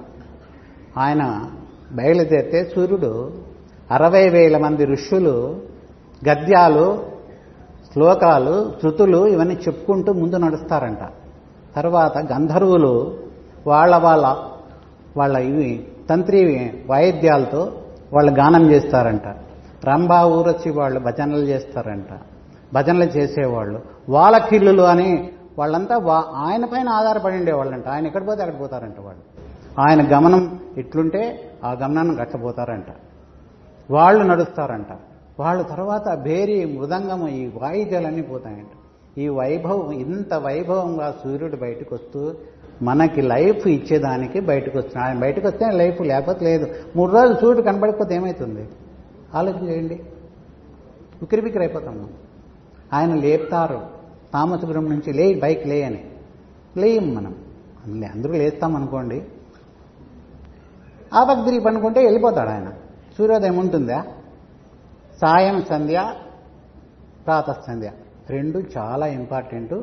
ఆయన 1.00 1.50
బయలుదేరితే 1.92 2.72
సూర్యుడు 2.76 3.34
అరవై 3.92 4.30
వేల 4.30 4.58
మంది 4.58 4.86
ఋషులు 4.86 5.62
గద్యాలు 6.30 7.15
శ్లోకాలు 7.96 8.74
శృతులు 8.82 9.28
ఇవన్నీ 9.28 9.56
చెప్పుకుంటూ 9.56 10.14
ముందు 10.14 10.36
నడుస్తారంట. 10.36 11.00
తర్వాత 11.76 12.18
గంధర్వులు 12.18 13.18
వాళ్ళ 13.68 13.98
వాళ్ళ 13.98 14.38
వాళ్ళ 15.18 15.38
ఇవి 15.38 15.88
తంత్రి 16.10 16.74
వాయిద్యాలతో 16.90 17.72
వాళ్ళు 18.14 18.32
గానం 18.32 18.72
చేస్తారంట. 18.72 19.24
రంభా 19.86 20.24
ఊరొచ్చి 20.26 20.72
వాళ్ళు 20.72 21.00
భజనలు 21.00 21.46
చేస్తారంట. 21.46 22.20
భజనలు 22.74 23.04
చేసేవాళ్ళు. 23.04 23.82
వాళ్ళ 24.10 24.82
అని 24.82 25.32
వాళ్ళంతా 25.60 25.98
వా- 25.98 26.36
ఆయన 26.36 26.66
పైన 26.66 26.90
ఆధారపడి 26.90 27.38
ఉండేవాళ్ళంట. 27.38 27.88
ఆయన 27.88 28.06
ఎక్కడ 28.06 28.28
పోతే 28.28 28.44
అక్కడ 28.44 28.60
పోతారంట 28.60 29.00
వాళ్ళు. 29.00 29.22
ఆయన 29.82 30.18
గమనం 30.18 30.60
ఎట్లుంటే 30.78 31.52
ఆ 31.64 31.72
గమనాన్ని 31.72 32.16
గట్టబోతారంట. 32.16 32.88
వాళ్ళు 33.92 34.24
నడుస్తారంట. 34.24 34.88
వాళ్ళ 35.40 35.62
తర్వాత 35.62 36.18
భేరి 36.18 36.66
మృదంగము 36.66 37.28
ఈ 37.28 37.46
వాయిద్యాలన్నీ 37.46 38.22
పోతాయంట. 38.22 38.68
ఈ 39.18 39.28
వైభవం 39.28 39.92
ఇంత 39.92 40.34
వైభవంగా 40.34 41.16
సూర్యుడు 41.24 41.56
బయటకు 41.56 41.96
వస్తూ 41.96 42.34
మనకి 42.82 43.22
లైఫ్ 43.22 43.68
ఇచ్చేదానికి 43.68 44.40
బయటకు 44.40 44.78
వస్తుంది 44.78 45.06
ఆయన 45.06 45.20
బయటకు 45.20 45.48
వస్తే 45.48 45.72
లైఫ్ 45.72 46.02
లేకపోతే 46.02 46.46
లేదు. 46.46 46.68
మూడు 46.96 47.12
రోజులు 47.12 47.34
సూర్యుడు 47.34 47.62
కనబడకపోతే 47.62 48.16
ఏమవుతుంది 48.16 48.70
ఆలోచన 49.36 49.70
చేయండి. 49.70 50.00
ఉక్కిరి 51.24 51.42
బిక్కిరి 51.42 51.66
అయిపోతాం 51.66 51.98
మనం. 51.98 52.10
ఆయన 52.94 53.14
లేపుతారు. 53.14 53.82
తామసపురం 54.34 54.90
నుంచి 54.90 55.14
లే 55.14 55.34
బైక్ 55.34 55.68
లే 55.68 55.84
అని. 55.84 56.06
లేయం 56.78 57.16
మనం. 57.16 57.36
అందరూ 57.86 58.34
లేస్తాం 58.34 58.76
అనుకోండి 58.76 59.24
ఆ 61.14 61.44
తిరిగి 61.46 61.62
పనుకుంటే 61.62 62.04
వెళ్ళిపోతాడు 62.04 62.50
ఆయన. 62.50 62.72
సూర్యోదయం 63.18 63.58
ఉంటుందా? 63.58 64.06
సాయం 65.22 65.58
సంధ్య 65.70 65.98
ప్రాతః 67.26 67.58
సంధ్య. 67.68 67.92
రెండు 68.30 68.60
చాలా 68.78 69.06
ఇంపార్టెంట్ 69.08 69.74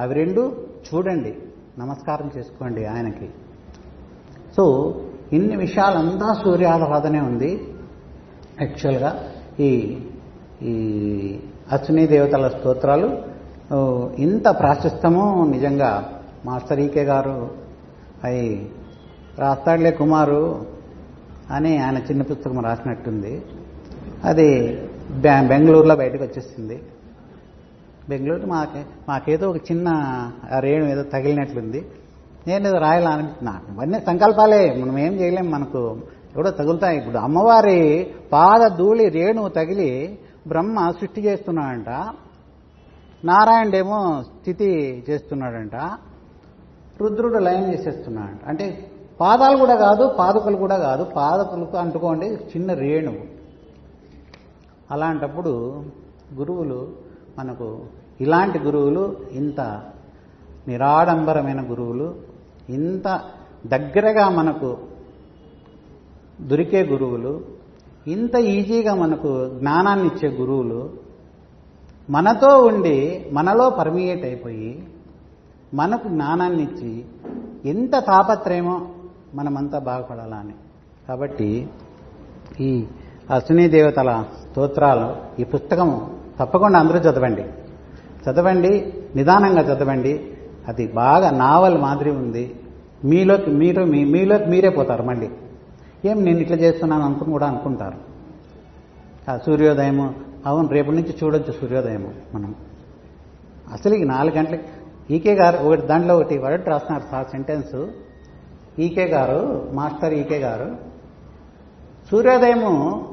అవి 0.00 0.14
రెండు 0.14 0.42
చూడండి 0.88 1.32
నమస్కారం 1.78 2.30
చేసుకోండి 2.36 2.84
ఆయనకి. 2.84 3.28
సో 4.56 4.64
ఇన్ని 5.32 5.56
విషయాలంతా 5.56 6.28
సూర్యారాధనే 6.44 7.20
ఉంది. 7.20 7.50
యాక్చువల్గా 8.60 9.10
ఈ 9.60 9.70
ఈ 10.62 10.74
అశ్విని 11.72 12.06
దేవతల 12.06 12.48
స్తోత్రాలు 12.48 13.08
ఇంత 14.18 14.48
ప్రాశస్తము 14.58 15.24
నిజంగా 15.50 15.90
మాస్టర్ 16.46 16.80
ఈకే 16.80 17.02
గారు 17.02 17.50
అవి 18.24 18.70
రాస్తాడులే 19.38 19.90
కుమారు 19.90 20.66
అని 21.50 21.78
ఆయన 21.78 21.98
చిన్న 21.98 22.22
పుస్తకం 22.22 22.60
రాసినట్టుంది. 22.64 23.34
అది 24.24 24.82
బెంగళూరులో 25.10 25.96
బయటకు 25.96 26.24
వచ్చేసింది. 26.24 26.82
బెంగళూరు 28.08 28.46
మాకే 28.46 28.84
మాకేదో 29.08 29.50
ఒక 29.50 29.56
చిన్న 29.56 29.88
రేణు 30.58 30.84
ఏదో 30.84 31.02
తగిలినట్లుంది. 31.02 31.86
నేను 32.46 32.68
ఏదో 32.68 32.78
రాయాలని 32.78 33.28
ఇవన్నీ 33.74 34.00
సంకల్పాలే. 34.00 34.74
మనం 34.74 34.98
ఏం 34.98 35.12
చేయలేం 35.12 35.50
మనకు. 35.50 36.00
ఎవడో 36.36 36.50
తగులుతాయి. 36.50 36.98
ఇప్పుడు 36.98 37.18
అమ్మవారి 37.18 38.10
పాద 38.32 38.76
ధూళి 38.78 39.08
రేణువు 39.08 39.48
తగిలి 39.48 40.18
బ్రహ్మ 40.48 40.92
సృష్టి 41.00 41.20
చేస్తున్నాడంట. 41.20 41.88
నారాయణుడేమో 43.24 44.22
స్థితి 44.22 45.04
చేస్తున్నాడంట. 45.10 45.76
రుద్రుడు 47.00 47.38
లయం 47.38 47.72
చేసేస్తున్నాడంట. 47.72 48.40
అంటే 48.46 48.90
పాదాలు 49.20 49.56
కూడా 49.56 49.74
కాదు 49.74 50.12
పాదుకలు 50.18 50.56
కూడా 50.56 50.78
కాదు. 50.78 51.04
పాదకులకు 51.04 51.76
అంటుకోండి 51.76 52.26
చిన్న 52.26 52.74
రేణువు. 52.74 53.31
అలాంటప్పుడు 54.90 55.84
గురువులు 56.34 56.92
మనకు 57.38 57.84
ఇలాంటి 58.20 58.58
గురువులు 58.58 59.16
ఇంత 59.32 59.60
నిరాడంబరమైన 60.68 61.70
గురువులు 61.70 62.14
ఇంత 62.70 63.20
దగ్గరగా 63.66 64.28
మనకు 64.28 64.78
దొరికే 66.40 66.82
గురువులు 66.82 67.44
ఇంత 68.06 68.34
ఈజీగా 68.34 68.94
మనకు 68.94 69.48
జ్ఞానాన్ని 69.58 70.06
ఇచ్చే 70.06 70.28
గురువులు 70.28 70.90
మనతో 72.10 72.58
ఉండి 72.58 73.26
మనలో 73.32 73.70
పర్మియేట్ 73.70 74.24
అయిపోయి 74.24 74.88
మనకు 75.74 76.08
జ్ఞానాన్ని 76.08 76.62
ఇచ్చి 76.62 77.04
ఎంత 77.64 77.92
తాపత్రయమో 77.98 78.88
మనమంతా 79.34 79.78
బాగుపడాలని. 79.78 80.54
కాబట్టి 81.08 81.68
ఈ 82.60 82.86
అశ్విని 83.30 83.68
దేవతల 83.68 84.24
స్తోత్రాలు. 84.52 85.40
ఈ 85.40 85.44
పుస్తకము 85.44 86.10
తప్పకుండా 86.40 86.78
అందరూ 86.78 86.98
చదవండి. 86.98 87.44
చదవండి 88.30 88.92
నిదానంగా 89.16 89.60
చదవండి. 89.60 90.30
అది 90.68 90.86
బాగా 90.86 91.30
నావల్ 91.30 91.78
మాదిరి 91.78 92.10
ఉంది. 92.10 92.60
మీలోకి 93.04 93.50
మీరు 93.50 93.84
మీ 93.84 94.04
మీలోకి 94.04 94.44
మీరే 94.44 94.68
పోతారు 94.68 95.02
మళ్ళీ. 95.02 95.30
ఏం 96.04 96.24
నేను 96.24 96.38
ఇట్లా 96.38 96.56
చేస్తున్నాను 96.56 97.04
అనుకుని 97.04 97.30
కూడా 97.30 97.46
అనుకుంటారు. 97.46 97.96
ఆ 99.30 99.36
సూర్యోదయము 99.36 100.14
అవును 100.46 100.68
రేపటి 100.68 100.96
నుంచి 100.96 101.16
చూడొచ్చు 101.24 101.52
సూర్యోదయము 101.52 102.14
మనం. 102.34 102.54
అసలు 103.72 103.94
ఈ 103.94 104.04
నాలుగు 104.04 104.36
గంటలకి 104.36 104.62
ఈకే 105.14 105.34
గారు 105.34 105.56
ఒకటి 105.56 105.82
దాంట్లో 105.82 106.16
ఒకటి 106.16 106.38
వర్డ్ 106.38 106.68
రాస్తున్నారు 106.68 107.10
సార్ 107.10 107.26
సెంటెన్స్. 107.26 107.86
ఈకే 108.78 109.04
గారు 109.04 109.68
మాస్టర్ 109.72 110.14
ఈకే 110.14 110.38
గారు 110.38 110.76
సూర్యోదయము 112.10 113.11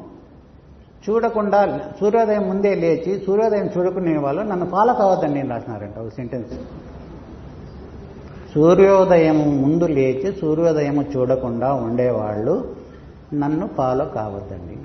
చూడకుండా 1.09 1.79
సూర్యోదయం 1.99 2.49
ముందే 2.49 2.75
లేచి 2.75 3.23
సూర్యోదయం 3.25 3.69
చూడకునే 3.77 4.17
వాళ్ళు 4.17 4.41
నన్ను 4.41 4.65
ఫాలో 4.65 4.93
కావద్దని 4.93 5.33
నేను 5.33 5.49
రాసినారంట 5.49 5.97
ఒక 5.97 6.09
సెంటెన్స్ 6.09 6.53
సూర్యోదయం 8.53 9.61
ముందు 9.61 9.83
లేచి 9.83 10.35
సూర్యోదయం 10.41 11.01
చూడకుండా 11.01 11.73
ఉండేవాళ్ళు 11.73 12.75
నన్ను 13.33 13.67
ఫాలో 13.67 14.05
కావద్దండి. 14.05 14.77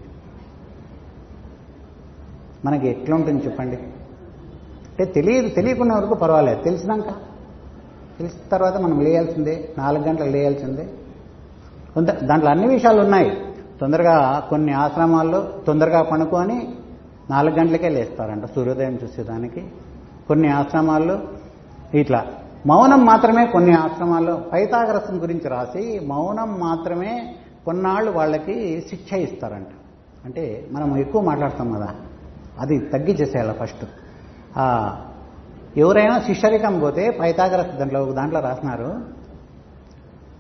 మనకి 2.65 2.89
ఎట్లుంటుంది 2.89 3.45
చెప్పండి? 3.45 3.77
అంటే 3.77 5.05
తెలియదు 5.05 5.49
తెలియకున్న 5.49 5.93
వరకు 5.93 6.15
పర్వాలేదు. 6.15 6.63
తెలిసినాక 6.63 7.09
తెలిసిన 8.19 8.49
తర్వాత 8.53 8.77
మనం 8.77 9.01
లేయాల్సిందే 9.01 9.69
నాలుగు 9.79 10.05
గంటలకు 10.05 10.29
లేయాల్సిందే. 10.29 10.89
కొంత 11.95 12.11
దాంట్లో 12.11 12.51
అన్ని 12.51 12.67
విషయాలు 12.67 13.01
ఉన్నాయి. 13.01 13.54
తొందరగా 13.81 14.47
కొన్ని 14.51 14.73
ఆశ్రమాల్లో 14.73 15.41
తొందరగా 15.67 16.03
పనుకొని 16.03 16.59
నాలుగు 17.31 17.55
గంటలకే 17.55 17.89
లేస్తారంట 17.89 18.45
సూర్యోదయం 18.45 18.99
చూసేదానికి. 19.03 19.63
కొన్ని 20.29 20.49
ఆశ్రమాల్లో 20.49 21.17
ఇట్లా 21.95 22.27
మౌనం 22.67 23.05
మాత్రమే 23.05 23.47
కొన్ని 23.47 23.73
ఆశ్రమాల్లో 23.73 24.35
పైతాగరసం 24.53 25.23
గురించి 25.23 25.49
రాసి 25.49 26.01
మౌనం 26.07 26.61
మాత్రమే 26.61 27.35
కొన్నాళ్ళు 27.65 28.11
వాళ్ళకి 28.11 28.57
శిక్ష 28.91 29.13
ఇస్తారంట. 29.13 29.73
అంటే 30.25 30.45
మనం 30.73 30.97
ఎక్కువ 30.97 31.23
మాట్లాడతాం 31.23 31.73
కదా 31.73 31.89
అది 32.61 32.79
తగ్గించేసేయాలి 32.79 33.55
ఫస్ట్. 33.61 33.85
ఎవరైనా 35.77 36.19
శిష్యరికం 36.19 36.81
పోతే 36.81 37.11
పైతాగరస్ 37.11 37.73
దాంట్లో 37.79 38.01
ఒక 38.03 38.13
దాంట్లో 38.15 38.41
రాసినారు 38.41 38.91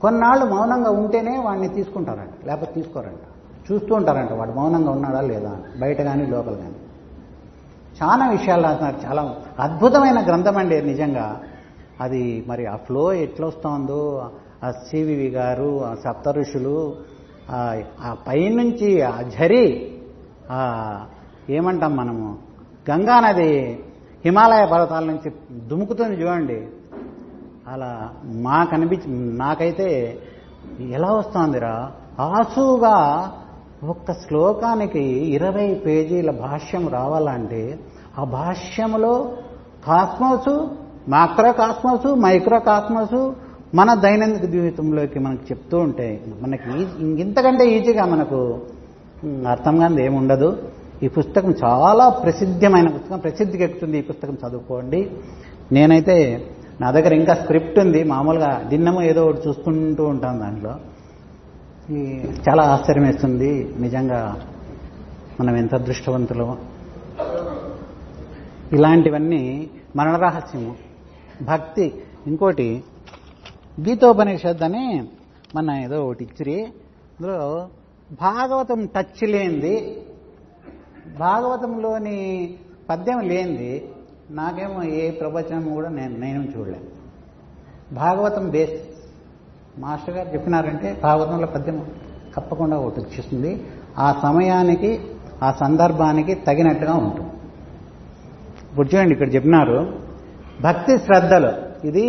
కొన్నాళ్ళు 0.05 0.45
మౌనంగా 0.45 0.91
ఉంటేనే 0.91 1.39
వాడిని 1.39 1.69
తీసుకుంటారంట 1.69 2.47
లేకపోతే 2.47 2.73
తీసుకోరంట. 2.73 3.21
చూస్తూ 3.73 3.95
ఉంటారంట 3.95 4.33
వాడు 4.33 4.53
మౌనంగా 4.53 4.91
ఉన్నాడా 4.91 5.21
లేదా? 5.21 5.51
అని. 5.51 5.81
బయట 5.81 6.03
కానీ 6.03 6.27
లోపల 6.27 6.55
కానీ 6.55 6.75
చాలా 8.03 8.29
విషయాలు 8.29 8.63
రాస్తున్నారు. 8.63 9.07
చాలా 9.07 9.37
అద్భుతమైన 9.61 10.27
గ్రంథం 10.27 10.57
అండి 10.57 10.83
నిజంగా. 10.83 11.41
అది 12.01 12.45
మరి 12.47 12.67
ఆ 12.67 12.77
ఫ్లో 12.77 13.13
ఎట్లా 13.13 13.47
వస్తుందో 13.47 14.31
ఆ 14.65 14.71
సివివి 14.71 15.29
గారు 15.29 15.85
ఆ 15.85 15.95
సప్త 15.95 16.29
ఋషులు 16.29 16.97
ఆ 17.51 18.17
పైనుంచి 18.29 19.03
ఆ 19.03 19.23
ఝరి 19.23 19.93
ఏమంటాం 21.51 21.97
మనము? 21.97 22.39
గంగా 22.91 23.21
నది 23.21 23.85
హిమాలయ 24.25 24.67
పర్వతాల 24.67 25.05
నుంచి 25.05 25.33
దుముకుతుంది 25.69 26.23
చూడండి. 26.23 26.67
అలా 27.69 28.11
మాకు 28.25 29.09
నాకైతే 29.11 30.19
ఎలా 30.91 31.13
వస్తుందిరా? 31.13 31.93
ఆసుగా 32.21 32.97
ఒక్క 33.85 34.13
శ్లోకానికి 34.13 35.01
ఇరవై 35.35 35.75
పేజీల 35.75 36.31
భాష్యం 36.31 36.89
రావాలంటే 36.89 37.79
ఆ 38.19 38.25
భాష్యములో 38.25 39.33
కాస్మోసు 39.87 40.71
మాక్రో 41.09 41.53
కాస్మోసు 41.53 42.15
మైక్రో 42.15 42.59
కాస్మోసు 42.59 43.37
మన 43.75 43.95
దైనందిక 43.95 44.45
జీవితంలోకి 44.45 45.19
మనకు 45.19 45.43
చెప్తూ 45.43 45.79
ఉంటే 45.79 46.25
మనకి 46.41 46.71
ఇంతకంటే 47.21 47.71
ఈజీగా 47.71 48.05
మనకు 48.05 48.59
అర్థం 49.49 49.79
కానిది 49.79 50.05
ఏముండదు 50.05 50.63
ఈ 51.03 51.09
పుస్తకం 51.09 51.55
చాలా 51.65 52.09
ప్రసిద్ధమైన 52.09 52.89
పుస్తకం 52.89 53.19
ప్రసిద్ధికి 53.19 53.65
ఎక్కుతుంది 53.65 53.99
ఈ 53.99 54.03
పుస్తకం 54.03 54.39
చదువుకోండి. 54.49 55.11
నేనైతే 55.73 56.47
నా 56.81 56.91
దగ్గర 56.91 57.15
ఇంకా 57.15 57.35
స్క్రిప్ట్ 57.35 57.79
ఉంది. 57.79 58.05
మామూలుగా 58.05 58.63
దిన్నము 58.69 59.03
ఏదో 59.03 59.27
ఒకటి 59.27 59.49
చూసుకుంటూ 59.49 60.05
ఉంటాను 60.05 60.39
దాంట్లో. 60.39 60.77
ఈ 61.91 62.25
చాలా 62.49 62.63
ఆశ్చర్యం 62.63 63.05
వేస్తుంది 63.05 63.75
నిజంగా 63.79 64.49
మనం 65.41 65.57
ఎంత 65.57 65.75
అదృష్టవంతులు. 65.75 66.59
ఇలాంటివన్నీ 68.73 69.71
మరణ 69.97 70.17
రహస్యము. 70.17 70.75
భక్తి. 71.43 72.03
ఇంకోటి 72.27 72.85
గీతోపనిషత్ 73.81 74.63
అని 74.63 75.05
మన 75.57 75.71
ఏదో 75.71 76.07
ఒకటి 76.07 76.25
ఇచ్చిరి. 76.25 76.63
అందులో 76.65 77.69
భాగవతం 78.23 78.87
టచ్ 78.87 79.29
లేనిది 79.29 80.03
భాగవతంలోని 81.19 82.55
పద్యం 82.91 83.21
లేనిది 83.21 83.89
నాకేమో 84.31 84.83
ఏ 84.83 85.11
ప్రవచనం 85.11 85.75
కూడా 85.75 85.89
నేను 85.89 86.19
నేను 86.19 86.45
చూడలేను 86.45 86.89
భాగవతం 87.95 88.49
బేస్. 88.49 88.73
మాస్టర్ 89.81 90.17
గారు 90.17 90.29
చెప్పినారంటే 90.29 91.01
భాగవతంలో 91.03 91.47
పద్యం 91.47 91.87
తప్పకుండా 92.37 92.77
ఒకటి 92.79 93.01
వచ్చేస్తుంది. 93.01 93.67
ఆ 93.99 94.21
సమయానికి 94.23 95.01
ఆ 95.43 95.53
సందర్భానికి 95.61 96.35
తగినట్టుగా 96.35 96.95
ఉంటుంది. 96.95 97.31
ఇప్పుడు 98.71 98.89
చూడండి 98.95 99.13
ఇక్కడ 99.13 99.35
చెప్పినారు 99.35 99.99
భక్తి 100.63 100.99
శ్రద్ధలు. 100.99 101.53
ఇది 101.87 102.07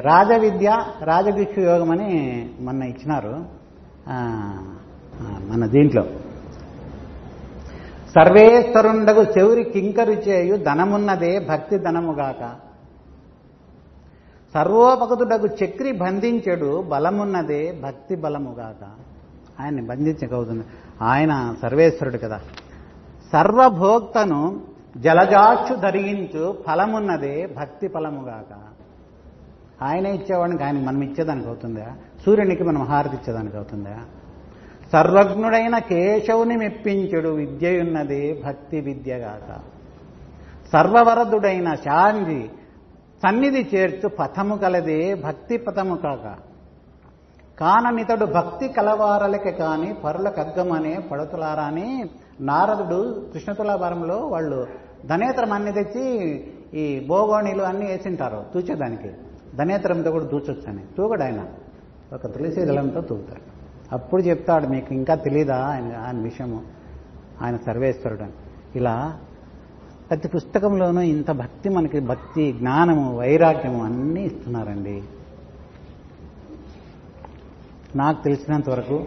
రాజవిద్య 0.00 0.84
రాజభిక్షు 1.04 1.60
యోగం 1.60 1.90
అని 1.90 2.10
మొన్న 2.60 2.82
ఇచ్చినారు. 2.82 3.44
మన 5.48 5.66
దీంట్లో. 5.66 6.04
సర్వేశ్వరుండగు 8.14 9.22
చెవురి 9.38 9.64
కింకరు 9.64 10.10
చేయు 10.10 10.56
ధనమున్నదే 10.56 11.38
భక్తి 11.38 11.78
ధనముగాక. 11.78 12.56
సర్వోపగతుడకు 14.54 15.46
చక్రి 15.46 15.92
బంధించడు 15.92 16.82
బలమున్నదే 16.82 17.80
భక్తి 17.84 18.16
బలముగాక. 18.16 18.88
ఆయన్ని 19.62 19.82
బంధించగవుతుంది 19.82 20.64
ఆయన 21.02 21.54
సర్వేశ్వరుడు 21.62 22.18
కదా. 22.18 22.40
సర్వభోక్తను 23.32 24.60
జలజాక్షు 24.96 25.74
ధరించు 25.74 26.64
ఫలమున్నదే 26.66 27.54
భక్తి 27.58 27.88
ఫలముగాక. 27.88 28.58
ఆయన 29.82 30.06
ఇచ్చేవాడికి 30.06 30.64
ఆయన 30.64 30.84
మనం 30.84 31.02
ఇచ్చేదానికి 31.02 31.48
అవుతుందా? 31.48 31.86
సూర్యునికి 32.26 32.64
మనం 32.64 32.84
హారతి 32.84 33.16
ఇచ్చేదానికి 33.16 33.56
అవుతుందా? 33.56 33.98
సర్వజ్ఞుడైన 34.92 35.78
కేశవుని 35.78 36.56
మెప్పించుడు 36.56 37.28
విద్యయున్నదే 37.28 38.42
భక్తి 38.46 38.80
విద్యగాక 38.80 39.60
సర్వవరదుడైన 40.72 41.74
శాంతి 41.74 42.50
సన్నిధి 43.22 43.68
చేర్చు 43.74 44.08
పథము 44.08 44.56
కలదే 44.56 45.14
భక్తి 45.14 45.56
పథము 45.56 45.96
కాక. 45.96 46.50
కాననితడు 47.60 48.24
భక్తి 48.24 48.68
కలవారలకి 48.68 49.52
కాని 49.52 49.94
పరుల 50.04 50.28
కగ్గమనే 50.28 50.98
పడుతులారా 51.10 51.62
అని 51.62 52.10
నారదుడు 52.40 53.26
కృష్ణతులాభారంలో 53.32 54.16
వాళ్ళు 54.16 54.66
ధనేతరం 55.06 55.52
అన్ని 55.52 55.72
తెచ్చి 55.72 56.44
ఈ 56.74 57.06
భోగోణిలు 57.08 57.62
అన్ని 57.62 57.86
వేసింటారు 57.86 58.44
తూచేదానికి. 58.54 59.10
ధనేతరంతో 59.56 60.10
కూడా 60.10 60.24
తూచొచ్చని. 60.24 60.84
తూగడు 60.96 61.22
ఆయన 61.22 61.46
ఒక 62.12 62.26
తులసి 62.26 62.60
దళంతో 62.60 63.00
తూగుతాడు. 63.00 63.49
అప్పుడు 63.92 64.22
చెప్తాడు 64.22 64.66
మీకు 64.66 64.94
ఇంకా 64.94 65.14
తెలీదా? 65.14 65.56
ఆయన 65.56 65.96
ఆయన 66.06 66.22
విషయము 66.22 66.62
ఆయన 67.42 67.56
సర్వేశ్వరుడు 67.56 68.24
ఇలా 68.76 69.18
ప్రతి 70.10 70.28
పుస్తకంలోనూ 70.28 71.00
ఇంత 71.00 71.30
భక్తి 71.30 71.68
మనకి 71.68 72.00
భక్తి 72.00 72.52
జ్ఞానము 72.52 73.18
వైరాగ్యము 73.18 73.84
అన్నీ 73.84 74.22
ఇస్తున్నారండి. 74.22 75.02
నాకు 77.96 78.24
తెలిసినంత 78.24 78.70
వరకు 78.70 79.04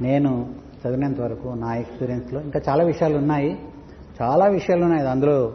నేను 0.00 0.54
చదివినంత 0.54 1.20
వరకు 1.20 1.48
నా 1.48 1.76
ఎక్స్పీరియన్స్లో 1.76 2.40
ఇంకా 2.40 2.60
చాలా 2.68 2.84
విషయాలు 2.84 3.18
ఉన్నాయి. 3.18 3.58
చాలా 4.22 4.46
విషయాలు 4.46 4.84
ఉన్నాయి. 4.84 5.08
అందులో 5.08 5.54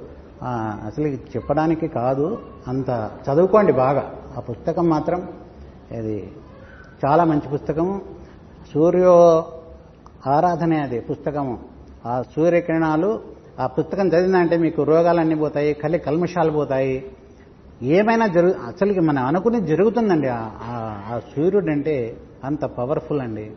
అసలు 0.85 1.07
చెప్పడానికి 1.07 1.87
కాదు. 1.87 2.41
అంత 2.67 3.11
చదువుకోండి 3.29 3.73
బాగా. 3.73 4.13
ఆ 4.37 4.39
పుస్తకం 4.39 4.89
మాత్రం 4.89 5.29
ఇది 5.91 6.31
చాలా 7.05 7.23
మంచి 7.23 7.49
పుస్తకము. 7.49 8.20
సూర్యో 8.73 9.45
ఆరాధనే 10.27 10.79
అది 10.79 10.99
పుస్తకము. 10.99 11.59
ఆ 12.05 12.21
సూర్యకిరణాలు 12.21 13.19
ఆ 13.59 13.67
పుస్తకం 13.67 14.07
చదివిందంటే 14.07 14.57
మీకు 14.57 14.83
రోగాలన్నీ 14.83 15.35
పోతాయి 15.35 15.73
కలి 15.73 15.99
కల్మషాలు 15.99 16.51
పోతాయి. 16.51 17.11
ఏమైనా 17.81 18.27
జరుగు 18.27 18.55
అసలుకి 18.67 18.99
మనం 18.99 19.25
అనుకుని 19.25 19.67
జరుగుతుందండి. 19.67 20.27
ఆ- 20.31 21.19
సూర్యుడు 21.35 21.71
అంటే 21.71 22.17
అంత 22.43 22.65
పవర్ఫుల్ 22.65 23.21
అండి. 23.21 23.51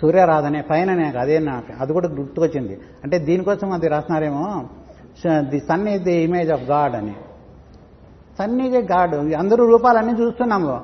సూర్యారాధనే 0.00 0.62
పైన 0.62 0.94
నాకు 0.94 1.18
అదే 1.18 1.38
నాకు 1.38 1.82
అది 1.82 1.92
కూడా 1.92 2.08
గుర్తుకొచ్చింది. 2.08 2.80
అంటే 3.04 3.18
దీనికోసం 3.18 3.72
అది 3.72 3.88
రాస్తున్నారేమో 3.88 4.66
the 5.38 5.60
sun 5.60 5.88
is 5.88 6.02
the 6.02 6.12
image 6.12 6.52
of 6.52 6.62
god 6.62 6.96
అని. 6.96 7.14
Sun 8.38 8.60
is 8.60 8.76
a 8.76 8.82
god. 8.82 9.14
అందరూ 9.34 9.68
రూపాలన్నీ 9.68 10.12
చూస్తున్నాము. 10.22 10.80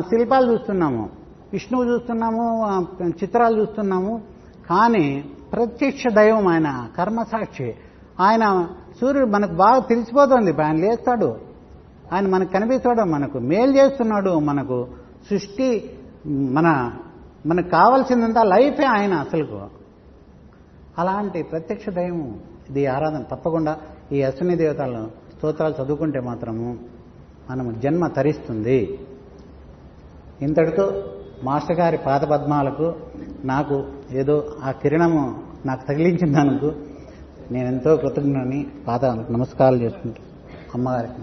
శిల్పాలు 0.00 0.52
చూస్తున్నాము. 0.52 1.19
విష్ణువు 1.52 1.84
చూస్తున్నాము 1.84 2.44
చిత్రాలు 3.08 3.60
చూస్తున్నాము 3.60 4.22
కానీ 4.70 5.24
ప్రత్యక్ష 5.52 6.04
దైవం 6.08 6.46
ఆయన 6.46 6.88
కర్మసాక్షి. 6.98 7.74
ఆయన 8.20 8.68
సూర్యుడు 9.00 9.30
మనకు 9.30 9.54
బాగా 9.54 9.78
తెలిసిపోతుంది 9.78 10.62
ఆయన 10.62 10.76
లేస్తాడు. 10.76 11.38
ఆయన 12.12 12.28
మనకు 12.28 12.52
కనిపిస్తాడు 12.52 13.00
మనకు 13.00 13.38
మేలు 13.38 13.72
చేస్తున్నాడు 13.76 14.38
మనకు 14.38 14.88
సృష్టి 15.30 15.98
మన 16.26 16.92
మనకు 17.46 17.68
కావాల్సిందంతా 17.68 18.42
లైఫే 18.42 18.84
ఆయన 18.84 19.14
అసలుకు. 19.14 19.60
అలాంటి 20.98 21.42
ప్రత్యక్ష 21.42 21.88
దైవం 21.88 22.40
ఇది 22.70 22.86
ఆరాధన 22.86 23.22
తప్పకుండా 23.22 23.76
ఈ 24.12 24.22
అశ్విని 24.22 24.56
దేవతలను 24.56 25.10
స్తోత్రాలు 25.36 25.74
చదువుకుంటే 25.82 26.20
మాత్రము 26.20 26.78
మనము 27.50 27.72
జన్మ 27.72 28.06
తరిస్తుంది. 28.06 28.98
ఇంతటితో 30.42 30.86
మాస్టర్ 31.44 31.76
గారి 31.76 31.96
పాద 32.06 32.24
పద్మాలకు 32.24 32.94
నాకు 33.44 33.76
ఏదో 34.12 34.58
ఆ 34.62 34.70
కిరణము 34.70 35.22
నాకు 35.66 35.86
తగిలించినందుకు 35.86 36.70
నేను 37.50 37.68
ఎంతో 37.68 37.96
కృతజ్ఞని 37.96 38.66
పాద 38.86 39.04
నమస్కారాలు 39.30 39.76
చేసుకుంటూ 39.76 40.22
అమ్మగారికి 40.74 41.22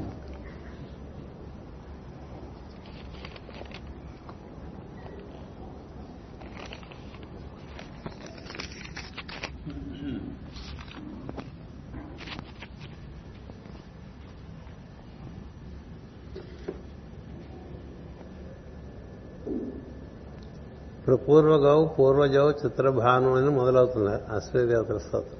ఇప్పుడు 21.07 21.25
పూర్వగౌ 21.25 21.87
పూర్వజౌ 21.87 22.51
చిత్రభాను 22.51 23.35
అని 23.35 23.49
మొదలవుతుంది 23.49 24.09
అశ్వదేవతల 24.09 24.97
స్తోత్రం. 24.97 25.39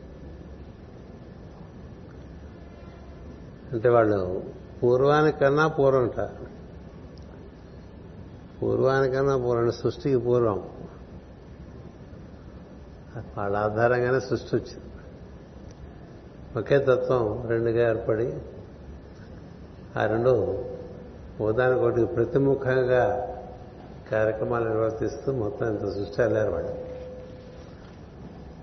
అంటే 3.72 3.89
వాళ్ళు 3.89 4.44
పూర్వానికన్నా 4.84 5.68
పూర్వంట. 5.68 6.30
పూర్వానికన్నా 8.61 9.38
పూర్వం 9.38 9.72
సృష్టికి 9.72 10.18
పూర్వం. 10.18 10.69
వాళ్ళ 13.38 13.57
ఆధారంగానే 13.57 14.19
సృష్టి 14.19 14.56
వచ్చింది. 14.56 14.85
ఒకే 16.60 16.80
తత్వం 16.80 17.48
రెండుగా 17.48 17.89
ఏర్పడి 17.89 18.34
ఆ 19.98 20.06
రెండు 20.06 20.64
ఒకదానికొకటి 21.41 22.06
ప్రతిముఖంగా 22.06 23.34
కార్యక్రమాలు 24.11 24.69
నిర్వర్తిస్తూ 24.69 25.31
మొత్తం 25.31 25.69
ఇంత 25.69 25.93
సృష్టి 25.93 26.21
వెళ్ళారు 26.21 26.51
వాళ్ళు. 26.51 26.75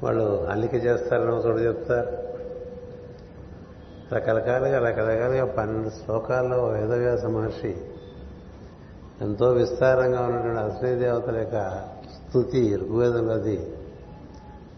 వాళ్ళు 0.03 0.47
అల్లిక 0.47 0.75
చేస్తారని 0.75 1.31
ఒకటి 1.31 1.63
చెప్తారు. 1.63 2.35
రకరకాలుగా 4.15 4.79
రకరకాలుగా 4.79 5.45
పన్నెండు 5.45 5.89
శ్లోకాల్లో 5.89 6.65
వేదవ్యాస 6.65 7.25
మహర్షి 7.25 7.77
ఎంతో 9.21 9.47
విస్తారంగా 9.47 10.21
ఉన్నటువంటి 10.27 10.61
అశ్వీ 10.61 10.95
దేవతల 10.95 11.37
యొక్క 11.37 11.85
స్థుతి 12.15 12.77
ఋగ్వేదంలో 12.77 13.35
అది. 13.35 13.77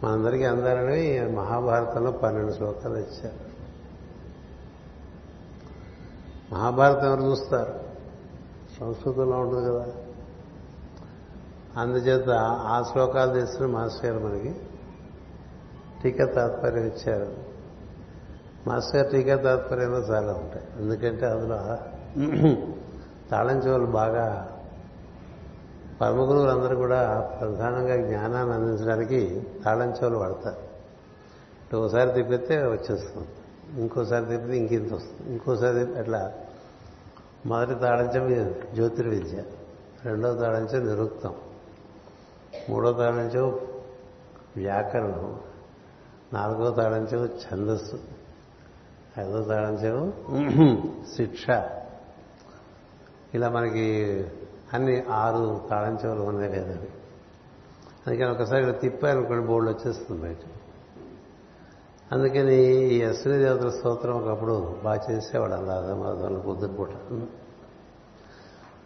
మనందరికీ 0.05 0.45
అందాలని 0.45 1.31
మహాభారతంలో 1.31 2.11
పన్నెండు 2.11 2.53
శ్లోకాలు 2.53 2.97
ఇచ్చారు. 2.97 3.47
మహాభారతం 6.55 7.07
ఎవరు 7.07 7.23
చూస్తారు? 7.23 7.75
సంస్కృతంలో 8.81 9.41
ఉంటుంది 9.41 9.67
కదా. 9.67 9.87
అందుచేత 11.77 12.29
ఆ 12.63 12.85
శ్లోకాలు 12.93 13.33
తెచ్చిన 13.33 13.67
మాస్టర్ 13.67 14.11
గారు 14.11 14.25
మనకి 14.25 14.57
టీకా 16.03 16.25
తాత్పర్యం 16.25 16.85
ఇచ్చారు. 16.85 17.37
మాస్టర్ 18.67 18.97
గారు 18.97 19.09
టీకా 19.09 19.37
తాత్పర్యంలో 19.37 19.99
చాలా 19.99 20.33
ఉంటాయి. 20.33 20.65
ఎందుకంటే 20.79 21.27
అందులో 21.27 21.79
తాళం 23.31 23.59
చెవులు 23.59 23.87
బాగా 23.87 24.53
పరమ 26.01 26.49
అందరూ 26.51 26.77
కూడా 26.77 27.21
ప్రధానంగా 27.21 27.97
జ్ఞానాన్ని 27.97 28.55
అందించడానికి 28.55 29.47
తాళం 29.65 29.91
చెవులు 29.91 30.19
వాడతారు 30.19 30.67
ఒకసారి 31.77 32.13
తిప్పితే 32.13 32.57
వచ్చేస్తుంది. 32.57 33.29
ఇంకోసారి 33.81 34.25
తిప్పితే 34.25 34.57
ఇంకింత 34.57 34.93
వస్తుంది. 34.93 35.33
ఇంకోసారి 35.33 35.99
అట్లా 35.99 36.33
మొదటి 37.47 37.75
తాళంచం 37.75 38.55
జ్యోతిర్విద్య. 38.75 39.43
రెండవ 40.05 40.35
తాళంచం 40.35 40.87
నిరుక్తం. 40.87 41.35
మూడో 42.71 42.93
తాళంచో 42.93 43.61
వ్యాకరణం. 44.57 45.41
నాలుగో 46.33 46.71
తాళంచో 46.71 47.25
ఛందస్సు. 47.25 47.99
ఐదో 49.19 49.43
తాళంచో 49.43 50.13
శిక్ష. 51.17 51.47
ఇలా 53.35 53.49
మనకి 53.49 53.87
అన్ని 54.75 55.03
ఆరు 55.03 55.61
తాళంచెవులు 55.71 56.23
ఉన్నాయి 56.23 56.53
కదండి 56.53 56.89
అందుకని 58.07 58.31
ఒకసారి 58.31 58.63
ఇలా 58.63 58.73
తిప్పారనుకోండి 58.73 59.47
బోర్డు 59.47 59.71
వచ్చేస్తుంది 59.71 60.23
బయట. 60.23 60.39
అందుకని 62.13 62.57
ఈ 62.95 63.03
అశ్విని 63.03 63.39
దేవతల 63.39 63.69
స్తోత్రం 63.69 64.15
ఒకప్పుడు 64.15 64.77
బాగా 64.85 65.01
చేసేవాడు 65.11 65.53
అలా 65.53 65.75
అదమాదంలో 65.75 66.41
పొద్దున 66.41 66.75
పూట. 66.75 66.89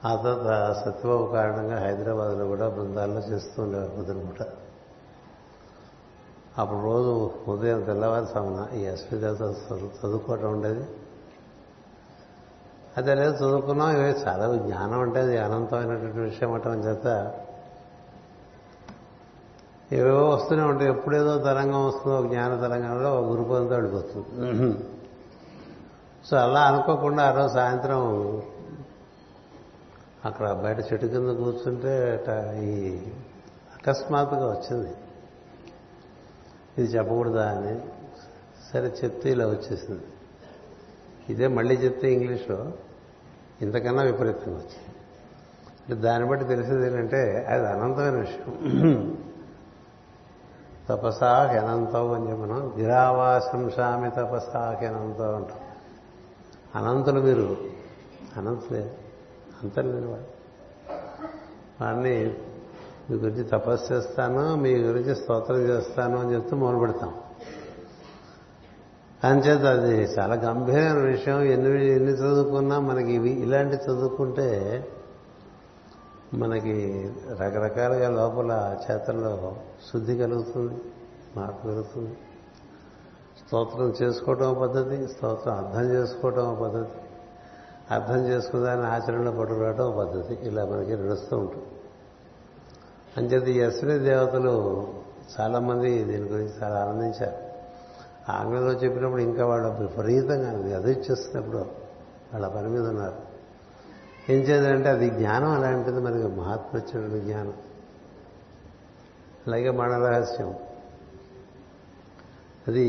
ఆ 0.04 0.16
తర్వాత 0.16 0.72
సత్యబాబు 0.72 1.26
కారణంగా 1.26 1.78
హైదరాబాద్లో 1.80 2.46
కూడా 2.46 2.68
బృందాల్లో 2.68 3.20
చేస్తూ 3.20 3.62
ఉండేవారు 3.62 4.60
అప్పుడు 6.58 6.80
రోజు 6.80 7.30
ఉదయం 7.48 7.80
తెల్లవారు 7.80 8.24
సమన 8.24 8.76
ఈ 8.76 8.86
అశ్విని 8.86 9.20
దేవత 9.20 9.40
చదువుకోవటం 10.04 10.52
ఉండేది. 10.52 10.84
అదే 12.96 13.14
లేదు 13.14 13.36
చదువుకున్నాం. 13.36 13.90
ఇవే 13.90 14.16
చాలా 14.28 14.56
జ్ఞానం 14.56 15.00
అంటే 15.00 15.20
అది 15.20 15.38
అనంతమైనటువంటి 15.38 16.18
విషయం 16.18 16.52
అంటాం 16.52 16.80
చేత 16.80 17.34
ఏవేవో 19.92 20.30
వస్తూనే 20.30 20.62
ఉంటాయి. 20.62 20.90
ఎప్పుడేదో 20.90 21.38
తరంగం 21.38 21.86
వస్తుందో 21.86 22.28
జ్ఞాన 22.28 22.60
తరంగంలో 22.60 23.20
గురుపదంతో 23.20 23.74
వెళ్ళిపోతుంది. 23.74 24.84
సో 26.24 26.36
అలా 26.36 26.60
అనుకోకుండా 26.60 27.22
ఆ 27.22 27.30
రోజు 27.32 27.52
సాయంత్రం 27.52 28.02
అక్కడ 30.24 30.52
బయట 30.52 30.78
చెట్టు 30.78 31.06
కింద 31.06 31.30
కూర్చుంటే 31.30 32.24
ఈ 32.62 32.98
అకస్మాత్తుగా 33.74 34.50
వచ్చింది. 34.50 34.90
ఇది 36.78 36.96
చెప్పకూడదా 36.96 37.50
అని. 37.50 37.80
సరే 38.72 38.94
చెప్తే 39.04 39.30
ఇలా 39.30 39.46
వచ్చేసింది. 39.46 40.02
ఇదే 41.28 41.46
మళ్ళీ 41.46 41.74
చెప్తే 41.74 42.12
ఇంగ్లీష్లో 42.12 42.72
ఇంతకన్నా 43.62 44.02
విపరీతంగా 44.02 44.54
వచ్చింది. 44.54 44.94
అంటే 45.88 45.94
దాన్ని 45.94 46.28
బట్టి 46.28 46.46
తెలిసేది 46.46 46.86
ఏంటంటే 46.86 47.46
అది 47.48 47.66
అనంతమైన 47.66 48.14
విషయం. 48.14 49.24
తపసా 50.88 51.46
హెనంతం 51.46 52.12
అని 52.12 52.30
చెప్పి 52.30 52.42
మనం 52.42 52.74
గిరావాశంసామి 52.78 54.10
తపసా 54.10 54.78
హెనంతం 54.80 55.36
అంటాం 55.36 55.58
అనంతులు 56.74 57.20
మీరు. 57.20 57.56
అనంతులే. 58.36 58.96
అంతం 59.62 60.10
వాడు. 60.10 60.40
వాడిని 61.84 62.34
మీ 63.10 63.16
గురించి 63.16 63.44
తపస్సు 63.44 63.92
చేస్తాను 63.92 64.56
మీ 64.56 64.74
గురించి 64.74 65.16
స్తోత్రం 65.16 65.56
చేస్తాను 65.56 66.18
అని 66.18 66.34
చెప్తూ 66.34 66.56
మొదలు 66.56 66.78
పెడతాం. 66.78 67.14
అంచేత 69.24 69.60
అది 69.60 70.02
చాలా 70.02 70.34
గంభీరమైన 70.34 70.92
విషయం. 70.92 71.42
ఎన్ని 71.42 71.92
ఎన్ని 71.92 72.12
చదువుకున్నా 72.12 72.80
మనకి 72.80 73.12
ఇవి 73.12 73.30
ఇలాంటి 73.30 73.76
చదువుకుంటే 73.76 74.88
మనకి 76.34 77.10
రకరకాలుగా 77.30 78.10
లోపల 78.10 78.76
చేతల్లో 78.90 79.56
శుద్ధి 79.92 80.18
కలుగుతుంది 80.18 80.80
మార్పు 81.36 81.62
కలుగుతుంది. 81.62 82.16
స్తోత్రం 83.46 83.94
చేసుకోవటం 84.02 84.56
పద్ధతి 84.60 85.08
స్తోత్రం 85.08 85.54
అర్థం 85.54 85.90
చేసుకోవటం 85.90 86.58
పద్ధతి. 86.62 87.09
అర్థం 87.90 88.28
చేసుకున్న 88.28 88.66
ఆచరణలో 88.68 89.32
పట్టుకురావడం 89.32 89.98
పద్ధతి. 89.98 90.38
ఇలా 90.42 90.64
మనకి 90.64 90.92
నడుస్తూ 90.92 91.38
ఉంటుంది. 91.38 91.66
అంచేత 93.16 93.48
ఈ 93.48 93.60
అశ్విని 93.60 93.98
దేవతలు 93.98 94.86
చాలామంది 95.40 96.04
దీని 96.04 96.28
గురించి 96.28 96.52
చాలా 96.62 96.80
ఆనందించారు. 96.80 97.50
ఆంగ్లంలో 98.32 98.72
చెప్పినప్పుడు 98.72 99.20
ఇంకా 99.20 99.46
వాళ్ళ 99.46 99.66
విపరీతంగా 99.66 100.76
అది 100.76 100.92
ఇచ్చేస్తున్నప్పుడు 100.92 101.58
వాళ్ళ 102.32 102.48
పని 102.48 102.68
మీద 102.68 102.88
ఉన్నారు. 102.88 103.30
ఏం 104.32 104.38
చేయాలంటే 104.38 104.88
అది 104.88 105.10
జ్ఞానం 105.10 105.50
అలాంటిది 105.50 106.00
మనకి 106.00 106.26
మహాత్మచ్యుడు 106.26 107.20
జ్ఞానం. 107.20 107.54
అలాగే 109.46 109.70
మరణ 109.70 110.06
రహస్యం 110.06 110.54
అది 112.68 112.86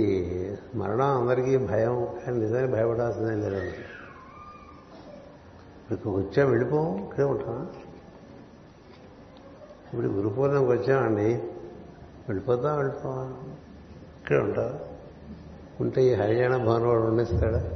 మరణం 0.75 1.21
అందరికీ 1.21 1.57
భయం 1.57 2.05
కానీ 2.05 2.37
నిజానికి 2.37 2.73
భయపడాల్సిందే 2.73 3.49
లేదండి. 3.49 3.90
ఇప్పుడు 5.91 6.13
వచ్చాం 6.13 6.49
వెళ్ళిపోం 6.49 7.03
ఇక్కడే 7.03 7.23
ఉంటాం. 7.23 7.69
ఇప్పుడు 9.93 10.07
గురుపూర్ణంకి 10.07 10.71
వచ్చామండి. 10.71 11.33
వెళ్ళిపోతాం 12.27 12.77
వెళ్ళిపోతాం 12.77 13.55
ఇక్కడే 14.21 14.39
ఉంటాం. 14.39 14.79
ఉంటే 15.81 16.03
ఈ 16.03 16.13
హర్యానా 16.13 16.57
భవన్ 16.57 16.83
వాడు 16.83 17.01
ఉండిస్తాడా? 17.01 17.71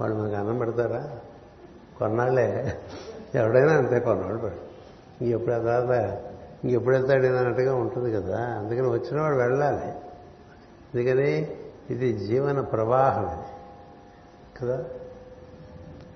వాడు 0.00 0.14
మనకు 0.14 0.34
అన్నం 0.34 0.58
పెడతారా? 0.58 1.20
కొన్నాళ్ళే. 1.98 2.78
ఎవడైనా 3.34 3.72
అంతే 3.72 4.00
కొన్నాళ్ళు 4.00 4.38
పెడు. 4.38 4.72
ఇంకెప్పుడు 5.24 5.54
తర్వాత 5.54 6.18
ఇంకెప్పుడు 6.64 6.96
వెళ్తాడు 6.96 7.26
అన్నట్టుగా 7.26 7.74
ఉంటుంది 7.74 8.12
కదా. 8.12 8.38
అందుకని 8.38 8.88
వచ్చిన 8.88 9.20
వాడు 9.20 9.36
వెళ్ళాలి. 9.36 9.86
అందుకని 10.94 11.56
ఇది 11.90 12.12
జీవన 12.12 12.60
ప్రవాహం 12.60 13.42
కదా? 14.62 14.84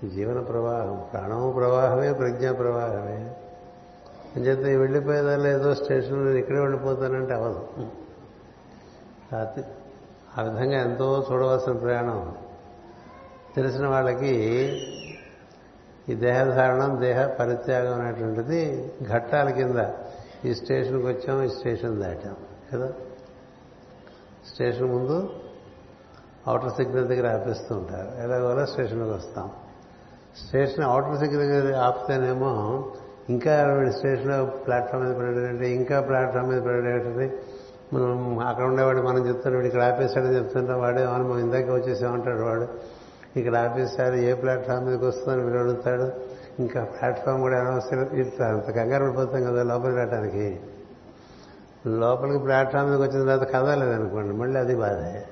జీవన 0.05 0.41
ప్రవాహం 0.41 1.07
ప్రాణము 1.13 1.53
ప్రవాహమే 1.53 2.13
ప్రజ్ఞా 2.13 2.53
ప్రవాహమే. 2.53 3.37
అని 4.37 4.45
చెప్తే 4.45 4.77
వెళ్ళిపోయేదాల్లో 4.77 5.49
ఏదో 5.49 5.75
స్టేషన్ 5.75 6.19
నేను 6.19 6.37
ఇక్కడే 6.37 6.61
వెళ్ళిపోతానంటే 6.61 7.35
అవదు 7.35 7.69
ఆ 10.39 10.43
విధంగా 10.43 10.81
ఎంతో 10.83 11.27
చూడవలసిన 11.33 11.73
ప్రయాణం. 11.73 12.37
తెలిసిన 13.57 13.87
వాళ్ళకి 13.87 14.35
ఈ 16.09 16.15
దేహధారణం 16.15 17.01
దేహ 17.01 17.27
పరిత్యాగం 17.27 18.01
అనేటువంటిది 18.01 18.93
ఘట్టాల 19.13 19.51
కింద 19.51 19.91
ఈ 20.45 20.55
స్టేషన్కి 20.55 21.07
వచ్చాం 21.07 21.43
ఈ 21.43 21.49
స్టేషన్ 21.49 22.03
దాటాం 22.03 22.37
కదా? 22.73 22.93
స్టేషన్ 24.53 24.91
ముందు 24.91 25.33
అవుటర్ 26.47 26.73
సిగ్నల్ 26.73 27.09
దగ్గర 27.09 27.41
ఆపిస్తూ 27.41 27.75
ఉంటారు. 27.77 28.23
ఎలాగోలా 28.23 28.65
స్టేషన్కి 28.65 29.11
వస్తాం. 29.11 29.51
స్టేషన్ 30.45 30.85
అవుటర్ 30.85 31.19
సిగ్నల్ 31.19 31.39
దగ్గర 31.39 31.77
ఆపితేనేమో 31.77 32.85
ఇంకా 33.29 33.55
స్టేషన్లో 33.97 34.45
ప్లాట్ఫామ్ 34.45 35.05
మీద 35.05 35.15
పడేటంటే 35.17 35.71
ఇంకా 35.71 36.01
ప్లాట్ఫామ్ 36.01 36.49
మీద 36.49 36.63
పడేటది 36.63 37.33
మనం 37.93 38.39
అక్కడ 38.39 38.65
ఉండేవాడు 38.65 39.03
మనం 39.03 39.29
చెప్తున్నాడు 39.29 39.67
ఇక్కడ 39.67 39.83
ఆపేశాడని 39.83 40.37
చెప్తుంటాం 40.37 40.81
వాడే 40.81 41.05
అవును 41.05 41.29
మనం 41.29 41.39
ఇందాక 41.39 41.71
వచ్చేసామంటాడు 41.71 42.43
వాడు. 42.43 42.69
ఇక్కడ 43.39 43.57
ఆపేశారు 43.57 44.15
ఏ 44.15 44.35
ప్లాట్ఫామ్ 44.35 44.87
మీదకి 44.87 45.05
వస్తుందని 45.05 45.45
వీడు 45.45 45.59
అడుగుతాడు. 45.59 46.13
ఇంకా 46.59 46.85
ప్లాట్ఫామ్ 46.85 47.41
కూడా 47.41 47.59
అనవసరం 47.61 48.09
ఇట్లా 48.15 48.47
అంత 48.47 48.71
కంగారు 48.71 49.05
పడిపోతాం 49.05 49.45
కదా 49.45 49.63
లోపలికి 49.63 49.97
రావడానికి 49.97 50.61
లోపలికి 51.87 52.39
ప్లాట్ఫామ్ 52.39 52.91
మీదకి 52.91 53.03
వచ్చిన 53.03 53.25
తర్వాత 53.25 53.49
కదలేదనుకోండి 53.49 54.37
మళ్ళీ 54.37 54.61
అది 54.61 54.77
బాధే. 54.77 55.27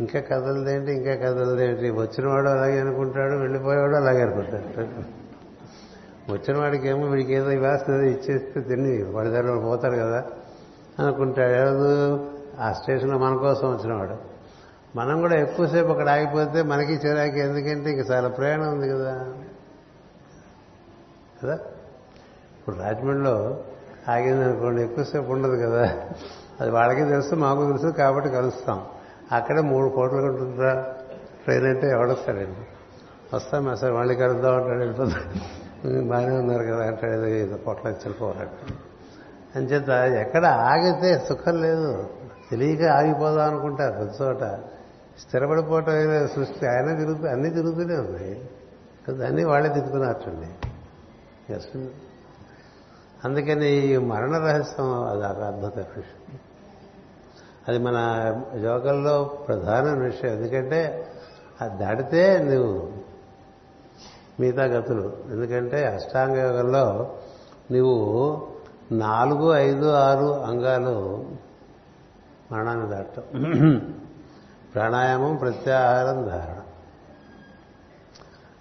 ఇంకా 0.00 0.20
కదలదేంటి 0.20 0.92
ఇంకా 0.92 1.14
కదలదేంటి? 1.14 1.90
వచ్చినవాడు 1.90 2.48
అలాగే 2.48 2.80
అనుకుంటాడు 2.80 3.34
వెళ్ళిపోయేవాడు 3.34 3.94
అలాగే 3.94 4.22
అనుకుంటాడు. 4.22 4.84
వచ్చిన 6.32 6.58
వాడికి 6.58 6.88
ఏమో 6.88 7.06
వీడికి 7.06 7.34
ఏదో 7.34 7.50
ఇవ్వాల్సింది 7.50 8.10
ఇచ్చేస్తే 8.10 8.60
తిని 8.60 9.02
వాడి 9.02 9.28
దగ్గర 9.28 9.60
పోతాడు 9.60 9.96
కదా 9.96 10.24
అనుకుంటాడు. 10.98 11.52
ఏదో 11.52 12.26
ఆ 12.60 12.72
స్టేషన్లో 12.72 13.18
మన 13.18 13.36
కోసం 13.36 13.76
వచ్చినవాడు. 13.76 14.16
మనం 14.96 15.20
కూడా 15.20 15.36
ఎక్కువసేపు 15.36 15.88
అక్కడ 15.88 16.08
ఆగిపోతే 16.08 16.62
మనకి 16.62 16.92
చిరాకి 16.92 17.40
ఎందుకంటే 17.40 17.90
ఇంక 17.90 18.10
చాలా 18.10 18.28
ప్రయాణం 18.28 18.72
ఉంది 18.72 18.88
కదా. 18.88 19.32
కదా? 21.42 21.54
ఇప్పుడు 22.58 22.76
రాజమండ్రిలో 22.76 23.60
ఆగింది 24.08 24.44
అనుకోండి 24.44 24.82
ఎక్కువసేపు 24.82 25.32
ఉండదు 25.32 25.66
కదా. 25.66 26.00
అది 26.60 26.70
వాళ్ళకి 26.70 27.04
తెలుసు 27.04 27.34
మాకు 27.34 27.66
తెలుసు 27.66 27.96
కాబట్టి 27.96 28.30
కలుస్తాం. 28.30 28.84
అక్కడ 29.32 29.60
మూడు 29.60 29.88
కోట్లు 29.88 30.18
ఉంటుందా 30.18 30.82
ట్రైన్ 31.44 31.66
అంటే 31.66 31.88
ఎవడొస్తాడండి 31.88 32.66
వస్తాం 33.36 33.76
సార్ 33.76 33.92
మళ్ళీ 33.92 34.14
కలుద్దాం 34.14 34.54
అంటాడు 34.54 34.78
వెళ్ళిపోతాడు 34.78 36.08
బాగానే 36.08 36.36
ఉన్నారు 36.36 36.62
కదా 36.62 36.86
అంటాడు 36.86 37.12
ఏదో 37.12 37.26
ఏదో 37.26 37.56
పొట్ల 37.56 37.88
చెల్లిపోరాడు 37.88 38.88
అంచేత 39.58 39.88
ఎక్కడ 40.20 40.46
ఆగితే 40.46 41.24
సుఖం 41.28 41.62
లేదు. 41.62 42.10
తెలియక 42.50 42.90
ఆగిపోదాం 42.90 43.50
అనుకుంటారు 43.50 43.94
ప్రతి 43.96 44.24
చోట. 44.24 44.42
స్థిరపడిపోవటం 45.20 45.92
సృష్టి 46.26 46.66
ఆయన 46.66 46.98
తిరుగుతూ 46.98 47.26
అన్నీ 47.26 47.50
తిరుగుతూనే 47.50 47.94
ఉన్నాయి. 47.96 48.50
కదా 49.08 49.26
అన్నీ 49.26 49.44
వాళ్ళే 49.44 49.68
తిరుగుతున్నట్టండి 49.68 50.68
అందుకని 53.24 53.68
ఈ 53.68 53.96
మరణ 53.96 54.38
రహస్యం 54.38 54.86
అది 54.86 55.20
ఒక 55.20 55.42
అద్భుత 55.42 55.78
విషయం 55.78 56.38
అది 57.68 57.78
మన 57.78 57.96
యోగంలో 58.62 59.24
ప్రధాన 59.24 59.90
విషయం. 59.90 60.30
ఎందుకంటే 60.30 61.06
అది 61.60 61.84
దాటితే 61.84 62.38
నువ్వు 62.38 62.92
మిగతా 64.40 64.64
గతులు. 64.64 65.16
ఎందుకంటే 65.30 65.86
అష్టాంగ 65.86 66.36
యోగంలో 66.36 67.14
నువ్వు 67.72 68.48
నాలుగు 68.92 69.52
ఐదు 69.52 69.90
ఆరు 69.90 70.26
అంగాలు 70.26 71.26
మరణాన్ని 72.52 72.90
దాటం 72.90 73.22
ప్రాణాయామం 74.74 75.36
ప్రత్యాహారం 75.36 76.28
ధారణ. 76.28 76.56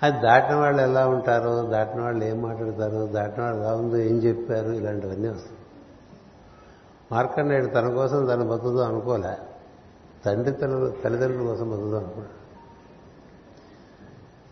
అది 0.04 0.22
దాటిన 0.22 0.56
వాళ్ళు 0.56 0.82
ఎలా 0.82 1.08
ఉంటారు? 1.08 1.68
దాటిన 1.72 2.02
వాళ్ళు 2.02 2.26
ఏం 2.26 2.42
మాట్లాడతారు? 2.42 3.06
దాటిన 3.06 3.44
వాళ్ళు 3.44 3.62
ఎలా 3.62 3.76
ఉందో? 3.76 3.98
ఏం 3.98 4.18
చెప్పారు? 4.18 4.70
ఇలాంటివన్నీ 4.70 5.30
వస్తాయి. 5.30 5.57
మార్కండేయుడు 7.12 7.68
తన 7.68 7.94
కోసం 7.94 8.26
తను 8.26 8.48
బతుకుదాం 8.48 8.88
అనుకోలే. 8.88 9.38
తండ్రి 10.26 10.54
తన 10.54 10.92
తల్లిదండ్రుల 11.04 11.48
కోసం 11.48 11.72
బతుకుదాం 11.72 12.04
అనుకో 12.04 12.22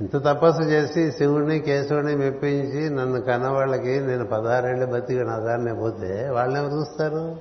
ఇంత 0.02 0.16
తపస్సు 0.16 0.62
చేసి 0.62 1.12
శివుడిని 1.12 1.60
కేశవుడిని 1.60 2.16
మెప్పించి 2.16 2.90
నన్ను 2.90 3.22
కన్నవాళ్ళకి 3.22 4.00
నేను 4.00 4.26
పదహారేళ్ళు 4.26 4.86
బతికి 4.86 5.24
నా 5.24 5.40
దారిని 5.40 5.76
పోతే 5.76 6.30
వాళ్ళని 6.30 6.66
ఎవరు 6.66 6.80
చూస్తారు? 6.80 7.38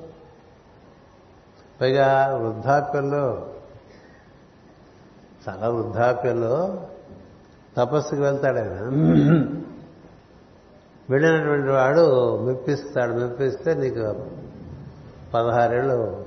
పైగా 1.81 2.37
వృద్ధాప్యంలో 2.37 3.49
చాలా 5.49 5.69
వృద్ధాప్యంలో 5.69 6.87
తపస్సుకి 7.77 8.21
వెళ్తాడు 8.21 8.59
ఆయన. 8.59 8.79
వెళ్ళినటువంటి 11.11 11.69
వాడు 11.69 12.37
మెప్పిస్తాడు 12.45 13.13
మెప్పిస్తే 13.13 13.75
నీకు 13.75 14.44
పదహారేళ్ళు 15.35 16.27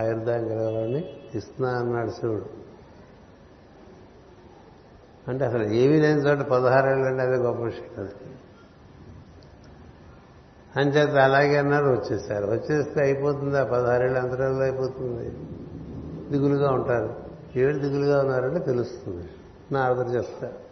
ఆయుర్దాయం 0.00 0.48
కలవాడిని 0.48 1.16
ఇస్తున్నా 1.34 1.68
అన్నాడు 1.68 2.10
శివుడు. 2.10 2.62
అంటే 5.28 5.44
అసలు 5.44 5.62
ఏమీ 5.62 6.00
లేని 6.00 6.20
చోట 6.20 6.38
పదహారేళ్ళు 6.38 7.06
అంటే 7.06 7.22
అదే 7.22 7.36
గొప్ప 7.36 7.62
విషయం 7.62 7.84
కదా. 7.98 8.08
అంచేత 10.76 11.16
అలాగే 11.16 11.56
అన్నారు 11.56 11.86
వచ్చేసారు. 11.86 12.46
వచ్చేస్తే 12.46 13.00
అయిపోతుంది 13.00 13.58
ఆ 13.58 13.64
పదహారేళ్ళు 13.64 14.18
అంతరాలు 14.18 14.62
అయిపోతుంది? 14.62 15.30
దిగులుగా 16.30 16.70
ఉంటారు. 16.70 17.14
ఏళ్ళు 17.56 17.88
దిగులుగా 17.88 18.20
ఉన్నారంటే 18.20 18.58
తెలుస్తుంది. 18.58 19.28
నా 19.72 19.80
ఆర్డర్ 19.80 20.14
చెప్తారు. 20.14 20.62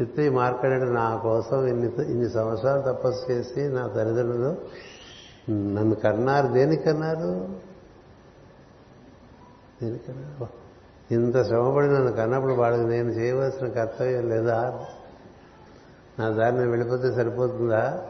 చెప్తే 0.00 0.26
ఈ 0.26 0.28
మార్కడేడు 0.28 0.84
నా 0.84 1.16
కోసం 1.16 1.66
ఇన్ని 1.66 2.12
ఇన్ని 2.12 2.30
సంవత్సరాలు 2.30 2.82
తపస్సు 2.82 3.32
చేసి 3.32 3.60
నా 3.60 3.86
తల్లిదండ్రులు 3.86 4.56
నన్ను 5.50 5.94
కన్నారు 5.94 6.48
దేనికన్నారు 6.48 7.48
దేనికన్నారు 9.82 10.64
ఇంత 11.10 11.46
శ్రమపడి 11.46 11.88
నన్ను 11.88 12.12
కన్నప్పుడు 12.12 12.52
వాళ్ళకి 12.52 12.88
నేను 12.88 13.08
చేయవలసిన 13.08 13.68
కర్తవ్యం 13.68 14.28
లేదా? 14.28 14.86
నా 16.18 16.28
దారిని 16.28 16.68
వెళ్ళిపోతే 16.68 17.12
సరిపోతుందా? 17.12 18.02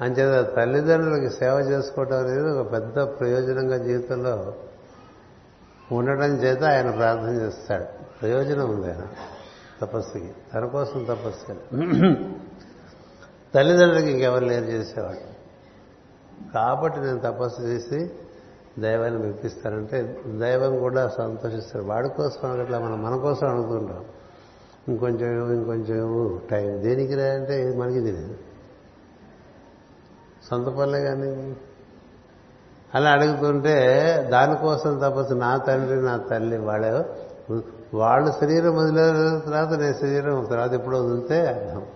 అంచేత 0.00 0.56
తల్లిదండ్రులకి 0.56 1.30
సేవ 1.30 1.54
చేసుకోవటం 1.54 2.16
అనేది 2.16 2.48
ఒక 2.48 2.72
పెద్ద 2.72 2.96
ప్రయోజనంగా 2.96 3.76
జీవితంలో 3.76 4.54
ఉండటం 5.92 6.36
చేత 6.36 6.64
ఆయన 6.64 6.90
ప్రార్థన 6.90 7.30
చేస్తాడు. 7.30 7.84
ప్రయోజనం 8.20 8.70
ఉంది 8.70 8.86
ఆయన 8.86 9.06
తపస్సుకి. 9.82 10.32
తన 10.54 10.66
కోసం 10.66 11.04
తపస్సు. 11.04 11.52
తల్లిదండ్రులకి 13.54 14.10
ఇంకెవరు 14.10 14.44
లేరు 14.44 14.64
చేసేవాడు 14.64 15.27
కాబట్టి 16.54 17.00
నేను 17.00 17.18
తపస్సు 17.18 17.62
చేసి 17.62 18.10
దైవాన్ని 18.78 19.26
మెప్పిస్తానంటే 19.26 20.20
దైవం 20.38 20.78
కూడా 20.78 21.08
సంతోషిస్తాడు 21.08 21.84
వాడి 21.84 22.08
కోసం 22.08 22.60
అట్లా 22.60 22.78
మనం 22.78 23.02
మన 23.02 23.16
కోసం 23.16 23.48
అడుగుతుంటాం 23.48 24.04
ఇంకొంచెం 24.88 25.52
ఇంకొంచెం 25.52 26.40
టైం 26.50 26.82
దేనికి 26.82 27.14
రా 27.14 27.24
అంటే 27.24 27.76
మనకి 27.76 28.00
తెలియదు. 28.00 28.34
సొంత 30.50 30.66
పనులే 30.66 31.00
కానీ. 31.00 31.56
అలా 32.94 33.10
అడుగుతుంటే 33.10 33.76
దానికోసం 34.32 34.98
తపస్సు 34.98 35.34
నా 35.34 35.56
తండ్రి 35.56 36.02
నా 36.02 36.16
తల్లి 36.16 36.58
వాళ్ళే. 36.58 37.04
వాళ్ళు 37.94 38.32
శరీరం 38.40 38.76
వదిలే 38.76 39.02
తర్వాత 39.46 39.72
నేను 39.72 39.92
శరీరం 39.92 40.46
తర్వాత 40.50 40.72
ఎప్పుడో 40.72 41.04
వదిలితే 41.04 41.46
అర్థం. 41.46 41.86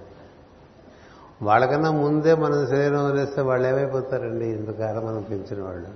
వాళ్ళకన్నా 1.42 1.90
ముందే 1.90 2.34
మన 2.34 2.66
శరీరం 2.66 3.04
వదిలేస్తే 3.04 3.40
వాళ్ళు 3.42 3.68
ఏమైపోతారండి? 3.68 4.44
ఇంతకాలం 4.44 5.06
మనం 5.06 5.22
పెంచిన 5.22 5.62
వాళ్ళు. 5.62 5.88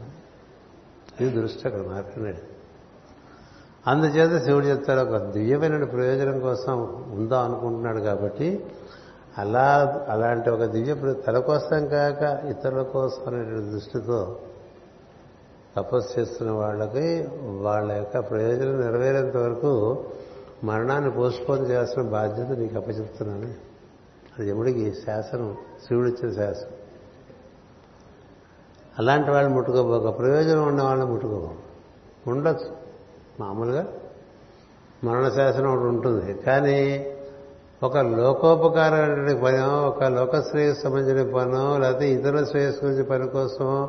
ఇది 1.20 1.40
దృష్టి 1.40 1.68
అక్కడ 1.68 1.80
మాత్రమే 1.80 2.34
అందుచేత 3.86 4.44
శివుడు 4.44 4.66
చెప్తాడు 4.66 5.00
ఒక 5.00 5.16
దివ్యమైన 5.22 5.84
ప్రయోజనం 5.84 6.40
కోసం 6.40 6.78
ఉందాం 7.12 7.44
అనుకుంటున్నాడు 7.44 8.00
కాబట్టి 8.00 8.66
అలా 9.38 10.04
అలాంటి 10.08 10.50
ఒక 10.50 10.64
దివ్య 10.64 11.12
తన 11.12 11.38
కోసం 11.38 11.86
కాక 11.86 12.44
ఇతరుల 12.44 12.82
కోసం 12.82 13.22
అనేటువంటి 13.26 13.70
దృష్టితో 13.70 14.38
తపస్సు 15.76 16.20
చేస్తున్న 16.20 16.52
వాళ్ళకి 16.52 17.28
వాళ్ళ 17.46 17.92
యొక్క 17.92 18.30
ప్రయోజనం 18.30 18.80
నెరవేరేంత 18.80 19.36
వరకు 19.36 20.04
మరణాన్ని 20.64 21.10
పోస్ట్పోన్ 21.10 21.70
చేయాల్సిన 21.70 22.02
బాధ్యత 22.02 22.58
నీకు 22.58 22.76
అప్పచెప్తున్నాను. 22.76 23.65
అది 24.38 24.48
ఎముడికి 24.50 24.94
శాసనం 25.06 25.56
శివుడిచ్చిన 25.88 26.32
శాసనం. 26.32 26.70
అలాంటి 28.98 29.30
వాళ్ళు 29.30 29.50
ముట్టుకోబోక 29.50 30.18
ప్రయోజనం 30.18 30.66
ఉన్న 30.66 30.82
వాళ్ళని 30.82 31.10
ముట్టుకోబో 31.10 31.50
ఉండొచ్చు 32.26 32.76
మామూలుగా. 33.40 33.86
మరణ 35.04 35.28
శాసనం 35.28 35.70
ఒకటి 35.72 35.84
ఉంటుంది. 35.84 36.34
కానీ 36.34 37.10
ఒక 37.82 37.96
లోకోపకారమైన 37.96 39.40
పనో 39.44 39.88
ఒక 39.88 40.04
లోక 40.04 40.40
శ్రేయస్సు 40.40 40.82
సంబంధించిన 40.82 41.34
పనో 41.34 41.78
లేకపోతే 41.78 42.12
ఇతర 42.12 42.44
శ్రేయస్సు 42.44 42.84
గురించి 42.84 43.04
పని 43.04 43.28
కోసం 43.28 43.88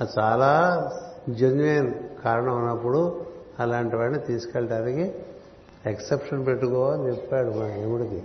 అది 0.00 0.10
చాలా 0.18 0.90
జెన్యున్ 1.30 1.92
కారణం 2.24 2.58
ఉన్నప్పుడు 2.58 3.26
అలాంటి 3.60 3.96
వాడిని 3.96 4.18
తీసుకెళ్ళడానికి 4.18 5.14
ఎక్సెప్షన్ 5.86 6.46
పెట్టుకో 6.46 6.90
అని 6.90 7.08
చెప్పాడు 7.08 7.50
మా 7.50 7.66
యముడికి. 7.66 8.22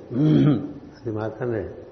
అది 1.05 1.15
మాకన్నాడు 1.15 1.91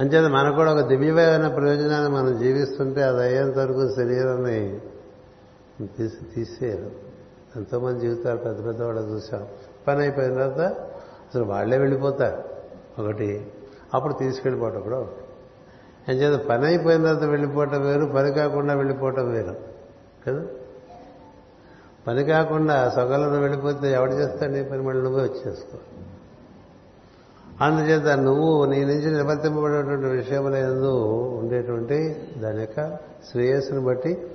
అంచేత 0.00 0.30
మనకు 0.30 0.54
కూడా 0.54 0.74
ఒక 0.74 0.80
దివ్యమైన 0.80 1.48
ప్రయోజనాన్ని 1.48 2.10
మనం 2.10 2.38
జీవిస్తుంటే 2.38 3.02
అది 3.02 3.22
అయ్యేంత 3.22 3.58
వరకు 3.58 3.94
శరీరాన్ని 3.96 4.80
తీసి 5.86 6.34
తీసేయరు. 6.34 6.90
ఎంతోమంది 7.56 8.00
జీవితాలు 8.00 8.38
పెద్ద 8.38 8.66
పెద్ద 8.66 8.82
వాళ్ళు 8.82 9.02
చూసాం 9.02 9.46
పని 9.88 10.00
అయిపోయిన 10.00 10.34
తర్వాత 10.34 10.60
అసలు 11.28 11.44
వాళ్ళే 11.44 11.78
వెళ్ళిపోతారు. 11.78 12.42
ఒకటి 13.02 13.52
అప్పుడు 13.94 14.12
తీసుకెళ్ళిపోవటం 14.12 14.80
కూడా 14.80 14.98
ఒకటి. 14.98 15.24
అంచేత 16.12 16.40
పని 16.40 16.66
అయిపోయిన 16.66 17.02
తర్వాత 17.02 17.24
వెళ్ళిపోవటం 17.24 17.80
వేరు 17.80 18.04
పని 18.04 18.32
కాకుండా 18.32 18.74
వెళ్ళిపోవటం 18.74 19.30
వేరు. 19.30 19.56
కదా? 20.28 20.46
పని 22.06 22.24
కాకుండా 22.24 22.90
సొగలను 22.96 23.40
వెళ్ళిపోతే 23.40 23.92
ఎవడు 23.92 24.12
చేస్తాడు 24.12 24.52
నీ 24.52 24.62
పని? 24.62 24.82
మళ్ళీ 24.82 25.02
నువ్వే 25.02 25.22
వచ్చేసుకోవాలి. 25.22 25.95
అందుచేత 27.60 28.18
నువ్వు 28.18 28.64
నీ 28.64 28.84
నుంచి 28.84 29.10
నిర్వర్తింపబడేటువంటి 29.10 30.06
విషయములందు 30.06 31.04
ఉండేటువంటి 31.38 32.26
దాని 32.38 32.60
యొక్క 32.60 32.98
శ్రేయస్సును 33.30 33.80
బట్టి 33.80 34.30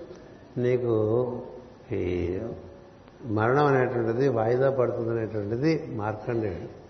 నీకు 0.57 1.39
ఈ 1.91 2.39
మరణం 3.25 3.65
అనేటువంటిది 3.65 4.27
వాయిదా 4.27 4.69
పడుతుంది 4.69 5.09
అనేటువంటిది 5.09 5.87
మార్కండేయుడు. 5.95 6.81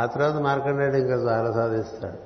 ఆ 0.00 0.06
తర్వాత 0.06 0.34
మార్కండేయుడు 0.34 0.96
ఇంకా 0.96 1.14
చాలా 1.14 1.52
సాధిస్తాడు. 1.52 2.18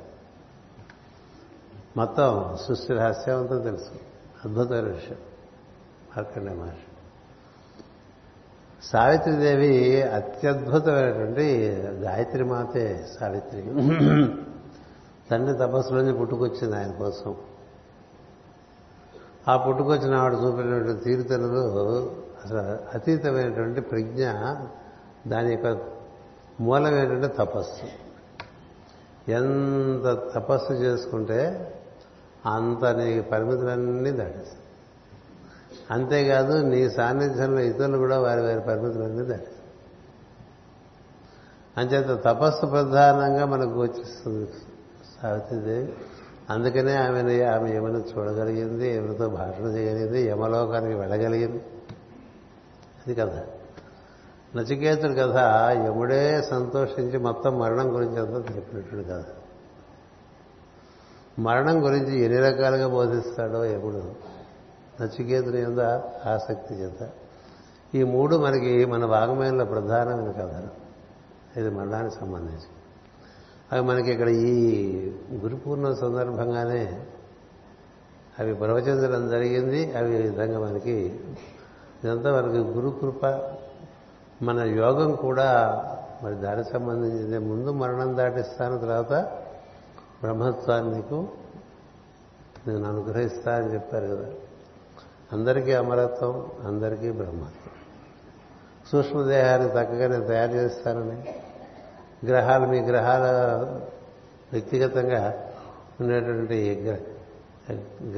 మొత్తం 1.97 2.56
సృష్టి 2.69 2.93
రహస్యం 2.93 3.39
అంతా 3.39 3.59
తెలుసు. 3.59 3.90
అద్భుతమైన 4.44 4.85
విషయం. 4.85 5.19
మార్కండే 6.16 6.52
మహర్షి. 6.52 6.91
సావిత్రిదేవి 8.84 10.02
అత్యద్భుతమైనటువంటి 10.02 11.70
గాయత్రి 11.80 12.44
మాతే 12.44 13.06
సావిత్రి. 13.20 13.62
తండ్రి 15.30 15.59
తపస్సులోంచి 15.59 16.12
పుట్టుకొచ్చింది 16.12 16.76
ఆయన 16.76 16.90
కోసం. 16.90 17.36
ఆ 19.48 19.56
పుట్టుకొచ్చిన 19.56 20.14
ఆవిడ 20.14 20.32
చూపినటువంటి 20.32 21.04
తీరుతెనులు 21.04 21.60
అసలు 22.44 22.59
అతీతమైనటువంటి 22.94 23.80
ప్రజ్ఞ 23.80 24.24
దాని 25.26 25.54
యొక్క 25.54 25.78
మూలమైనటువంటి 26.60 27.36
తపస్సు. 27.36 27.86
ఎంత 29.30 30.34
తపస్సు 30.34 30.72
చేసుకుంటే 30.72 31.74
అంత 32.46 32.84
నీ 32.84 33.20
పరిమితులన్నీ 33.20 34.10
దాటేస్తాయి. 34.10 34.61
అంతేకాదు 35.93 36.62
నీ 36.62 36.90
సాన్నిధ్యంలో 36.90 37.60
ఇతరులు 37.60 37.97
కూడా 37.97 38.20
వారి 38.20 38.40
వారి 38.40 38.60
పరిమితులన్నీ 38.60 39.24
దాటేస్తారు 39.24 39.62
అంచేత 41.81 42.24
తపస్సు 42.24 42.66
ప్రధానంగా 42.66 43.47
మనకు 43.47 43.70
గోచిస్తుంది 43.70 44.51
సావిత్రిదేవి. 45.23 45.93
అందుకనే 46.51 46.94
ఆమెను 46.94 47.44
ఆమె 47.44 47.77
ఏమైనా 47.77 47.98
చూడగలిగింది 47.98 48.97
ఎవరితో 48.97 49.28
భాషణ 49.28 49.64
చేయగలిగింది 49.64 50.28
యమలోకానికి 50.28 50.94
వెళ్ళగలిగింది. 50.94 51.64
అది 53.06 53.14
కథ. 53.14 53.31
నచికేతుడి 54.56 55.14
కథ 55.14 55.36
యముడే 55.86 56.43
సంతోషించి 56.43 57.19
మొత్తం 57.19 57.59
మరణం 57.59 57.94
గురించి 57.94 58.20
అంతా 58.20 58.55
చెప్పినట్టు 58.56 58.97
కథ. 58.97 59.24
మరణం 61.39 61.85
గురించి 61.85 62.20
ఎన్ని 62.20 62.39
రకాలుగా 62.39 62.89
బోధిస్తాడో 62.89 63.64
యముడు. 63.64 64.31
నచికేతుని 65.01 65.60
ఎందు 65.62 65.81
ఆసక్తి 66.28 66.74
చేత. 66.74 67.10
ఈ 67.94 68.02
మూడు 68.02 68.36
మనకి 68.36 68.85
మన 68.85 69.05
వాగమయంలో 69.05 69.64
ప్రధానమైన 69.64 70.31
కథలు 70.31 70.82
ఇది 71.60 71.70
మరణానికి 71.70 72.14
సంబంధించి. 72.14 72.70
అవి 73.73 73.81
మనకి 73.81 74.12
ఇక్కడ 74.12 74.28
ఈ 74.28 75.10
గురు 75.32 75.56
పూర్ణం 75.56 75.97
సందర్భంగానే 75.97 77.06
అవి 78.39 78.55
ప్రవచించడం 78.55 79.28
జరిగింది. 79.28 79.93
అవి 79.93 80.19
ఈ 80.19 80.23
విధంగా 80.23 80.59
మనకి 80.59 81.20
ఇదంతా 82.05 82.32
మనకి 82.32 82.59
గురు 82.59 82.90
కృప. 82.90 83.27
మన 84.43 84.60
యోగం 84.60 85.14
కూడా 85.14 85.48
మరి 86.23 86.35
దానికి 86.35 86.73
సంబంధించింది. 86.73 87.39
ముందు 87.39 87.70
మరణం 87.70 88.16
దాటిస్తాను 88.16 88.78
తర్వాత 88.78 89.12
బ్రహ్మత్వాన్ని 90.23 90.94
నీకు 90.94 91.28
నేను 92.66 92.85
అనుగ్రహిస్తా 92.85 93.56
అని 93.56 93.74
చెప్పారు 93.74 94.06
కదా. 94.06 94.27
అందరికీ 95.32 95.72
అమరత్వం 95.72 96.34
అందరికీ 96.66 97.10
బ్రహ్మత్వం. 97.10 97.74
సూక్ష్మదేహాన్ని 98.92 99.68
చక్కగానే 99.68 100.18
తయారు 100.26 100.52
చేస్తారని 100.52 101.18
గ్రహాలు 102.26 102.66
మీ 102.66 102.80
గ్రహాల 102.80 103.24
వ్యక్తిగతంగా 104.52 105.22
ఉండేటువంటి 106.00 106.59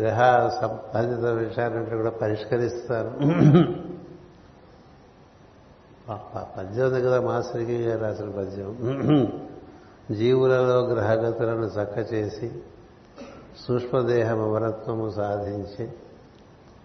గ్రహ 0.01 0.20
సంబంధిత 0.61 1.24
విషయాలంటే 1.24 1.97
కూడా 1.97 2.11
పరిష్కరిస్తారు. 2.11 3.11
పద్యం 6.57 6.86
ఉంది 6.86 7.01
కదా 7.01 7.20
మాస్టర్కి 7.20 7.77
రాసిన 7.97 8.31
పద్యం. 8.31 8.70
జీవులలో 10.15 10.78
గ్రహగతులను 10.86 11.66
చక్క 11.66 12.12
చేసి 12.12 12.53
సూక్ష్మదేహం 13.66 14.41
అమరత్వము 14.43 15.11
సాధించి 15.11 15.85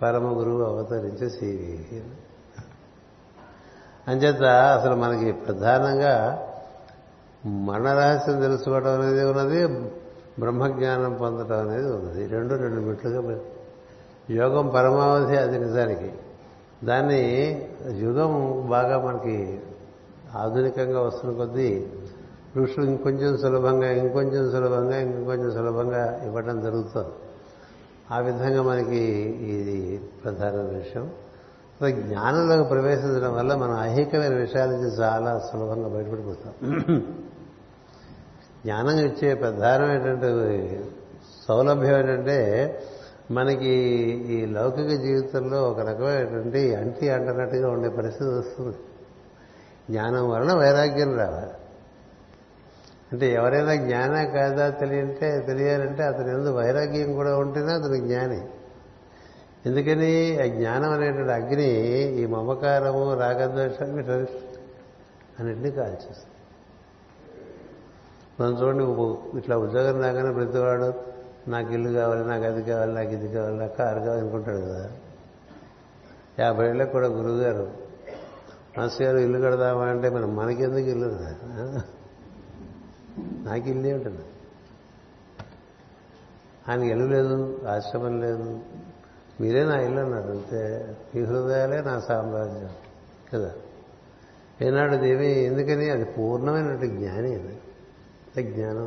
పరమ 0.02 0.40
గురువు 0.40 0.64
అవతరించి 0.64 1.30
సివి. 1.30 2.04
అంచేత 4.08 4.44
అసలు 4.44 4.96
మనకి 4.96 5.32
ప్రధానంగా 5.32 6.46
మన 7.46 7.94
రహస్యం 7.94 8.42
తెలుసుకోవడం 8.42 9.02
అనేది 9.02 9.24
ఉన్నది 9.24 9.68
బ్రహ్మజ్ఞానం 10.40 11.14
పొందడం 11.14 11.70
అనేది 11.70 11.92
ఉన్నది. 11.92 12.28
రెండు 12.28 12.56
రెండు 12.56 12.82
మెట్లుగా 12.82 13.22
మరి 13.22 13.40
యోగం 14.36 14.68
పరమావధి 14.68 15.38
అది 15.38 15.60
నిజానికి. 15.60 16.14
దాన్ని 16.84 17.22
యుగం 17.98 18.64
బాగా 18.70 19.00
మనకి 19.00 19.60
ఆధునికంగా 20.36 21.02
వస్తున్న 21.02 21.38
కొద్దీ 21.38 21.88
ఋషులు 22.58 22.86
ఇంకొంచెం 22.86 23.38
సులభంగా 23.38 23.92
ఇంకొంచెం 23.92 24.52
సులభంగా 24.52 25.00
ఇంకొంచెం 25.00 25.52
సులభంగా 25.52 26.24
ఇవ్వడం 26.26 26.62
జరుగుతుంది. 26.62 27.29
ఆ 28.12 28.20
విధంగా 28.20 28.62
మనకి 28.62 28.98
ఇది 29.50 29.98
ప్రధాన 30.24 30.78
విషయం. 30.78 31.12
అసలు 31.82 32.02
జ్ఞానంలోకి 32.02 32.70
ప్రవేశించడం 32.70 33.36
వల్ల 33.36 33.56
మనం 33.56 33.78
ఐహికమైన 33.82 34.34
విషయాల 34.34 34.70
నుంచి 34.70 34.88
చాలా 34.88 35.40
సులభంగా 35.40 35.88
బయటపడిపోతాం. 35.88 36.54
జ్ఞానం 38.66 39.00
ఇచ్చే 39.00 39.34
ప్రధానమైనటువంటి 39.34 40.84
సౌలభ్యం 41.48 42.00
ఏంటంటే 42.00 42.38
మనకి 43.32 43.70
ఈ 44.30 44.46
లౌకిక 44.46 44.88
జీవితంలో 44.88 45.64
ఒక 45.64 45.80
రకమైనటువంటి 45.80 46.76
అంటి 46.76 47.10
అంటనట్టుగా 47.10 47.70
ఉండే 47.70 47.90
పరిస్థితి 47.90 48.30
వస్తుంది. 48.30 48.78
జ్ఞానం 49.90 50.30
వలన 50.30 50.54
వైరాగ్యం 50.54 51.18
రావాలి. 51.18 51.59
అంటే 53.12 53.34
ఎవరైనా 53.34 53.76
జ్ఞాన 53.76 54.24
కాదా 54.24 54.70
తెలియంటే 54.70 55.40
తెలియాలంటే 55.40 56.04
అతని 56.04 56.30
ఎందు 56.30 56.50
వైరాగ్యం 56.50 57.14
కూడా 57.14 57.38
ఉంటేనే 57.38 57.72
అతను 57.72 57.96
జ్ఞాని. 57.96 58.48
ఎందుకని? 59.66 60.42
ఆ 60.42 60.46
జ్ఞానం 60.46 60.92
అనేటువంటి 60.92 61.32
అగ్ని 61.32 61.70
ఈ 62.22 62.26
మమకారము 62.26 63.14
రాగద్వేషం 63.14 63.98
అన్నింటినీ 65.40 65.72
కాల్చేస్తుంది 65.72 66.26
మనం 68.40 68.62
చూడండి 68.62 68.84
ఇట్లా 69.38 69.58
ఉద్యోగం 69.58 70.02
రాగానే 70.02 70.34
ప్రతివాడు 70.34 70.94
నాకు 71.50 71.74
ఇల్లు 71.74 72.00
కావాలి 72.00 72.28
నాకు 72.28 72.44
అది 72.44 72.64
కావాలి 72.64 72.94
నాకు 72.94 73.10
ఇది 73.10 73.34
కావాలి 73.34 73.58
నాకు 73.58 73.78
కారు 73.78 74.00
కావాలి 74.00 74.22
అనుకుంటాడు 74.22 74.58
కదా. 74.58 74.90
యాభై 76.40 76.70
ఏళ్ళకి 76.70 76.92
కూడా 76.92 77.08
గురువుగారు 77.08 77.72
మాస్టర్ 78.78 79.08
గారు 79.08 79.18
ఇల్లు 79.18 79.40
కడదామా? 79.40 79.86
అంటే 79.86 80.10
మనం 80.10 80.36
మనకెందుకు 80.36 80.88
ఇల్లు? 80.88 81.99
నాకు 83.46 83.70
ఇల్లు 83.70 83.96
ఉంటుంది. 83.96 84.22
ఆయనకి 86.70 86.88
ఇల్లు 86.88 87.06
లేదు 87.06 87.62
ఆశ్రమం 87.68 88.22
లేదు. 88.22 88.60
మీరే 89.42 89.64
నా 89.64 89.82
ఇల్లు 89.82 90.00
అన్నారు. 90.00 90.32
అంతే 90.32 90.96
మీ 91.16 91.24
హృదయాలే 91.24 91.82
నా 91.82 92.00
సామ్రాజ్యం 92.00 92.70
కదా. 93.34 93.52
ఏనాడు 94.62 94.96
దేవి 94.96 95.44
ఎందుకని? 95.44 95.90
అది 95.90 96.06
పూర్ణమైనటువంటి 96.06 96.88
జ్ఞాని 96.88 97.36
అది. 97.36 97.58
జ్ఞానం. 98.54 98.84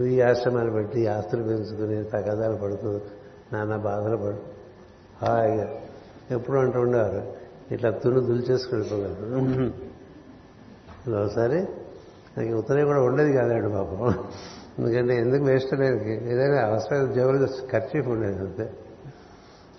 నువ్వు 0.00 0.06
ఈ 0.06 0.20
ఆశ్రమాలు 0.20 0.70
పెట్టి 0.70 1.00
ఈ 1.00 1.06
ఆస్తులు 1.06 1.42
పెంచుకుని 1.42 2.04
తగాదాలు 2.04 2.56
పడుతూ 2.56 3.00
నానా 3.52 3.76
బాధలు 3.76 4.16
పడు. 4.16 4.38
హాయిగా 5.24 5.80
ఎప్పుడు 6.30 6.58
అంటూ 6.58 6.80
ఉండేవారు 6.80 7.32
ఇట్లా 7.70 7.90
తును 7.90 8.20
దులిచేసుకు 8.20 8.76
వెళ్ళిపోగలరు. 8.76 9.84
ఒకసారి 11.24 11.66
నాకు 12.38 12.54
ఉత్తరం 12.54 12.86
కూడా 12.86 13.02
ఉండేది 13.02 13.32
కాదాడు 13.32 13.68
పాపం. 13.68 14.24
ఎందుకంటే 14.78 15.16
ఎందుకు 15.16 15.44
వేస్ట్ 15.44 15.74
లేదు? 15.74 16.04
ఏదైనా 16.04 16.66
అవసరం 16.66 17.12
జోలు 17.12 17.48
ఖర్చీఫ్ 17.72 18.08
ఉండేది 18.08 18.38
అంతే. 18.38 18.72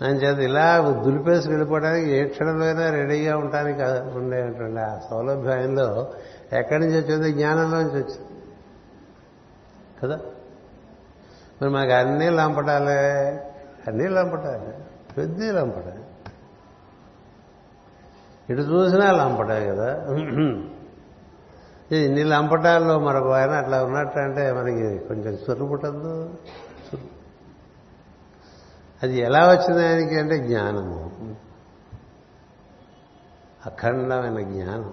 ఆయన 0.02 0.14
చేత 0.14 0.38
ఇలా 0.38 0.94
దులిపేసి 1.04 1.48
వెళ్ళిపోవడానికి 1.48 2.10
ఏ 2.10 2.24
క్షణంలో 2.24 2.66
అయినా 2.66 2.90
రెడీగా 2.90 3.36
ఉండడానికి 3.36 3.78
ఉండేటువంటి 4.18 4.80
ఆ 4.80 4.98
సౌలభ్యంలో 5.10 6.12
ఎక్కడి 6.52 6.86
నుంచి 6.86 7.00
వచ్చింది 7.00 7.32
జ్ఞానంలో 7.32 7.78
నుంచి 7.78 7.94
వచ్చింది. 7.94 8.18
కదా? 10.02 10.20
మరి 11.62 11.70
మాకు 11.70 11.90
అన్నీ 11.90 12.30
లంపటాలే 12.30 13.28
అన్నీ 13.86 14.08
లంపటాలే 14.08 14.78
పెద్ద 15.16 15.42
లంపటాలి. 15.42 16.02
ఇటు 18.52 18.60
చూసినా 18.60 19.12
లంపటే 19.12 19.66
కదా? 19.68 20.06
ఇన్ని 21.94 22.24
లంపటాల్లో 22.24 22.98
మరొక 22.98 23.32
ఆయన 23.32 23.50
అట్లా 23.50 23.84
ఉన్నట్టు 23.84 24.18
అంటే 24.18 24.52
మనకి 24.52 24.98
కొంచెం 24.98 25.38
సుర్రు 25.46 25.64
పుట్టద్దు. 25.64 26.34
అది 29.02 29.18
ఎలా 29.18 29.48
వచ్చింది 29.48 29.86
ఆయనకి 29.86 30.18
అంటే 30.18 30.38
జ్ఞానము. 30.38 31.10
అఖండమైన 33.66 34.48
జ్ఞానం. 34.50 34.92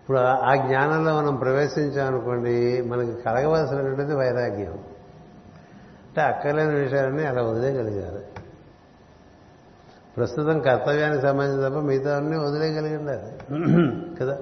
ఇప్పుడు 0.00 0.18
ఆ- 0.18 0.52
ఆ 0.52 0.54
జ్ఞానంలో 0.54 1.16
మనం 1.16 1.36
ప్రవేశించామనుకోండి 1.36 2.82
మనకి 2.82 3.22
కలగవలసినటువంటిది 3.22 4.14
వైరాగ్యం. 4.14 4.72
అంటే 6.08 6.20
అక్కర్లేని 6.20 6.74
విషయాలన్నీ 6.74 7.24
అలా 7.24 7.42
వదిలేయగలిగారు. 7.42 8.22
ప్రస్తుతం 10.16 10.60
కర్తవ్యానికి 10.60 11.22
సంబంధించి 11.22 11.68
తప్ప 11.68 11.78
మిగతా 11.78 12.16
అన్నీ 12.16 12.38
వదిలేయగలిగి 12.38 12.96
ఉండాలి 12.96 13.32
కదా? 14.16 14.38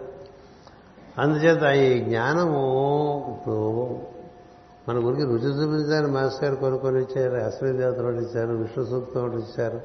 అందుచేత 1.18 1.62
ఈ 1.62 2.00
జ్ఞానము 2.00 2.60
ఇప్పుడు 3.30 4.00
మన 4.88 5.06
గురికి 5.06 5.22
రుచి 5.22 5.48
చూపించడానికి 5.48 6.12
మాస్టర్ 6.12 6.44
గారు 6.44 6.56
కొన్ని 6.56 6.78
కొన్ని 6.78 7.02
ఇచ్చారు 7.02 7.34
అశ్విని 7.34 7.78
దేవతలు 7.78 8.06
ఒకటి 8.06 8.16
ఇచ్చారు 8.16 8.52
విష్ణు 8.52 8.84
సూక్తం 8.84 9.24
ఒకటి 9.24 9.36
ఇచ్చారు. 9.36 9.76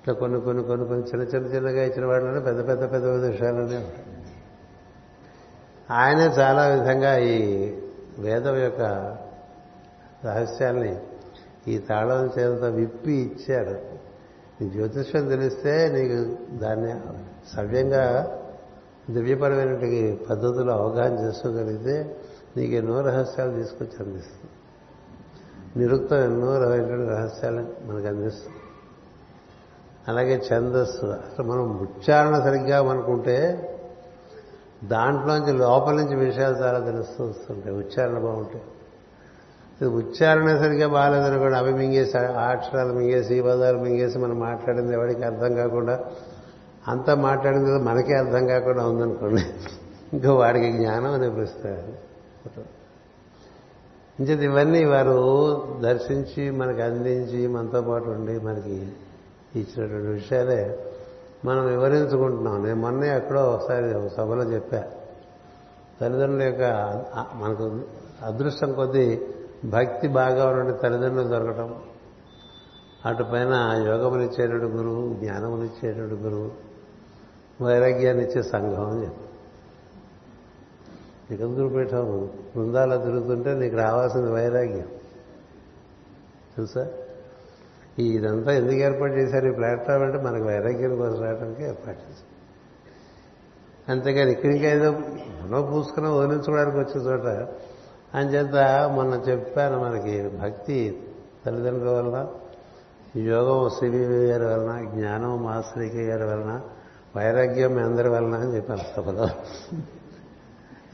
ఇట్లా 0.00 0.14
కొన్ని 0.14 0.40
కొన్ని 0.40 0.64
కొన్ని 0.64 0.86
కొన్ని 0.86 1.06
చిన్న 1.06 1.22
చిన్న 1.22 1.54
చిన్నగా 1.54 1.82
ఇచ్చిన 1.82 2.06
వాళ్ళని 2.06 2.40
పెద్ద 2.40 2.68
పెద్ద 2.68 2.82
పెద్ద 2.82 2.92
పెద్ద 2.92 3.24
విషయాలనే 3.24 3.92
ఆయనే 5.90 6.24
చాలా 6.24 6.66
విధంగా 6.66 7.18
ఈ 7.18 7.60
వేదం 8.18 8.56
యొక్క 8.56 8.80
రహస్యాల్ని 10.24 10.96
ఈ 11.68 11.78
తాళం 11.78 12.30
చేత 12.38 12.64
విప్పి 12.64 13.12
ఇచ్చారు. 13.12 13.80
నీ 14.60 14.70
జ్యోతిష్యం 14.70 15.28
తెలిస్తే 15.28 15.88
నీకు 15.88 16.36
దాన్ని 16.58 17.00
సవ్యంగా 17.56 18.38
దివ్యపరమైనటువంటి 19.10 20.20
పద్ధతులు 20.30 20.70
అవగాహన 20.70 21.26
చేసుకోగలిగితే 21.26 22.16
నీకు 22.56 22.72
ఎన్నో 22.72 23.00
రహస్యాలు 23.00 23.54
తీసుకొచ్చి 23.54 24.06
అందిస్తుంది 24.06 24.50
నిరుక్తం 25.76 26.16
ఎన్నో 26.16 26.58
రకమైనటువంటి 26.58 27.10
రహస్యాలు 27.10 27.56
మనకు 27.56 28.06
అందిస్తుంది 28.06 28.56
అలాగే 30.08 30.42
ఛందస్సు 30.52 31.06
అసలు 31.06 31.46
మనం 31.46 31.78
ఉచ్చారణ 31.78 32.38
సరిగ్గా 32.38 32.82
మనకుంటే 32.82 33.68
దాంట్లోంచి 34.84 35.52
లోపల 35.52 35.92
నుంచి 35.92 36.16
విషయాలు 36.16 36.54
చాలా 36.56 36.78
తెలుస్తూ 36.78 37.24
వస్తుంటాయి. 37.24 37.76
ఉచ్చారణ 37.76 38.18
బాగుంటాయి. 38.18 38.64
ఉచ్చారణ 39.86 40.58
సరిగ్గా 40.58 40.88
బాగాలేదనుకోండి 40.88 41.56
అవి 41.56 41.72
మింగేసి 41.72 42.18
ఆ 42.18 42.50
అక్షరాలు 42.50 42.92
మింగేసి 42.92 43.34
ఈ 43.34 43.40
పదాలు 43.40 43.78
మింగేసి 43.78 44.18
మనం 44.18 44.40
మాట్లాడింది 44.40 44.92
ఎవరికి 44.92 45.22
అర్థం 45.22 45.54
కాకుండా 45.54 46.00
అంతా 46.88 47.14
మాట్లాడిన 47.14 47.64
కూడా 47.64 47.82
మనకే 47.82 48.14
అర్థం 48.14 48.46
కాకుండా 48.46 48.86
ఉందనుకోండి 48.86 49.42
ఇంకా 50.12 50.34
వాడికి 50.34 50.72
జ్ఞానం 50.72 51.12
అని 51.12 51.30
పిలుస్తారు 51.30 52.12
ఇంచేది 54.20 54.44
ఇవన్నీ 54.44 54.84
వారు 54.84 55.18
దర్శించి 55.80 56.50
మనకి 56.50 56.82
అందించి 56.82 57.46
మనతో 57.46 57.82
పాటు 57.82 58.04
ఉండి 58.04 58.38
మనకి 58.38 58.74
ఇచ్చినటువంటి 59.56 60.06
విషయాలే 60.06 60.92
మనం 61.44 61.66
వివరించుకుంటున్నాం. 61.66 62.64
నేను 62.64 62.76
మొన్నే 62.76 63.16
ఎక్కడో 63.16 63.42
ఒకసారి 63.42 63.94
ఒక 63.94 64.06
సభలో 64.16 64.42
చెప్పా. 64.42 64.84
తల్లిదండ్రుల 66.00 66.42
యొక్క 66.42 66.62
మనకు 67.34 67.80
అదృష్టం 68.26 68.72
కొద్దీ 68.72 69.20
భక్తి 69.64 70.08
బాగా 70.08 70.48
ఉన్నటువంటి 70.48 70.82
తల్లిదండ్రులు 70.82 71.28
దొరకటం. 71.28 71.74
అటుపైన 73.06 73.82
యోగమునిచ్చేటువంటి 73.86 74.66
గురువు 74.66 75.14
జ్ఞానమునిచ్చేటువంటి 75.14 76.14
గురువు. 76.14 76.71
వైరాగ్యాన్ని 77.64 78.24
ఇచ్చే 78.24 78.42
సంఘం 78.42 78.90
అని 78.90 79.02
చెప్పి. 79.02 79.22
జగద్గురుపీఠం 81.36 82.30
బృందాల్లో 82.56 82.96
తిరుగుతుంటే 82.96 83.54
నీకు 83.54 83.76
రావాల్సింది 83.76 84.32
వైరాగ్యం. 84.32 84.88
తెలుసా 86.56 86.86
ఈ 87.98 88.14
ఇదంతా 88.14 88.52
ఎందుకు 88.52 88.76
ఏర్పాటు 88.76 89.12
చేశారు? 89.12 89.46
ఈ 89.46 89.50
ప్లాట్ఫామ్ 89.50 90.02
అంటే 90.02 90.18
మనకు 90.18 90.44
వైరాగ్యం 90.44 90.96
కోసం 90.96 91.24
రావడానికి 91.24 91.64
ఏర్పాటు 91.64 91.98
చేశారు. 91.98 92.32
అంతేగాని 93.88 94.32
ఇక్కడికి 94.32 94.66
ఏదో 94.66 94.90
మనో 95.42 95.62
పూసుకుని 95.62 96.08
వదిలించుకోవడానికి 96.08 96.76
వచ్చే 96.76 97.00
చోట 97.06 97.48
అంచేత 98.14 98.54
మొన్న 98.90 99.14
చెప్పాను 99.14 99.78
మనకి 99.78 100.28
భక్తి 100.28 101.02
తల్లిదండ్రుల 101.46 101.90
వలన 101.90 102.28
యోగం 103.20 103.68
సివి 103.68 104.04
గారి 104.04 104.44
వలన 104.44 104.90
జ్ఞానం 104.94 105.42
మాస్టరికి 105.42 106.02
గారి 106.06 106.24
వలన 106.24 106.60
వైరాగ్యం 107.16 107.74
మీ 107.74 107.82
అందరి 107.82 108.08
వలన 108.08 108.34
అని 108.34 108.56
చెప్పాను 108.56 108.84
సభలో 108.96 109.26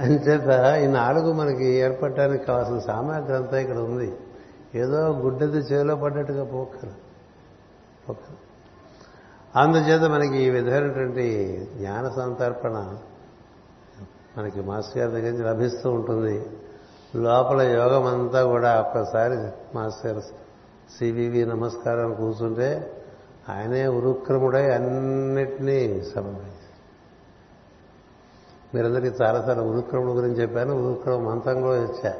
అంచేత 0.01 0.49
ఈ 0.85 0.86
నాలుగు 0.86 1.32
మనకి 1.32 1.65
ఏర్పడటానికి 1.65 2.45
కావాల్సిన 2.45 2.78
సామర్థ్యం 2.78 3.36
అంతా 3.36 3.61
ఇక్కడ 3.61 3.78
ఉంది. 3.78 4.09
ఏదో 4.74 5.01
గుడ్డది 5.12 5.59
చేలో 5.59 5.97
పడ్డట్టుగా 5.97 6.45
పోకరు 6.45 6.93
పోకరు 8.09 8.36
అందుచేత 9.57 10.05
మనకి 10.11 10.39
ఈ 10.39 10.51
విధమైనటువంటి 10.51 11.27
జ్ఞాన 11.77 12.09
సంతర్పణ 12.09 12.77
మనకి 14.39 14.61
మాస్టర్ 14.61 14.99
గారి 14.99 15.12
దగ్గర 15.12 15.31
నుంచి 15.31 15.45
లభిస్తూ 15.45 15.90
ఉంటుంది. 15.90 16.47
లోపల 17.16 17.61
యోగం 17.62 18.07
అంతా 18.07 18.45
కూడా 18.45 18.81
ఒక్కసారి 18.81 19.36
మాస్టర్ 19.77 20.20
సివివి 20.99 21.47
నమస్కారం 21.47 22.15
కూర్చుంటే 22.15 22.69
ఆయనే 23.49 23.87
ఉరుక్రముడై 23.87 24.70
అన్నిటినీ 24.70 26.03
సమన్వయం 26.15 26.55
మీరందరికీ 28.75 29.25
చాలాసార్లు 29.25 29.62
ఉరుక్రముడు 29.62 30.12
గురించి 30.12 30.43
చెప్పాను 30.43 30.75
ఉరుక్రమ 30.75 31.31
మంత్రం 31.31 31.62
కూడా 31.62 31.81
వచ్చా 31.83 32.15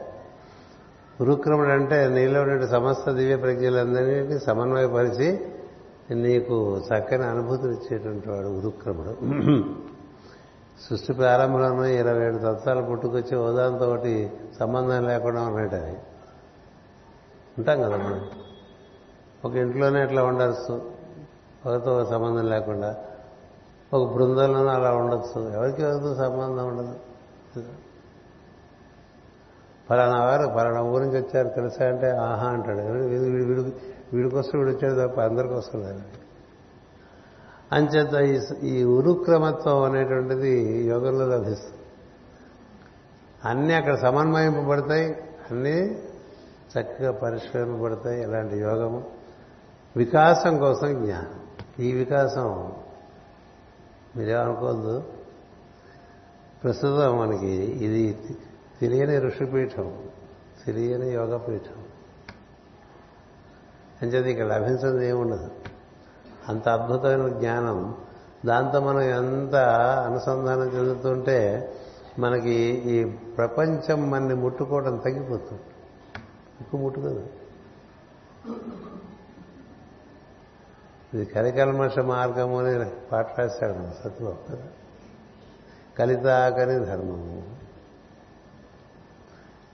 ఉరుక్రముడు 1.21 1.69
అంటే 1.69 2.09
నీలో 2.09 2.43
ఉండే 2.43 2.67
సమస్త 2.67 3.11
దివ్య 3.11 3.37
ప్రజ్ఞలందరినీ 3.37 4.39
సమన్వయపరిచి 4.39 5.29
నీకు 6.15 6.81
చక్కని 6.87 7.25
అనుభూతిని 7.25 7.75
ఇచ్చేటువంటి 7.75 8.29
వాడు 8.29 8.49
ఉరుక్రముడు. 8.49 9.13
సృష్టి 10.89 11.13
ప్రారంభంలోనే 11.13 11.95
ఇరవై 11.95 12.27
ఏడు 12.27 12.39
తత్వాలు 12.39 12.83
పుట్టుకొచ్చి 12.83 13.37
ఉదాహరణతో 13.37 13.91
ఒకటి 13.91 14.33
సంబంధం 14.59 15.09
లేకుండా 15.09 15.43
ఉన్నట్టు 15.43 15.77
అవి. 15.77 15.97
ఉంటాం 17.59 17.83
కదా 17.83 17.97
మనం 17.97 18.31
ఒక 19.45 19.55
ఇంట్లోనే 19.55 20.05
ఇట్లా 20.05 20.25
ఉండొచ్చు 20.25 20.98
ఒకరితో 21.69 21.97
ఒక 21.97 22.11
సంబంధం 22.11 22.47
లేకుండా 22.47 22.97
ఒక 23.93 24.13
బృందంలోనూ 24.13 24.69
అలా 24.69 24.93
ఉండొచ్చు. 24.93 25.53
ఎవరికి 25.53 25.83
ఎవరితో 25.83 26.15
సంబంధం 26.15 26.69
ఉండదు. 26.69 26.95
ఫలానా 29.89 30.25
వారు 30.25 30.43
ఫలానా 30.43 30.81
ఊరి 30.83 31.05
నుంచి 31.05 31.19
వచ్చారు 31.21 31.49
తెలుసా 31.49 31.87
అంటే 31.87 32.11
ఆహా 32.11 32.47
అంటాడు. 32.49 32.79
వీడు 32.79 33.23
వీడు 33.23 33.45
వీడు 33.45 33.73
వీడికొస్తే 34.13 34.59
వీడు 34.59 34.71
వచ్చాడు 34.71 35.09
తప్ప 35.09 35.21
అందరికి 35.21 35.77
లేదు 35.77 36.03
అంచేత 37.73 38.15
ఈ 38.15 38.41
ఈ 38.69 38.85
ఉరుక్రమత్వం 38.85 39.83
అనేటువంటిది 39.83 40.85
యోగంలో 40.87 41.27
లభిస్తుంది. 41.27 41.83
అన్నీ 43.45 43.75
అక్కడ 43.75 43.95
సమన్వయింపబడతాయి 43.95 45.07
అన్నీ 45.51 45.99
చక్కగా 46.79 47.13
పరిష్కరింపబడతాయి. 47.13 48.23
ఇలాంటి 48.23 48.59
యోగము 48.59 49.05
వికాసం 49.97 50.59
కోసం 50.59 51.05
జ్ఞానం. 51.05 51.38
ఈ 51.81 51.93
వికాసం 51.93 52.73
మీరేమనుకోద్దు 54.17 55.03
ప్రస్తుతం 56.65 57.19
మనకి 57.19 57.51
ఇది 57.57 58.13
తెలియని 58.81 59.19
ఋషిపీఠం 59.19 60.03
తెలియని 60.67 61.11
యోగపీఠం. 61.11 61.85
అంచేది 64.03 64.31
ఇక్కడ 64.31 64.45
లభించింది 64.45 65.09
ఏముండదు? 65.09 65.51
అంత 66.49 66.69
అద్భుతమైన 66.69 67.29
జ్ఞానం. 67.29 67.97
దాంతో 68.47 68.81
మనం 68.81 69.01
ఎంత 69.01 69.55
అనుసంధానం 70.07 70.69
చెందుతుంటే 70.69 71.73
మనకి 72.19 72.55
ఈ 72.85 73.05
ప్రపంచం 73.05 74.11
మనని 74.11 74.35
ముట్టుకోవడం 74.35 74.97
తగ్గిపోతుంది. 74.97 75.63
ఎక్కువ 76.61 76.81
ముట్టుకోదు. 76.81 77.27
ఇది 81.15 81.25
కలికల్మష 81.25 81.99
మార్గము 81.99 82.59
అని 82.59 82.91
పాట 83.13 83.41
రాశాడు 83.41 83.73
మన 83.73 84.57
కలితాకని 85.99 86.87
ధర్మము. 86.87 87.43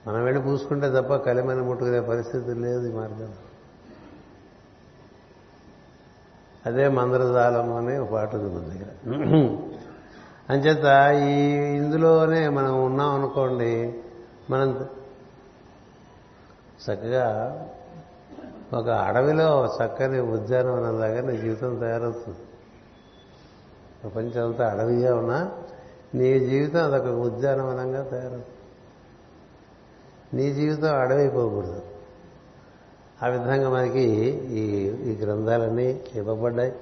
మనం 0.07 0.23
వెళ్ళి 0.23 0.41
పూసుకుంటే 0.41 0.89
తప్ప 0.89 1.15
కలిమని 1.15 1.61
ముట్టుకునే 1.61 1.99
పరిస్థితి 1.99 2.53
లేదు 2.53 2.87
ఈ 2.87 2.91
మార్గం. 2.91 3.33
అదే 6.65 6.87
మందరజాలము 6.87 7.77
అనే 7.77 7.97
ఒక 7.97 8.11
పాట 8.11 8.35
ఉంది 8.35 8.55
మన 8.55 8.73
దగ్గర. 8.73 8.91
అంచేత 10.49 11.13
ఈ 11.29 11.43
ఇందులోనే 11.75 12.49
మనం 12.49 12.85
ఉన్నాం 12.85 13.15
అనుకోండి 13.15 14.03
మనం 14.49 14.87
చక్కగా 16.85 17.25
ఒక 18.73 18.89
అడవిలో 18.89 19.75
చక్కని 19.75 20.19
ఉద్యానవనంలాగా 20.19 21.21
నీ 21.21 21.37
జీవితం 21.37 21.79
తయారవుతుంది. 21.79 22.37
ప్రపంచం 24.03 24.45
అంతా 24.45 24.69
అడవిగా 24.71 25.15
ఉన్నా 25.15 25.51
నీ 26.15 26.39
జీవితం 26.39 26.83
అదొక 26.83 27.07
ఉద్యానవనంగా 27.07 28.03
తయారవుతుంది. 28.03 28.45
నీ 30.33 30.53
జీవితం 30.53 30.95
అడవైపోకూడదు 30.95 31.81
ఆ 33.23 33.27
విధంగా 33.27 33.69
మనకి 33.69 34.03
ఈ 34.51 34.63
ఈ 35.11 35.17
గ్రంథాలన్నీ 35.21 36.01
ఇవ్వబడ్డాయి 36.15 36.73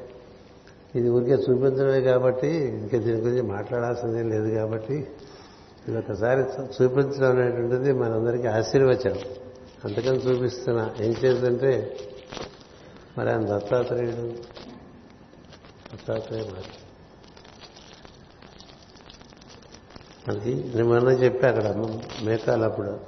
ఇది 0.95 1.10
ఊరికే 1.10 1.34
చూపించడమే 1.34 2.01
కాబట్టి 2.01 2.47
ఇంకా 2.47 2.97
దీని 2.97 3.19
గురించి 3.22 3.41
మాట్లాడాల్సిందే 3.41 4.23
లేదు 4.23 4.49
కాబట్టి 4.49 5.07
ఇది 5.88 5.97
ఒకసారి 5.97 6.41
చూపించడం 6.64 7.30
అనేటువంటిది 7.30 7.93
మనందరికీ 7.93 8.47
ఆశీర్వచనం. 8.47 9.43
అందుకని 9.85 10.18
చూపిస్తున్నా. 10.18 10.95
ఏం 11.01 11.11
చేద్దంటే 11.11 11.97
మరి 13.18 13.31
ఆయన 13.31 13.57
దత్తాత్రేయుడు 13.57 14.27
దత్తాత్రేయ 15.93 16.43
మాట. 16.43 16.64
మనకి 20.30 20.72
నేను 20.76 21.11
చెప్పా 21.11 21.47
అక్కడ 21.47 21.68
మేకాలు 22.23 22.64
అప్పుడు 22.64 22.99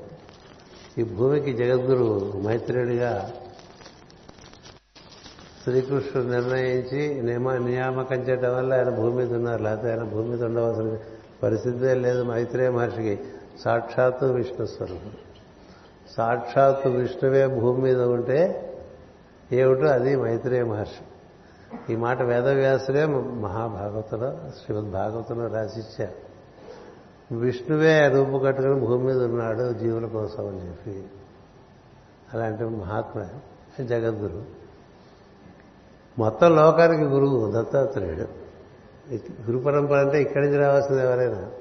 ఈ 0.97 1.03
భూమికి 1.03 1.53
జగద్గురు 1.53 2.33
మైత్రేయుడిగా 2.37 3.33
శ్రీకృష్ణుడు 5.63 6.27
నిర్ణయించి 6.27 7.21
నియమ 7.21 7.57
నియామకం 7.57 8.15
చేయడం 8.15 8.55
వల్ల 8.57 8.73
ఆయన 8.73 8.89
భూమి 8.89 9.15
మీద 9.15 9.33
ఉన్నారు. 9.33 9.63
లేకపోతే 9.63 9.91
ఆయన 9.91 10.03
భూమి 10.03 10.29
మీద 10.29 10.43
ఉండవలసిన 10.43 10.97
పరిస్థితే 11.43 11.93
లేదు 11.93 12.23
మైత్రేయ 12.23 12.69
మహర్షికి. 12.69 13.19
సాక్షాత్తు 13.59 14.25
విష్ణు 14.25 14.65
స్వరూపం 14.65 15.11
సాక్షాత్తు 16.17 16.89
విష్ణువే 16.89 17.47
భూమి 17.47 17.81
మీద 17.81 18.01
ఉంటే 18.01 18.71
ఏమిటో 19.51 19.87
అది 19.87 20.15
మైత్రేయ 20.15 20.63
మహర్షి. 20.63 21.93
ఈ 21.93 21.95
మాట 21.95 22.21
వేదవ్యాసులే 22.21 23.05
మహాభాగవతంలో 23.05 24.39
శ్రీమద్ 24.49 24.91
భాగవతంలో 24.91 25.47
రాసిచ్చారు. 25.47 26.25
విష్ణువే 27.35 28.07
రూపు 28.07 28.43
కట్టుకుని 28.45 28.79
భూమి 28.79 29.03
మీద 29.03 29.23
ఉన్నాడు 29.23 29.73
జీవుల 29.73 30.05
కోసం 30.05 30.47
అని 30.47 30.67
చెప్పి. 30.67 31.03
అలాంటి 32.33 32.63
మహాత్మ 32.63 33.27
జగద్గురు. 33.83 34.45
మొత్తం 36.19 36.55
లోకానికి 36.55 37.03
గురువు 37.03 37.51
దత్తాత్రేయుడు. 37.51 38.45
గురు 39.51 39.57
పరంపర 39.57 39.97
అంటే 39.97 40.21
ఇక్కడి 40.21 40.45
నుంచి 40.45 40.57
రావాల్సింది 40.57 41.01
ఎవరైనా. 41.01 41.51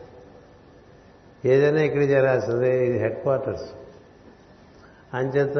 ఏదైనా 1.45 1.81
ఇక్కడికి 1.81 2.13
చేరాల్సిందే 2.13 2.87
ఇది 2.87 2.99
హెడ్ 2.99 3.19
క్వార్టర్స్. 3.19 3.71
అంచేత 5.15 5.57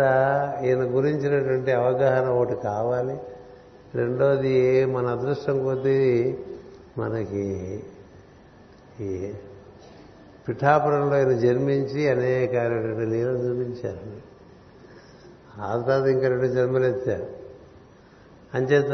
ఈయన 0.65 0.97
గురించినటువంటి 0.97 1.73
అవగాహన 1.73 2.29
ఒకటి 2.29 2.55
కావాలి. 2.55 3.19
రెండోది 3.95 4.85
మన 4.85 5.07
అదృష్టం 5.07 5.65
కొద్దీ 5.65 6.39
మనకి 6.99 7.83
ఈ 9.01 9.33
పిఠాపురంలో 10.49 11.17
ఆయన 11.17 11.33
జన్మించి 11.33 12.09
అనేకమైనటువంటి 12.09 13.11
లీలలు 13.11 13.39
చూపించారు. 13.39 14.35
ఆ 15.61 15.83
తర్వాత 15.87 16.09
ఇంకా 16.09 16.29
రెండు 16.29 16.47
జన్మలెత్తారు 16.47 17.45
అంచేత 18.55 18.93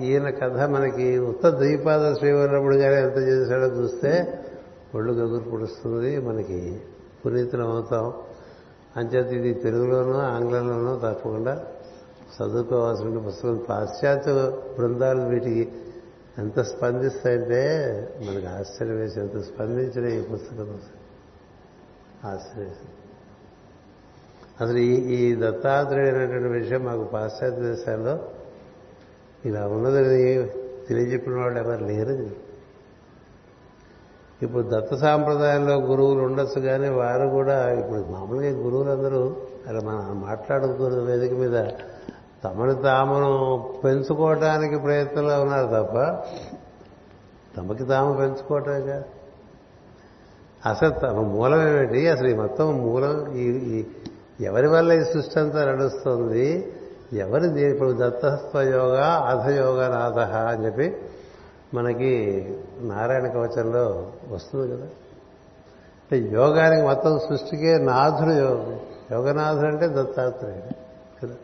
ఈయన 0.00 0.30
కథ 0.30 0.60
మనకి 0.70 1.18
ఉత్త 1.18 1.48
ద్వీపాద 1.48 2.14
శ్రీవల్లభుడు 2.14 2.76
గారు 2.76 3.06
ఎంత 3.06 3.18
చేశాడో 3.18 3.66
చూస్తే 3.66 4.38
ఒళ్ళు 4.94 5.12
గగురు 5.12 5.50
పుడుస్తుంది 5.50 6.18
మనకి 6.18 6.80
పునీతులం 7.26 7.70
అవుతాం. 7.70 8.12
అంచేత 8.96 9.26
ఇది 9.26 9.54
తెలుగులోనూ 9.54 10.18
ఆంగ్లంలోనూ 10.18 10.96
తప్పకుండా 10.96 11.64
చదువుకోవాల్సిన 12.36 13.18
పుస్తకం. 13.18 13.56
పాశ్చాత్య 13.56 14.52
బృందాలు 14.78 15.22
వీటికి 15.22 15.72
ఎంత 16.38 16.60
స్పందిస్తాయంటే 16.60 17.62
మనకు 18.20 18.46
ఆశ్చర్యం 18.46 18.96
వేసి 18.96 19.20
ఎంత 19.20 19.36
స్పందించిన 19.36 20.04
ఈ 20.04 20.20
పుస్తకం 20.20 20.80
ఆశ్చర్యం 22.24 22.74
అసలు 24.60 24.78
ఈ 24.78 24.94
ఈ 24.94 25.34
దత్తాత్రేయుడు 25.34 26.48
విషయం 26.48 26.84
మాకు 26.84 27.04
పాశ్చాత్య 27.04 27.60
దేశాల్లో 27.60 28.18
ఇలా 29.44 29.66
ఉన్నదని 29.66 30.48
తెలియజెప్పిన 30.88 31.34
వాళ్ళు 31.34 31.58
ఎవరు 31.58 31.84
లేరు 31.84 32.30
ఇప్పుడు 34.42 34.62
దత్త 34.62 34.94
సాంప్రదాయంలో 34.94 35.74
గురువులు 35.74 36.20
ఉండొచ్చు 36.20 36.60
కానీ 36.60 36.88
వారు 36.88 37.28
కూడా 37.28 37.72
ఇప్పుడు 37.72 38.12
మామూలుగా 38.12 38.50
గురువులందరూ 38.50 39.36
అలా 39.68 39.80
మనం 39.80 40.20
మాట్లాడుకున్న 40.20 41.02
వేదిక 41.02 41.32
మీద 41.32 41.64
తమని 42.44 42.82
తామును 42.82 43.30
పెంచుకోవటానికి 43.84 44.78
ప్రయత్నంలో 44.78 45.42
ఉన్నారు 45.42 45.66
తప్ప 45.66 45.96
తమకి 47.56 47.84
తాము 47.84 48.14
పెంచుకోవటంగా? 48.14 49.02
అసలు 50.66 50.90
తమ 50.90 51.20
మూలం 51.20 51.68
ఏమిటి? 51.68 52.08
అసలు 52.08 52.28
ఈ 52.28 52.34
మొత్తం 52.34 52.78
మూలం 52.78 53.32
ఈ 53.36 53.84
ఎవరి 54.40 54.68
వల్ల 54.68 54.92
ఈ 54.92 55.04
సృష్టి 55.04 55.40
అంతా 55.40 55.64
నడుస్తుంది? 55.64 56.74
ఎవరి 57.12 57.60
ఇప్పుడు 57.60 57.92
దత్తత్వయోగ 57.92 59.00
అధయోగ 59.02 59.88
నాథ 59.88 60.18
అని 60.18 60.66
చెప్పి 60.66 60.96
మనకి 61.74 62.12
నారాయణ 62.82 63.26
కవచంలో 63.26 64.12
వస్తుంది 64.30 64.76
కదా. 64.76 64.86
అంటే 66.02 66.18
యోగానికి 66.18 66.82
మొత్తం 66.82 67.18
సృష్టికే 67.18 67.78
నాథుడు 67.78 68.30
యోగనాథుడు 69.12 69.66
అంటే 69.66 69.88
దత్తాత్రేయుడు 69.88 70.74
కదా. 71.26 71.34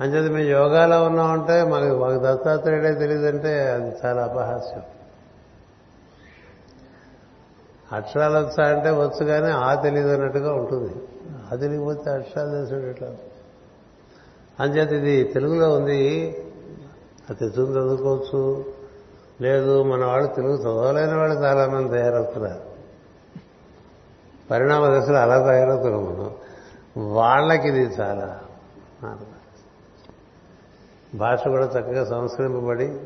అంచేది 0.00 0.28
మేము 0.28 0.48
యోగాలో 0.48 1.04
ఉన్నామంటే 1.04 1.64
మాకు 1.64 1.98
మాకు 1.98 2.18
దత్తాత్రేయుడే 2.24 2.94
తెలియదంటే 2.94 3.70
అది 3.70 3.96
చాలా 4.04 4.22
అపహాస్యం. 4.24 4.82
అక్షరాలు 7.92 8.38
వచ్చా 8.38 8.76
అంటే 8.76 8.90
వచ్చు 8.90 9.24
కానీ 9.24 9.46
ఆ 9.46 9.74
తెలియదు 9.74 10.08
అన్నట్టుగా 10.08 10.52
ఉంటుంది. 10.52 10.94
ఆ 11.52 11.56
తెలియకపోతే 11.56 12.10
అక్షరాలు 12.10 12.50
తెలిసాడు 12.50 12.90
ఎట్లా? 12.90 13.08
అంచేత 14.60 14.92
ఇది 14.92 15.24
తెలుగులో 15.24 15.72
ఉంది. 15.72 16.28
అది 17.30 17.38
తెచ్చుకుని 17.38 17.70
చదువుకోవచ్చు. 17.70 18.73
లేదు 19.40 19.82
మన 19.82 20.04
వాళ్ళు 20.04 20.34
తెలుగు 20.34 20.56
చదవలేని 20.56 21.14
వాళ్ళు 21.14 21.40
చాలా 21.40 21.68
మంది 21.68 21.88
తయారవుతున్నారు. 21.88 22.60
పరిణామ 24.50 24.98
దశలు 24.98 25.16
అలా 25.16 25.38
తయారవుతున్నాం 25.38 26.04
మనం. 26.04 26.34
వాళ్ళకి 27.14 27.68
ఇది 27.68 27.80
చాలా 27.80 28.40
భాష 31.14 31.48
కూడా 31.48 31.64
చక్కగా 31.64 32.04
సంస్కరింపబడి 32.04 32.98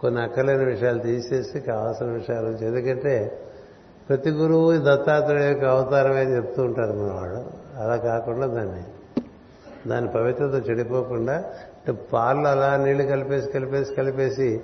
కొన్ని 0.00 0.22
అక్కలేని 0.22 0.64
విషయాలు 0.64 0.98
తీసేసి 0.98 1.60
కావాల్సిన 1.60 2.06
విషయాలు 2.06 2.48
ఎందుకంటే 2.48 3.42
ప్రతి 4.08 4.30
గురువు 4.30 4.78
దత్తాత్రేయ 4.78 5.48
యొక్క 5.48 5.64
అవతారమే 5.64 6.20
అని 6.20 6.36
చెప్తూ 6.36 6.62
ఉంటారు 6.62 6.92
మన 6.92 7.12
వాళ్ళు 7.12 7.50
అలా 7.80 7.96
కాకుండా 7.96 8.46
దాన్ని 8.46 8.84
దాని 9.88 10.08
పవిత్రత 10.08 10.70
చెడిపోకుండా 10.70 11.34
అంటే 11.34 11.92
పాలు 11.92 12.48
అలా 12.48 12.76
నీళ్ళు 12.76 13.02
కలిపేసి 13.02 13.50
కలిపేసి 13.52 13.94
కలిపేసి 13.94 14.60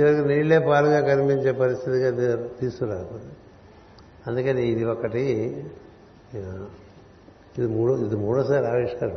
చివరికి 0.00 0.28
నీళ్ళే 0.28 0.58
పాలుగా 0.58 1.00
కనిపించే 1.00 1.52
పరిస్థితిగా 1.52 2.48
తీసుకురాకూడదు 2.60 3.32
అందుకని 4.26 4.66
ఇది 4.68 4.84
ఒకటి 4.84 5.22
ఇది 7.58 7.66
మూడో 7.66 7.96
ఇది 7.98 8.16
మూడోసారి 8.16 8.66
ఆవిష్కరణ. 8.66 9.16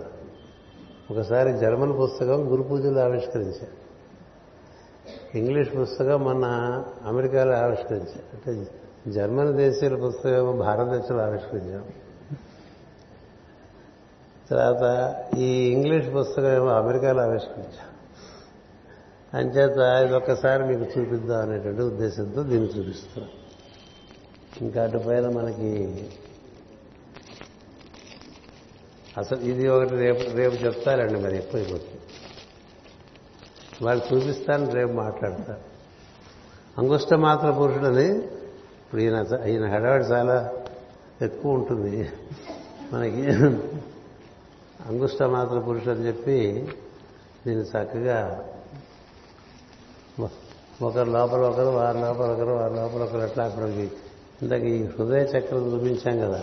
ఒకసారి 1.12 1.53
జర్మన్ 1.53 1.99
పుస్తకం 1.99 2.52
గురు 2.52 2.64
పూజలు 2.64 2.99
ఆవిష్కరించారు. 2.99 3.82
ఇంగ్లీష్ 5.38 5.70
పుస్తకం 5.78 6.24
మన 6.24 6.45
అమెరికాలో 7.06 7.53
ఆవిష్కరించారు. 7.53 8.49
అంటే 8.49 8.72
జర్మన్ 9.12 9.53
దేశీయుల 9.53 10.06
పుస్తకం 10.08 10.60
భారతదేశంలో 10.60 11.24
ఆవిష్కరించాం. 11.24 11.86
తర్వాత 14.49 15.16
ఈ 15.38 15.68
ఇంగ్లీష్ 15.72 16.08
పుస్తకం 16.16 16.56
ఏమో 16.56 16.68
అమెరికాలో 16.68 17.22
ఆవిష్కరించాం. 17.22 17.90
అంచేత 19.34 19.78
ఇది 20.06 20.14
ఒక్కసారి 20.14 20.64
మీకు 20.64 20.99
చూపిద్దాం 20.99 21.41
అనేటువంటి 21.41 21.82
ఉద్దేశంతో 21.82 22.44
దీన్ని 22.44 22.70
చూపిస్తున్నాం. 22.70 23.30
ఇంకా 24.62 24.84
అటుపైన 24.84 25.30
మనకి 25.30 25.72
అసలు 29.18 29.40
ఇది 29.40 29.68
ఒకటి 29.68 29.95
రేపు 29.95 30.36
రేపు 30.36 30.56
చెప్తారండి 30.56 31.20
మరి 31.20 31.38
ఎక్కువైపోతుంది 31.38 31.99
వాళ్ళు 33.86 34.03
చూపిస్తాను 34.14 34.72
రేపు 34.72 34.91
మాట్లాడతారు. 34.91 35.60
అంగుష్ట 36.78 37.14
మాత్ర 37.14 37.52
పురుషుడని 37.52 38.08
ఇప్పుడు 38.82 39.02
ఈయన 39.02 39.26
ఈయన 39.48 39.66
హడావిడి 39.74 40.03
చాలా 40.03 40.53
ఎక్కువ 41.22 41.52
ఉంటుంది. 41.52 42.12
మనకి 42.94 43.22
అంగుష్ట 44.86 45.24
మాత్ర 45.24 45.60
పురుషుడు 45.60 45.91
అని 45.91 46.08
చెప్పి 46.08 46.38
దీన్ని 47.48 47.66
చక్కగా 47.66 48.48
ఒకరు 50.81 51.10
లోపల 51.10 51.39
ఒకరు 51.39 51.65
వారి 51.65 52.02
లోపల 52.02 52.26
ఒకరు 52.26 52.52
వారి 52.52 52.76
లోపల 52.76 53.03
ఒకరు 53.03 53.19
ఎట్లా 53.19 53.43
అక్కడికి 53.43 53.91
ఇంతకు 54.41 54.64
ఈ 54.64 54.84
హృదయ 54.84 55.22
చక్రం 55.23 55.73
చూపించాం 55.73 56.19
కదా. 56.19 56.41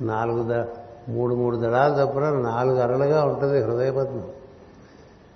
నాలుగు 0.00 0.52
ద 0.52 0.66
మూడు 1.08 1.34
మూడు 1.34 1.56
దళాలు 1.56 2.06
తప్పున 2.06 2.30
నాలుగు 2.30 2.76
అరలుగా 2.76 3.24
ఉంటుంది 3.24 3.62
హృదయ 3.62 3.90
పద్మం. 3.90 4.30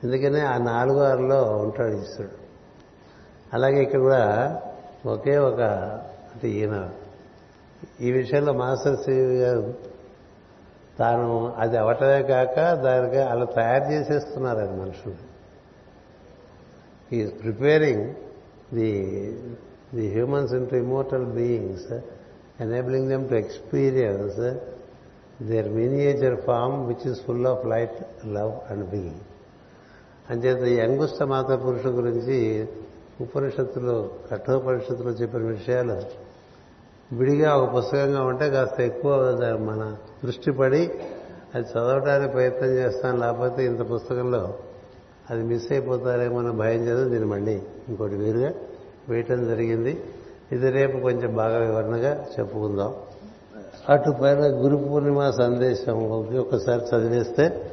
ఎందుకనే 0.04 0.40
ఆ 0.40 0.58
నాలుగు 0.58 0.98
అరలో 0.98 1.42
ఉంటాడు 1.42 1.94
ఈశ్వరుడు. 1.94 2.40
అలాగే 3.54 3.82
ఇక్కడ 3.82 4.00
కూడా 4.00 4.62
ఒకే 5.06 5.38
ఒక 5.38 5.60
అంటే 6.34 6.48
ఈయన 6.48 6.90
ఈ 8.00 8.12
విషయంలో 8.12 8.52
మాస్టర్ 8.52 8.96
శ్రీ 8.96 9.38
గారు 9.38 9.74
తాను 10.98 11.54
అది 11.58 11.76
అవటమే 11.76 12.22
కాక 12.22 12.72
దానికి 12.72 13.18
అలా 13.18 13.44
తయారు 13.44 13.92
చేసేస్తున్నారు 13.92 14.58
అది 14.58 14.80
మనుషులు. 14.80 15.29
Is 17.10 17.30
preparing 17.42 18.04
the 18.74 18.90
the 19.94 20.06
humans 20.12 20.52
into 20.68 20.76
immortal 20.76 21.24
beings 21.24 21.88
enabling 22.60 23.08
them 23.08 23.28
to 23.28 23.34
experience 23.34 24.40
their 25.42 25.68
miniature 25.72 26.36
form 26.40 26.88
which 26.88 27.06
is 27.06 27.20
full 27.26 27.46
of 27.46 27.66
light 27.66 27.98
love 28.26 28.52
and 28.70 28.86
being 28.90 29.24
అంచేత 30.30 30.62
ఈ 30.64 30.80
అంగుష్ట 30.80 31.22
మాత 31.22 31.52
పురుషుల 31.62 31.90
గురించి 31.90 32.38
ఉపనిషత్తులు 33.20 34.10
కఠోపనిషత్తులో 34.30 35.10
చెప్పిన 35.10 35.42
విషయాలు 35.42 35.96
విడిగా 37.14 37.54
ఒక 37.54 37.74
పుస్తకంగా 37.74 38.20
ఉంటే 38.22 38.50
కాస్త 38.50 38.80
ఎక్కువ 38.80 39.12
మన 39.60 39.96
దృష్టి 40.24 40.50
పడి 40.52 40.82
అది 41.54 41.64
చదవడానికి 41.64 42.32
ప్రయత్నం 42.32 42.68
చేస్తాను 42.68 43.18
లేకపోతే 43.20 43.66
ఇంత 43.66 43.90
పుస్తకంలో 43.90 44.42
అది 45.30 45.42
మిస్ 45.42 45.72
అయిపోతారేమో 45.72 46.38
అన్న 46.38 46.50
భయం 46.50 46.80
చేత 46.80 47.10
దీన్ని 47.10 47.28
మళ్ళీ 47.30 47.62
ఇంకోటి 47.88 48.14
వేరుగా 48.14 48.52
వేయటం 49.08 49.48
జరిగింది. 49.48 50.04
ఇది 50.52 50.70
రేపు 50.70 50.98
కొంచెం 50.98 51.34
బాగా 51.34 51.58
వివరణగా 51.58 52.26
చెప్పుకుందాం. 52.38 52.94
అటు 53.88 54.10
పైన 54.10 54.38
గురు 54.38 54.76
పూర్ణిమ 54.76 55.30
సందేశం 55.30 55.96
ఒకసారి 56.38 56.96
చదివేస్తే 56.96 57.70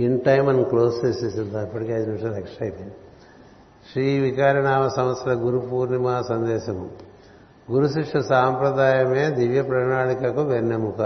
ఇన్ 0.00 0.20
టైం 0.20 0.48
అని 0.48 0.64
క్లోజ్ 0.64 1.04
చేసేసింది 1.04 1.58
అప్పటికే 1.58 1.92
ఐదు 1.92 2.06
నిమిషాలు 2.06 2.34
ఎక్స్ట్రా 2.34 2.64
అయిపోయింది. 2.64 2.94
శ్రీ 3.92 4.18
వికారనామ 4.18 4.88
సంవత్సర 4.88 5.32
గురు 5.32 5.58
పూర్ణిమ 5.58 6.22
సందేశము. 6.28 6.90
గురు 7.72 7.88
శిష్య 7.88 8.20
సాంప్రదాయమే 8.20 9.30
దివ్య 9.30 9.62
ప్రణాళికకు 9.62 10.42
వెన్నెముక. 10.42 11.00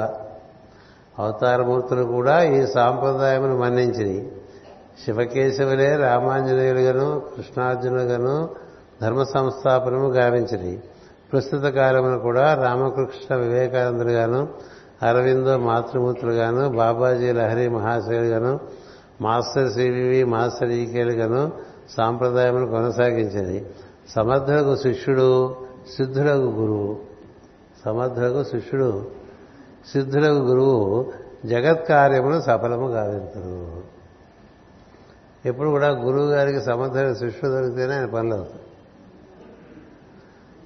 అవతారమూర్తులు 1.19 2.03
కూడా 2.03 2.43
ఈ 2.43 2.67
సాంప్రదాయమును 2.67 3.57
మన్నించినాయి 3.59 4.33
శివకేశవులే 5.05 5.97
రామాంజనేయులుగాను 5.97 7.23
కృష్ణార్జునులుగాను 7.37 8.49
ధర్మ 9.03 9.23
సంస్థాపనము 9.23 10.09
గావించిరి. 10.09 10.81
ప్రస్తుత 11.33 11.63
కాలమున 11.63 12.17
కూడా 12.17 12.55
రామకృష్ణ 12.55 13.37
వివేకానందులుగాను 13.37 14.49
అరవిందో 15.03 15.59
మాతృమూర్తులుగాను 15.59 16.69
బాబాజీ 16.69 17.33
లహరి 17.33 17.69
మహాశయులుగాను 17.69 18.61
మాస్టర్ 19.21 19.73
సివివి 19.73 20.25
మాస్టర్ 20.25 20.71
ఈకేలుగాను 20.71 21.53
సాంప్రదాయమును 21.97 22.67
కొనసాగించింది 22.67 23.67
సమర్థులకు 24.09 24.77
శిష్యుడు 24.77 25.57
సిద్ధులకు 25.97 26.51
గురువు. 26.59 26.99
సమర్థులకు 27.85 28.45
శిష్యుడు 28.45 29.07
సిద్ధులకు 29.93 30.39
గురువు 30.39 31.13
జగత్ 31.47 31.89
కార్యమును 31.89 32.41
సఫలము 32.41 32.89
గావింతురు. 32.89 34.00
ఎప్పుడు 35.47 35.69
కూడా 35.69 35.89
గురువు 35.89 36.31
గారికి 36.31 36.61
సమర్థులకు 36.61 37.15
శిష్యుడు 37.15 37.49
దొరికితేనే 37.49 37.95
ఆయన 37.95 38.07
పనులు 38.07 38.35
అవుతాయి. 38.35 38.61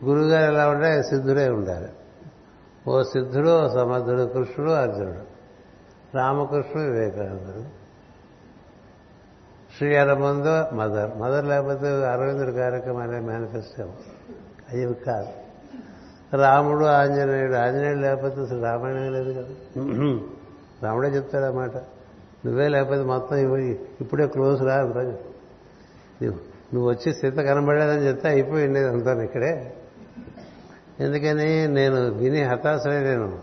గురువు 0.05 0.25
గారు 0.25 0.53
ఎలా 0.53 0.69
ఉంటే 0.69 0.87
ఆయన 0.87 1.01
సిద్ధుడే 1.01 1.49
ఉండాలి. 1.49 1.89
ఓ 2.89 3.03
సిద్ధుడు 3.03 3.65
ఓ 3.65 3.69
సమర్థుడు 3.69 4.23
కృష్ణుడు 4.23 4.71
అర్జునుడు. 4.71 5.35
రామకృష్ణుడు 6.17 6.93
వివేకానందుడు. 6.93 7.85
శ్రీ 9.79 9.97
అరమందో 9.97 10.77
మదర్. 10.77 11.19
మదర్ 11.19 11.45
లేకపోతే 11.45 12.07
అరవిందుడి 12.07 12.53
కార్యక్రమం 12.53 13.01
అనే 13.01 13.21
మేనిఫెస్టో 13.21 13.83
అవి 14.73 14.95
కాదు. 14.95 15.29
రాముడు 16.37 16.85
ఆంజనేయుడు. 16.85 17.55
ఆంజనేయుడు 17.55 17.99
లేకపోతే 17.99 18.41
అసలు 18.41 18.63
రామాయణం 18.63 19.13
లేదు 19.13 19.33
కదా. 19.33 19.79
రాముడే 20.83 21.09
చెప్తాడు 21.09 21.45
అన్నమాట 21.45 21.73
నువ్వే 22.47 22.69
లేకపోతే 22.69 23.03
మొత్తం 23.03 23.37
ఇప్పుడే 23.67 24.27
క్లోజ్ 24.27 24.63
రా 24.63 24.75
అంతా 24.75 25.03
నువ్వు- 25.03 26.39
నువ్వు 26.75 26.91
వచ్చి 26.91 27.15
సీత 27.15 27.35
కనబడేదని 27.35 28.07
చెప్తే 28.07 28.29
అయిపోయింది 28.29 28.89
అంతా 28.89 29.23
ఇక్కడే. 29.23 29.75
ఎందుకని? 31.01 31.69
నేను 31.69 32.11
విని 32.11 32.43
హతాశమే 32.43 33.01
నేను 33.01 33.39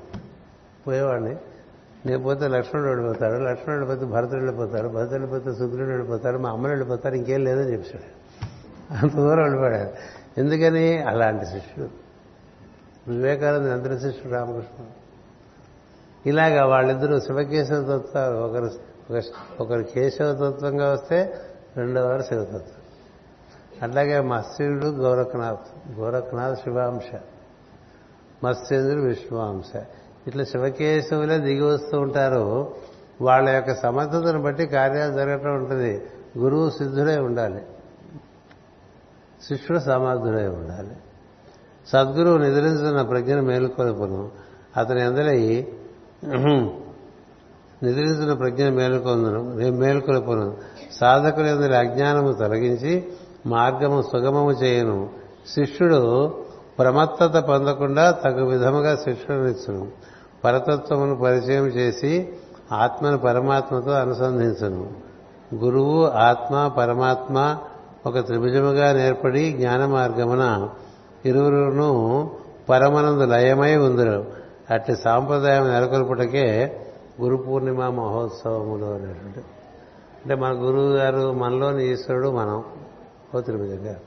పోయేవాడిని. 0.88 1.36
నేను 2.06 2.20
పోతే 2.20 2.48
లక్ష్మణుడు 2.48 2.90
వెళ్ళిపోతాడు 2.90 3.44
లక్ష్మణుడు 3.44 3.86
వెళ్ళిపోతే 3.86 4.12
భరతుడు 4.12 4.36
వెళ్ళిపోతాడు 4.36 4.88
భరతుడు 4.88 5.12
వెళ్ళిపోతే 5.12 5.54
సుగ్రుడు 5.54 5.90
వెళ్ళిపోతాడు 5.90 6.38
మా 6.38 6.50
అమ్మలు 6.50 6.72
వెళ్ళిపోతారు 6.72 7.16
ఇంకేం 7.16 7.44
లేదని 7.44 7.72
చెప్పాడు 7.72 8.22
అంత 8.94 9.16
దూరం 9.16 9.42
వెళ్ళిపోయాడు. 9.44 9.90
ఎందుకని? 10.40 10.98
అలాంటి 10.98 11.46
శిష్యుడు. 11.46 11.90
వివేకానంద 13.12 13.68
ఎంత 13.68 14.02
శిష్యుడు 14.02 14.36
రామకృష్ణ 14.36 14.86
ఇలాగా 16.26 16.66
వాళ్ళిద్దరూ 16.66 17.20
శివకేశవ 17.20 17.98
తత్వాలు 17.98 18.36
ఒకరు 18.36 18.91
ఒకరు 19.60 19.82
కేశవతత్వంగా 19.84 20.92
వస్తే 20.92 21.34
రెండో 21.78 22.06
వారు 22.06 22.22
శివతత్వం 22.22 22.82
అట్లాగే 23.84 24.20
మత్స్యుడు 24.20 24.86
గోరఖనాథ్. 24.86 25.92
గోరఖనాథ్ 26.00 26.56
శివాంశ. 26.56 27.20
మత్స్యేంద్రుడు 28.44 29.04
విష్ణువాంశ 29.06 29.86
ఇట్లా 30.28 30.44
శివకేశవులే 30.44 31.38
దిగి 31.38 31.62
వస్తూ 31.62 32.00
ఉంటారు. 32.00 32.76
వాళ్ళ 33.22 33.50
యొక్క 33.50 33.76
సమర్థతను 33.76 34.42
బట్టి 34.42 34.66
కార్యాలు 34.66 35.14
జరగటం 35.14 35.56
ఉంటుంది. 35.56 36.06
గురువు 36.38 36.70
సిద్ధుడై 36.70 37.18
ఉండాలి. 37.18 37.62
శిష్యుడు 39.48 39.80
సమర్థుడై 39.80 40.48
ఉండాలి. 40.48 40.96
సద్గురువు 41.88 42.38
నిద్రించిన 42.38 43.02
ప్రజ్ఞను 43.02 43.42
మేలుకొలుపును. 43.42 44.32
అతని 44.78 45.02
అందరి 45.02 45.68
నిద్రించిన 47.84 48.34
ప్రజ్ఞ 48.34 48.70
మేలుకొందును. 48.70 49.72
మేలుకొలుపును 49.72 50.58
సాధకులందరి 51.00 51.78
అజ్ఞానము 51.78 52.32
తొలగించి 52.32 53.06
మార్గము 53.46 54.02
సుగమము 54.02 54.52
చేయను. 54.52 55.10
శిష్యుడు 55.48 56.28
ప్రమత్తత 56.80 57.38
పొందకుండా 57.40 58.12
తగు 58.12 58.46
విధముగా 58.46 58.96
శిక్షణనిచ్చును 58.96 59.88
పరతత్వమును 60.46 61.16
పరిచయం 61.16 61.68
చేసి 61.68 62.30
ఆత్మను 62.72 63.18
పరమాత్మతో 63.18 63.92
అనుసంధించును. 63.92 64.88
గురువు 65.56 66.06
ఆత్మ 66.06 66.72
పరమాత్మ 66.78 67.58
ఒక 68.06 68.20
త్రిభుజముగా 68.20 68.94
నేర్పడి 68.94 69.52
జ్ఞాన 69.52 69.86
మార్గమున 69.86 70.70
ఇరువురును 71.26 72.32
పరమనందు 72.70 73.24
లయమై 73.24 73.76
ఉందరు. 73.76 74.26
అట్టి 74.70 74.96
సాంప్రదాయం 74.96 75.68
నెలకొల్పుటకే 75.68 76.78
గురు 77.22 77.38
పూర్ణిమ 77.38 77.90
మహోత్సవములు 77.90 78.86
అనేటువంటి 78.86 79.40
అంటే 80.22 80.36
మన 80.36 80.52
గురువు 80.54 80.94
గారు 80.94 81.32
మనలోని 81.34 81.92
ఈశ్వరుడు 81.92 82.32
మనం 82.32 82.64
ఓ 83.36 83.40
త్రిభుజంగా 83.40 84.00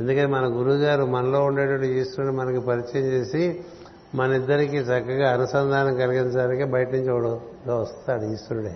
ఎందుకని 0.00 0.26
మన 0.26 0.46
గురువుగారు 0.46 1.04
మనలో 1.04 1.44
ఉండేటువంటి 1.44 1.86
ఈశ్వరుని 1.88 2.36
మనకి 2.36 2.60
పరిచయం 2.60 3.04
చేసి 3.04 3.64
మన 4.14 4.32
ఇద్దరికి 4.32 4.76
చక్కగా 4.76 5.32
అనుసంధానం 5.32 5.94
కలిగించడానికి 5.96 6.64
బయట 6.64 6.92
నుంచి 6.92 7.10
ఒకడుగా 7.10 7.74
వస్తాడు 7.74 8.24
ఈశ్వరుడే. 8.24 8.74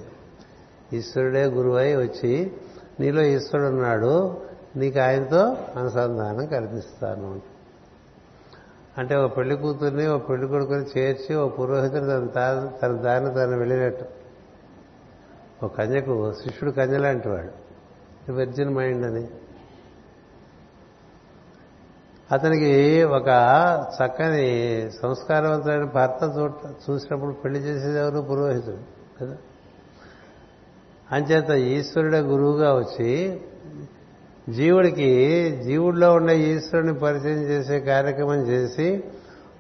ఈశ్వరుడే 0.92 1.44
గురువై 1.44 1.96
వచ్చి 1.96 2.52
నీలో 3.00 3.22
ఈశ్వరుడు 3.22 3.68
ఉన్నాడు 3.68 4.40
నీకు 4.76 4.98
ఆయనతో 5.00 5.56
అనుసంధానం 5.76 6.46
కల్పిస్తాను 6.46 7.32
అంటే 7.32 7.56
ఒక 8.98 9.36
పెళ్ళి 9.36 9.56
కూతుర్ని 9.56 10.06
ఒక 10.06 10.28
పెళ్ళి 10.28 10.48
కొడుకుని 10.48 11.01
చేర్చి 11.01 11.36
ఓ 11.36 11.48
పురోహితుడు 11.48 12.27
తన 12.27 12.70
తన 12.82 12.93
దారిని 12.93 13.35
తను 13.35 13.59
వెళ్ళినట్టు. 13.59 14.05
ఒక 15.62 15.74
కన్యకు 15.74 16.32
శిష్యుడు 16.32 16.73
కన్య 16.73 16.98
లాంటి 16.98 17.28
వాడు. 17.28 17.66
వెర్జిన్ 18.32 18.74
మైండ్ 18.74 19.06
అని. 19.06 19.28
అతనికి 22.32 23.02
ఒక 23.02 23.28
చక్కని 23.94 24.90
సంస్కారవంతమైన 25.02 25.85
భర్త 25.85 26.39
చూడ 26.39 26.52
చూసినప్పుడు 26.90 27.32
పెళ్ళి 27.32 27.60
చేసేది 27.60 27.98
ఎవరు? 27.98 28.20
పురోహితుడు 28.20 28.78
కదా? 29.20 29.36
అంచేత 31.12 31.51
ఈశ్వరుడే 31.51 32.18
గురువుగా 32.18 32.74
వచ్చి 32.74 33.40
జీవుడికి 34.48 35.51
జీవుడిలో 35.64 36.14
ఉండే 36.14 36.39
ఈశ్వరుని 36.39 36.98
పరిచయం 36.98 37.39
చేసే 37.39 37.81
కార్యక్రమం 37.81 38.47
చేసి 38.47 39.05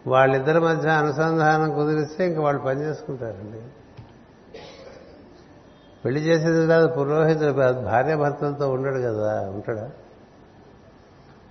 వాళ్ళిద్దరి 0.06 0.60
మధ్య 0.60 0.90
అనుసంధానం 0.90 1.74
కుదిరిస్తే 1.74 2.26
ఇంక 2.26 2.38
వాళ్ళు 2.38 2.62
పనిచేసుకుంటారండి 2.62 3.60
పెళ్ళి 6.04 6.20
చేసేది 6.20 6.66
కాదు 6.66 6.86
పురోహితుడు 6.86 7.52
భార్య 7.82 8.16
భర్తలతో 8.16 8.70
ఉండడు 8.70 8.98
కదా 8.98 9.50
ఉంటాడా? 9.50 9.90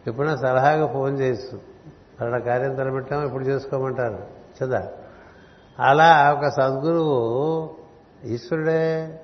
ఎప్పుడైనా 0.08 0.36
సలహాగా 0.36 0.88
ఫోన్ 0.88 1.20
చేయొచ్చు. 1.20 1.60
అలా 2.22 2.40
కార్యం 2.40 2.76
తలపెట్టాం 2.76 3.26
ఇప్పుడు 3.26 3.44
చేసుకోమంటారు. 3.44 4.28
చదా. 4.64 4.88
అలా 5.80 6.34
ఒక 6.34 6.48
సద్గురువు 6.48 7.70
ఈశ్వరుడే 8.26 9.20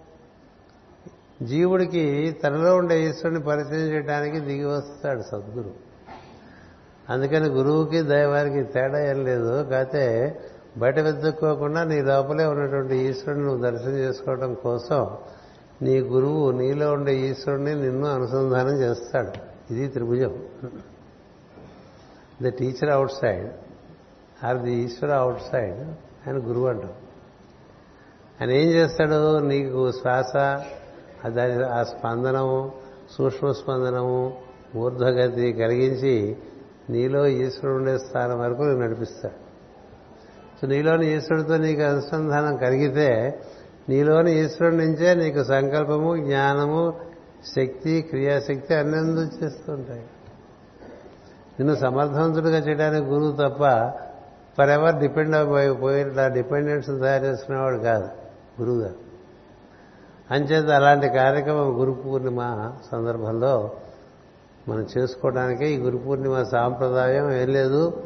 జీవుడికి 1.43 2.37
తనలో 2.43 2.75
ఉండే 2.75 3.09
ఈశ్వరుని 3.09 3.41
పరిచయం 3.41 3.91
చేయడానికి 3.91 4.39
దిగి 4.39 4.63
వస్తాడు 4.63 5.21
సద్గురు. 5.21 5.71
అందుకని 7.09 7.49
గురువుకి 7.49 8.01
దైవానికి 8.01 8.63
తేడా 8.63 8.99
ఏం 8.99 9.25
లేదు. 9.25 9.63
కాకపోతే 9.63 10.39
బయట 10.77 10.99
వెతుక్కోకుండా 10.99 11.83
నీ 11.83 12.01
లోపలే 12.01 12.45
ఉన్నటువంటి 12.45 12.95
ఈశ్వరుని 12.95 13.43
నువ్వు 13.43 13.63
దర్శనం 13.63 13.93
చేసుకోవడం 13.93 14.53
కోసం 14.53 15.17
నీ 15.81 15.99
గురువు 15.99 16.51
నీలో 16.51 16.93
ఉండే 16.93 17.17
ఈశ్వరుని 17.17 17.75
నిన్ను 17.75 18.07
అనుసంధానం 18.07 18.75
చేస్తాడు. 18.81 19.31
ఇది 19.73 19.87
త్రిభుజం. 19.87 20.43
The 22.41 22.47
teacher 22.47 22.89
outside 23.11 23.49
or 24.45 24.57
the 24.57 24.73
Ishwara 24.73 25.11
outside 25.51 25.79
ఆయన 26.27 26.37
గురువు 26.37 26.67
అంటాం 26.67 26.91
ఆయన 28.41 28.51
ఏం 28.51 28.69
చేస్తాడు? 28.69 29.39
నీకు 29.39 29.91
శ్వాస 29.91 30.35
దాని 31.29 31.65
ఆ 31.65 31.83
స్పందనము 31.83 32.71
సూక్ష్మ 33.11 33.51
స్పందనము 33.51 34.37
ఊర్ధ్వగతి 34.75 35.53
కలిగించి 35.53 36.37
నీలో 36.89 37.27
ఈశ్వరుడు 37.27 37.77
ఉండే 37.77 37.97
స్థానం 37.97 38.39
వరకు 38.39 38.61
నువ్వు 38.61 38.81
నడిపిస్తాడు. 38.81 39.51
సో 40.61 40.67
నీలోని 40.67 41.17
ఈశ్వరుడితో 41.17 41.57
నీకు 41.57 41.81
అనుసంధానం 41.81 42.57
కలిగితే 42.57 43.41
నీలోని 43.89 44.45
ఈశ్వరుడి 44.45 44.77
నుంచే 44.77 45.13
నీకు 45.13 45.43
సంకల్పము 45.43 46.15
జ్ఞానము 46.15 46.93
శక్తి 47.55 48.01
క్రియాశక్తి 48.01 48.73
అన్నీ 48.73 49.45
చేస్తుంటాయి. 49.45 50.05
నిన్ను 51.59 51.75
సమర్థవంతుడిగా 51.75 52.57
చేయడానికి 52.57 53.05
గురువు 53.05 53.31
తప్ప 53.31 53.63
ఫర్ 54.57 54.69
ఎవర్ 54.69 54.95
డిపెండ్ 54.95 55.35
అయిపోయిన 55.35 56.27
డిపెండెన్స్ 56.27 56.87
తయారు 56.87 57.25
చేసుకునేవాడు 57.25 57.77
కాదు 57.77 58.09
గురువు 58.61 58.79
గారు 58.79 59.00
అంచేత 60.31 60.69
అలాంటి 60.69 61.09
కార్యక్రమం 61.09 61.79
గురు 61.79 61.91
పూర్ణిమ 61.91 62.71
సందర్భంలో 62.91 63.71
మనం 64.69 64.87
చేసుకోవడానికే 64.97 65.71
ఈ 65.71 65.77
గురు 65.77 65.97
పూర్ణిమ 65.97 66.43
సాంప్రదాయం 66.43 67.31
ఏం 67.31 67.47
లేదు. 67.47 68.03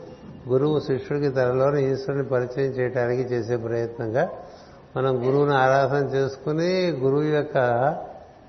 గురువు 0.50 0.80
శిష్యుడికి 0.80 1.30
తనలోని 1.30 1.92
ఈశ్వరుని 1.92 2.24
పరిచయం 2.24 2.72
చేయడానికి 2.72 3.22
చేసే 3.22 3.58
ప్రయత్నంగా 3.58 4.30
మనం 4.98 5.28
గురువుని 5.28 5.56
ఆరాధన 5.56 6.06
చేసుకుని 6.06 6.92
గురువు 6.92 7.22
యొక్క 7.22 7.58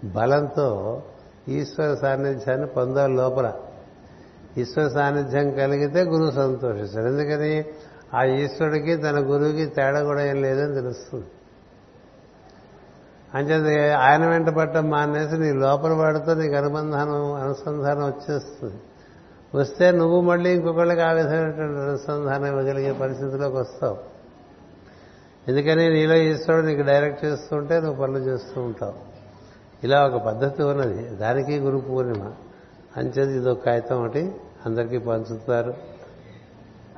బలంతో 0.04 1.02
ఈశ్వర 1.48 1.94
సాన్నిధ్యాన్ని 1.94 2.66
పొందాలి 2.66 3.14
లోపల. 3.14 3.52
ఈశ్వర 4.58 4.88
సాన్నిధ్యం 4.88 5.50
కలిగితే 5.50 6.02
గురువు 6.02 6.30
సంతోషిస్తాడు 6.30 7.06
ఎందుకని? 7.06 7.64
ఆ 8.14 8.24
ఈశ్వరుడికి 8.24 8.96
తన 8.96 9.18
గురువుకి 9.18 9.66
తేడా 9.66 10.02
కూడా 10.02 10.24
ఏం 10.24 10.42
లేదని 10.42 10.74
తెలుస్తుంది. 10.74 11.26
అంచేది 13.34 13.92
ఆయన 13.92 14.26
వెంట 14.26 14.48
పట్టం 14.48 14.90
మానేసి 14.90 15.38
నీ 15.38 15.52
లోపల 15.52 15.92
వాడితో 15.92 16.34
నీకు 16.34 16.54
అనుబంధానం 16.54 17.32
అనుసంధానం 17.32 18.04
వచ్చేస్తుంది. 18.04 18.74
వస్తే 19.54 19.90
నువ్వు 19.90 20.20
మళ్ళీ 20.20 20.50
ఇంకొకళ్ళకి 20.50 21.00
ఆ 21.00 21.12
విధమైనటువంటి 21.12 21.80
అనుసంధానం 21.80 22.46
ఇవ్వగలిగే 22.46 22.92
పరిస్థితిలోకి 22.92 23.56
వస్తావు. 23.56 23.98
ఎందుకని 25.48 25.88
నీలో 25.88 26.14
ఈశ్వరుడు 26.14 26.66
నీకు 26.66 26.82
డైరెక్ట్ 26.82 27.24
చేస్తుంటే 27.24 27.80
నువ్వు 27.80 28.02
పనులు 28.02 28.18
చేస్తూ 28.18 28.60
ఉంటావు. 28.60 28.94
ఇలా 29.84 30.06
ఒక 30.06 30.22
పద్ధతి 30.22 30.62
ఉన్నది. 30.62 31.08
దానికి 31.16 31.58
గురు 31.58 31.78
పూర్ణిమ. 31.78 32.32
అంచేది 32.96 33.48
ఒక 33.48 33.64
కాగితం 33.66 34.04
ఒకటి. 34.04 34.32
అందరికీ 34.66 34.98
పంచుతారు. 34.98 35.74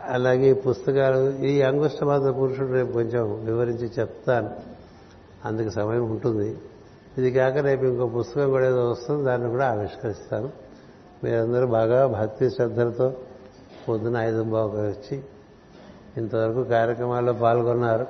అలాగే 0.08 0.50
ఈ 0.50 0.52
పుస్తకాలు 0.52 1.44
ఈ 1.44 1.62
అంగుష్టమాత 1.62 2.36
పురుషుడు 2.36 2.72
రేపు 2.72 2.92
కొంచెం 2.92 3.44
వివరించి 3.44 3.90
చెప్తాను. 3.98 4.77
అందుకు 5.44 5.68
సమయం 5.68 6.10
ఉంటుంది. 6.10 6.56
ఇది 7.18 7.30
కాక 7.30 7.56
రేపు 7.56 7.84
ఇంకో 7.84 8.06
పుస్తకం 8.06 8.50
కూడా 8.50 8.66
ఏదో 8.66 8.90
వస్తుంది 8.90 9.24
దాన్ని 9.24 9.50
కూడా 9.50 9.70
ఆవిష్కరిస్తాను 9.70 10.50
మీరందరూ 11.24 11.66
బాగా 11.66 12.06
భక్తి 12.06 12.50
శ్రద్ధలతో 12.50 13.16
పొద్దున 13.88 14.16
ఐదు 14.16 14.42
బాగా 14.42 14.82
వచ్చి 14.88 15.22
ఇంతవరకు 16.16 16.64
కార్యక్రమాల్లో 16.64 17.32
పాల్గొన్నారు. 17.32 18.06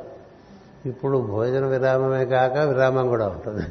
ఇప్పుడు 0.87 1.19
భోజన 1.19 1.67
విరామమే 1.67 2.27
కాక 2.27 2.57
విరామం 2.57 3.09
కూడా 3.09 3.29
ఉంటుంది. 3.29 3.65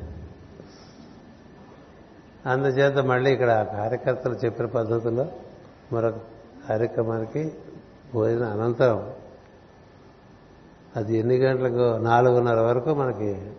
అందుచేత 2.45 2.97
మళ్ళీ 2.97 3.33
ఇక్కడ 3.33 3.67
కార్యకర్తలు 3.73 4.33
చెప్పిన 4.33 4.65
పద్ధతిలో 4.65 5.27
మరొక 5.93 6.15
కార్యక్రమానికి 6.69 7.51
భోజన 8.13 8.43
అనంతరం 8.43 9.09
అది 10.97 11.17
ఎన్ని 11.17 11.37
గంటలకు? 11.37 12.03
నాలుగున్నర 12.03 12.59
వరకు 12.59 12.93
మనకి 12.93 13.51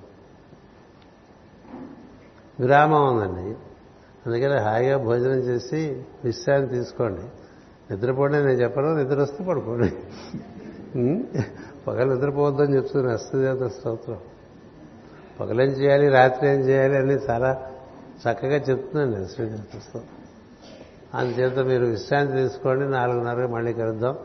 విరామం 2.61 3.17
ఉందండి. 3.17 3.57
అందుకని 4.27 4.61
హాయిగా 4.61 4.97
భోజనం 4.97 5.39
చేసి 5.39 6.03
విశ్రాంతి 6.25 6.75
తీసుకోండి. 6.75 7.21
నిద్రపోండి 7.95 8.37
నేను 8.37 8.51
చెప్పను 8.51 8.95
నిద్ర 8.95 9.23
వస్తే 9.23 9.45
పడుకోండి 9.45 9.93
పగలు 11.87 12.15
నిద్రపోవద్దని 12.15 12.77
చెప్తుంది 12.77 13.13
అస్తదేవత 13.13 13.71
స్తోత్రం. 13.71 14.19
పగలేం 15.41 15.69
చేయాలి 15.69 16.09
రాత్రి 16.09 16.49
ఏం 16.49 16.61
చేయాలి 16.61 16.97
అని 16.97 17.15
చాలా 17.15 17.71
చక్కగా 18.21 18.57
చెప్తుందండి 18.57 19.29
శ్రీదేవత 19.35 19.81
స్తోత్రం. 19.81 20.03
అందుచేత 21.15 21.59
మీరు 21.59 21.85
విశ్రాంతి 21.87 22.33
తీసుకోండి 22.33 22.91
నాలుగున్నర 22.91 23.47
మళ్ళీ 23.47 23.73
కలుద్దాం. 23.73 24.19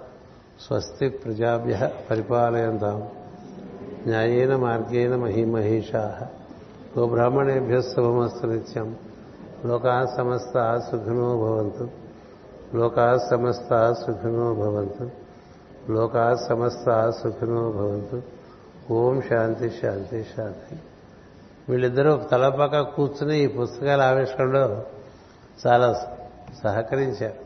స్వస్తి 0.62 1.10
ప్రజాభ్య 1.10 1.90
పరిపాలయంతాం. 2.12 3.10
న్యాయేన 4.08 4.56
మార్గేణ 4.56 5.16
మహిమహీషా. 5.16 6.28
గోబ్రాహ్మణేభ్య 7.00 7.82
శుభమస్తు 7.82 8.46
నిత్యం. 8.46 8.96
లోకా 9.66 10.14
సమస్త 10.18 10.78
సుఖినో 10.92 11.38
భవంతు. 11.38 11.90
లోకా 12.76 13.18
సమస్త 13.32 13.92
సుఖినో 13.92 14.54
భవంతు. 14.54 15.10
లోకా 15.92 16.36
సమస్త 16.36 17.10
సుఖినో 17.10 17.72
భవంతు. 17.72 18.22
ఓం 18.94 19.22
శాంతి 19.22 19.70
శాంతి 19.70 20.26
శాంతి. 20.38 20.80
వీళ్ళిద్దరూ 21.70 22.18
తలపక్క 22.32 22.82
కూర్చుని 22.82 23.40
ఈ 23.40 23.48
పుస్తకాల 23.48 24.02
ఆవిష్కరణలో 24.02 24.84
చాలా 25.68 26.08
సహకరించారు. 26.64 27.43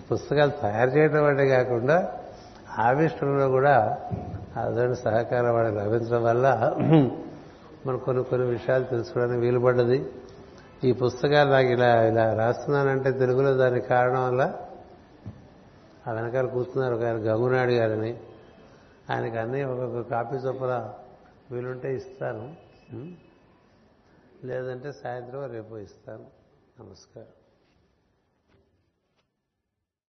పుస్తకాలు 0.00 0.50
తయారు 0.50 0.90
చేయడం 0.90 1.24
అంటే 1.24 1.48
కాకుండా 1.48 2.20
ఆవిష్కరణలో 2.78 3.48
కూడా 3.48 4.00
అదొని 4.56 4.96
సహకారం 4.96 5.54
వాళ్ళకి 5.54 5.76
లభించడం 5.76 6.24
వల్ల 6.24 6.74
మనం 7.86 7.98
కొన్ని 7.98 8.24
కొన్ని 8.24 8.48
విషయాలు 8.48 8.84
తెలుసుకోవడానికి 8.84 9.40
వీలుపడ్డది 9.40 10.06
ఈ 10.84 10.92
పుస్తకాలు 10.92 11.50
నాకు 11.50 11.68
ఇలా 11.68 12.02
ఇలా 12.02 12.34
రాస్తున్నానంటే 12.34 13.12
తెలుగులో 13.12 13.54
దానికి 13.54 13.86
కారణం 13.86 14.24
వల్ల 14.24 14.54
ఆ 16.08 16.12
వెనకాల 16.12 16.46
కూర్చున్నారు 16.46 16.94
ఒక 16.94 17.04
ఆయన 17.04 17.14
గంగునాయుడు 17.14 17.72
గారని. 17.72 18.20
ఆయనకి 19.10 19.38
అన్నీ 19.38 19.62
ఒక్కొక్క 19.62 20.10
కాపీ 20.10 20.36
చొప్పున 20.36 20.90
వీలుంటే 21.50 21.94
ఇస్తాను. 21.94 22.54
లేదంటే 24.44 24.92
సాయంత్రం 24.92 25.52
రేపు 25.52 25.76
ఇస్తాను. 25.76 26.24
నమస్కారం. 26.80 27.37